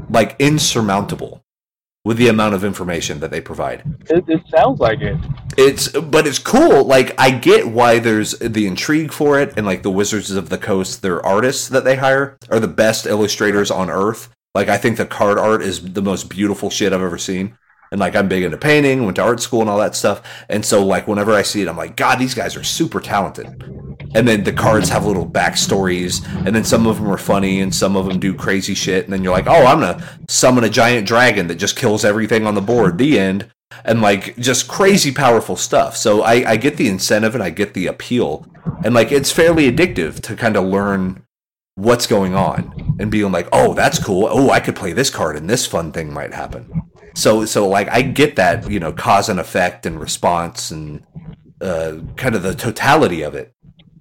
like 0.09 0.37
insurmountable 0.39 1.43
with 2.05 2.17
the 2.17 2.29
amount 2.29 2.55
of 2.55 2.65
information 2.65 3.21
that 3.21 3.31
they 3.31 3.41
provide. 3.41 3.83
It, 4.09 4.25
it 4.29 4.43
sounds 4.49 4.81
like 4.81 5.01
it. 5.01 5.17
It's 5.57 5.89
but 5.89 6.27
it's 6.27 6.39
cool. 6.39 6.85
Like 6.85 7.15
I 7.19 7.31
get 7.31 7.69
why 7.69 7.99
there's 7.99 8.33
the 8.39 8.67
intrigue 8.67 9.13
for 9.13 9.39
it, 9.39 9.55
and 9.57 9.67
like 9.67 9.83
the 9.83 9.91
Wizards 9.91 10.31
of 10.31 10.49
the 10.49 10.59
Coast, 10.59 11.03
their 11.03 11.25
artists 11.25 11.69
that 11.69 11.85
they 11.85 11.97
hire 11.97 12.39
are 12.51 12.61
the 12.61 12.69
best 12.69 13.07
illustrators 13.07 13.71
on 13.71 13.91
earth. 13.91 14.31
Like 14.55 14.69
I 14.69 14.79
think 14.79 14.97
the 14.97 15.07
card 15.07 15.39
art 15.39 15.63
is 15.63 15.93
the 15.93 16.03
most 16.03 16.29
beautiful 16.29 16.71
shit 16.71 16.93
I've 16.93 17.03
ever 17.03 17.19
seen. 17.19 17.57
And 17.91 18.01
like 18.01 18.15
I'm 18.15 18.29
big 18.29 18.45
into 18.45 18.57
painting, 18.57 19.05
went 19.05 19.17
to 19.17 19.23
art 19.23 19.41
school 19.41 19.61
and 19.61 19.71
all 19.71 19.79
that 19.79 19.97
stuff. 19.97 20.23
And 20.49 20.65
so 20.65 20.85
like 20.85 21.09
whenever 21.09 21.33
I 21.33 21.43
see 21.43 21.63
it, 21.63 21.69
I'm 21.69 21.77
like, 21.77 21.97
God, 21.97 22.19
these 22.19 22.35
guys 22.35 22.57
are 22.57 22.63
super 22.63 23.01
talented. 23.01 23.47
And 24.15 24.27
then 24.27 24.45
the 24.45 24.53
cards 24.53 24.89
have 24.89 25.07
little 25.07 25.27
backstories, 25.27 26.25
and 26.45 26.55
then 26.55 26.65
some 26.65 26.87
of 26.87 26.97
them 26.97 27.11
are 27.11 27.19
funny, 27.19 27.61
and 27.61 27.73
some 27.73 27.97
of 27.97 28.07
them 28.07 28.19
do 28.19 28.35
crazy 28.35 28.75
shit. 28.75 29.05
And 29.05 29.13
then 29.13 29.23
you're 29.23 29.33
like, 29.33 29.47
oh, 29.47 29.67
I'm 29.67 29.81
gonna 29.81 30.05
summon 30.29 30.65
a 30.65 30.71
giant 30.71 31.07
dragon 31.07 31.47
that 31.47 31.57
just 31.57 31.77
kills 31.77 32.05
everything 32.05 32.47
on 32.47 32.55
the 32.55 32.61
board. 32.61 32.99
The 32.99 33.19
end 33.19 33.51
and 33.85 34.03
like 34.03 34.37
just 34.37 34.69
crazy 34.69 35.13
powerful 35.13 35.57
stuff. 35.57 35.97
So 35.97 36.23
I, 36.23 36.51
I 36.51 36.57
get 36.57 36.77
the 36.77 36.89
incentive 36.89 37.35
and 37.35 37.43
I 37.43 37.51
get 37.51 37.75
the 37.75 37.87
appeal, 37.87 38.47
and 38.85 38.95
like 38.95 39.13
it's 39.13 39.31
fairly 39.31 39.71
addictive 39.71 40.21
to 40.23 40.37
kind 40.37 40.57
of 40.57 40.65
learn 40.65 41.23
what's 41.77 42.07
going 42.07 42.35
on 42.35 42.97
and 42.99 43.11
being 43.11 43.33
like, 43.33 43.49
oh, 43.53 43.75
that's 43.75 44.03
cool. 44.03 44.29
Oh, 44.31 44.51
I 44.51 44.61
could 44.61 44.77
play 44.77 44.93
this 44.93 45.09
card 45.09 45.37
and 45.37 45.49
this 45.49 45.67
fun 45.67 45.93
thing 45.93 46.13
might 46.13 46.35
happen. 46.35 46.90
So 47.15 47.45
so 47.45 47.69
like 47.69 47.89
I 47.89 48.03
get 48.03 48.37
that 48.37 48.71
you 48.71 48.81
know 48.81 48.93
cause 48.93 49.29
and 49.29 49.41
effect 49.41 49.87
and 49.87 50.01
response 50.01 50.71
and 50.71 51.05
uh, 51.61 51.99
kind 52.17 52.35
of 52.35 52.43
the 52.43 52.55
totality 52.55 53.23
of 53.23 53.35
it, 53.35 53.55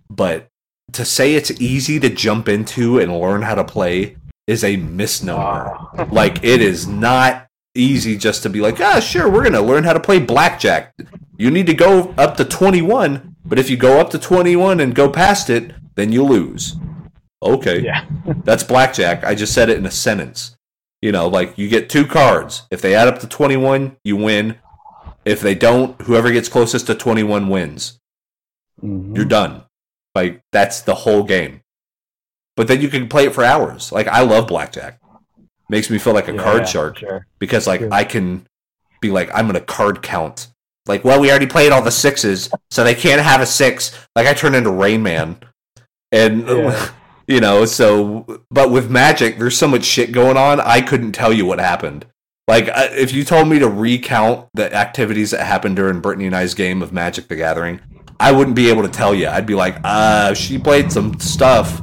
but 0.10 0.48
to 0.94 1.06
say 1.06 1.36
it's 1.36 1.52
easy 1.62 2.00
to 2.00 2.10
jump 2.10 2.48
into 2.48 3.00
and 3.00 3.20
learn 3.20 3.42
how 3.42 3.56
to 3.56 3.64
play 3.64 4.16
is 4.48 4.64
a 4.64 4.78
misnomer. 4.78 5.78
Like 6.12 6.44
it 6.44 6.62
is 6.62 6.88
not 6.88 7.48
easy 7.76 8.18
just 8.18 8.44
to 8.44 8.50
be 8.50 8.60
like 8.62 8.80
ah 8.82 9.00
sure 9.00 9.30
we're 9.30 9.44
gonna 9.44 9.62
learn 9.62 9.84
how 9.84 9.94
to 9.94 10.00
play 10.00 10.20
blackjack. 10.20 10.96
You 11.38 11.52
need 11.52 11.68
to 11.68 11.74
go 11.74 12.14
up 12.18 12.38
to 12.38 12.46
21 12.46 13.36
but 13.46 13.60
if 13.60 13.70
you 13.70 13.78
go 13.78 14.00
up 14.00 14.10
to 14.12 14.20
21 14.20 14.80
and 14.80 14.96
go 14.96 15.10
past 15.10 15.50
it 15.50 15.74
then 15.96 16.12
you 16.12 16.24
lose. 16.24 16.76
Okay. 17.42 17.82
Yeah. 17.82 18.06
that's 18.44 18.64
blackjack. 18.64 19.24
I 19.24 19.36
just 19.36 19.54
said 19.54 19.70
it 19.70 19.78
in 19.78 19.86
a 19.86 19.92
sentence 19.92 20.58
you 21.02 21.12
know 21.12 21.28
like 21.28 21.58
you 21.58 21.68
get 21.70 21.90
two 21.90 22.06
cards 22.06 22.64
if 22.72 22.82
they 22.82 22.94
add 22.96 23.08
up 23.08 23.20
to 23.20 23.28
21 23.28 23.96
you 24.04 24.16
win 24.18 24.58
if 25.26 25.40
they 25.42 25.56
don't 25.56 26.00
whoever 26.04 26.32
gets 26.32 26.50
closest 26.50 26.88
to 26.88 26.96
21 26.96 27.50
wins 27.50 28.00
Mhm. 28.84 29.16
you're 29.16 29.26
done. 29.26 29.64
Like 30.16 30.42
that's 30.54 30.82
the 30.82 30.96
whole 30.96 31.24
game. 31.24 31.62
But 32.56 32.68
then 32.70 32.82
you 32.82 32.88
can 32.90 33.08
play 33.10 33.26
it 33.26 33.34
for 33.36 33.44
hours. 33.44 33.92
Like 33.92 34.08
I 34.08 34.22
love 34.22 34.48
blackjack. 34.48 35.00
Makes 35.70 35.90
me 35.90 35.98
feel 36.00 36.14
like 36.14 36.28
a 36.30 36.34
Yeah, 36.34 36.42
card 36.44 36.68
shark 36.68 36.98
Sure. 36.98 37.26
because 37.40 37.68
like 37.68 37.82
Sure. 37.82 37.90
I 37.94 38.04
can 38.06 38.48
be 39.02 39.12
like 39.12 39.30
I'm 39.34 39.48
gonna 39.48 39.60
card 39.62 40.02
count. 40.02 40.48
Like 40.88 41.04
well 41.04 41.20
we 41.20 41.30
already 41.30 41.46
played 41.46 41.72
all 41.74 41.82
the 41.82 41.92
sixes, 41.92 42.50
so 42.72 42.84
they 42.84 42.96
can't 42.96 43.22
have 43.22 43.42
a 43.42 43.46
six. 43.46 43.92
Like 44.16 44.28
I 44.28 44.34
turn 44.34 44.56
into 44.56 44.72
Rain 44.72 45.04
Man, 45.04 45.38
and 46.12 46.48
Yeah. 46.48 46.90
you 47.30 47.40
know 47.40 47.64
so. 47.66 48.44
But 48.52 48.72
with 48.72 48.90
Magic, 48.90 49.38
there's 49.38 49.58
so 49.58 49.68
much 49.68 49.86
shit 49.86 50.12
going 50.12 50.36
on. 50.36 50.60
I 50.60 50.82
couldn't 50.82 51.14
tell 51.14 51.32
you 51.32 51.46
what 51.46 51.60
happened. 51.60 52.06
Like 52.48 52.68
if 52.74 53.14
you 53.14 53.24
told 53.24 53.48
me 53.48 53.60
to 53.60 53.70
recount 53.70 54.50
the 54.56 54.74
activities 54.74 55.32
that 55.32 55.46
happened 55.46 55.76
during 55.76 56.02
Brittany 56.02 56.26
and 56.26 56.36
I's 56.36 56.56
game 56.56 56.82
of 56.82 56.92
Magic: 56.92 57.28
The 57.28 57.36
Gathering, 57.36 57.80
I 58.20 58.32
wouldn't 58.32 58.56
be 58.56 58.70
able 58.70 58.82
to 58.82 58.90
tell 58.90 59.14
you. 59.14 59.28
I'd 59.28 59.46
be 59.46 59.56
like, 59.56 59.78
uh, 59.84 60.34
she 60.34 60.58
played 60.58 60.92
some 60.92 61.20
stuff, 61.20 61.82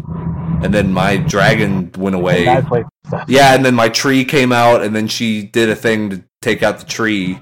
and 0.62 0.74
then 0.74 0.92
my 0.92 1.16
dragon 1.16 1.92
went 1.97 2.16
away. 2.16 2.44
Stuff. 2.44 2.84
Yeah, 3.28 3.55
and 3.55 3.64
then 3.64 3.76
my 3.76 3.88
tree 3.88 4.24
came 4.24 4.51
out, 4.53 4.82
and 4.82 4.94
then 4.94 5.07
she 5.07 5.44
did 5.44 5.70
a 5.70 5.76
thing 5.76 6.11
to 6.11 6.24
take 6.42 6.64
out 6.64 6.80
the 6.80 6.86
tree, 6.86 7.38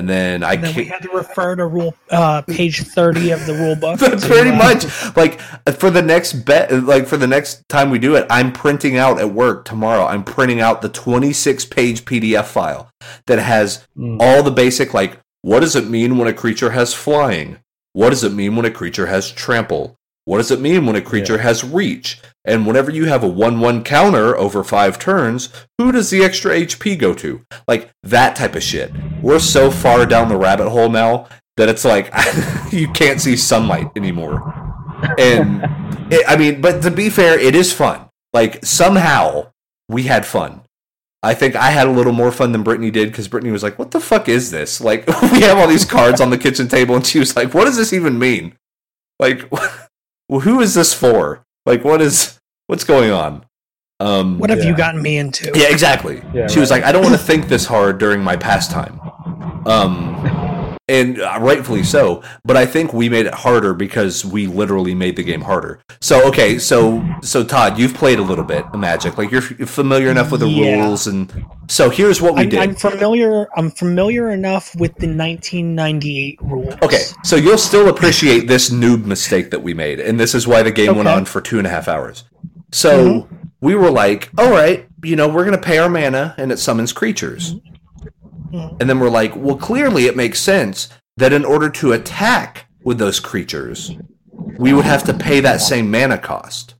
and 0.00 0.08
then 0.08 0.42
I 0.42 0.54
And 0.54 0.64
then 0.64 0.74
we 0.74 0.84
had 0.86 1.02
to 1.02 1.10
refer 1.10 1.54
to 1.56 1.66
rule 1.66 1.94
uh, 2.10 2.40
page 2.42 2.82
thirty 2.82 3.30
of 3.30 3.44
the 3.46 3.52
rule 3.52 3.76
book. 3.76 3.98
pretty 4.22 4.50
much 4.50 4.86
like 5.14 5.38
for 5.78 5.90
the 5.90 6.00
next 6.02 6.32
bet, 6.32 6.72
like 6.84 7.06
for 7.06 7.18
the 7.18 7.26
next 7.26 7.68
time 7.68 7.90
we 7.90 7.98
do 7.98 8.16
it, 8.16 8.26
I'm 8.30 8.50
printing 8.50 8.96
out 8.96 9.20
at 9.20 9.30
work 9.32 9.66
tomorrow. 9.66 10.06
I'm 10.06 10.24
printing 10.24 10.60
out 10.60 10.80
the 10.80 10.88
26 10.88 11.66
page 11.66 12.04
PDF 12.06 12.46
file 12.46 12.90
that 13.26 13.38
has 13.38 13.86
Mm. 13.96 14.18
all 14.20 14.42
the 14.42 14.50
basic 14.50 14.94
like 14.94 15.18
what 15.42 15.60
does 15.60 15.76
it 15.76 15.86
mean 15.88 16.16
when 16.16 16.28
a 16.28 16.32
creature 16.32 16.70
has 16.70 16.94
flying? 16.94 17.58
What 17.92 18.10
does 18.10 18.24
it 18.24 18.32
mean 18.32 18.56
when 18.56 18.64
a 18.64 18.70
creature 18.70 19.06
has 19.06 19.30
trample? 19.30 19.96
What 20.24 20.38
does 20.38 20.50
it 20.50 20.60
mean 20.60 20.86
when 20.86 20.96
a 20.96 21.00
creature 21.00 21.38
has 21.38 21.64
reach? 21.64 22.20
And 22.44 22.66
whenever 22.66 22.90
you 22.90 23.06
have 23.06 23.22
a 23.22 23.28
1 23.28 23.60
1 23.60 23.84
counter 23.84 24.36
over 24.36 24.64
five 24.64 24.98
turns, 24.98 25.50
who 25.78 25.92
does 25.92 26.10
the 26.10 26.22
extra 26.22 26.52
HP 26.52 26.98
go 26.98 27.14
to? 27.14 27.44
Like 27.68 27.90
that 28.02 28.36
type 28.36 28.54
of 28.54 28.62
shit. 28.62 28.92
We're 29.22 29.38
so 29.38 29.70
far 29.70 30.06
down 30.06 30.28
the 30.28 30.36
rabbit 30.36 30.70
hole 30.70 30.88
now 30.88 31.28
that 31.56 31.68
it's 31.68 31.84
like 31.84 32.12
you 32.72 32.88
can't 32.88 33.20
see 33.20 33.36
sunlight 33.36 33.90
anymore. 33.96 34.54
And 35.18 35.62
it, 36.12 36.24
I 36.26 36.36
mean, 36.36 36.60
but 36.60 36.82
to 36.82 36.90
be 36.90 37.10
fair, 37.10 37.38
it 37.38 37.54
is 37.54 37.72
fun. 37.72 38.08
Like 38.32 38.64
somehow 38.64 39.50
we 39.88 40.04
had 40.04 40.24
fun. 40.24 40.62
I 41.22 41.34
think 41.34 41.54
I 41.54 41.70
had 41.70 41.86
a 41.86 41.90
little 41.90 42.14
more 42.14 42.32
fun 42.32 42.52
than 42.52 42.62
Brittany 42.62 42.90
did 42.90 43.10
because 43.10 43.28
Brittany 43.28 43.52
was 43.52 43.62
like, 43.62 43.78
"What 43.78 43.90
the 43.90 44.00
fuck 44.00 44.28
is 44.28 44.50
this?" 44.50 44.80
Like 44.80 45.06
we 45.22 45.42
have 45.42 45.58
all 45.58 45.68
these 45.68 45.84
cards 45.84 46.20
on 46.20 46.30
the 46.30 46.38
kitchen 46.38 46.68
table, 46.68 46.96
and 46.96 47.06
she 47.06 47.18
was 47.18 47.36
like, 47.36 47.52
"What 47.52 47.66
does 47.66 47.76
this 47.76 47.92
even 47.92 48.18
mean? 48.18 48.56
Like, 49.18 49.50
who 50.38 50.60
is 50.60 50.74
this 50.74 50.94
for? 50.94 51.42
Like, 51.66 51.82
what 51.84 52.00
is 52.00 52.38
what's 52.68 52.84
going 52.84 53.10
on?" 53.10 53.44
Um, 53.98 54.38
What 54.38 54.48
have 54.48 54.60
Yeah. 54.60 54.70
you 54.70 54.76
gotten 54.76 55.02
me 55.02 55.18
into? 55.18 55.50
yeah, 55.54 55.66
exactly. 55.68 56.22
Yeah, 56.32 56.46
she 56.46 56.58
was 56.60 56.70
like, 56.70 56.84
I 56.84 56.92
don't 56.92 57.02
want 57.02 57.14
to 57.14 57.20
think 57.20 57.48
this 57.48 57.66
hard 57.66 57.98
during 57.98 58.22
my 58.22 58.36
pastime. 58.36 58.98
Um, 59.66 60.14
and 60.90 61.20
uh, 61.20 61.38
rightfully 61.40 61.84
so. 61.84 62.22
But 62.44 62.56
I 62.56 62.66
think 62.66 62.92
we 62.92 63.08
made 63.08 63.26
it 63.26 63.34
harder 63.34 63.72
because 63.72 64.24
we 64.24 64.46
literally 64.46 64.94
made 64.94 65.16
the 65.16 65.22
game 65.22 65.42
harder. 65.42 65.80
So 66.00 66.26
okay, 66.28 66.58
so 66.58 67.02
so 67.22 67.44
Todd, 67.44 67.78
you've 67.78 67.94
played 67.94 68.18
a 68.18 68.22
little 68.22 68.44
bit 68.44 68.64
of 68.66 68.78
Magic. 68.78 69.16
Like 69.16 69.30
you're 69.30 69.42
familiar 69.42 70.10
enough 70.10 70.32
with 70.32 70.40
the 70.40 70.48
Yeah. 70.48 70.84
rules, 70.84 71.06
and 71.06 71.32
so 71.68 71.88
here's 71.90 72.20
what 72.20 72.34
we 72.34 72.42
I'm, 72.42 72.48
did. 72.48 72.58
I'm 72.58 72.74
familiar. 72.74 73.46
I'm 73.56 73.70
familiar 73.70 74.30
enough 74.30 74.74
with 74.74 74.94
the 74.96 75.06
1998 75.06 76.38
rules. 76.42 76.74
Okay, 76.82 77.02
so 77.22 77.36
you'll 77.36 77.58
still 77.58 77.88
appreciate 77.88 78.48
this 78.48 78.70
noob 78.70 79.04
mistake 79.04 79.50
that 79.50 79.62
we 79.62 79.74
made, 79.74 80.00
and 80.00 80.18
this 80.18 80.34
is 80.34 80.46
why 80.46 80.62
the 80.62 80.72
game 80.72 80.96
went 80.96 81.08
on 81.08 81.24
for 81.24 81.40
two 81.40 81.58
and 81.58 81.66
a 81.66 81.70
half 81.70 81.86
hours. 81.88 82.24
So 82.72 83.28
we 83.60 83.74
were 83.74 83.90
like, 83.90 84.30
all 84.38 84.50
right, 84.50 84.88
you 85.02 85.16
know, 85.16 85.28
we're 85.28 85.44
going 85.44 85.56
to 85.56 85.62
pay 85.62 85.78
our 85.78 85.88
mana, 85.88 86.34
and 86.38 86.50
it 86.52 86.58
summons 86.58 86.92
creatures. 86.92 87.54
Mhm. 88.52 88.80
And 88.80 88.90
then 88.90 88.98
we're 88.98 89.10
like, 89.10 89.34
well, 89.36 89.56
clearly 89.56 90.06
it 90.06 90.16
makes 90.16 90.40
sense 90.40 90.88
that 91.16 91.32
in 91.32 91.44
order 91.44 91.68
to 91.70 91.92
attack 91.92 92.66
with 92.84 92.98
those 92.98 93.20
creatures, 93.20 93.92
we 94.58 94.72
would 94.72 94.84
have 94.84 95.04
to 95.04 95.14
pay 95.14 95.40
that 95.40 95.60
same 95.60 95.90
mana 95.90 96.18
cost. 96.18 96.74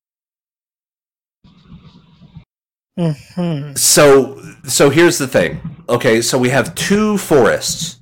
Mhm. 2.99 3.79
So 3.79 4.37
so 4.67 4.91
here's 4.91 5.19
the 5.19 5.27
thing. 5.29 5.61
Okay, 5.89 6.21
so 6.21 6.37
we 6.39 6.51
have 6.51 6.75
two 6.75 7.17
forests. 7.19 7.97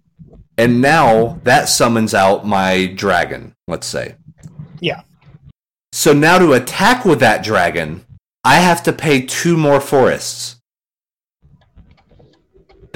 And 0.57 0.81
now 0.81 1.39
that 1.45 1.69
summons 1.69 2.15
out 2.15 2.45
my 2.45 2.87
dragon, 2.87 3.55
let's 3.69 3.87
say. 3.87 4.17
Yeah. 4.81 5.03
So 5.93 6.13
now 6.13 6.39
to 6.41 6.53
attack 6.53 7.05
with 7.05 7.21
that 7.21 7.45
dragon, 7.45 8.05
I 8.45 8.57
have 8.57 8.83
to 8.85 8.93
pay 8.93 9.23
two 9.23 9.57
more 9.57 9.81
forests. 9.81 10.57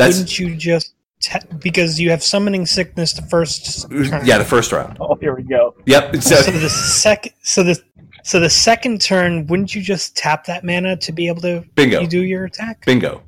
That's 0.04 0.18
Wouldn't 0.18 0.38
you 0.38 0.56
just 0.56 0.94
te- 1.20 1.38
because 1.58 2.00
you 2.00 2.10
have 2.10 2.22
summoning 2.22 2.66
sickness 2.66 3.12
the 3.12 3.22
first 3.22 3.88
mm, 3.90 4.08
turn. 4.08 4.26
yeah, 4.26 4.38
the 4.38 4.44
first 4.44 4.72
round. 4.72 4.96
Oh, 5.00 5.14
here 5.16 5.34
we 5.34 5.42
go. 5.42 5.74
Yep. 5.86 6.16
So 6.16 6.36
So, 6.36 6.50
the 6.50 6.68
second, 6.68 7.32
so 7.42 7.62
the 7.62 7.80
so 8.24 8.38
the 8.40 8.50
second 8.50 9.00
turn, 9.00 9.46
wouldn't 9.48 9.74
you 9.74 9.82
just 9.82 10.16
tap 10.16 10.44
that 10.46 10.62
mana 10.64 10.96
to 10.98 11.12
be 11.12 11.26
able 11.28 11.40
to 11.42 11.64
bingo. 11.74 12.00
you 12.02 12.06
do 12.06 12.22
your 12.22 12.44
attack? 12.44 12.84
Bingo. 12.86 13.22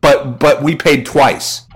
But 0.00 0.38
but 0.38 0.62
we 0.62 0.76
paid 0.76 1.06
twice. 1.06 1.66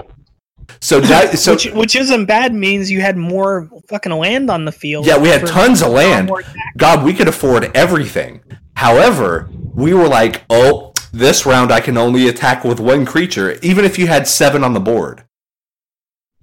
So 0.80 1.00
that 1.00 1.38
so 1.44 1.52
which 1.52 1.66
which 1.72 1.96
isn't 1.96 2.26
bad. 2.26 2.54
Means 2.54 2.90
you 2.90 3.00
had 3.00 3.16
more 3.16 3.68
fucking 3.88 4.12
land 4.12 4.50
on 4.50 4.64
the 4.64 4.72
field. 4.72 5.06
yeah, 5.06 5.18
we 5.18 5.28
had 5.28 5.46
tons 5.46 5.82
of 5.82 5.92
land. 5.92 6.30
God, 6.76 7.04
we 7.04 7.12
could 7.14 7.28
afford 7.28 7.70
everything. 7.76 8.40
However, 8.74 9.48
we 9.74 9.92
were 9.94 10.06
like, 10.08 10.44
oh, 10.50 10.92
this 11.12 11.46
round 11.46 11.70
I 11.72 11.80
can 11.80 11.96
only 11.96 12.28
attack 12.28 12.64
with 12.64 12.80
one 12.80 13.04
creature, 13.06 13.58
even 13.62 13.84
if 13.84 13.98
you 13.98 14.06
had 14.06 14.26
seven 14.28 14.62
on 14.64 14.74
the 14.74 14.80
board. 14.80 15.24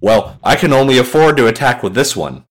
Well, 0.00 0.38
I 0.44 0.56
can 0.56 0.72
only 0.72 0.98
afford 0.98 1.36
to 1.38 1.46
attack 1.46 1.82
with 1.82 1.94
this 1.94 2.14
one. 2.16 2.44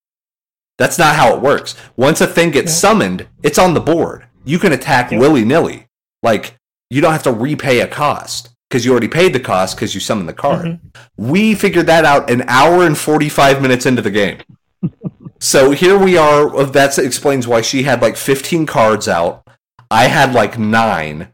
That's 0.78 0.98
not 0.98 1.16
how 1.16 1.34
it 1.34 1.40
works. 1.42 1.74
Once 1.96 2.20
a 2.20 2.26
thing 2.26 2.50
gets 2.50 2.72
Yeah. 2.72 2.78
summoned, 2.78 3.26
it's 3.42 3.58
on 3.58 3.74
the 3.74 3.80
board. 3.80 4.26
You 4.44 4.58
can 4.58 4.72
attack 4.72 5.10
Yeah. 5.10 5.18
willy 5.18 5.44
nilly. 5.44 5.86
Like, 6.22 6.56
you 6.90 7.00
don't 7.00 7.12
have 7.12 7.22
to 7.24 7.32
repay 7.32 7.80
a 7.80 7.86
cost 7.86 8.50
because 8.68 8.84
you 8.84 8.90
already 8.90 9.08
paid 9.08 9.32
the 9.32 9.40
cost 9.40 9.76
because 9.76 9.94
you 9.94 10.00
summoned 10.00 10.28
the 10.28 10.32
card. 10.34 10.66
Mhm. 10.66 10.80
We 11.16 11.54
figured 11.54 11.86
that 11.86 12.04
out 12.04 12.28
an 12.30 12.44
hour 12.48 12.84
and 12.84 12.98
45 12.98 13.62
minutes 13.62 13.86
into 13.86 14.02
the 14.02 14.10
game. 14.10 14.38
So 15.38 15.72
here 15.72 15.98
we 15.98 16.16
are. 16.16 16.64
That 16.64 16.98
explains 16.98 17.46
why 17.46 17.60
she 17.60 17.82
had 17.82 18.00
like 18.00 18.16
15 18.16 18.64
cards 18.64 19.06
out. 19.06 19.46
I 19.90 20.04
had 20.06 20.32
like 20.32 20.58
nine. 20.58 21.28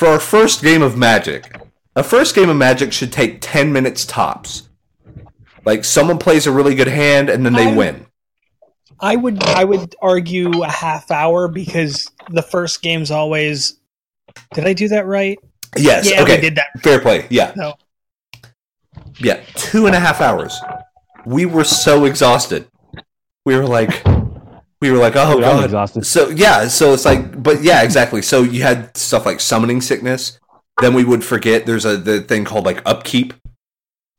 For 0.00 0.08
our 0.08 0.18
first 0.18 0.62
game 0.62 0.80
of 0.80 0.96
Magic, 0.96 1.60
a 1.94 2.02
first 2.02 2.34
game 2.34 2.48
of 2.48 2.56
Magic 2.56 2.90
should 2.90 3.12
take 3.12 3.42
10 3.42 3.70
minutes 3.70 4.06
tops. 4.06 4.70
Like 5.66 5.84
someone 5.84 6.16
plays 6.16 6.46
a 6.46 6.52
really 6.52 6.74
good 6.74 6.88
hand 6.88 7.28
and 7.28 7.44
then 7.44 7.52
they 7.52 7.68
I- 7.68 7.76
win. 7.76 8.06
I 8.98 9.16
would 9.16 9.42
I 9.44 9.62
would 9.62 9.94
argue 10.00 10.62
a 10.62 10.70
half 10.70 11.10
hour 11.10 11.48
because 11.48 12.10
the 12.30 12.40
first 12.40 12.80
game's 12.80 13.10
always. 13.10 13.78
Did 14.54 14.66
I 14.66 14.72
do 14.72 14.88
that 14.88 15.04
right? 15.04 15.38
Yes. 15.76 16.10
yeah, 16.10 16.22
okay. 16.22 16.40
did 16.40 16.54
that. 16.54 16.68
Fair 16.82 16.98
play. 16.98 17.26
Yeah. 17.28 17.52
No. 17.54 17.74
Yeah. 19.18 19.42
Two 19.54 19.84
and 19.84 19.94
a 19.94 20.00
half 20.00 20.22
hours. 20.22 20.58
We 21.26 21.44
were 21.44 21.64
so 21.64 22.06
exhausted. 22.06 22.66
We 23.44 23.54
were 23.54 23.66
like, 23.66 24.02
we 24.80 24.90
were 24.90 24.98
like, 24.98 25.14
oh 25.16 25.34
Dude, 25.36 25.44
I'm 25.44 25.56
god. 25.56 25.64
exhausted. 25.64 26.06
So 26.06 26.30
yeah, 26.30 26.68
so 26.68 26.92
it's 26.94 27.04
like, 27.04 27.42
but 27.42 27.62
yeah, 27.62 27.82
exactly. 27.82 28.22
So 28.22 28.42
you 28.42 28.62
had 28.62 28.96
stuff 28.96 29.26
like 29.26 29.40
summoning 29.40 29.80
sickness. 29.80 30.38
Then 30.80 30.94
we 30.94 31.04
would 31.04 31.22
forget 31.24 31.66
there's 31.66 31.84
a 31.84 31.96
the 31.96 32.22
thing 32.22 32.44
called 32.44 32.64
like 32.64 32.80
upkeep, 32.86 33.34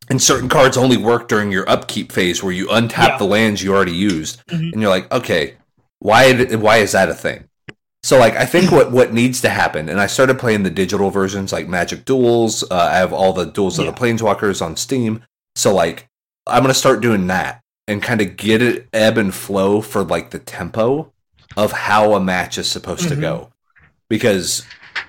and 0.10 0.22
certain 0.22 0.50
cards 0.50 0.78
only 0.78 0.98
work 0.98 1.28
during 1.28 1.52
your 1.52 1.68
upkeep 1.70 2.12
phase 2.12 2.44
where 2.44 2.54
you 2.54 2.68
untap 2.68 3.08
Yeah. 3.08 3.18
the 3.18 3.24
lands 3.26 3.64
you 3.64 3.74
already 3.74 3.96
used, 3.96 4.46
Mhm. 4.48 4.74
and 4.74 4.82
you're 4.82 4.90
like, 4.92 5.12
okay, 5.12 5.56
why 6.00 6.34
did- 6.34 6.56
why 6.62 6.78
is 6.78 6.92
that 6.92 7.10
a 7.10 7.14
thing? 7.16 7.46
So 8.04 8.20
like, 8.20 8.36
I 8.36 8.46
think 8.46 8.72
what 8.72 8.92
what 8.92 9.14
needs 9.14 9.42
to 9.42 9.50
happen, 9.50 9.90
and 9.90 10.00
I 10.00 10.06
started 10.08 10.38
playing 10.40 10.64
the 10.64 10.70
digital 10.70 11.10
versions 11.10 11.52
like 11.52 11.68
Magic 11.68 12.06
Duels. 12.06 12.64
Uh, 12.70 12.76
I 12.92 12.98
have 12.98 13.14
all 13.14 13.34
the 13.34 13.46
Duels 13.46 13.80
of 13.80 13.86
the 13.88 13.94
Planeswalkers 13.94 14.62
on 14.62 14.76
Steam. 14.76 15.24
So 15.56 15.74
like, 15.74 16.08
I'm 16.46 16.62
gonna 16.64 16.74
start 16.76 17.02
doing 17.02 17.26
that 17.28 17.61
and 17.92 18.02
kind 18.02 18.22
of 18.22 18.38
get 18.38 18.62
it 18.62 18.88
ebb 18.94 19.18
and 19.18 19.34
flow 19.36 19.82
for 19.82 20.04
like 20.04 20.30
the 20.32 20.40
tempo 20.40 21.12
of 21.58 21.72
how 21.74 22.14
a 22.14 22.20
match 22.20 22.58
is 22.58 22.70
supposed 22.70 23.10
to 23.10 23.16
Mhm. 23.16 23.22
go. 23.22 23.50
Because 24.10 24.64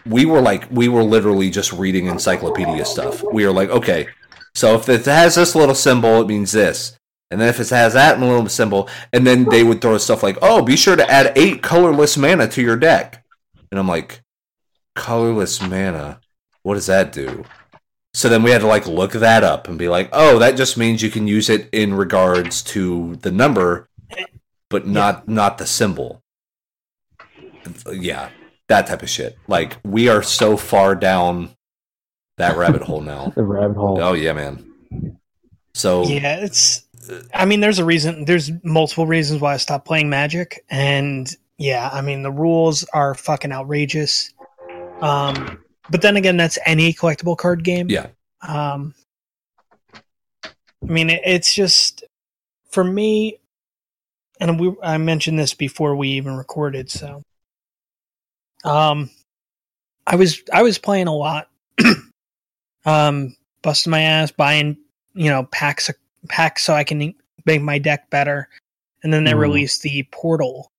we 0.05 0.25
were 0.25 0.41
like 0.41 0.65
we 0.71 0.89
were 0.89 1.05
literally 1.05 1.49
just 1.51 1.73
reading 1.73 2.07
encyclopedia 2.07 2.85
stuff. 2.85 3.23
We 3.23 3.47
were 3.47 3.53
like 3.53 3.71
okay 3.71 4.09
so 4.55 4.75
if 4.75 4.89
it 4.89 5.05
has 5.07 5.37
this 5.37 5.55
little 5.55 5.75
symbol 5.75 6.21
it 6.21 6.27
means 6.27 6.53
this. 6.53 6.97
And 7.31 7.41
then 7.41 7.49
if 7.49 7.61
it 7.61 7.71
has 7.71 7.95
that 7.95 8.21
little 8.21 8.49
symbol 8.49 8.89
and 9.13 9.27
then 9.27 9.45
they 9.49 9.63
would 9.63 9.81
throw 9.81 9.97
stuff 9.99 10.23
like 10.23 10.37
oh 10.43 10.61
be 10.63 10.77
sure 10.77 10.97
to 10.97 11.09
add 11.11 11.33
eight 11.37 11.63
colorless 11.63 12.17
mana 12.19 12.49
to 12.49 12.61
your 12.63 12.77
deck 12.77 13.25
and 13.71 13.79
i'm 13.81 13.89
like 13.89 14.21
colorless 14.97 15.61
mana? 15.63 16.21
What 16.65 16.75
does 16.75 16.87
that 16.87 17.13
do 17.13 17.45
so 18.15 18.29
then 18.29 18.43
we 18.43 18.51
had 18.51 18.61
to 18.61 18.67
like 18.67 18.87
look 18.87 19.13
that 19.13 19.43
up 19.45 19.69
and 19.69 19.79
be 19.79 19.89
like 19.89 20.09
oh 20.13 20.39
that 20.39 20.57
just 20.57 20.77
means 20.77 21.03
you 21.03 21.11
can 21.11 21.27
use 21.27 21.49
it 21.49 21.69
in 21.73 21.95
regards 21.95 22.63
to 22.63 23.17
the 23.17 23.31
number 23.33 23.89
but 24.69 24.87
not 24.87 25.29
not 25.29 25.59
the 25.59 25.67
symbol 25.67 26.23
yeah 27.93 28.31
that 28.69 28.87
type 28.87 29.03
of 29.03 29.09
shit 29.11 29.39
like 29.49 29.77
we 29.85 30.09
are 30.09 30.23
so 30.23 30.57
far 30.57 30.95
down 30.95 31.51
that 32.39 32.57
rabbit 32.57 32.83
hole 32.83 33.01
now 33.01 33.29
The 33.37 33.43
rabbit 33.43 33.77
hole. 33.77 33.99
oh 34.01 34.13
yeah 34.15 34.33
man 34.33 34.73
so 35.75 36.05
Yeah, 36.05 36.37
it's. 36.37 36.85
I 37.35 37.45
mean, 37.47 37.61
there's 37.61 37.79
a 37.79 37.85
reason. 37.85 38.25
There's 38.25 38.51
multiple 38.63 39.07
reasons 39.07 39.41
why 39.41 39.55
I 39.55 39.57
stopped 39.57 39.87
playing 39.87 40.09
Magic, 40.09 40.65
and 40.71 41.35
yeah, 41.59 41.89
I 41.93 42.01
mean 42.01 42.23
the 42.23 42.31
rules 42.31 42.85
are 42.93 43.15
fucking 43.15 43.53
outrageous. 43.53 44.33
Um, 45.01 45.59
but 45.93 46.01
then 46.01 46.17
again, 46.17 46.39
that's 46.39 46.59
any 46.65 46.95
collectible 46.95 47.37
card 47.37 47.63
game. 47.63 47.89
yeah 47.91 48.07
Um, 48.41 48.95
I 50.83 50.91
mean, 50.91 51.11
it, 51.11 51.21
it's 51.25 51.55
just 51.55 52.03
for 52.71 52.83
me, 52.83 53.39
and 54.41 54.59
we 54.59 54.75
I 54.83 54.97
mentioned 54.97 55.39
this 55.39 55.53
before 55.53 55.95
we 55.95 56.09
even 56.09 56.35
recorded. 56.37 56.91
So, 56.91 57.23
um, 58.65 59.11
I 60.07 60.17
was 60.17 60.43
I 60.53 60.63
was 60.63 60.79
playing 60.79 61.09
a 61.09 61.15
lot, 61.15 61.49
um, 62.87 63.37
busting 63.61 63.91
my 63.91 64.01
ass, 64.01 64.33
buying 64.33 64.79
you 65.13 65.29
know 65.29 65.45
packs 65.45 65.91
of 65.91 65.97
packs 66.31 66.65
so 66.65 66.73
I 66.73 66.85
can 66.85 67.15
make 67.45 67.61
my 67.61 67.79
deck 67.79 68.09
better, 68.09 68.49
and 69.03 69.13
then 69.13 69.25
they 69.25 69.33
Mhm. 69.33 69.39
released 69.41 69.83
the 69.83 70.05
Portal 70.11 70.71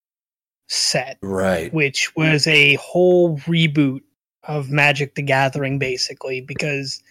set 0.66 1.18
right 1.20 1.72
which 1.74 2.16
was 2.16 2.46
a 2.46 2.74
whole 2.76 3.36
reboot 3.40 4.00
of 4.46 4.70
Magic 4.70 5.14
the 5.14 5.22
Gathering, 5.22 5.78
basically, 5.78 6.40
because 6.40 7.02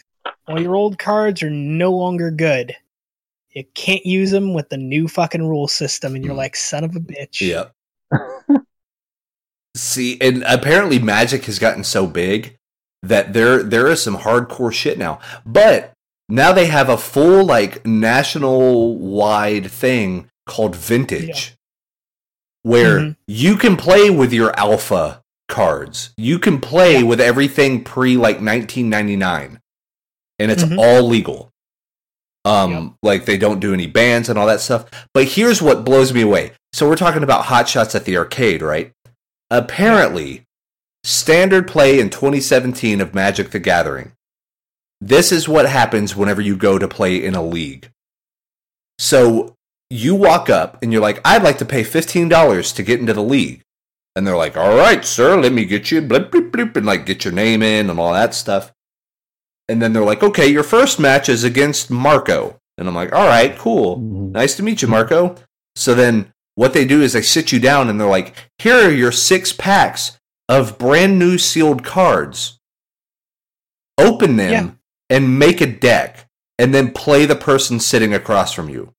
all 0.48 0.62
your 0.62 0.76
old 0.76 1.00
cards 1.00 1.42
are 1.44 1.50
no 1.50 1.92
longer 1.92 2.32
good. 2.32 2.76
You 3.52 3.64
can't 3.76 4.06
use 4.06 4.32
them 4.32 4.54
with 4.54 4.70
the 4.70 4.78
new 4.78 5.08
fucking 5.08 5.48
rule 5.48 5.68
system, 5.68 6.16
and 6.16 6.24
you're 6.26 6.34
Mm. 6.34 6.38
like, 6.38 6.56
son 6.56 6.84
of 6.84 6.96
a 6.96 7.00
bitch. 7.00 7.42
Yep. 7.42 7.72
See, 9.76 10.20
and 10.22 10.44
apparently 10.48 11.00
Magic 11.00 11.46
has 11.46 11.58
gotten 11.60 11.84
so 11.84 12.06
big 12.06 12.56
that 13.02 13.34
there 13.34 13.64
there 13.64 13.88
is 13.88 14.02
some 14.04 14.18
hardcore 14.20 14.72
shit 14.72 14.98
now. 14.98 15.20
But 15.46 15.92
now 16.30 16.54
they 16.54 16.68
have 16.68 16.90
a 16.90 16.98
full 16.98 17.44
like 17.44 17.86
national 17.86 18.96
wide 18.98 19.70
thing 19.72 20.30
called 20.46 20.76
Vintage. 20.76 21.56
Where 22.62 23.00
Mhm. 23.00 23.16
you 23.28 23.58
can 23.58 23.76
play 23.76 24.10
with 24.12 24.32
your 24.32 24.58
alpha 24.58 25.22
cards. 25.54 26.10
You 26.18 26.39
can 26.39 26.60
play 26.60 26.97
Yeah. 26.97 27.04
with 27.04 27.22
everything 27.22 27.84
pre 27.84 28.18
like 28.18 28.41
1999 28.41 29.60
and 30.39 30.51
it's 30.51 30.64
Mhm. 30.64 30.78
all 30.80 31.04
legal. 31.04 31.51
Um, 32.43 32.72
Yep. 32.72 32.91
like 33.04 33.26
they 33.26 33.38
don't 33.38 33.60
do 33.62 33.74
any 33.74 33.88
bans 33.88 34.28
and 34.30 34.38
all 34.38 34.47
that 34.47 34.60
stuff. 34.62 34.86
But 35.14 35.26
here's 35.30 35.62
what 35.62 35.86
blows 35.86 36.12
me 36.12 36.22
away. 36.22 36.54
So 36.74 36.89
we're 36.89 36.95
talking 36.97 37.24
about 37.24 37.45
hot 37.45 37.70
shots 37.70 37.93
at 37.95 38.04
the 38.06 38.18
arcade, 38.18 38.62
right? 38.62 38.91
Apparently, 39.51 40.43
standard 41.04 41.68
play 41.68 41.99
in 41.99 42.10
2017 42.10 42.99
of 42.99 43.14
Magic 43.14 43.51
the 43.51 43.60
Gathering. 43.60 44.14
This 44.99 45.32
is 45.32 45.47
what 45.47 45.68
happens 45.70 46.16
whenever 46.16 46.41
you 46.41 46.56
go 46.58 46.80
to 46.80 46.88
play 46.88 47.24
in 47.24 47.36
a 47.36 47.43
league. 47.43 47.89
So 48.99 49.56
you 49.89 50.16
walk 50.16 50.49
up 50.49 50.82
and 50.82 50.91
you're 50.91 51.01
like, 51.01 51.20
I'd 51.26 51.43
like 51.43 51.58
to 51.60 51.66
pay 51.66 51.84
$15 51.84 52.74
to 52.74 52.84
get 52.84 52.99
into 52.99 53.14
the 53.14 53.24
league. 53.24 53.62
And 54.16 54.28
they're 54.28 54.38
like, 54.38 54.55
all 54.55 54.76
right, 54.78 55.03
sir, 55.03 55.39
let 55.39 55.51
me 55.53 55.66
get 55.66 55.89
you, 55.91 56.01
blip, 56.01 56.32
blip, 56.32 56.51
blip, 56.51 56.76
and 56.76 56.86
like 56.86 57.05
get 57.05 57.26
your 57.26 57.34
name 57.34 57.64
in 57.64 57.89
and 57.89 57.99
all 57.99 58.13
that 58.13 58.33
stuff. 58.36 58.71
And 59.67 59.82
then 59.82 59.93
they're 59.93 60.04
like, 60.05 60.21
okay, 60.21 60.47
your 60.47 60.63
first 60.63 61.00
match 61.00 61.29
is 61.29 61.43
against 61.43 61.89
Marco. 61.89 62.59
And 62.78 62.88
I'm 62.88 62.93
like, 62.96 63.12
all 63.13 63.25
right, 63.28 63.58
cool. 63.58 63.97
Mhm. 63.97 64.32
Nice 64.32 64.55
to 64.58 64.63
meet 64.63 64.82
you, 64.82 64.88
Marco. 64.88 65.36
So 65.75 65.96
then 65.96 66.32
what 66.55 66.74
they 66.74 66.86
do 66.86 67.01
is 67.01 67.13
they 67.13 67.21
sit 67.24 67.51
you 67.51 67.59
down 67.59 67.89
and 67.89 68.00
they're 68.00 68.08
like, 68.08 68.36
here 68.59 68.75
are 68.75 68.92
your 68.92 69.12
six 69.12 69.51
packs 69.51 70.20
of 70.47 70.78
brand 70.78 71.17
new 71.17 71.38
sealed 71.39 71.83
cards. 71.83 72.59
Open 73.97 74.36
them 74.38 74.51
Yeah. 74.51 74.70
and 75.17 75.39
make 75.39 75.62
a 75.62 75.66
deck 75.67 76.28
and 76.59 76.74
then 76.74 76.92
play 76.92 77.25
the 77.25 77.36
person 77.36 77.79
sitting 77.79 78.13
across 78.13 78.54
from 78.54 78.70
you. 78.70 78.93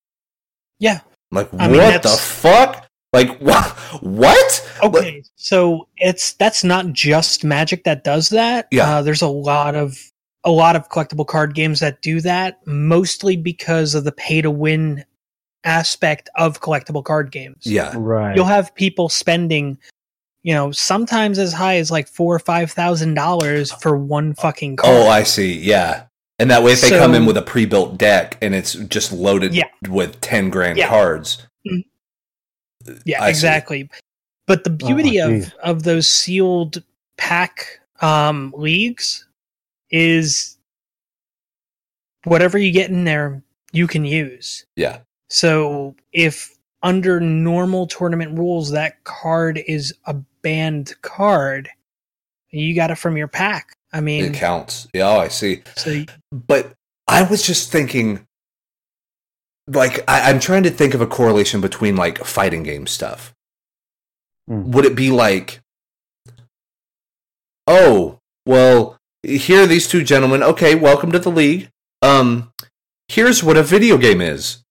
Yeah. 0.80 1.00
I'm 1.30 1.36
like, 1.36 1.48
I 1.58 1.68
mean, 1.68 1.78
what 1.78 2.02
the 2.02 2.08
fuck? 2.08 2.83
Like, 3.14 3.38
what? 3.40 3.64
What? 4.02 4.70
Okay, 4.82 5.22
so 5.36 5.88
it's 5.96 6.34
that's 6.34 6.62
not 6.64 6.92
just 6.92 7.44
Magic 7.44 7.84
that 7.84 8.04
does 8.04 8.28
that. 8.30 8.68
Yeah. 8.70 8.96
uh, 8.96 9.02
there's 9.02 9.22
a 9.22 9.28
lot 9.28 9.74
of 9.74 9.96
a 10.44 10.50
lot 10.50 10.76
of 10.76 10.90
collectible 10.90 11.26
card 11.26 11.54
games 11.54 11.80
that 11.80 12.02
do 12.02 12.20
that, 12.20 12.58
mostly 12.66 13.36
because 13.36 13.94
of 13.94 14.04
the 14.04 14.12
pay 14.12 14.42
to 14.42 14.50
win 14.50 15.04
aspect 15.64 16.28
of 16.36 16.60
collectible 16.60 17.02
card 17.02 17.30
games. 17.32 17.62
Yeah. 17.64 17.92
Right. 17.96 18.36
you'll 18.36 18.44
have 18.44 18.74
people 18.74 19.08
spending 19.08 19.78
you 20.42 20.52
know 20.52 20.70
sometimes 20.72 21.38
as 21.38 21.54
high 21.54 21.76
as 21.78 21.90
like 21.90 22.06
four 22.06 22.34
or 22.34 22.38
five 22.38 22.70
thousand 22.70 23.14
dollars 23.14 23.72
for 23.72 23.96
one 23.96 24.34
fucking 24.34 24.76
card 24.76 24.92
Oh, 24.94 25.08
I 25.08 25.22
see. 25.22 25.58
Yeah. 25.58 26.04
And 26.38 26.50
that 26.50 26.62
way, 26.64 26.72
if 26.72 26.80
they 26.82 26.90
come 26.90 27.14
in 27.14 27.24
with 27.26 27.36
a 27.38 27.42
pre 27.42 27.64
built 27.64 27.96
deck 27.96 28.36
and 28.42 28.54
it's 28.54 28.74
just 28.74 29.12
loaded 29.12 29.54
Yeah. 29.54 29.68
with 29.88 30.20
10 30.20 30.50
grand 30.50 30.76
Yeah. 30.76 30.88
cards. 30.88 31.46
Yeah 33.04 33.22
I 33.22 33.26
see. 33.26 33.30
exactly 33.30 33.90
but 34.46 34.64
the 34.64 34.70
beauty 34.70 35.18
of 35.18 35.30
geez. 35.30 35.52
of 35.62 35.82
those 35.84 36.08
sealed 36.08 36.82
pack 37.16 37.80
um 38.00 38.52
leagues 38.56 39.26
is 39.90 40.56
whatever 42.24 42.58
you 42.58 42.72
get 42.72 42.90
in 42.90 43.04
there 43.04 43.42
you 43.72 43.86
can 43.86 44.04
use 44.04 44.64
Yeah. 44.76 44.98
so 45.30 45.94
if 46.12 46.56
under 46.82 47.20
normal 47.20 47.86
tournament 47.86 48.38
rules 48.38 48.70
that 48.70 49.02
card 49.04 49.62
is 49.66 49.94
a 50.06 50.14
banned 50.42 50.94
card 51.02 51.68
you 52.50 52.74
got 52.74 52.90
it 52.90 52.96
from 52.96 53.16
your 53.16 53.28
pack 53.28 53.72
i 53.92 54.00
mean 54.00 54.24
It 54.26 54.34
counts. 54.34 54.88
Yeah. 54.94 55.08
Oh, 55.08 55.18
I 55.18 55.28
see. 55.28 55.62
so 55.76 56.04
But 56.32 56.72
I 57.08 57.22
was 57.22 57.42
just 57.42 57.70
thinking, 57.70 58.26
like, 59.66 60.04
I, 60.08 60.30
I'm 60.30 60.40
trying 60.40 60.62
to 60.64 60.70
think 60.70 60.94
of 60.94 61.00
a 61.00 61.06
correlation 61.06 61.60
between 61.60 61.96
like 61.96 62.24
fighting 62.24 62.62
game 62.62 62.86
stuff. 62.86 63.34
Hmm. 64.48 64.70
Would 64.72 64.84
it 64.84 64.94
be 64.94 65.10
like, 65.10 65.60
oh, 67.66 68.18
well, 68.46 68.98
here 69.22 69.62
are 69.62 69.66
these 69.66 69.88
two 69.88 70.04
gentlemen. 70.04 70.42
Okay, 70.42 70.74
welcome 70.74 71.12
to 71.12 71.18
the 71.18 71.30
league. 71.30 71.70
Um, 72.02 72.52
here's 73.08 73.42
what 73.42 73.56
a 73.56 73.62
video 73.62 73.96
game 73.96 74.20
is. 74.20 74.64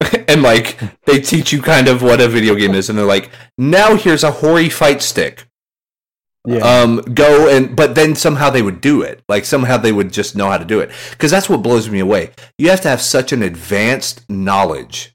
and 0.28 0.42
like 0.42 0.78
they 1.06 1.20
teach 1.20 1.52
you 1.52 1.60
kind 1.60 1.88
of 1.88 2.02
what 2.02 2.20
a 2.20 2.28
video 2.28 2.54
game 2.54 2.74
is, 2.74 2.88
and 2.88 2.98
they're 2.98 3.04
like, 3.04 3.30
now 3.56 3.96
here's 3.96 4.24
a 4.24 4.30
Hori 4.30 4.68
fight 4.68 5.02
stick. 5.02 5.47
Yeah. 6.46 6.58
Um, 6.58 6.96
go 7.14 7.48
and 7.48 7.76
but 7.76 7.94
then 7.94 8.14
somehow 8.14 8.48
they 8.50 8.62
would 8.62 8.80
do 8.80 9.02
it. 9.02 9.22
Like 9.28 9.44
somehow 9.44 9.76
they 9.76 9.92
would 9.92 10.12
just 10.12 10.34
know 10.36 10.48
how 10.48 10.56
to 10.58 10.64
do 10.64 10.80
it. 10.80 10.90
Because 11.10 11.30
that's 11.30 11.48
what 11.48 11.62
blows 11.62 11.90
me 11.90 11.98
away. 11.98 12.30
You 12.56 12.70
have 12.70 12.80
to 12.82 12.88
have 12.88 13.02
such 13.02 13.32
an 13.32 13.42
advanced 13.42 14.28
knowledge 14.30 15.12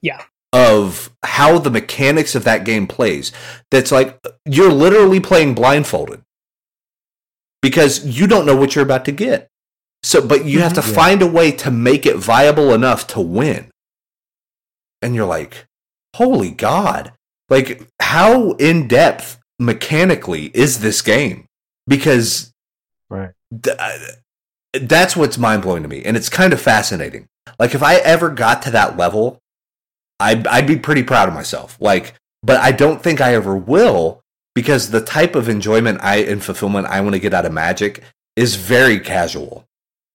Yeah. 0.00 0.22
of 0.52 1.10
how 1.24 1.58
the 1.58 1.70
mechanics 1.70 2.34
of 2.34 2.44
that 2.44 2.64
game 2.64 2.86
plays 2.86 3.30
that's 3.70 3.92
like 3.92 4.18
you're 4.44 4.72
literally 4.72 5.20
playing 5.20 5.54
blindfolded 5.54 6.20
because 7.62 8.04
you 8.04 8.26
don't 8.26 8.44
know 8.46 8.56
what 8.56 8.74
you're 8.74 8.84
about 8.84 9.04
to 9.06 9.12
get 9.12 9.48
so 10.02 10.20
but 10.26 10.44
you 10.44 10.60
have 10.60 10.72
to 10.74 10.80
Mhm. 10.80 10.88
Yeah. 10.88 10.94
find 10.94 11.22
a 11.22 11.26
way 11.26 11.52
to 11.52 11.70
make 11.70 12.04
it 12.06 12.16
viable 12.16 12.74
enough 12.74 13.06
to 13.08 13.20
win 13.20 13.70
and 15.00 15.14
you're 15.14 15.26
like 15.26 15.66
holy 16.16 16.50
god 16.50 17.12
like 17.48 17.86
how 18.00 18.52
in 18.52 18.88
depth 18.88 19.38
mechanically 19.58 20.50
is 20.54 20.80
this 20.80 21.02
game 21.02 21.46
because 21.86 22.52
right. 23.08 23.30
th- 23.62 23.76
uh, 23.78 23.98
that's 24.80 25.16
what's 25.16 25.38
mind 25.38 25.62
blowing 25.62 25.82
to 25.82 25.88
me, 25.88 26.02
and 26.04 26.16
it's 26.16 26.28
kind 26.28 26.52
of 26.52 26.60
fascinating. 26.60 27.26
Like 27.58 27.74
if 27.74 27.82
I 27.82 27.96
ever 27.96 28.28
got 28.30 28.62
to 28.62 28.70
that 28.70 28.96
level, 28.96 29.38
I'd, 30.20 30.46
I'd 30.46 30.66
be 30.66 30.76
pretty 30.76 31.02
proud 31.02 31.28
of 31.28 31.34
myself. 31.34 31.76
Like, 31.80 32.14
but 32.42 32.58
I 32.60 32.72
don't 32.72 33.02
think 33.02 33.20
I 33.20 33.34
ever 33.34 33.56
will 33.56 34.20
because 34.54 34.90
the 34.90 35.00
type 35.00 35.34
of 35.34 35.48
enjoyment 35.48 36.00
I 36.02 36.16
and 36.18 36.42
fulfillment 36.42 36.86
I 36.86 37.00
want 37.00 37.14
to 37.14 37.18
get 37.20 37.34
out 37.34 37.44
of 37.46 37.52
Magic 37.52 38.02
is 38.36 38.56
very 38.56 38.98
casual. 39.00 39.64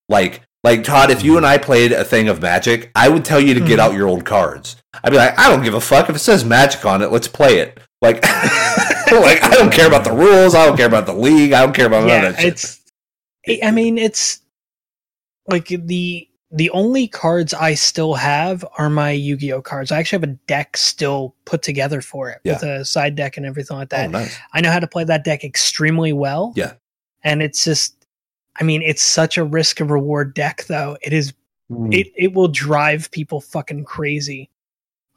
Like, 0.10 0.42
like 0.64 0.84
Todd, 0.84 1.12
if 1.12 1.24
you 1.24 1.38
and 1.38 1.46
I 1.46 1.58
played 1.58 1.92
a 1.92 2.04
thing 2.04 2.30
of 2.30 2.42
Magic, 2.42 2.92
I 2.96 3.10
would 3.10 3.24
tell 3.26 3.40
you 3.40 3.54
to 3.54 3.60
get 3.60 3.78
Mhm. 3.80 3.82
out 3.82 3.94
your 3.94 4.08
old 4.08 4.26
cards. 4.26 4.76
I'd 5.04 5.12
be 5.12 5.18
like, 5.18 5.38
I 5.38 5.50
don't 5.50 5.64
give 5.64 5.74
a 5.76 5.82
fuck 5.82 6.10
if 6.10 6.16
it 6.16 6.20
says 6.20 6.44
Magic 6.44 6.84
on 6.86 7.02
it. 7.02 7.12
Let's 7.12 7.28
play 7.28 7.60
it. 7.60 7.80
Like, 8.02 8.24
like 9.22 9.44
I 9.44 9.52
don't 9.52 9.72
care 9.72 9.88
about 9.88 10.04
the 10.04 10.12
rules. 10.12 10.56
I 10.56 10.66
don't 10.66 10.78
care 10.78 10.88
about 10.88 11.06
the 11.06 11.14
league. 11.14 11.54
I 11.54 11.62
don't 11.64 11.74
care 11.76 11.88
about 11.88 12.02
none 12.02 12.10
yeah, 12.10 12.28
of 12.28 12.36
that 12.36 12.42
shit. 12.42 12.54
it's. 12.54 12.82
I- 13.48 13.60
I 13.64 13.72
mean, 13.72 13.98
it's 13.98 14.40
like 15.48 15.68
the 15.68 16.28
the 16.52 16.70
only 16.72 17.08
cards 17.08 17.54
I 17.54 17.74
still 17.74 18.14
have 18.14 18.66
are 18.78 18.90
my 18.90 19.12
Yu-Gi-Oh 19.12 19.62
cards. 19.62 19.92
I 19.92 20.00
actually 20.00 20.18
have 20.22 20.30
a 20.30 20.34
deck 20.48 20.78
still 20.78 21.36
put 21.46 21.62
together 21.62 22.02
for 22.02 22.30
it 22.30 22.40
with 22.46 22.64
a 22.64 22.86
side 22.86 23.16
deck 23.16 23.36
and 23.38 23.46
everything 23.46 23.76
like 23.78 23.90
that. 23.90 24.08
Oh, 24.08 24.12
nice. 24.12 24.38
I 24.54 24.62
know 24.62 24.72
how 24.72 24.80
to 24.80 24.88
play 24.88 25.04
that 25.06 25.24
deck 25.26 25.44
extremely 25.44 26.14
well. 26.14 26.54
Yeah. 26.56 26.74
And 27.24 27.42
it's 27.42 27.64
just 27.64 28.06
I 28.60 28.64
mean, 28.64 28.82
it's 28.82 29.02
such 29.04 29.38
a 29.38 29.44
risk 29.44 29.80
and 29.80 29.90
reward 29.90 30.34
deck 30.34 30.66
though. 30.68 30.98
It 31.02 31.14
is 31.14 31.34
Mm. 31.70 31.94
it 31.94 32.08
it 32.16 32.34
will 32.34 32.48
drive 32.48 33.12
people 33.12 33.42
fucking 33.42 33.84
crazy. 33.84 34.50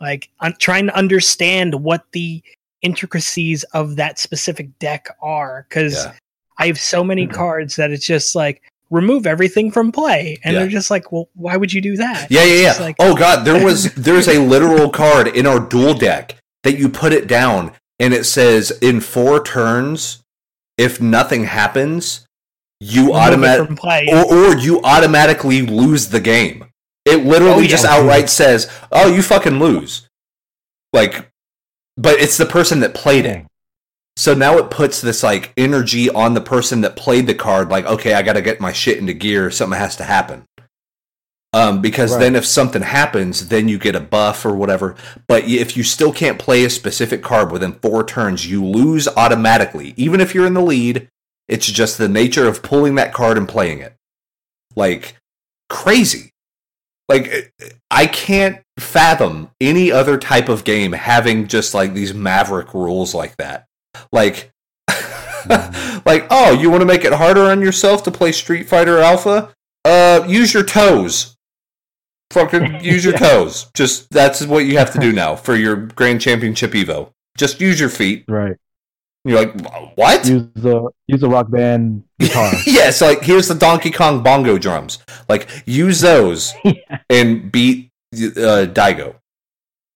Like 0.01 0.31
I'm 0.41 0.55
trying 0.59 0.87
to 0.87 0.97
understand 0.97 1.75
what 1.77 2.05
the 2.11 2.43
intricacies 2.83 3.63
of 3.75 3.97
that 3.97 4.19
specific 4.19 4.79
deck 4.79 5.09
are 5.23 5.67
cuz 5.71 5.95
Yeah. 5.95 6.13
I 6.59 6.67
have 6.67 6.79
so 6.81 7.03
many 7.03 7.27
Mhm. 7.27 7.33
cards 7.33 7.77
that 7.77 7.91
it's 7.91 8.07
just 8.07 8.35
like 8.35 8.63
remove 8.91 9.27
everything 9.27 9.71
from 9.71 9.93
play 9.93 10.37
and 10.45 10.53
Yeah. 10.53 10.61
they're 10.61 10.69
just 10.69 10.91
like, 10.91 11.13
"Well, 11.13 11.29
why 11.35 11.57
would 11.57 11.73
you 11.73 11.81
do 11.81 11.97
that?" 11.97 12.27
Yeah, 12.31 12.43
yeah, 12.45 12.61
yeah. 12.63 12.77
like- 12.81 12.97
oh 12.99 13.15
god, 13.15 13.45
there 13.45 13.63
was 13.65 13.93
there's 13.97 14.29
a 14.29 14.39
literal 14.39 14.91
card 14.91 15.29
in 15.29 15.47
our 15.47 15.61
dual 15.61 15.95
deck 15.95 16.37
that 16.65 16.77
you 16.79 16.89
put 16.89 17.13
it 17.13 17.27
down 17.27 17.73
and 17.99 18.13
it 18.13 18.25
says 18.25 18.71
in 18.83 19.01
four 19.01 19.43
turns, 19.43 20.19
if 20.77 21.01
nothing 21.01 21.45
happens, 21.45 22.27
you 22.81 23.03
Remove 23.15 23.17
it 23.17 23.21
automatic 23.61 23.79
or, 24.13 24.35
or 24.35 24.57
you 24.57 24.81
automatically 24.83 25.63
lose 25.63 26.09
the 26.09 26.21
game. 26.21 26.65
It 27.05 27.25
literally 27.25 27.55
Oh, 27.55 27.61
yeah. 27.61 27.69
just 27.69 27.85
outright 27.85 28.29
says, 28.31 28.69
"Oh, 28.91 29.07
you 29.09 29.23
fucking 29.23 29.59
lose." 29.59 30.09
Like, 30.93 31.30
but 32.01 32.19
it's 32.19 32.39
the 32.39 32.47
person 32.47 32.81
that 32.81 32.95
played 32.95 33.27
it. 33.27 33.45
So 34.17 34.33
now 34.33 34.57
it 34.57 34.71
puts 34.71 35.03
this 35.03 35.23
like 35.23 35.53
energy 35.57 36.09
on 36.09 36.33
the 36.33 36.41
person 36.41 36.81
that 36.81 36.97
played 36.97 37.27
the 37.27 37.35
card, 37.35 37.69
like, 37.69 37.85
okay, 37.85 38.15
I 38.15 38.23
gotta 38.23 38.41
get 38.41 38.61
my 38.61 38.73
shit 38.73 38.99
into 38.99 39.13
gear, 39.13 39.51
something 39.51 39.79
has 39.79 39.97
to 39.97 40.05
happen. 40.05 40.45
Um, 41.53 41.83
because 41.83 42.13
Right. 42.13 42.21
then 42.21 42.37
if 42.37 42.47
something 42.47 42.83
happens, 42.83 43.49
then 43.49 43.69
you 43.69 43.77
get 43.77 43.95
a 43.95 44.01
buff 44.01 44.47
or 44.47 44.55
whatever. 44.55 44.95
But 45.27 45.45
if 45.45 45.77
you 45.77 45.83
still 45.83 46.13
can't 46.13 46.39
play 46.39 46.65
a 46.65 46.71
specific 46.71 47.23
card 47.23 47.53
within 47.53 47.75
four 47.83 48.05
turns, 48.05 48.47
you 48.47 48.65
lose 48.65 49.07
automatically. 49.09 49.93
Even 49.97 50.21
if 50.21 50.35
you're 50.35 50.47
in 50.47 50.55
the 50.55 50.63
lead, 50.63 51.09
it's 51.49 51.67
just 51.67 51.99
the 51.99 52.09
nature 52.09 52.47
of 52.47 52.63
pulling 52.63 52.95
that 52.95 53.13
card 53.13 53.37
and 53.37 53.49
playing 53.49 53.81
it. 53.81 53.95
Like, 54.75 55.17
crazy. 55.69 56.31
Like, 57.09 57.53
I 57.91 58.07
can't 58.07 58.63
fathom 58.81 59.51
any 59.61 59.91
other 59.93 60.17
type 60.19 60.49
of 60.49 60.65
game 60.65 60.93
having 60.93 61.47
just 61.47 61.75
like 61.75 61.95
these 61.95 62.13
maverick 62.15 62.75
rules 62.75 63.15
like 63.15 63.37
that. 63.37 63.67
Like, 64.13 64.51
like, 66.07 66.27
oh, 66.31 66.57
you 66.61 66.71
want 66.71 66.81
to 66.83 66.87
make 66.87 67.05
it 67.05 67.13
harder 67.13 67.43
on 67.43 67.61
yourself 67.61 68.03
to 68.05 68.11
play 68.11 68.33
Street 68.33 68.69
Fighter 68.69 68.99
Alpha? 68.99 69.53
Uh, 69.85 70.25
use 70.29 70.53
your 70.55 70.65
toes. 70.65 71.37
Fucking 72.31 72.81
use 72.85 73.05
your 73.05 73.15
Yeah. 73.15 73.19
toes. 73.21 73.71
Just 73.75 74.11
that's 74.11 74.47
what 74.47 74.65
you 74.67 74.79
have 74.79 74.93
to 74.93 74.99
do 74.99 75.13
now 75.23 75.37
for 75.37 75.57
your 75.57 75.77
Grand 75.77 76.21
Championship 76.21 76.73
Evo. 76.73 77.11
Just 77.37 77.61
use 77.61 77.81
your 77.81 77.89
feet. 77.89 78.25
Right. 78.29 78.57
You're 79.25 79.39
like, 79.45 79.97
what? 79.97 80.27
Use 80.27 80.47
the 80.55 80.89
use 81.07 81.21
the 81.21 81.29
rock 81.29 81.51
band 81.51 82.05
guitar. 82.19 82.53
yeah, 82.67 82.91
so 82.91 83.09
like 83.09 83.23
here's 83.23 83.49
the 83.49 83.55
Donkey 83.55 83.91
Kong 83.91 84.23
bongo 84.23 84.57
drums. 84.57 84.99
Like 85.29 85.47
use 85.67 86.01
those 86.01 86.55
and 87.11 87.53
beat 87.53 87.90
uh, 88.13 88.67
Daigo. 88.67 89.17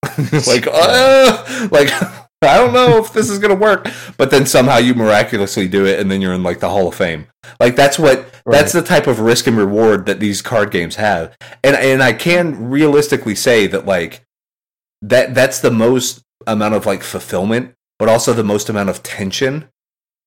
like 0.47 0.67
uh, 0.71 1.67
like 1.71 1.89
I 2.41 2.57
don't 2.57 2.73
know 2.73 2.97
if 2.97 3.11
this 3.13 3.29
is 3.29 3.39
gonna 3.39 3.55
work, 3.55 3.87
but 4.17 4.29
then 4.29 4.45
somehow 4.45 4.77
you 4.77 4.93
miraculously 4.93 5.67
do 5.67 5.85
it, 5.85 5.99
and 5.99 6.11
then 6.11 6.21
you're 6.21 6.33
in 6.33 6.43
like 6.43 6.59
the 6.59 6.69
Hall 6.69 6.87
of 6.87 6.95
Fame. 6.95 7.27
Like 7.59 7.75
that's 7.75 7.97
what 7.97 8.29
that's 8.45 8.71
the 8.71 8.81
type 8.81 9.07
of 9.07 9.19
risk 9.19 9.47
and 9.47 9.57
reward 9.57 10.05
that 10.05 10.19
these 10.19 10.41
card 10.41 10.71
games 10.71 10.95
have, 10.95 11.35
and 11.63 11.75
and 11.75 12.03
I 12.03 12.13
can 12.13 12.69
realistically 12.69 13.35
say 13.35 13.67
that 13.67 13.85
like 13.85 14.23
that 15.01 15.33
that's 15.33 15.59
the 15.59 15.71
most 15.71 16.23
amount 16.45 16.75
of 16.75 16.85
like 16.85 17.03
fulfillment, 17.03 17.73
but 17.97 18.09
also 18.09 18.33
the 18.33 18.43
most 18.43 18.69
amount 18.69 18.89
of 18.89 19.03
tension. 19.03 19.69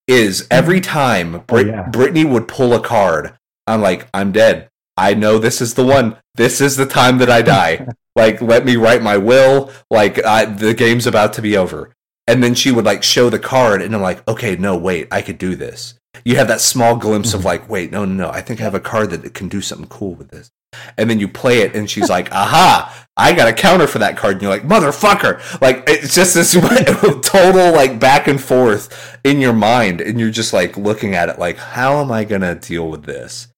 Is 0.07 0.49
every 0.51 0.81
time 0.81 1.45
Brit- 1.47 1.67
yeah. 1.67 1.87
Brittany 1.87 2.25
would 2.25 2.49
pull 2.49 2.73
a 2.73 2.81
card, 2.81 3.35
I'm 3.67 3.83
like, 3.83 4.09
I'm 4.15 4.33
dead. 4.33 4.71
I 4.99 5.15
know 5.15 5.39
this 5.39 5.61
is 5.61 5.75
the 5.75 5.87
one. 5.87 6.17
This 6.35 6.61
is 6.61 6.77
the 6.77 6.85
time 6.85 7.19
that 7.19 7.31
I 7.31 7.41
die. 7.41 7.87
like, 8.17 8.43
let 8.43 8.65
me 8.65 8.77
write 8.77 9.01
my 9.01 9.17
will. 9.17 9.71
Like, 9.91 10.25
I, 10.25 10.45
the 10.45 10.75
game's 10.75 11.07
about 11.07 11.33
to 11.35 11.43
be 11.43 11.57
over. 11.57 11.95
And 12.27 12.43
then 12.43 12.55
she 12.55 12.73
would 12.73 12.85
like 12.85 13.03
show 13.03 13.31
the 13.31 13.39
card, 13.39 13.81
and 13.81 13.95
I'm 13.95 14.03
like, 14.03 14.27
okay, 14.29 14.57
no, 14.57 14.77
wait, 14.77 15.09
I 15.11 15.23
could 15.23 15.39
do 15.39 15.57
this. 15.57 15.95
You 16.25 16.37
have 16.37 16.49
that 16.49 16.61
small 16.61 16.97
glimpse 16.97 17.33
of 17.33 17.41
mm-hmm. 17.41 17.47
like, 17.47 17.69
wait, 17.71 17.91
no, 17.91 18.05
no, 18.05 18.13
no, 18.13 18.31
I 18.31 18.43
think 18.43 18.61
I 18.61 18.65
have 18.65 18.75
a 18.75 18.81
card 18.81 19.11
that 19.11 19.33
can 19.35 19.49
do 19.49 19.63
something 19.63 19.89
cool 19.89 20.15
with 20.15 20.31
this. 20.31 20.51
And 20.99 21.09
then 21.09 21.21
you 21.21 21.29
play 21.29 21.61
it, 21.61 21.75
and 21.75 21.89
she's 21.89 22.11
like, 22.11 22.31
aha, 22.33 23.07
I 23.17 23.33
got 23.33 23.49
a 23.49 23.53
counter 23.53 23.87
for 23.87 24.01
that 24.01 24.17
card. 24.17 24.35
And 24.35 24.43
you're 24.43 24.51
like, 24.51 24.65
motherfucker. 24.65 25.61
Like, 25.63 25.85
it's 25.87 26.15
just 26.15 26.35
this 26.35 26.53
total 27.23 27.73
like 27.73 27.99
back 27.99 28.27
and 28.27 28.43
forth 28.43 29.19
in 29.25 29.41
your 29.41 29.55
mind. 29.55 30.01
And 30.01 30.21
you're 30.21 30.31
just 30.31 30.53
like 30.53 30.77
looking 30.77 31.15
at 31.15 31.29
it 31.29 31.39
like, 31.39 31.57
how 31.57 32.01
am 32.01 32.11
I 32.11 32.25
going 32.25 32.43
to 32.43 32.57
deal 32.57 32.89
with 32.89 33.05
this? 33.05 33.49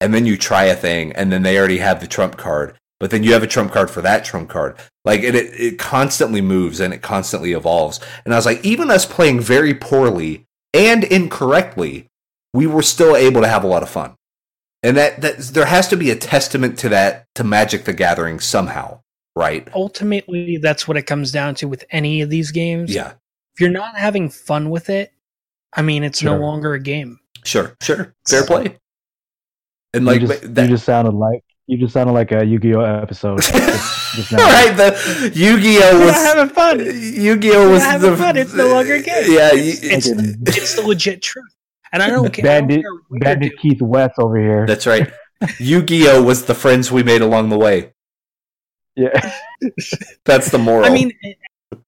And 0.00 0.12
then 0.14 0.26
you 0.26 0.36
try 0.36 0.64
a 0.64 0.74
thing, 0.76 1.12
and 1.12 1.32
then 1.32 1.42
they 1.42 1.58
already 1.58 1.78
have 1.78 2.00
the 2.00 2.06
trump 2.06 2.36
card, 2.36 2.76
but 3.00 3.10
then 3.10 3.22
you 3.22 3.32
have 3.32 3.42
a 3.42 3.46
trump 3.46 3.72
card 3.72 3.90
for 3.90 4.00
that 4.02 4.24
trump 4.24 4.48
card. 4.48 4.76
Like 5.04 5.20
it, 5.22 5.34
it, 5.34 5.60
it 5.60 5.78
constantly 5.78 6.40
moves 6.40 6.80
and 6.80 6.92
it 6.94 7.02
constantly 7.02 7.52
evolves. 7.52 8.00
And 8.24 8.32
I 8.34 8.36
was 8.38 8.46
like, 8.46 8.64
even 8.64 8.90
us 8.90 9.04
playing 9.06 9.40
very 9.40 9.74
poorly 9.74 10.46
and 10.74 11.04
incorrectly, 11.04 12.08
we 12.52 12.66
were 12.66 12.82
still 12.82 13.14
able 13.16 13.40
to 13.42 13.48
have 13.48 13.64
a 13.64 13.68
lot 13.68 13.82
of 13.82 13.88
fun. 13.90 14.14
And 14.82 14.96
that, 14.96 15.20
that 15.20 15.38
there 15.38 15.66
has 15.66 15.88
to 15.88 15.96
be 15.96 16.10
a 16.10 16.16
testament 16.16 16.78
to 16.80 16.88
that 16.90 17.26
to 17.34 17.44
Magic 17.44 17.84
the 17.84 17.92
Gathering 17.92 18.40
somehow, 18.40 19.00
right? 19.34 19.68
Ultimately, 19.74 20.56
that's 20.58 20.86
what 20.88 20.96
it 20.96 21.02
comes 21.02 21.32
down 21.32 21.54
to 21.56 21.68
with 21.68 21.84
any 21.90 22.20
of 22.22 22.30
these 22.30 22.50
games. 22.50 22.94
Yeah, 22.94 23.12
If 23.54 23.60
you're 23.60 23.70
not 23.70 23.96
having 23.96 24.28
fun 24.30 24.70
with 24.70 24.88
it, 24.90 25.12
I 25.74 25.82
mean, 25.82 26.02
it's 26.04 26.22
no 26.22 26.36
longer 26.38 26.74
a 26.74 26.80
game. 26.80 27.18
sure, 27.44 27.76
sure, 27.82 28.14
fair 28.28 28.42
So- 28.42 28.46
play. 28.46 28.78
And 29.96 30.06
like 30.06 30.20
you, 30.20 30.26
just, 30.28 30.54
that, 30.54 30.62
you 30.62 30.68
just 30.68 30.84
sounded 30.84 31.14
like 31.14 31.42
you 31.66 31.76
just 31.78 31.92
sounded 31.94 32.12
like 32.12 32.30
a 32.30 32.44
Yu-Gi-Oh 32.44 32.80
episode. 32.80 33.36
just, 33.42 34.14
just 34.14 34.32
now. 34.32 34.38
All 34.44 34.52
right, 34.52 34.76
the 34.76 35.32
Yu-Gi-Oh 35.34 35.90
You're 35.98 36.06
was 36.06 36.14
having 36.14 36.54
fun. 36.54 36.78
Yu-Gi-Oh 36.78 37.70
was 37.70 37.82
You're 37.82 37.90
having 37.90 38.10
the 38.12 38.16
fun. 38.16 38.36
It's 38.36 38.54
no 38.54 38.68
longer 38.68 38.94
a 38.94 39.02
game. 39.02 39.24
Yeah, 39.26 39.50
It's, 39.52 39.82
you- 40.06 40.14
it's, 40.20 40.56
it's 40.56 40.74
the 40.76 40.82
legit 40.86 41.22
truth. 41.22 41.44
And 41.92 42.02
I 42.02 42.08
don't 42.10 42.30
care. 42.32 42.44
I 42.46 42.60
don't 42.60 42.68
Bandit, 42.68 42.82
care 42.82 43.20
Bandit. 43.20 43.58
Keith 43.58 43.82
West 43.82 44.14
over 44.18 44.38
here. 44.38 44.64
that's 44.66 44.86
right. 44.86 45.10
Yu-Gi-Oh 45.58 46.22
was 46.22 46.44
the 46.44 46.54
friends 46.54 46.92
we 46.92 47.02
made 47.02 47.20
along 47.22 47.48
the 47.48 47.58
way. 47.58 47.92
yeah. 48.94 49.32
That's 50.24 50.50
the 50.50 50.58
moral. 50.58 50.84
I 50.86 50.90
mean, 50.90 51.12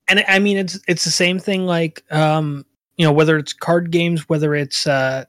and 0.09 0.25
I 0.27 0.39
mean, 0.39 0.57
it's 0.57 0.79
it's 0.89 1.05
the 1.05 1.11
same 1.11 1.39
thing. 1.39 1.67
Like, 1.67 2.03
um, 2.11 2.65
you 2.97 3.07
know, 3.07 3.13
whether 3.13 3.37
it's 3.37 3.53
card 3.53 3.91
games, 3.91 4.29
whether 4.29 4.55
it's 4.55 4.87
uh, 4.87 5.25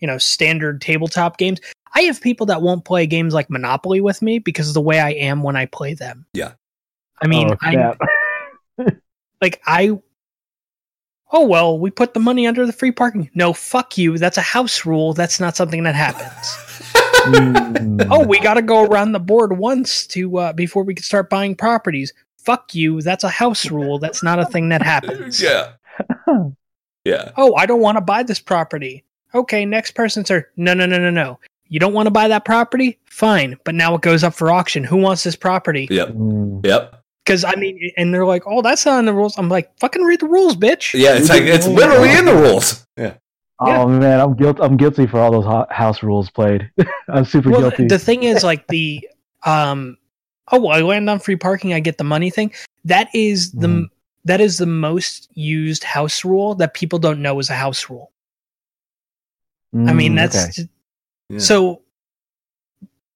you 0.00 0.06
know, 0.06 0.18
standard 0.18 0.80
tabletop 0.80 1.38
games. 1.38 1.60
I 1.96 2.02
have 2.02 2.20
people 2.20 2.44
that 2.46 2.60
won't 2.60 2.84
play 2.84 3.06
games 3.06 3.32
like 3.32 3.48
Monopoly 3.48 4.02
with 4.02 4.20
me 4.20 4.38
because 4.38 4.68
of 4.68 4.74
the 4.74 4.82
way 4.82 5.00
I 5.00 5.12
am 5.12 5.42
when 5.42 5.56
I 5.56 5.64
play 5.64 5.94
them. 5.94 6.26
Yeah. 6.34 6.52
I 7.22 7.26
mean, 7.26 7.50
Oh, 7.50 7.56
I 7.62 7.94
like 9.40 9.62
I. 9.66 9.98
Oh 11.32 11.46
well, 11.46 11.78
we 11.78 11.90
put 11.90 12.12
the 12.12 12.20
money 12.20 12.46
under 12.46 12.66
the 12.66 12.72
free 12.72 12.92
parking. 12.92 13.30
No, 13.34 13.54
fuck 13.54 13.96
you. 13.96 14.18
That's 14.18 14.36
a 14.36 14.42
house 14.42 14.84
rule. 14.84 15.14
That's 15.14 15.40
not 15.40 15.56
something 15.56 15.82
that 15.84 15.94
happens. 15.94 16.56
Mm. 17.26 18.06
oh, 18.08 18.24
we 18.24 18.38
got 18.38 18.54
to 18.54 18.62
go 18.62 18.84
around 18.84 19.10
the 19.10 19.18
board 19.18 19.58
once 19.58 20.06
to 20.06 20.38
uh, 20.38 20.52
before 20.52 20.84
we 20.84 20.94
can 20.94 21.02
start 21.02 21.28
buying 21.28 21.56
properties. 21.56 22.14
Fuck 22.38 22.72
you. 22.72 23.02
That's 23.02 23.24
a 23.24 23.28
house 23.28 23.68
rule. 23.68 23.98
That's 23.98 24.22
not 24.22 24.38
a 24.38 24.44
thing 24.44 24.68
that 24.68 24.80
happens. 24.80 25.42
yeah. 25.42 25.72
Yeah. 27.04 27.32
Oh, 27.36 27.56
I 27.56 27.66
don't 27.66 27.80
want 27.80 27.96
to 27.96 28.00
buy 28.00 28.22
this 28.22 28.38
property. 28.38 29.02
Okay, 29.34 29.64
next 29.64 29.96
person 29.96 30.24
sir 30.24 30.48
No, 30.56 30.72
no, 30.72 30.86
no, 30.86 30.98
no, 30.98 31.10
no. 31.10 31.40
You 31.68 31.80
don't 31.80 31.92
want 31.92 32.06
to 32.06 32.10
buy 32.10 32.28
that 32.28 32.44
property? 32.44 32.98
Fine, 33.06 33.58
but 33.64 33.74
now 33.74 33.94
it 33.94 34.02
goes 34.02 34.22
up 34.24 34.34
for 34.34 34.50
auction. 34.50 34.84
Who 34.84 34.96
wants 34.96 35.24
this 35.24 35.36
property? 35.36 35.88
Yep. 35.90 36.08
Mm. 36.10 36.64
Yep. 36.66 37.02
Because 37.24 37.44
I 37.44 37.54
mean, 37.56 37.90
and 37.96 38.14
they're 38.14 38.24
like, 38.26 38.44
"Oh, 38.46 38.62
that's 38.62 38.86
not 38.86 39.00
in 39.00 39.04
the 39.06 39.12
rules." 39.12 39.36
I'm 39.36 39.48
like, 39.48 39.76
"Fucking 39.80 40.02
read 40.02 40.20
the 40.20 40.28
rules, 40.28 40.54
bitch." 40.56 40.94
Yeah, 40.94 41.14
it's 41.16 41.28
like 41.28 41.42
it's 41.42 41.66
literally 41.66 42.10
in 42.16 42.24
the 42.24 42.34
rules. 42.34 42.86
Yeah. 42.96 43.14
Oh 43.58 43.88
man, 43.88 44.20
I'm 44.20 44.34
guilt. 44.36 44.58
I'm 44.60 44.76
guilty 44.76 45.06
for 45.06 45.18
all 45.18 45.32
those 45.32 45.66
house 45.70 46.02
rules 46.02 46.30
played. 46.30 46.70
I'm 47.08 47.24
super 47.24 47.50
Well, 47.50 47.62
guilty. 47.62 47.86
the 47.88 47.98
thing 47.98 48.22
is, 48.22 48.44
like 48.44 48.68
the 48.68 49.08
um, 49.44 49.96
oh, 50.52 50.60
well, 50.60 50.70
I 50.76 50.82
land 50.82 51.08
on 51.10 51.18
free 51.18 51.36
parking. 51.36 51.72
I 51.72 51.80
get 51.80 51.98
the 51.98 52.04
money 52.04 52.30
thing. 52.30 52.52
That 52.84 53.08
is 53.14 53.50
the 53.52 53.66
Mhm. 53.68 53.84
that 54.26 54.40
is 54.40 54.58
the 54.58 54.66
most 54.66 55.28
used 55.34 55.82
house 55.84 56.24
rule 56.24 56.54
that 56.56 56.74
people 56.74 56.98
don't 57.00 57.22
know 57.22 57.38
is 57.40 57.50
a 57.50 57.54
house 57.54 57.88
rule. 57.90 58.12
I 59.74 59.92
mean, 59.92 60.12
Mm, 60.12 60.16
that's 60.16 60.58
okay. 60.60 60.68
Just- 61.30 61.50
Yeah. 61.50 61.56
so 61.56 61.82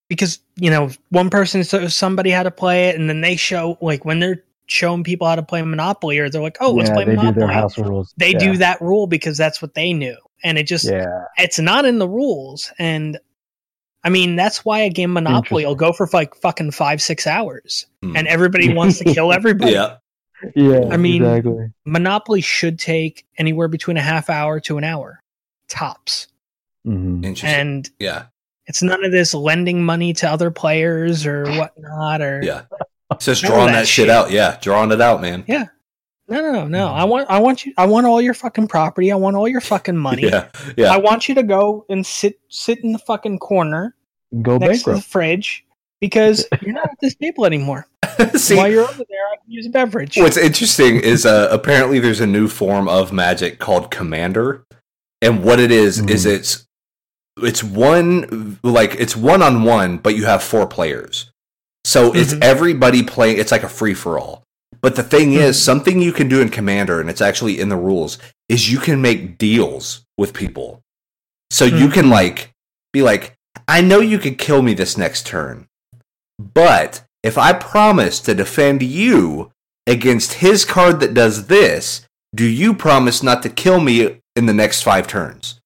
because 0.08 0.40
you 0.56 0.70
know 0.70 0.90
one 1.10 1.30
person 1.30 1.62
so 1.64 1.86
somebody 1.88 2.30
had 2.30 2.42
to 2.44 2.50
play 2.50 2.88
it, 2.88 2.96
and 2.98 3.08
then 3.08 3.20
they 3.20 3.36
show 3.36 3.78
like 3.80 4.04
when 4.04 4.18
they're 4.20 4.42
showing 4.66 5.02
people 5.04 5.26
how 5.26 5.34
to 5.36 5.42
play 5.42 5.62
Monopoly, 5.62 6.18
or 6.18 6.28
they're 6.28 6.42
like, 6.42 6.56
"Oh, 6.60 6.72
let's 6.72 6.88
yeah, 6.88 6.94
play 6.94 7.04
they 7.04 7.10
do 7.12 7.16
Monopoly." 7.16 7.46
their 7.46 7.54
house 7.54 7.78
rules. 7.78 8.14
they 8.16 8.32
yeah. 8.32 8.38
do 8.38 8.56
that 8.58 8.80
rule 8.80 9.06
because 9.06 9.36
that's 9.36 9.62
what 9.62 9.74
they 9.74 9.92
knew, 9.92 10.16
and 10.42 10.58
it 10.58 10.64
just 10.66 10.84
Yeah, 10.88 11.24
it's 11.38 11.58
not 11.58 11.84
in 11.84 11.98
the 11.98 12.08
rules, 12.08 12.72
and 12.78 13.18
I 14.02 14.08
mean 14.08 14.34
that's 14.36 14.64
why 14.64 14.80
a 14.80 14.90
game 14.90 15.12
Monopoly 15.12 15.64
will 15.64 15.74
go 15.76 15.92
for 15.92 16.08
like 16.12 16.34
fucking 16.34 16.72
five 16.72 17.00
six 17.00 17.26
hours, 17.26 17.86
Hmm. 18.02 18.16
and 18.16 18.26
everybody 18.26 18.72
wants 18.74 18.98
to 18.98 19.04
kill 19.04 19.32
everybody. 19.32 19.72
Yeah. 19.72 19.96
yeah. 20.56 20.88
I 20.90 20.96
mean- 20.96 21.22
exactly. 21.22 21.66
Monopoly 21.84 22.40
should 22.40 22.78
take 22.80 23.26
anywhere 23.38 23.68
between 23.68 23.96
a 23.96 24.02
half 24.02 24.28
hour 24.30 24.58
to 24.60 24.78
an 24.78 24.84
hour, 24.84 25.22
tops, 25.68 26.26
Mhm. 26.86 27.24
Interesting. 27.24 27.48
and 27.60 27.90
yeah. 27.98 28.24
It's 28.66 28.82
none 28.82 29.04
of 29.04 29.10
this 29.10 29.34
lending 29.34 29.82
money 29.84 30.12
to 30.14 30.30
other 30.30 30.50
players 30.50 31.26
or 31.26 31.44
whatnot. 31.44 32.22
Or 32.22 32.40
Yeah. 32.42 32.62
It's 33.12 33.24
just 33.24 33.42
drawing 33.44 33.66
that 33.66 33.72
that 33.80 33.88
shit 33.88 34.04
shit. 34.06 34.10
out. 34.10 34.30
Yeah. 34.30 34.58
Drawing 34.60 34.92
it 34.92 35.00
out, 35.00 35.20
man. 35.20 35.44
Yeah. 35.48 35.66
No, 36.28 36.40
no, 36.40 36.52
no, 36.52 36.66
no. 36.68 36.86
I 36.88 37.02
want, 37.04 37.28
I 37.28 37.40
want 37.40 37.66
you. 37.66 37.72
I 37.76 37.86
want 37.86 38.06
all 38.06 38.22
your 38.22 38.34
fucking 38.34 38.68
property. 38.68 39.10
I 39.10 39.16
want 39.16 39.34
all 39.34 39.48
your 39.48 39.60
fucking 39.60 39.96
money. 40.08 40.22
Yeah. 40.22 40.48
Yeah. 40.76 40.92
I 40.92 40.96
want 40.98 41.28
you 41.28 41.34
to 41.34 41.42
go 41.42 41.84
and 41.88 42.06
sit, 42.06 42.38
sit 42.48 42.78
in 42.84 42.92
the 42.92 42.98
fucking 43.00 43.38
corner 43.40 43.96
Go 44.42 44.58
next 44.58 44.84
to 44.84 44.90
the 44.90 44.90
bankrupt. 44.92 45.10
fridge 45.10 45.64
because 46.00 46.46
you're 46.62 46.72
not 46.74 46.84
at 46.84 46.98
this 47.00 47.16
table 47.16 47.44
anymore. 47.46 47.88
See, 48.36 48.54
While 48.56 48.70
you're 48.70 48.84
over 48.84 48.92
there, 48.94 49.26
I 49.32 49.36
can 49.42 49.50
use 49.50 49.66
a 49.66 49.70
beverage. 49.70 50.16
What's 50.18 50.36
interesting 50.36 51.00
is 51.00 51.26
uh, 51.26 51.48
apparently 51.50 51.98
there's 51.98 52.20
a 52.20 52.26
new 52.26 52.46
form 52.46 52.88
of 52.88 53.12
magic 53.12 53.58
called 53.58 53.90
Commander, 53.90 54.64
and 55.22 55.42
what 55.42 55.58
it 55.58 55.70
is 55.72 55.98
is 56.00 56.26
Mhm. 56.26 56.36
it's 56.36 56.66
it's 57.44 57.62
one 57.64 58.58
like 58.62 58.94
it's 58.98 59.16
one 59.16 59.42
on 59.42 59.64
one, 59.64 59.98
but 59.98 60.16
you 60.16 60.26
have 60.26 60.42
four 60.42 60.66
players, 60.66 61.30
so 61.84 62.12
it's 62.12 62.34
Mhm. 62.34 62.42
everybody 62.42 63.02
playing. 63.02 63.38
It's 63.38 63.52
like 63.52 63.62
a 63.62 63.68
free 63.68 63.94
for 63.94 64.18
all. 64.18 64.42
But 64.82 64.96
the 64.96 65.02
thing 65.02 65.34
is, 65.34 65.56
Mhm. 65.56 65.60
something 65.60 66.00
you 66.00 66.12
can 66.12 66.28
do 66.28 66.40
in 66.40 66.48
Commander, 66.48 67.00
and 67.00 67.10
it's 67.10 67.20
actually 67.20 67.60
in 67.60 67.68
the 67.68 67.76
rules, 67.76 68.18
is 68.48 68.70
you 68.72 68.78
can 68.78 69.02
make 69.02 69.36
deals 69.38 70.02
with 70.16 70.32
people. 70.32 70.80
So 71.50 71.64
you 71.64 71.88
Mhm. 71.88 71.92
can 71.94 72.10
like 72.10 72.52
be 72.92 73.02
like, 73.02 73.34
I 73.68 73.80
know 73.82 74.00
you 74.00 74.18
could 74.18 74.38
kill 74.38 74.62
me 74.62 74.74
this 74.74 74.96
next 74.96 75.26
turn, 75.26 75.66
but 76.38 77.02
if 77.22 77.36
I 77.36 77.52
promise 77.52 78.20
to 78.20 78.34
defend 78.34 78.82
you 78.82 79.52
against 79.86 80.34
his 80.34 80.64
card 80.64 81.00
that 81.00 81.14
does 81.14 81.46
this, 81.46 82.02
do 82.34 82.44
you 82.44 82.72
promise 82.74 83.22
not 83.22 83.42
to 83.42 83.48
kill 83.48 83.80
me 83.80 84.20
in 84.36 84.46
the 84.46 84.54
next 84.54 84.82
five 84.82 85.06
turns? 85.06 85.59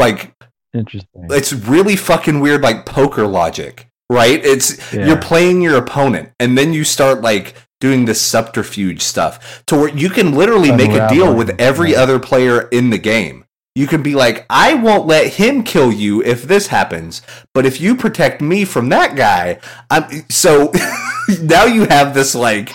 Like, 0.00 0.34
Interesting. 0.74 1.26
it's 1.30 1.52
really 1.52 1.96
fucking 1.96 2.40
weird, 2.40 2.62
like 2.62 2.86
poker 2.86 3.26
logic, 3.26 3.88
right? 4.10 4.44
It's 4.44 4.92
Yeah. 4.92 5.06
you're 5.06 5.16
playing 5.16 5.62
your 5.62 5.76
opponent, 5.76 6.30
and 6.40 6.56
then 6.58 6.72
you 6.72 6.84
start 6.84 7.20
like 7.22 7.54
doing 7.80 8.04
this 8.04 8.20
subterfuge 8.20 9.00
stuff 9.02 9.62
to 9.66 9.74
where 9.76 9.88
you 9.88 10.10
can 10.10 10.34
literally 10.34 10.70
make 10.72 10.90
a 10.92 11.08
deal 11.08 11.32
with 11.34 11.58
every 11.58 11.96
other 11.96 12.18
player 12.18 12.68
in 12.68 12.90
the 12.90 12.98
game. 12.98 13.44
You 13.74 13.86
can 13.86 14.02
be 14.02 14.14
like, 14.14 14.44
I 14.50 14.74
won't 14.74 15.06
let 15.06 15.34
him 15.34 15.62
kill 15.62 15.90
you 15.92 16.22
if 16.22 16.42
this 16.42 16.66
happens, 16.66 17.22
but 17.54 17.64
if 17.64 17.80
you 17.80 17.94
protect 17.94 18.42
me 18.42 18.64
from 18.64 18.88
that 18.90 19.16
guy, 19.16 19.58
I'm 19.90 20.28
so 20.28 20.72
now 21.40 21.64
you 21.64 21.86
have 21.86 22.12
this 22.12 22.34
like 22.34 22.72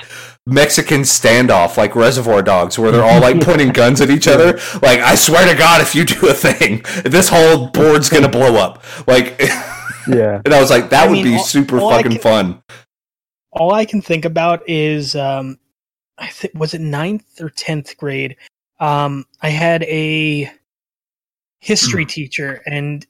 Mexican 0.48 1.02
standoff 1.02 1.76
like 1.78 1.96
Reservoir 1.96 2.42
Dogs 2.44 2.78
where 2.78 2.92
they're 2.92 3.04
all 3.04 3.20
like 3.22 3.42
pointing 3.44 3.70
guns 3.70 4.00
at 4.02 4.10
each 4.12 4.28
other. 4.28 4.54
Like, 4.82 5.00
I 5.00 5.16
swear 5.16 5.48
to 5.52 5.58
God, 5.58 5.82
if 5.82 5.96
you 5.96 6.06
do 6.06 6.28
a 6.30 6.34
thing, 6.34 6.84
this 7.04 7.30
whole 7.30 7.68
board's 7.68 8.10
gonna 8.10 8.30
blow 8.30 8.56
up. 8.56 8.84
Like, 9.08 9.40
yeah. 10.08 10.42
and 10.46 10.54
I 10.54 10.62
was 10.62 10.70
like, 10.70 10.90
that 10.92 11.06
I 11.06 11.08
would 11.08 11.14
mean, 11.14 11.24
be 11.26 11.36
all- 11.38 11.44
super 11.44 11.80
all 11.80 11.90
fucking 11.90 12.12
can- 12.14 12.22
fun. 12.22 12.64
all 13.52 13.74
I 13.74 13.86
can 13.86 14.02
think 14.02 14.26
about 14.26 14.68
is 14.70 15.16
um 15.16 15.58
I 16.18 16.28
think 16.28 16.54
was 16.54 16.74
it 16.74 16.82
ninth 16.82 17.42
or 17.42 17.50
tenth 17.50 17.98
grade. 17.98 18.36
Um 18.80 19.26
I 19.42 19.50
had 19.50 19.82
a 19.84 20.52
history 21.60 22.06
teacher 22.06 22.62
and 22.68 23.06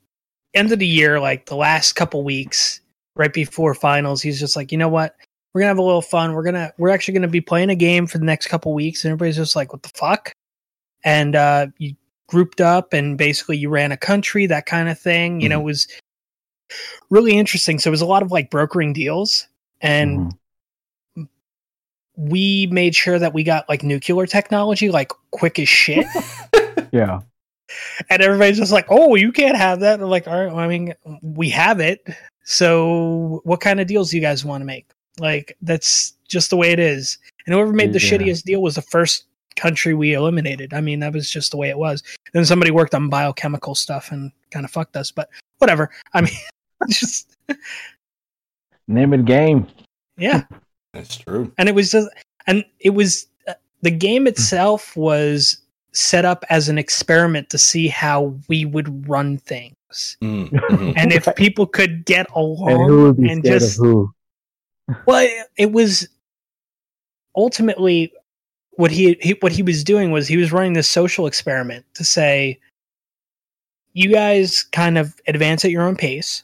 end 0.54 0.72
of 0.72 0.80
the 0.80 0.88
year, 0.88 1.20
like 1.20 1.46
the 1.48 1.56
last 1.58 1.94
couple 1.94 2.24
weeks, 2.24 2.80
right 3.18 3.34
before 3.34 3.74
finals, 3.74 4.22
he's 4.22 4.40
just 4.40 4.56
like, 4.56 4.72
you 4.72 4.78
know 4.78 4.88
what? 4.88 5.16
We're 5.56 5.62
gonna 5.62 5.70
have 5.70 5.78
a 5.78 5.84
little 5.84 6.02
fun. 6.02 6.34
We're 6.34 6.44
gonna 6.44 6.74
we're 6.78 6.90
actually 6.90 7.14
gonna 7.14 7.30
be 7.30 7.40
playing 7.40 7.70
a 7.70 7.76
game 7.76 8.08
for 8.08 8.18
the 8.18 8.26
next 8.26 8.48
couple 8.48 8.74
weeks, 8.74 9.06
and 9.06 9.12
everybody's 9.14 9.38
just 9.38 9.56
like, 9.56 9.72
what 9.72 9.84
the 9.84 9.92
fuck? 9.96 10.34
And 11.06 11.34
uh 11.34 11.68
you 11.78 11.96
grouped 12.28 12.60
up 12.60 12.92
and 12.92 13.18
basically 13.18 13.56
you 13.56 13.70
ran 13.70 13.94
a 13.94 13.98
country, 13.98 14.48
that 14.48 14.66
kind 14.66 14.90
of 14.90 15.00
thing. 15.00 15.40
You 15.40 15.48
know, 15.48 15.62
it 15.62 15.64
was 15.64 15.88
really 17.10 17.38
interesting. 17.38 17.80
So 17.80 17.90
it 17.90 17.92
was 17.92 18.02
a 18.02 18.06
lot 18.06 18.22
of 18.22 18.34
like 18.34 18.50
brokering 18.50 18.92
deals. 18.92 19.48
And 19.80 20.34
Mhm. 21.18 21.28
we 22.18 22.68
made 22.70 22.94
sure 22.94 23.18
that 23.18 23.34
we 23.34 23.44
got 23.44 23.70
like 23.70 23.82
nuclear 23.82 24.26
technology 24.26 24.90
like 24.90 25.12
quick 25.32 25.58
as 25.60 25.70
shit 25.70 26.06
yeah. 26.92 27.22
and 28.10 28.22
everybody's 28.22 28.58
just 28.58 28.72
like 28.72 28.88
oh 28.90 29.16
you 29.16 29.32
can't 29.34 29.58
have 29.58 29.82
that 29.82 30.02
I'm 30.02 30.10
like 30.10 30.26
all 30.28 30.34
right 30.34 30.48
well, 30.48 30.60
i 30.60 30.68
mean 30.68 30.94
we 31.22 31.50
have 31.50 31.82
it 31.82 32.06
so 32.46 33.42
what 33.44 33.60
kind 33.60 33.80
of 33.82 33.88
deals 33.88 34.12
do 34.12 34.18
you 34.18 34.22
guys 34.22 34.46
want 34.46 34.62
to 34.62 34.66
make 34.66 34.88
like 35.20 35.56
that's 35.62 36.14
just 36.28 36.50
the 36.50 36.58
way 36.58 36.72
it 36.72 36.80
is 36.80 37.18
and 37.46 37.54
whoever 37.54 37.72
made 37.74 37.94
the 37.94 38.00
Yeah. 38.02 38.18
shittiest 38.18 38.44
deal 38.44 38.62
was 38.62 38.76
the 38.76 38.82
first 38.82 39.26
country 39.56 39.94
we 39.94 40.14
eliminated 40.14 40.74
i 40.74 40.82
mean 40.82 41.00
that 41.00 41.14
was 41.14 41.30
just 41.32 41.52
the 41.52 41.58
way 41.58 41.70
it 41.70 41.78
was 41.78 42.04
then 42.34 42.44
somebody 42.46 42.72
worked 42.72 42.94
on 42.94 43.08
biochemical 43.10 43.74
stuff 43.76 44.12
and 44.12 44.32
kind 44.52 44.66
of 44.66 44.72
fucked 44.72 44.98
us 44.98 45.12
but 45.12 45.30
whatever 45.60 45.90
i 46.14 46.22
mean 46.22 46.34
just 46.90 47.36
Name 48.88 49.14
it 49.14 49.26
game. 49.26 49.68
yeah 50.18 50.44
That's 50.94 51.18
true. 51.18 51.52
and 51.58 51.68
it 51.70 51.76
was 51.76 51.92
just 51.92 52.10
and 52.48 52.64
it 52.80 52.92
was 52.92 53.28
uh, 53.48 53.54
the 53.82 53.92
game 53.92 54.28
itself 54.28 54.96
was 54.96 55.58
set 55.94 56.26
up 56.26 56.44
as 56.50 56.68
an 56.70 56.78
experiment 56.78 57.50
to 57.50 57.58
see 57.58 57.88
how 57.88 58.36
we 58.50 58.66
would 58.66 59.08
run 59.08 59.38
things 59.38 59.72
Mm, 60.22 60.50
mhm. 60.50 60.94
and 60.98 61.14
if 61.14 61.26
people 61.38 61.66
could 61.66 62.06
get 62.06 62.28
along 62.36 62.70
And 62.72 62.90
who 62.90 63.04
would 63.04 63.18
be 63.18 63.30
and 63.32 63.44
just 63.44 63.80
of 63.80 63.86
who? 63.86 64.14
Well 65.06 65.28
it 65.58 65.72
was 65.72 66.08
ultimately 67.36 68.12
what 68.78 68.92
he, 68.92 69.18
he 69.22 69.38
what 69.40 69.52
he 69.52 69.64
was 69.64 69.84
doing 69.84 70.12
was 70.12 70.28
he 70.28 70.38
was 70.38 70.52
running 70.52 70.74
this 70.74 70.90
social 70.90 71.28
experiment 71.28 71.86
to 71.94 72.04
say 72.04 72.60
you 73.94 74.12
guys 74.12 74.64
kind 74.72 74.98
of 74.98 75.16
advance 75.28 75.64
at 75.64 75.72
your 75.72 75.84
own 75.84 75.96
pace. 75.96 76.44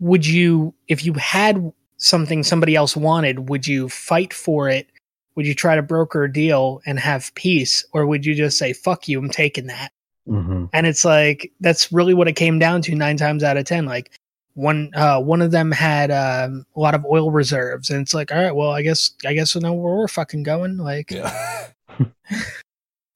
Would 0.00 0.26
you 0.26 0.74
if 0.88 1.04
you 1.04 1.12
had 1.14 1.72
something 1.98 2.42
somebody 2.42 2.74
else 2.74 2.96
wanted 2.96 3.48
would 3.48 3.66
you 3.66 3.88
fight 3.88 4.32
for 4.32 4.68
it? 4.68 4.88
Would 5.36 5.46
you 5.46 5.54
try 5.54 5.76
to 5.76 5.82
broker 5.82 6.24
a 6.24 6.32
deal 6.32 6.80
and 6.86 6.98
have 6.98 7.34
peace? 7.34 7.84
Or 7.92 8.06
would 8.06 8.24
you 8.24 8.34
just 8.34 8.58
say 8.58 8.72
fuck 8.72 9.08
you 9.08 9.18
i'm 9.18 9.30
taking 9.30 9.66
that 9.66 9.92
hmm 10.26 10.64
and 10.72 10.86
it's 10.86 11.04
like 11.04 11.52
that's 11.60 11.92
really 11.92 12.14
what 12.14 12.28
it 12.28 12.32
came 12.32 12.58
down 12.58 12.80
to 12.82 12.94
nine 12.94 13.16
times 13.16 13.44
out 13.44 13.58
of 13.58 13.64
ten. 13.66 13.84
Like 13.84 14.10
one 14.54 14.90
uh 14.94 15.20
one 15.20 15.42
of 15.42 15.50
them 15.50 15.70
had 15.72 16.10
um, 16.10 16.64
a 16.76 16.80
lot 16.80 16.94
of 16.94 17.04
oil 17.04 17.30
reserves 17.30 17.90
and 17.90 18.00
it's 18.00 18.14
like 18.14 18.30
all 18.32 18.40
right 18.40 18.54
well 18.54 18.70
i 18.70 18.82
guess 18.82 19.10
i 19.26 19.34
guess 19.34 19.54
we 19.54 19.60
know 19.60 19.72
where 19.72 19.96
we're 19.96 20.08
fucking 20.08 20.42
going 20.44 20.76
like 20.76 21.10
yeah. 21.10 21.66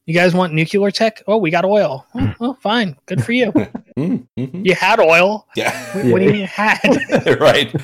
you 0.06 0.14
guys 0.14 0.34
want 0.34 0.52
nuclear 0.52 0.90
tech 0.90 1.22
oh 1.28 1.36
we 1.36 1.50
got 1.50 1.64
oil 1.64 2.04
oh, 2.16 2.34
oh, 2.40 2.54
fine 2.54 2.96
good 3.06 3.24
for 3.24 3.32
you 3.32 3.52
Mm, 3.98 4.28
mhm. 4.38 4.64
you 4.64 4.76
had 4.76 5.00
oil 5.00 5.46
Yeah. 5.56 5.72
what, 5.96 6.04
what 6.12 6.18
do 6.20 6.24
you 6.26 6.30
mean 6.32 6.40
you 6.42 6.46
had 6.46 7.40
right. 7.40 7.74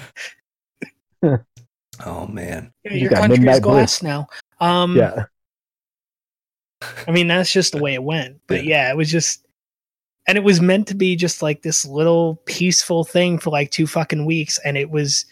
Oh 2.05 2.27
man. 2.29 2.73
Yeah, 2.85 2.93
You 2.93 3.01
your 3.01 3.11
got 3.11 3.19
country 3.23 3.35
is 3.35 3.41
Midnight 3.41 3.63
glass 3.63 4.03
now. 4.03 4.29
Um, 4.61 4.97
Yeah. 4.97 5.25
I 7.09 7.11
mean, 7.11 7.27
that's 7.29 7.53
just 7.53 7.73
the 7.73 7.79
way 7.83 7.95
it 7.95 8.03
went. 8.03 8.41
But 8.47 8.65
Yeah. 8.65 8.85
yeah. 8.87 8.91
it 8.93 8.97
was 8.97 9.11
just, 9.11 9.44
and 10.27 10.39
it 10.39 10.45
was 10.45 10.61
meant 10.61 10.87
to 10.89 10.95
be 10.95 11.17
just 11.17 11.43
like 11.43 11.63
this 11.63 11.85
little 11.85 12.37
peaceful 12.47 13.05
thing 13.05 13.39
for 13.39 13.51
like 13.51 13.71
two 13.71 13.87
fucking 13.87 14.25
weeks. 14.25 14.59
And 14.65 14.77
it 14.77 14.91
was, 14.91 15.27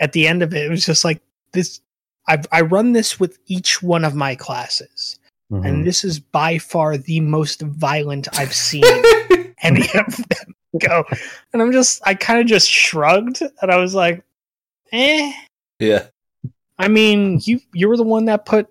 at 0.00 0.12
the 0.12 0.26
end 0.26 0.42
of 0.42 0.54
it, 0.54 0.64
it 0.64 0.70
was 0.70 0.84
just 0.86 1.04
like 1.04 1.20
this. 1.52 1.80
I 2.28 2.42
I 2.52 2.60
run 2.62 2.92
this 2.92 3.20
with 3.20 3.38
each 3.46 3.82
one 3.82 4.04
of 4.04 4.14
my 4.14 4.34
classes, 4.34 5.18
Mhm. 5.52 5.64
and 5.66 5.86
this 5.86 6.02
is 6.02 6.18
by 6.18 6.58
far 6.58 6.96
the 6.96 7.20
most 7.20 7.62
violent 7.62 8.26
I've 8.38 8.54
seen 8.68 8.82
any 9.62 9.82
of 9.94 10.16
them 10.16 10.54
go. 10.80 11.04
And 11.52 11.62
I'm 11.62 11.70
just, 11.72 12.02
I 12.04 12.14
kind 12.14 12.40
of 12.40 12.46
just 12.46 12.68
shrugged, 12.68 13.42
and 13.62 13.70
I 13.70 13.76
was 13.76 13.94
like, 13.94 14.24
eh. 14.92 15.32
yeah. 15.78 16.06
I 16.78 16.88
mean, 16.88 17.40
you 17.44 17.60
you 17.72 17.88
were 17.88 17.96
the 17.96 18.02
one 18.02 18.24
that 18.26 18.44
put 18.44 18.68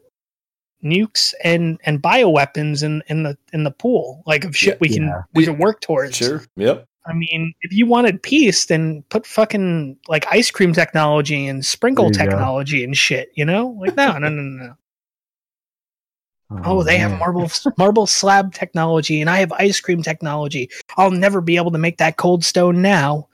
nukes 0.85 1.33
and 1.43 1.79
and 1.85 2.01
bioweapons 2.01 2.83
in 2.83 3.01
in 3.07 3.23
the 3.23 3.37
in 3.51 3.63
the 3.63 3.71
pool, 3.71 4.23
like 4.25 4.43
of 4.45 4.55
shit 4.55 4.75
Yeah. 4.75 4.77
we 4.81 4.89
can 4.89 5.03
Yeah. 5.07 5.21
we 5.33 5.45
can 5.45 5.57
work 5.57 5.81
towards. 5.81 6.15
Sure. 6.17 6.43
Yep. 6.55 6.85
I 7.07 7.13
mean, 7.13 7.53
if 7.61 7.71
you 7.73 7.85
wanted 7.85 8.23
peace, 8.23 8.65
then 8.65 9.03
put 9.09 9.27
fucking 9.27 9.97
like 10.07 10.25
ice 10.31 10.49
cream 10.49 10.73
technology 10.73 11.47
and 11.47 11.63
sprinkle 11.65 12.09
There 12.09 12.23
you 12.23 12.29
go. 12.29 12.35
technology 12.37 12.83
and 12.83 12.95
shit. 12.97 13.31
You 13.35 13.45
know, 13.45 13.75
like 13.79 13.95
no, 13.97 14.13
no, 14.17 14.29
no, 14.29 14.41
no. 14.41 14.65
no. 14.67 14.73
Oh, 16.63 16.83
they 16.83 16.97
have 16.99 17.17
marble 17.17 17.49
marble 17.77 18.05
slab 18.05 18.53
technology, 18.53 19.19
and 19.19 19.29
I 19.31 19.37
have 19.37 19.51
ice 19.53 19.79
cream 19.79 20.03
technology. 20.03 20.69
I'll 20.95 21.09
never 21.11 21.41
be 21.41 21.57
able 21.57 21.71
to 21.71 21.79
make 21.79 21.97
that 21.97 22.17
cold 22.17 22.43
stone 22.45 22.81
now. 22.81 23.27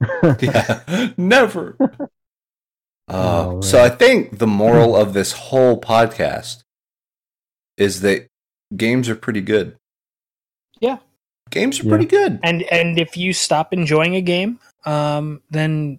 Yeah. 0.40 1.12
Never. 1.16 1.76
Uh, 3.06 3.44
Oh, 3.48 3.60
so. 3.60 3.84
I 3.84 3.90
think 3.90 4.38
the 4.38 4.46
moral 4.46 4.96
of 4.96 5.12
this 5.12 5.32
whole 5.32 5.78
podcast 5.78 6.62
is 7.76 8.00
that 8.02 8.26
games 8.76 9.08
are 9.08 9.16
pretty 9.16 9.40
good. 9.40 9.76
Yeah. 10.80 10.98
Games 11.50 11.80
are 11.80 11.84
Yeah. 11.84 11.88
pretty 11.90 12.06
good. 12.06 12.40
and 12.42 12.62
and 12.64 12.98
if 12.98 13.16
you 13.16 13.32
stop 13.32 13.72
enjoying 13.72 14.16
a 14.16 14.20
game 14.20 14.58
um 14.86 15.40
then 15.50 15.98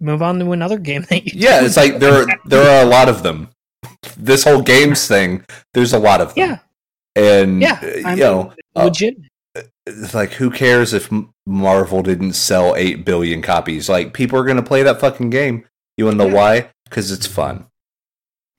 move 0.00 0.22
on 0.22 0.38
to 0.38 0.52
another 0.52 0.78
game 0.90 1.02
that 1.10 1.24
you 1.26 1.32
Yeah, 1.34 1.62
it's 1.64 1.76
like 1.76 1.98
there 1.98 2.22
are, 2.22 2.26
there 2.46 2.68
are 2.70 2.82
a 2.84 2.88
lot 2.88 3.08
of 3.08 3.22
them. 3.22 3.48
This 4.16 4.44
whole 4.44 4.62
games 4.62 5.06
thing, 5.06 5.44
there's 5.74 5.92
a 5.92 5.98
lot 5.98 6.20
of 6.20 6.34
them. 6.34 6.48
yeah 6.50 6.58
And 7.16 7.60
yeah 7.60 7.78
uh, 7.82 8.08
I 8.08 8.14
you 8.14 8.20
know, 8.20 8.52
uh, 8.76 8.84
legit 8.84 9.16
it's 9.86 10.14
like 10.14 10.32
who 10.34 10.50
cares 10.50 10.92
if 10.94 11.10
Marvel 11.46 12.02
didn't 12.02 12.34
sell 12.34 12.76
8 12.76 13.04
billion 13.04 13.42
copies? 13.42 13.88
Like 13.88 14.14
people 14.14 14.38
are 14.38 14.44
going 14.44 14.56
to 14.56 14.62
play 14.62 14.82
that 14.84 15.00
fucking 15.00 15.30
game. 15.30 15.64
You 15.96 16.04
want 16.04 16.18
to 16.18 16.24
know 16.24 16.30
Yeah. 16.30 16.36
why? 16.62 16.70
Cuz 16.90 17.10
it's 17.10 17.26
fun. 17.26 17.66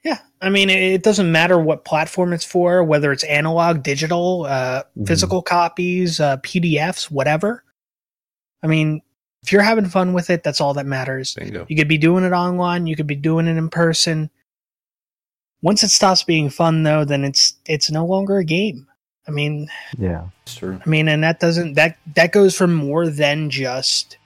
Yeah 0.03 0.19
i 0.41 0.49
mean 0.49 0.69
it, 0.69 0.81
it 0.81 1.03
doesn't 1.03 1.31
matter 1.31 1.59
what 1.59 1.85
platform 1.85 2.33
it's 2.33 2.45
for 2.45 2.83
whether 2.83 3.11
it's 3.11 3.23
analog 3.25 3.83
digital 3.83 4.45
uh 4.47 4.83
Mhm. 4.97 5.07
physical 5.07 5.41
copies 5.41 6.19
uh 6.19 6.37
pdfs 6.37 7.11
whatever 7.11 7.63
i 8.63 8.67
mean 8.67 9.01
if 9.43 9.51
you're 9.51 9.61
having 9.61 9.85
fun 9.87 10.13
with 10.13 10.29
it 10.29 10.43
that's 10.43 10.61
all 10.61 10.73
that 10.75 10.85
matters 10.85 11.33
Bingo. 11.35 11.65
you 11.69 11.75
could 11.75 11.87
be 11.87 11.97
doing 11.97 12.23
it 12.23 12.31
online 12.31 12.87
you 12.87 12.95
could 12.95 13.07
be 13.07 13.15
doing 13.15 13.47
it 13.47 13.57
in 13.57 13.69
person 13.69 14.29
once 15.61 15.83
it 15.83 15.89
stops 15.89 16.23
being 16.23 16.49
fun 16.49 16.83
though 16.83 17.05
then 17.05 17.23
it's 17.23 17.53
it's 17.65 17.91
no 17.91 18.05
longer 18.05 18.37
a 18.37 18.43
game 18.45 18.87
i 19.27 19.31
mean 19.31 19.67
Yeah. 19.97 20.25
It's 20.43 20.55
true. 20.55 20.79
I 20.83 20.89
mean, 20.89 21.07
and 21.07 21.23
that 21.23 21.39
doesn't 21.39 21.75
that 21.75 21.97
that 22.15 22.31
goes 22.33 22.57
for 22.57 22.67
more 22.67 23.07
than 23.07 23.49
just 23.51 24.17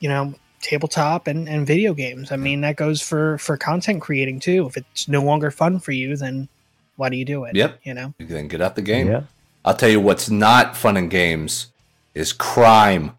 you 0.00 0.08
know 0.08 0.34
tabletop 0.64 1.26
and, 1.26 1.48
and 1.48 1.66
video 1.66 1.94
games. 1.94 2.32
I 2.32 2.36
mean, 2.36 2.62
that 2.62 2.76
goes 2.76 3.00
for 3.00 3.38
for 3.38 3.56
content 3.56 4.00
creating 4.02 4.40
too. 4.40 4.66
If 4.66 4.76
it's 4.76 5.06
no 5.06 5.22
longer 5.22 5.50
fun 5.50 5.78
for 5.78 5.92
you, 5.92 6.16
then 6.16 6.48
why 6.96 7.10
do 7.10 7.16
you 7.16 7.24
do 7.24 7.44
it? 7.44 7.54
Yep. 7.54 7.80
You 7.84 7.94
know. 7.94 8.14
Then 8.18 8.48
get 8.48 8.60
out 8.60 8.74
the 8.74 8.82
game. 8.82 9.08
Yeah. 9.08 9.22
I'll 9.64 9.74
tell 9.74 9.88
you 9.88 10.00
what's 10.00 10.28
not 10.28 10.76
fun 10.76 10.96
in 10.96 11.08
games 11.08 11.68
is 12.14 12.32
crime. 12.32 13.18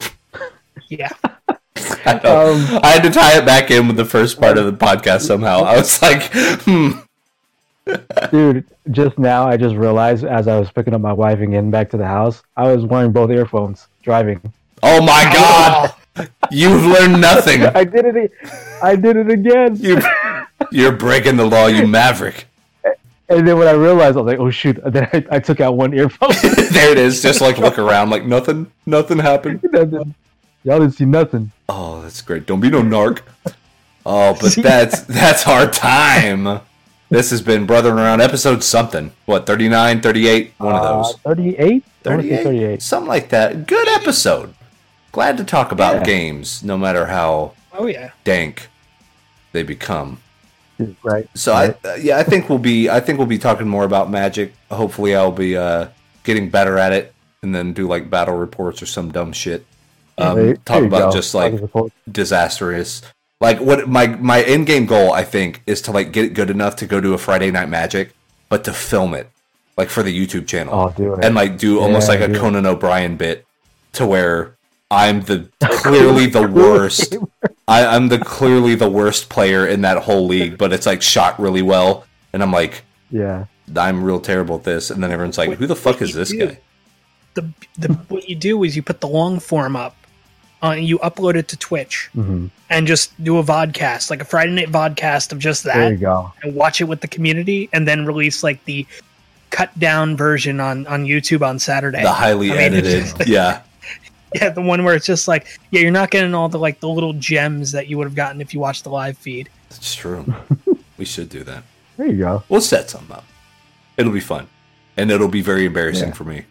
Yeah. 0.88 1.10
I. 2.04 2.14
Um, 2.14 2.80
I 2.82 2.88
had 2.88 3.04
to 3.04 3.10
tie 3.10 3.38
it 3.38 3.46
back 3.46 3.70
in 3.70 3.86
with 3.86 3.96
the 3.96 4.04
first 4.04 4.40
part 4.40 4.58
of 4.58 4.66
the 4.66 4.72
podcast 4.72 5.20
somehow. 5.20 5.62
I 5.62 5.76
was 5.76 6.02
like, 6.02 6.32
hmm. 6.32 6.90
Dude, 8.30 8.66
just 8.90 9.18
now 9.18 9.46
I 9.46 9.56
just 9.56 9.76
realized 9.76 10.24
as 10.24 10.48
I 10.48 10.58
was 10.58 10.70
picking 10.70 10.94
up 10.94 11.00
my 11.00 11.12
wife 11.12 11.38
and 11.38 11.52
getting 11.52 11.70
back 11.70 11.90
to 11.90 11.96
the 11.96 12.06
house, 12.06 12.42
I 12.56 12.72
was 12.72 12.84
wearing 12.84 13.12
both 13.12 13.30
earphones 13.30 13.86
driving. 14.02 14.40
Oh 14.82 15.00
my 15.02 15.30
god, 15.32 15.94
you've 16.50 16.84
learned 16.84 17.20
nothing. 17.20 17.62
I 17.74 17.84
did 17.84 18.16
it. 18.16 18.32
I 18.82 18.96
did 18.96 19.16
it 19.16 19.30
again. 19.30 19.76
You, 19.76 20.00
you're 20.70 20.92
breaking 20.92 21.36
the 21.36 21.46
law, 21.46 21.66
you 21.66 21.86
maverick. 21.86 22.46
And 23.28 23.46
then 23.46 23.58
when 23.58 23.68
I 23.68 23.72
realized, 23.72 24.16
I 24.16 24.22
was 24.22 24.26
like, 24.26 24.40
"Oh 24.40 24.50
shoot!" 24.50 24.78
And 24.78 24.92
then 24.92 25.08
I, 25.12 25.24
I 25.30 25.38
took 25.38 25.60
out 25.60 25.76
one 25.76 25.94
earphone. 25.94 26.32
there 26.72 26.90
it 26.90 26.98
is. 26.98 27.22
Just 27.22 27.40
like 27.40 27.58
look 27.58 27.78
around, 27.78 28.10
like 28.10 28.24
nothing, 28.24 28.70
nothing 28.86 29.18
happened. 29.18 29.62
Y'all 29.72 30.78
didn't 30.80 30.92
see 30.92 31.04
nothing. 31.04 31.52
Oh, 31.68 32.02
that's 32.02 32.20
great. 32.22 32.44
Don't 32.44 32.60
be 32.60 32.68
no 32.68 32.82
narc. 32.82 33.20
Oh, 34.04 34.36
but 34.40 34.56
that's 34.56 35.02
that's 35.02 35.46
our 35.46 35.70
time. 35.70 36.60
This 37.08 37.30
has 37.30 37.40
been 37.40 37.66
Brothering 37.66 37.98
Around 37.98 38.20
episode 38.20 38.62
something. 38.62 39.10
What, 39.26 39.44
39, 39.44 40.00
38? 40.00 40.52
One 40.58 40.74
of 40.76 40.82
those. 40.82 41.14
Uh, 41.14 41.34
38? 41.34 41.84
38? 42.04 42.44
38. 42.44 42.82
Something 42.82 43.08
like 43.08 43.28
that. 43.30 43.66
Good 43.66 43.88
episode. 43.88 44.54
Glad 45.12 45.36
to 45.38 45.44
talk 45.44 45.72
about 45.72 45.96
Yeah. 45.96 46.04
games, 46.04 46.62
no 46.62 46.76
matter 46.78 47.06
how 47.06 47.52
Oh 47.72 47.86
yeah. 47.86 48.10
dank 48.24 48.68
they 49.52 49.62
become. 49.62 50.18
Right. 51.02 51.28
So 51.34 51.52
right. 51.52 51.76
I, 51.84 51.88
uh, 51.88 51.94
yeah, 51.96 52.16
I 52.18 52.22
think 52.22 52.48
we'll 52.48 52.58
be, 52.58 52.88
I 52.88 53.00
think 53.00 53.18
we'll 53.18 53.26
be 53.26 53.38
talking 53.38 53.68
more 53.68 53.84
about 53.84 54.10
Magic. 54.10 54.54
Hopefully, 54.70 55.14
I'll 55.14 55.32
be 55.32 55.56
uh, 55.56 55.88
getting 56.24 56.48
better 56.48 56.78
at 56.78 56.92
it, 56.92 57.12
and 57.42 57.54
then 57.54 57.72
do 57.74 57.86
like 57.86 58.08
battle 58.08 58.36
reports 58.36 58.80
or 58.82 58.86
some 58.86 59.10
dumb 59.12 59.32
shit. 59.32 59.66
Um, 60.16 60.36
There- 60.36 60.54
talk 60.56 60.78
there 60.78 60.84
about 60.86 61.12
go. 61.12 61.18
just 61.18 61.34
like 61.34 61.54
disastrous. 62.10 63.02
Like 63.40 63.58
what 63.60 63.88
my 63.88 64.06
my 64.06 64.42
end 64.42 64.66
game 64.66 64.86
goal, 64.86 65.12
I 65.12 65.24
think, 65.24 65.62
is 65.66 65.80
to 65.82 65.92
like 65.92 66.12
get 66.12 66.24
it 66.26 66.34
good 66.34 66.50
enough 66.50 66.76
to 66.76 66.86
go 66.86 67.00
do 67.00 67.14
a 67.14 67.18
Friday 67.18 67.50
Night 67.50 67.68
Magic, 67.68 68.12
but 68.48 68.64
to 68.64 68.72
film 68.72 69.14
it, 69.14 69.28
like 69.76 69.88
for 69.90 70.02
the 70.02 70.12
YouTube 70.26 70.46
channel 70.46 70.74
Oh, 70.74 70.94
do 70.96 71.14
it. 71.14 71.24
and 71.24 71.34
like 71.34 71.58
do 71.58 71.80
almost 71.80 72.08
Yeah, 72.08 72.14
like 72.14 72.20
a 72.22 72.28
do 72.28 72.34
it. 72.34 72.38
Conan 72.38 72.66
O'Brien 72.66 73.16
bit 73.16 73.46
to 73.94 74.06
where 74.06 74.56
I'm 74.90 75.20
the 75.22 75.48
clearly 75.62 76.26
the 76.26 76.46
worst. 76.46 77.16
I, 77.68 77.86
I'm 77.86 78.08
the 78.08 78.18
clearly 78.18 78.74
the 78.74 78.90
worst 78.90 79.28
player 79.28 79.66
in 79.66 79.82
that 79.82 79.98
whole 79.98 80.26
league, 80.26 80.58
but 80.58 80.72
it's 80.72 80.86
like 80.86 81.02
shot 81.02 81.38
really 81.38 81.62
well, 81.62 82.06
and 82.32 82.42
I'm 82.42 82.52
like 82.52 82.84
yeah. 83.10 83.46
I'm 83.76 84.02
real 84.02 84.20
terrible 84.20 84.56
at 84.56 84.64
this, 84.64 84.90
and 84.90 85.00
then 85.02 85.12
everyone's 85.12 85.38
like, 85.38 85.52
"Who 85.52 85.66
the 85.68 85.76
fuck 85.76 86.02
is 86.02 86.12
this 86.12 86.32
guy?" 86.32 86.58
The 87.34 87.48
the 87.78 87.92
what 88.08 88.28
you 88.28 88.34
do 88.34 88.64
is 88.64 88.74
you 88.74 88.82
put 88.82 89.00
the 89.00 89.06
long 89.06 89.38
form 89.38 89.76
up, 89.76 89.94
uh, 90.60 90.70
and 90.76 90.84
you 90.84 90.98
upload 90.98 91.36
it 91.36 91.46
to 91.48 91.56
Twitch, 91.56 92.08
hmm 92.12 92.46
and 92.68 92.86
just 92.86 93.12
do 93.24 93.38
a 93.38 93.42
vodcast, 93.42 94.10
like 94.10 94.20
a 94.22 94.24
Friday 94.24 94.52
night 94.52 94.70
vodcast 94.70 95.32
of 95.32 95.38
just 95.40 95.64
There 95.64 95.90
you 95.90 95.96
that, 95.96 96.00
go. 96.00 96.32
and 96.42 96.54
watch 96.54 96.80
it 96.80 96.84
with 96.84 97.00
the 97.00 97.08
community, 97.08 97.68
and 97.72 97.86
then 97.86 98.06
release 98.06 98.42
like 98.42 98.64
the 98.64 98.86
cut 99.50 99.76
down 99.78 100.16
version 100.16 100.58
on 100.60 100.86
on 100.88 101.04
YouTube 101.04 101.46
on 101.46 101.60
Saturday. 101.60 102.02
The 102.02 102.10
highly 102.12 102.50
I 102.50 102.54
mean, 102.54 102.60
edited, 102.62 103.04
just- 103.04 103.26
yeah, 103.28 103.62
Yeah, 104.34 104.50
the 104.50 104.62
one 104.62 104.84
where 104.84 104.94
it's 104.94 105.06
just 105.06 105.26
like, 105.28 105.58
yeah, 105.70 105.80
you're 105.80 105.90
not 105.90 106.10
getting 106.10 106.34
all 106.34 106.48
the 106.48 106.58
like 106.58 106.78
the 106.80 106.88
little 106.88 107.12
gems 107.14 107.72
that 107.72 107.88
you 107.88 107.98
would 107.98 108.04
have 108.06 108.14
gotten 108.14 108.40
if 108.40 108.54
you 108.54 108.60
watched 108.60 108.84
the 108.84 108.90
live 108.90 109.18
feed. 109.18 109.48
it's 109.70 109.94
true. 109.94 110.24
we 110.98 111.04
should 111.04 111.28
do 111.28 111.42
that. 111.44 111.64
There 111.96 112.06
you 112.06 112.18
go. 112.18 112.42
We'll 112.48 112.60
set 112.60 112.88
something 112.90 113.14
up. 113.16 113.24
It'll 113.96 114.12
be 114.12 114.20
fun, 114.20 114.46
and 114.96 115.10
it'll 115.10 115.28
be 115.28 115.42
very 115.42 115.66
embarrassing 115.66 116.08
Yeah. 116.10 116.14
for 116.14 116.24
me. 116.24 116.44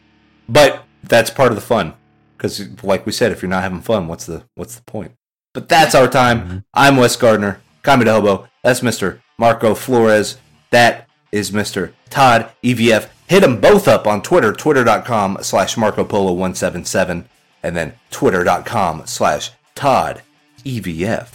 But 0.50 0.84
that's 1.04 1.30
part 1.30 1.52
of 1.52 1.56
the 1.56 1.62
fun, 1.62 1.94
because 2.38 2.68
like 2.84 3.06
we 3.06 3.12
said, 3.12 3.32
if 3.32 3.42
you're 3.42 3.50
not 3.50 3.64
having 3.64 3.82
fun, 3.82 4.08
what's 4.08 4.26
the 4.26 4.44
what's 4.56 4.76
the 4.76 4.84
point? 4.84 5.14
But 5.54 5.70
that's 5.70 5.96
our 5.96 6.08
time. 6.08 6.48
Mhm. 6.48 6.64
I'm 6.74 6.98
Wes 6.98 7.16
Gardner, 7.16 7.62
Kami 7.82 8.06
de 8.06 8.12
Hobo. 8.12 8.48
That's 8.64 8.82
Mr. 8.82 9.20
Marco 9.38 9.74
Flores. 9.74 10.38
That 10.72 11.08
is 11.32 11.52
Mr. 11.52 11.94
Todd 12.10 12.50
EVF. 12.62 13.08
Hit 13.28 13.40
them 13.42 13.62
both 13.62 13.88
up 13.88 14.06
on 14.06 14.22
Twitter, 14.22 14.52
twitter.com 14.54 15.38
slash 15.42 15.78
Marco 15.78 16.04
Polo 16.04 16.34
177, 16.34 17.28
and 17.64 17.76
then 17.76 17.94
twitter.com 18.12 19.04
slash 19.06 19.52
Todd 19.76 20.22
EVF. 20.64 21.28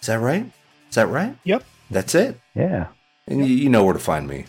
Is 0.00 0.06
that 0.06 0.20
right? 0.20 0.46
Is 0.88 0.94
that 0.94 1.08
right? 1.08 1.36
Yep. 1.44 1.64
That's 1.90 2.14
it. 2.14 2.38
Yeah. 2.54 2.86
And 3.26 3.46
you, 3.46 3.54
you 3.54 3.68
know 3.68 3.84
where 3.84 3.94
to 3.94 3.98
find 4.00 4.28
me. 4.28 4.46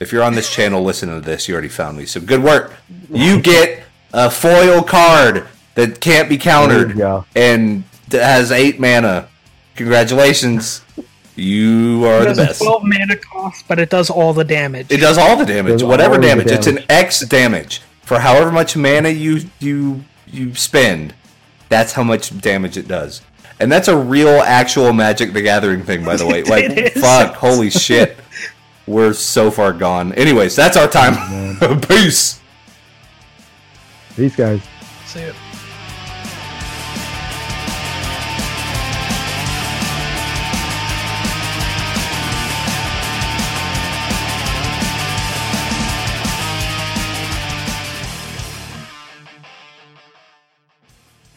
If 0.00 0.12
you're 0.12 0.22
on 0.22 0.34
this 0.34 0.52
channel 0.52 0.82
listening 0.82 1.14
to 1.20 1.24
this, 1.24 1.48
you 1.48 1.54
already 1.54 1.68
found 1.68 1.96
me. 1.96 2.04
So 2.06 2.20
good 2.20 2.42
work. 2.42 2.74
You 3.10 3.40
get 3.40 3.82
a 4.12 4.30
foil 4.30 4.82
card 4.82 5.46
that 5.74 6.00
can't 6.00 6.28
be 6.28 6.36
countered 6.36 7.00
and 7.34 7.84
that 8.08 8.24
has 8.24 8.52
eight 8.52 8.78
mana. 8.78 9.28
Congratulations. 9.74 10.82
You 11.34 12.04
are 12.06 12.22
It 12.22 12.34
the 12.34 12.46
best. 12.46 12.62
12 12.62 12.82
mana 12.84 13.16
cost, 13.16 13.64
but 13.68 13.78
it 13.78 13.90
does 13.90 14.08
all 14.10 14.32
the 14.32 14.44
damage. 14.44 14.90
It 14.90 15.00
does 15.00 15.18
all 15.18 15.36
the 15.36 15.44
damage, 15.44 15.74
Does 15.74 15.84
whatever 15.84 16.14
all 16.14 16.20
the 16.20 16.26
damage. 16.26 16.46
It's 16.50 16.66
an. 16.66 16.78
X 16.88 17.20
damage 17.20 17.82
for 18.06 18.20
however 18.20 18.50
much 18.50 18.76
mana 18.76 19.10
you 19.10 19.40
you 19.58 20.04
you 20.26 20.54
spend. 20.54 21.12
That's 21.68 21.92
how 21.92 22.04
much 22.04 22.38
damage 22.40 22.76
it 22.76 22.88
does. 22.88 23.20
And 23.58 23.72
that's 23.72 23.88
a 23.88 23.96
real, 23.96 24.28
actual 24.28 24.92
Magic 24.92 25.32
the 25.32 25.42
Gathering 25.42 25.82
thing, 25.82 26.04
by 26.04 26.16
the 26.16 26.26
way. 26.26 26.42
Like, 26.46 26.92
fuck, 26.92 27.34
holy 27.34 27.70
shit. 27.70 28.16
We're 28.86 29.14
so 29.14 29.50
far 29.50 29.72
gone. 29.72 30.12
Anyways, 30.12 30.54
that's 30.54 30.76
our 30.76 30.86
time. 30.86 31.80
Peace. 31.88 32.40
These 34.16 34.36
guys. 34.36 34.62
See 35.06 35.26
ya. 35.26 35.32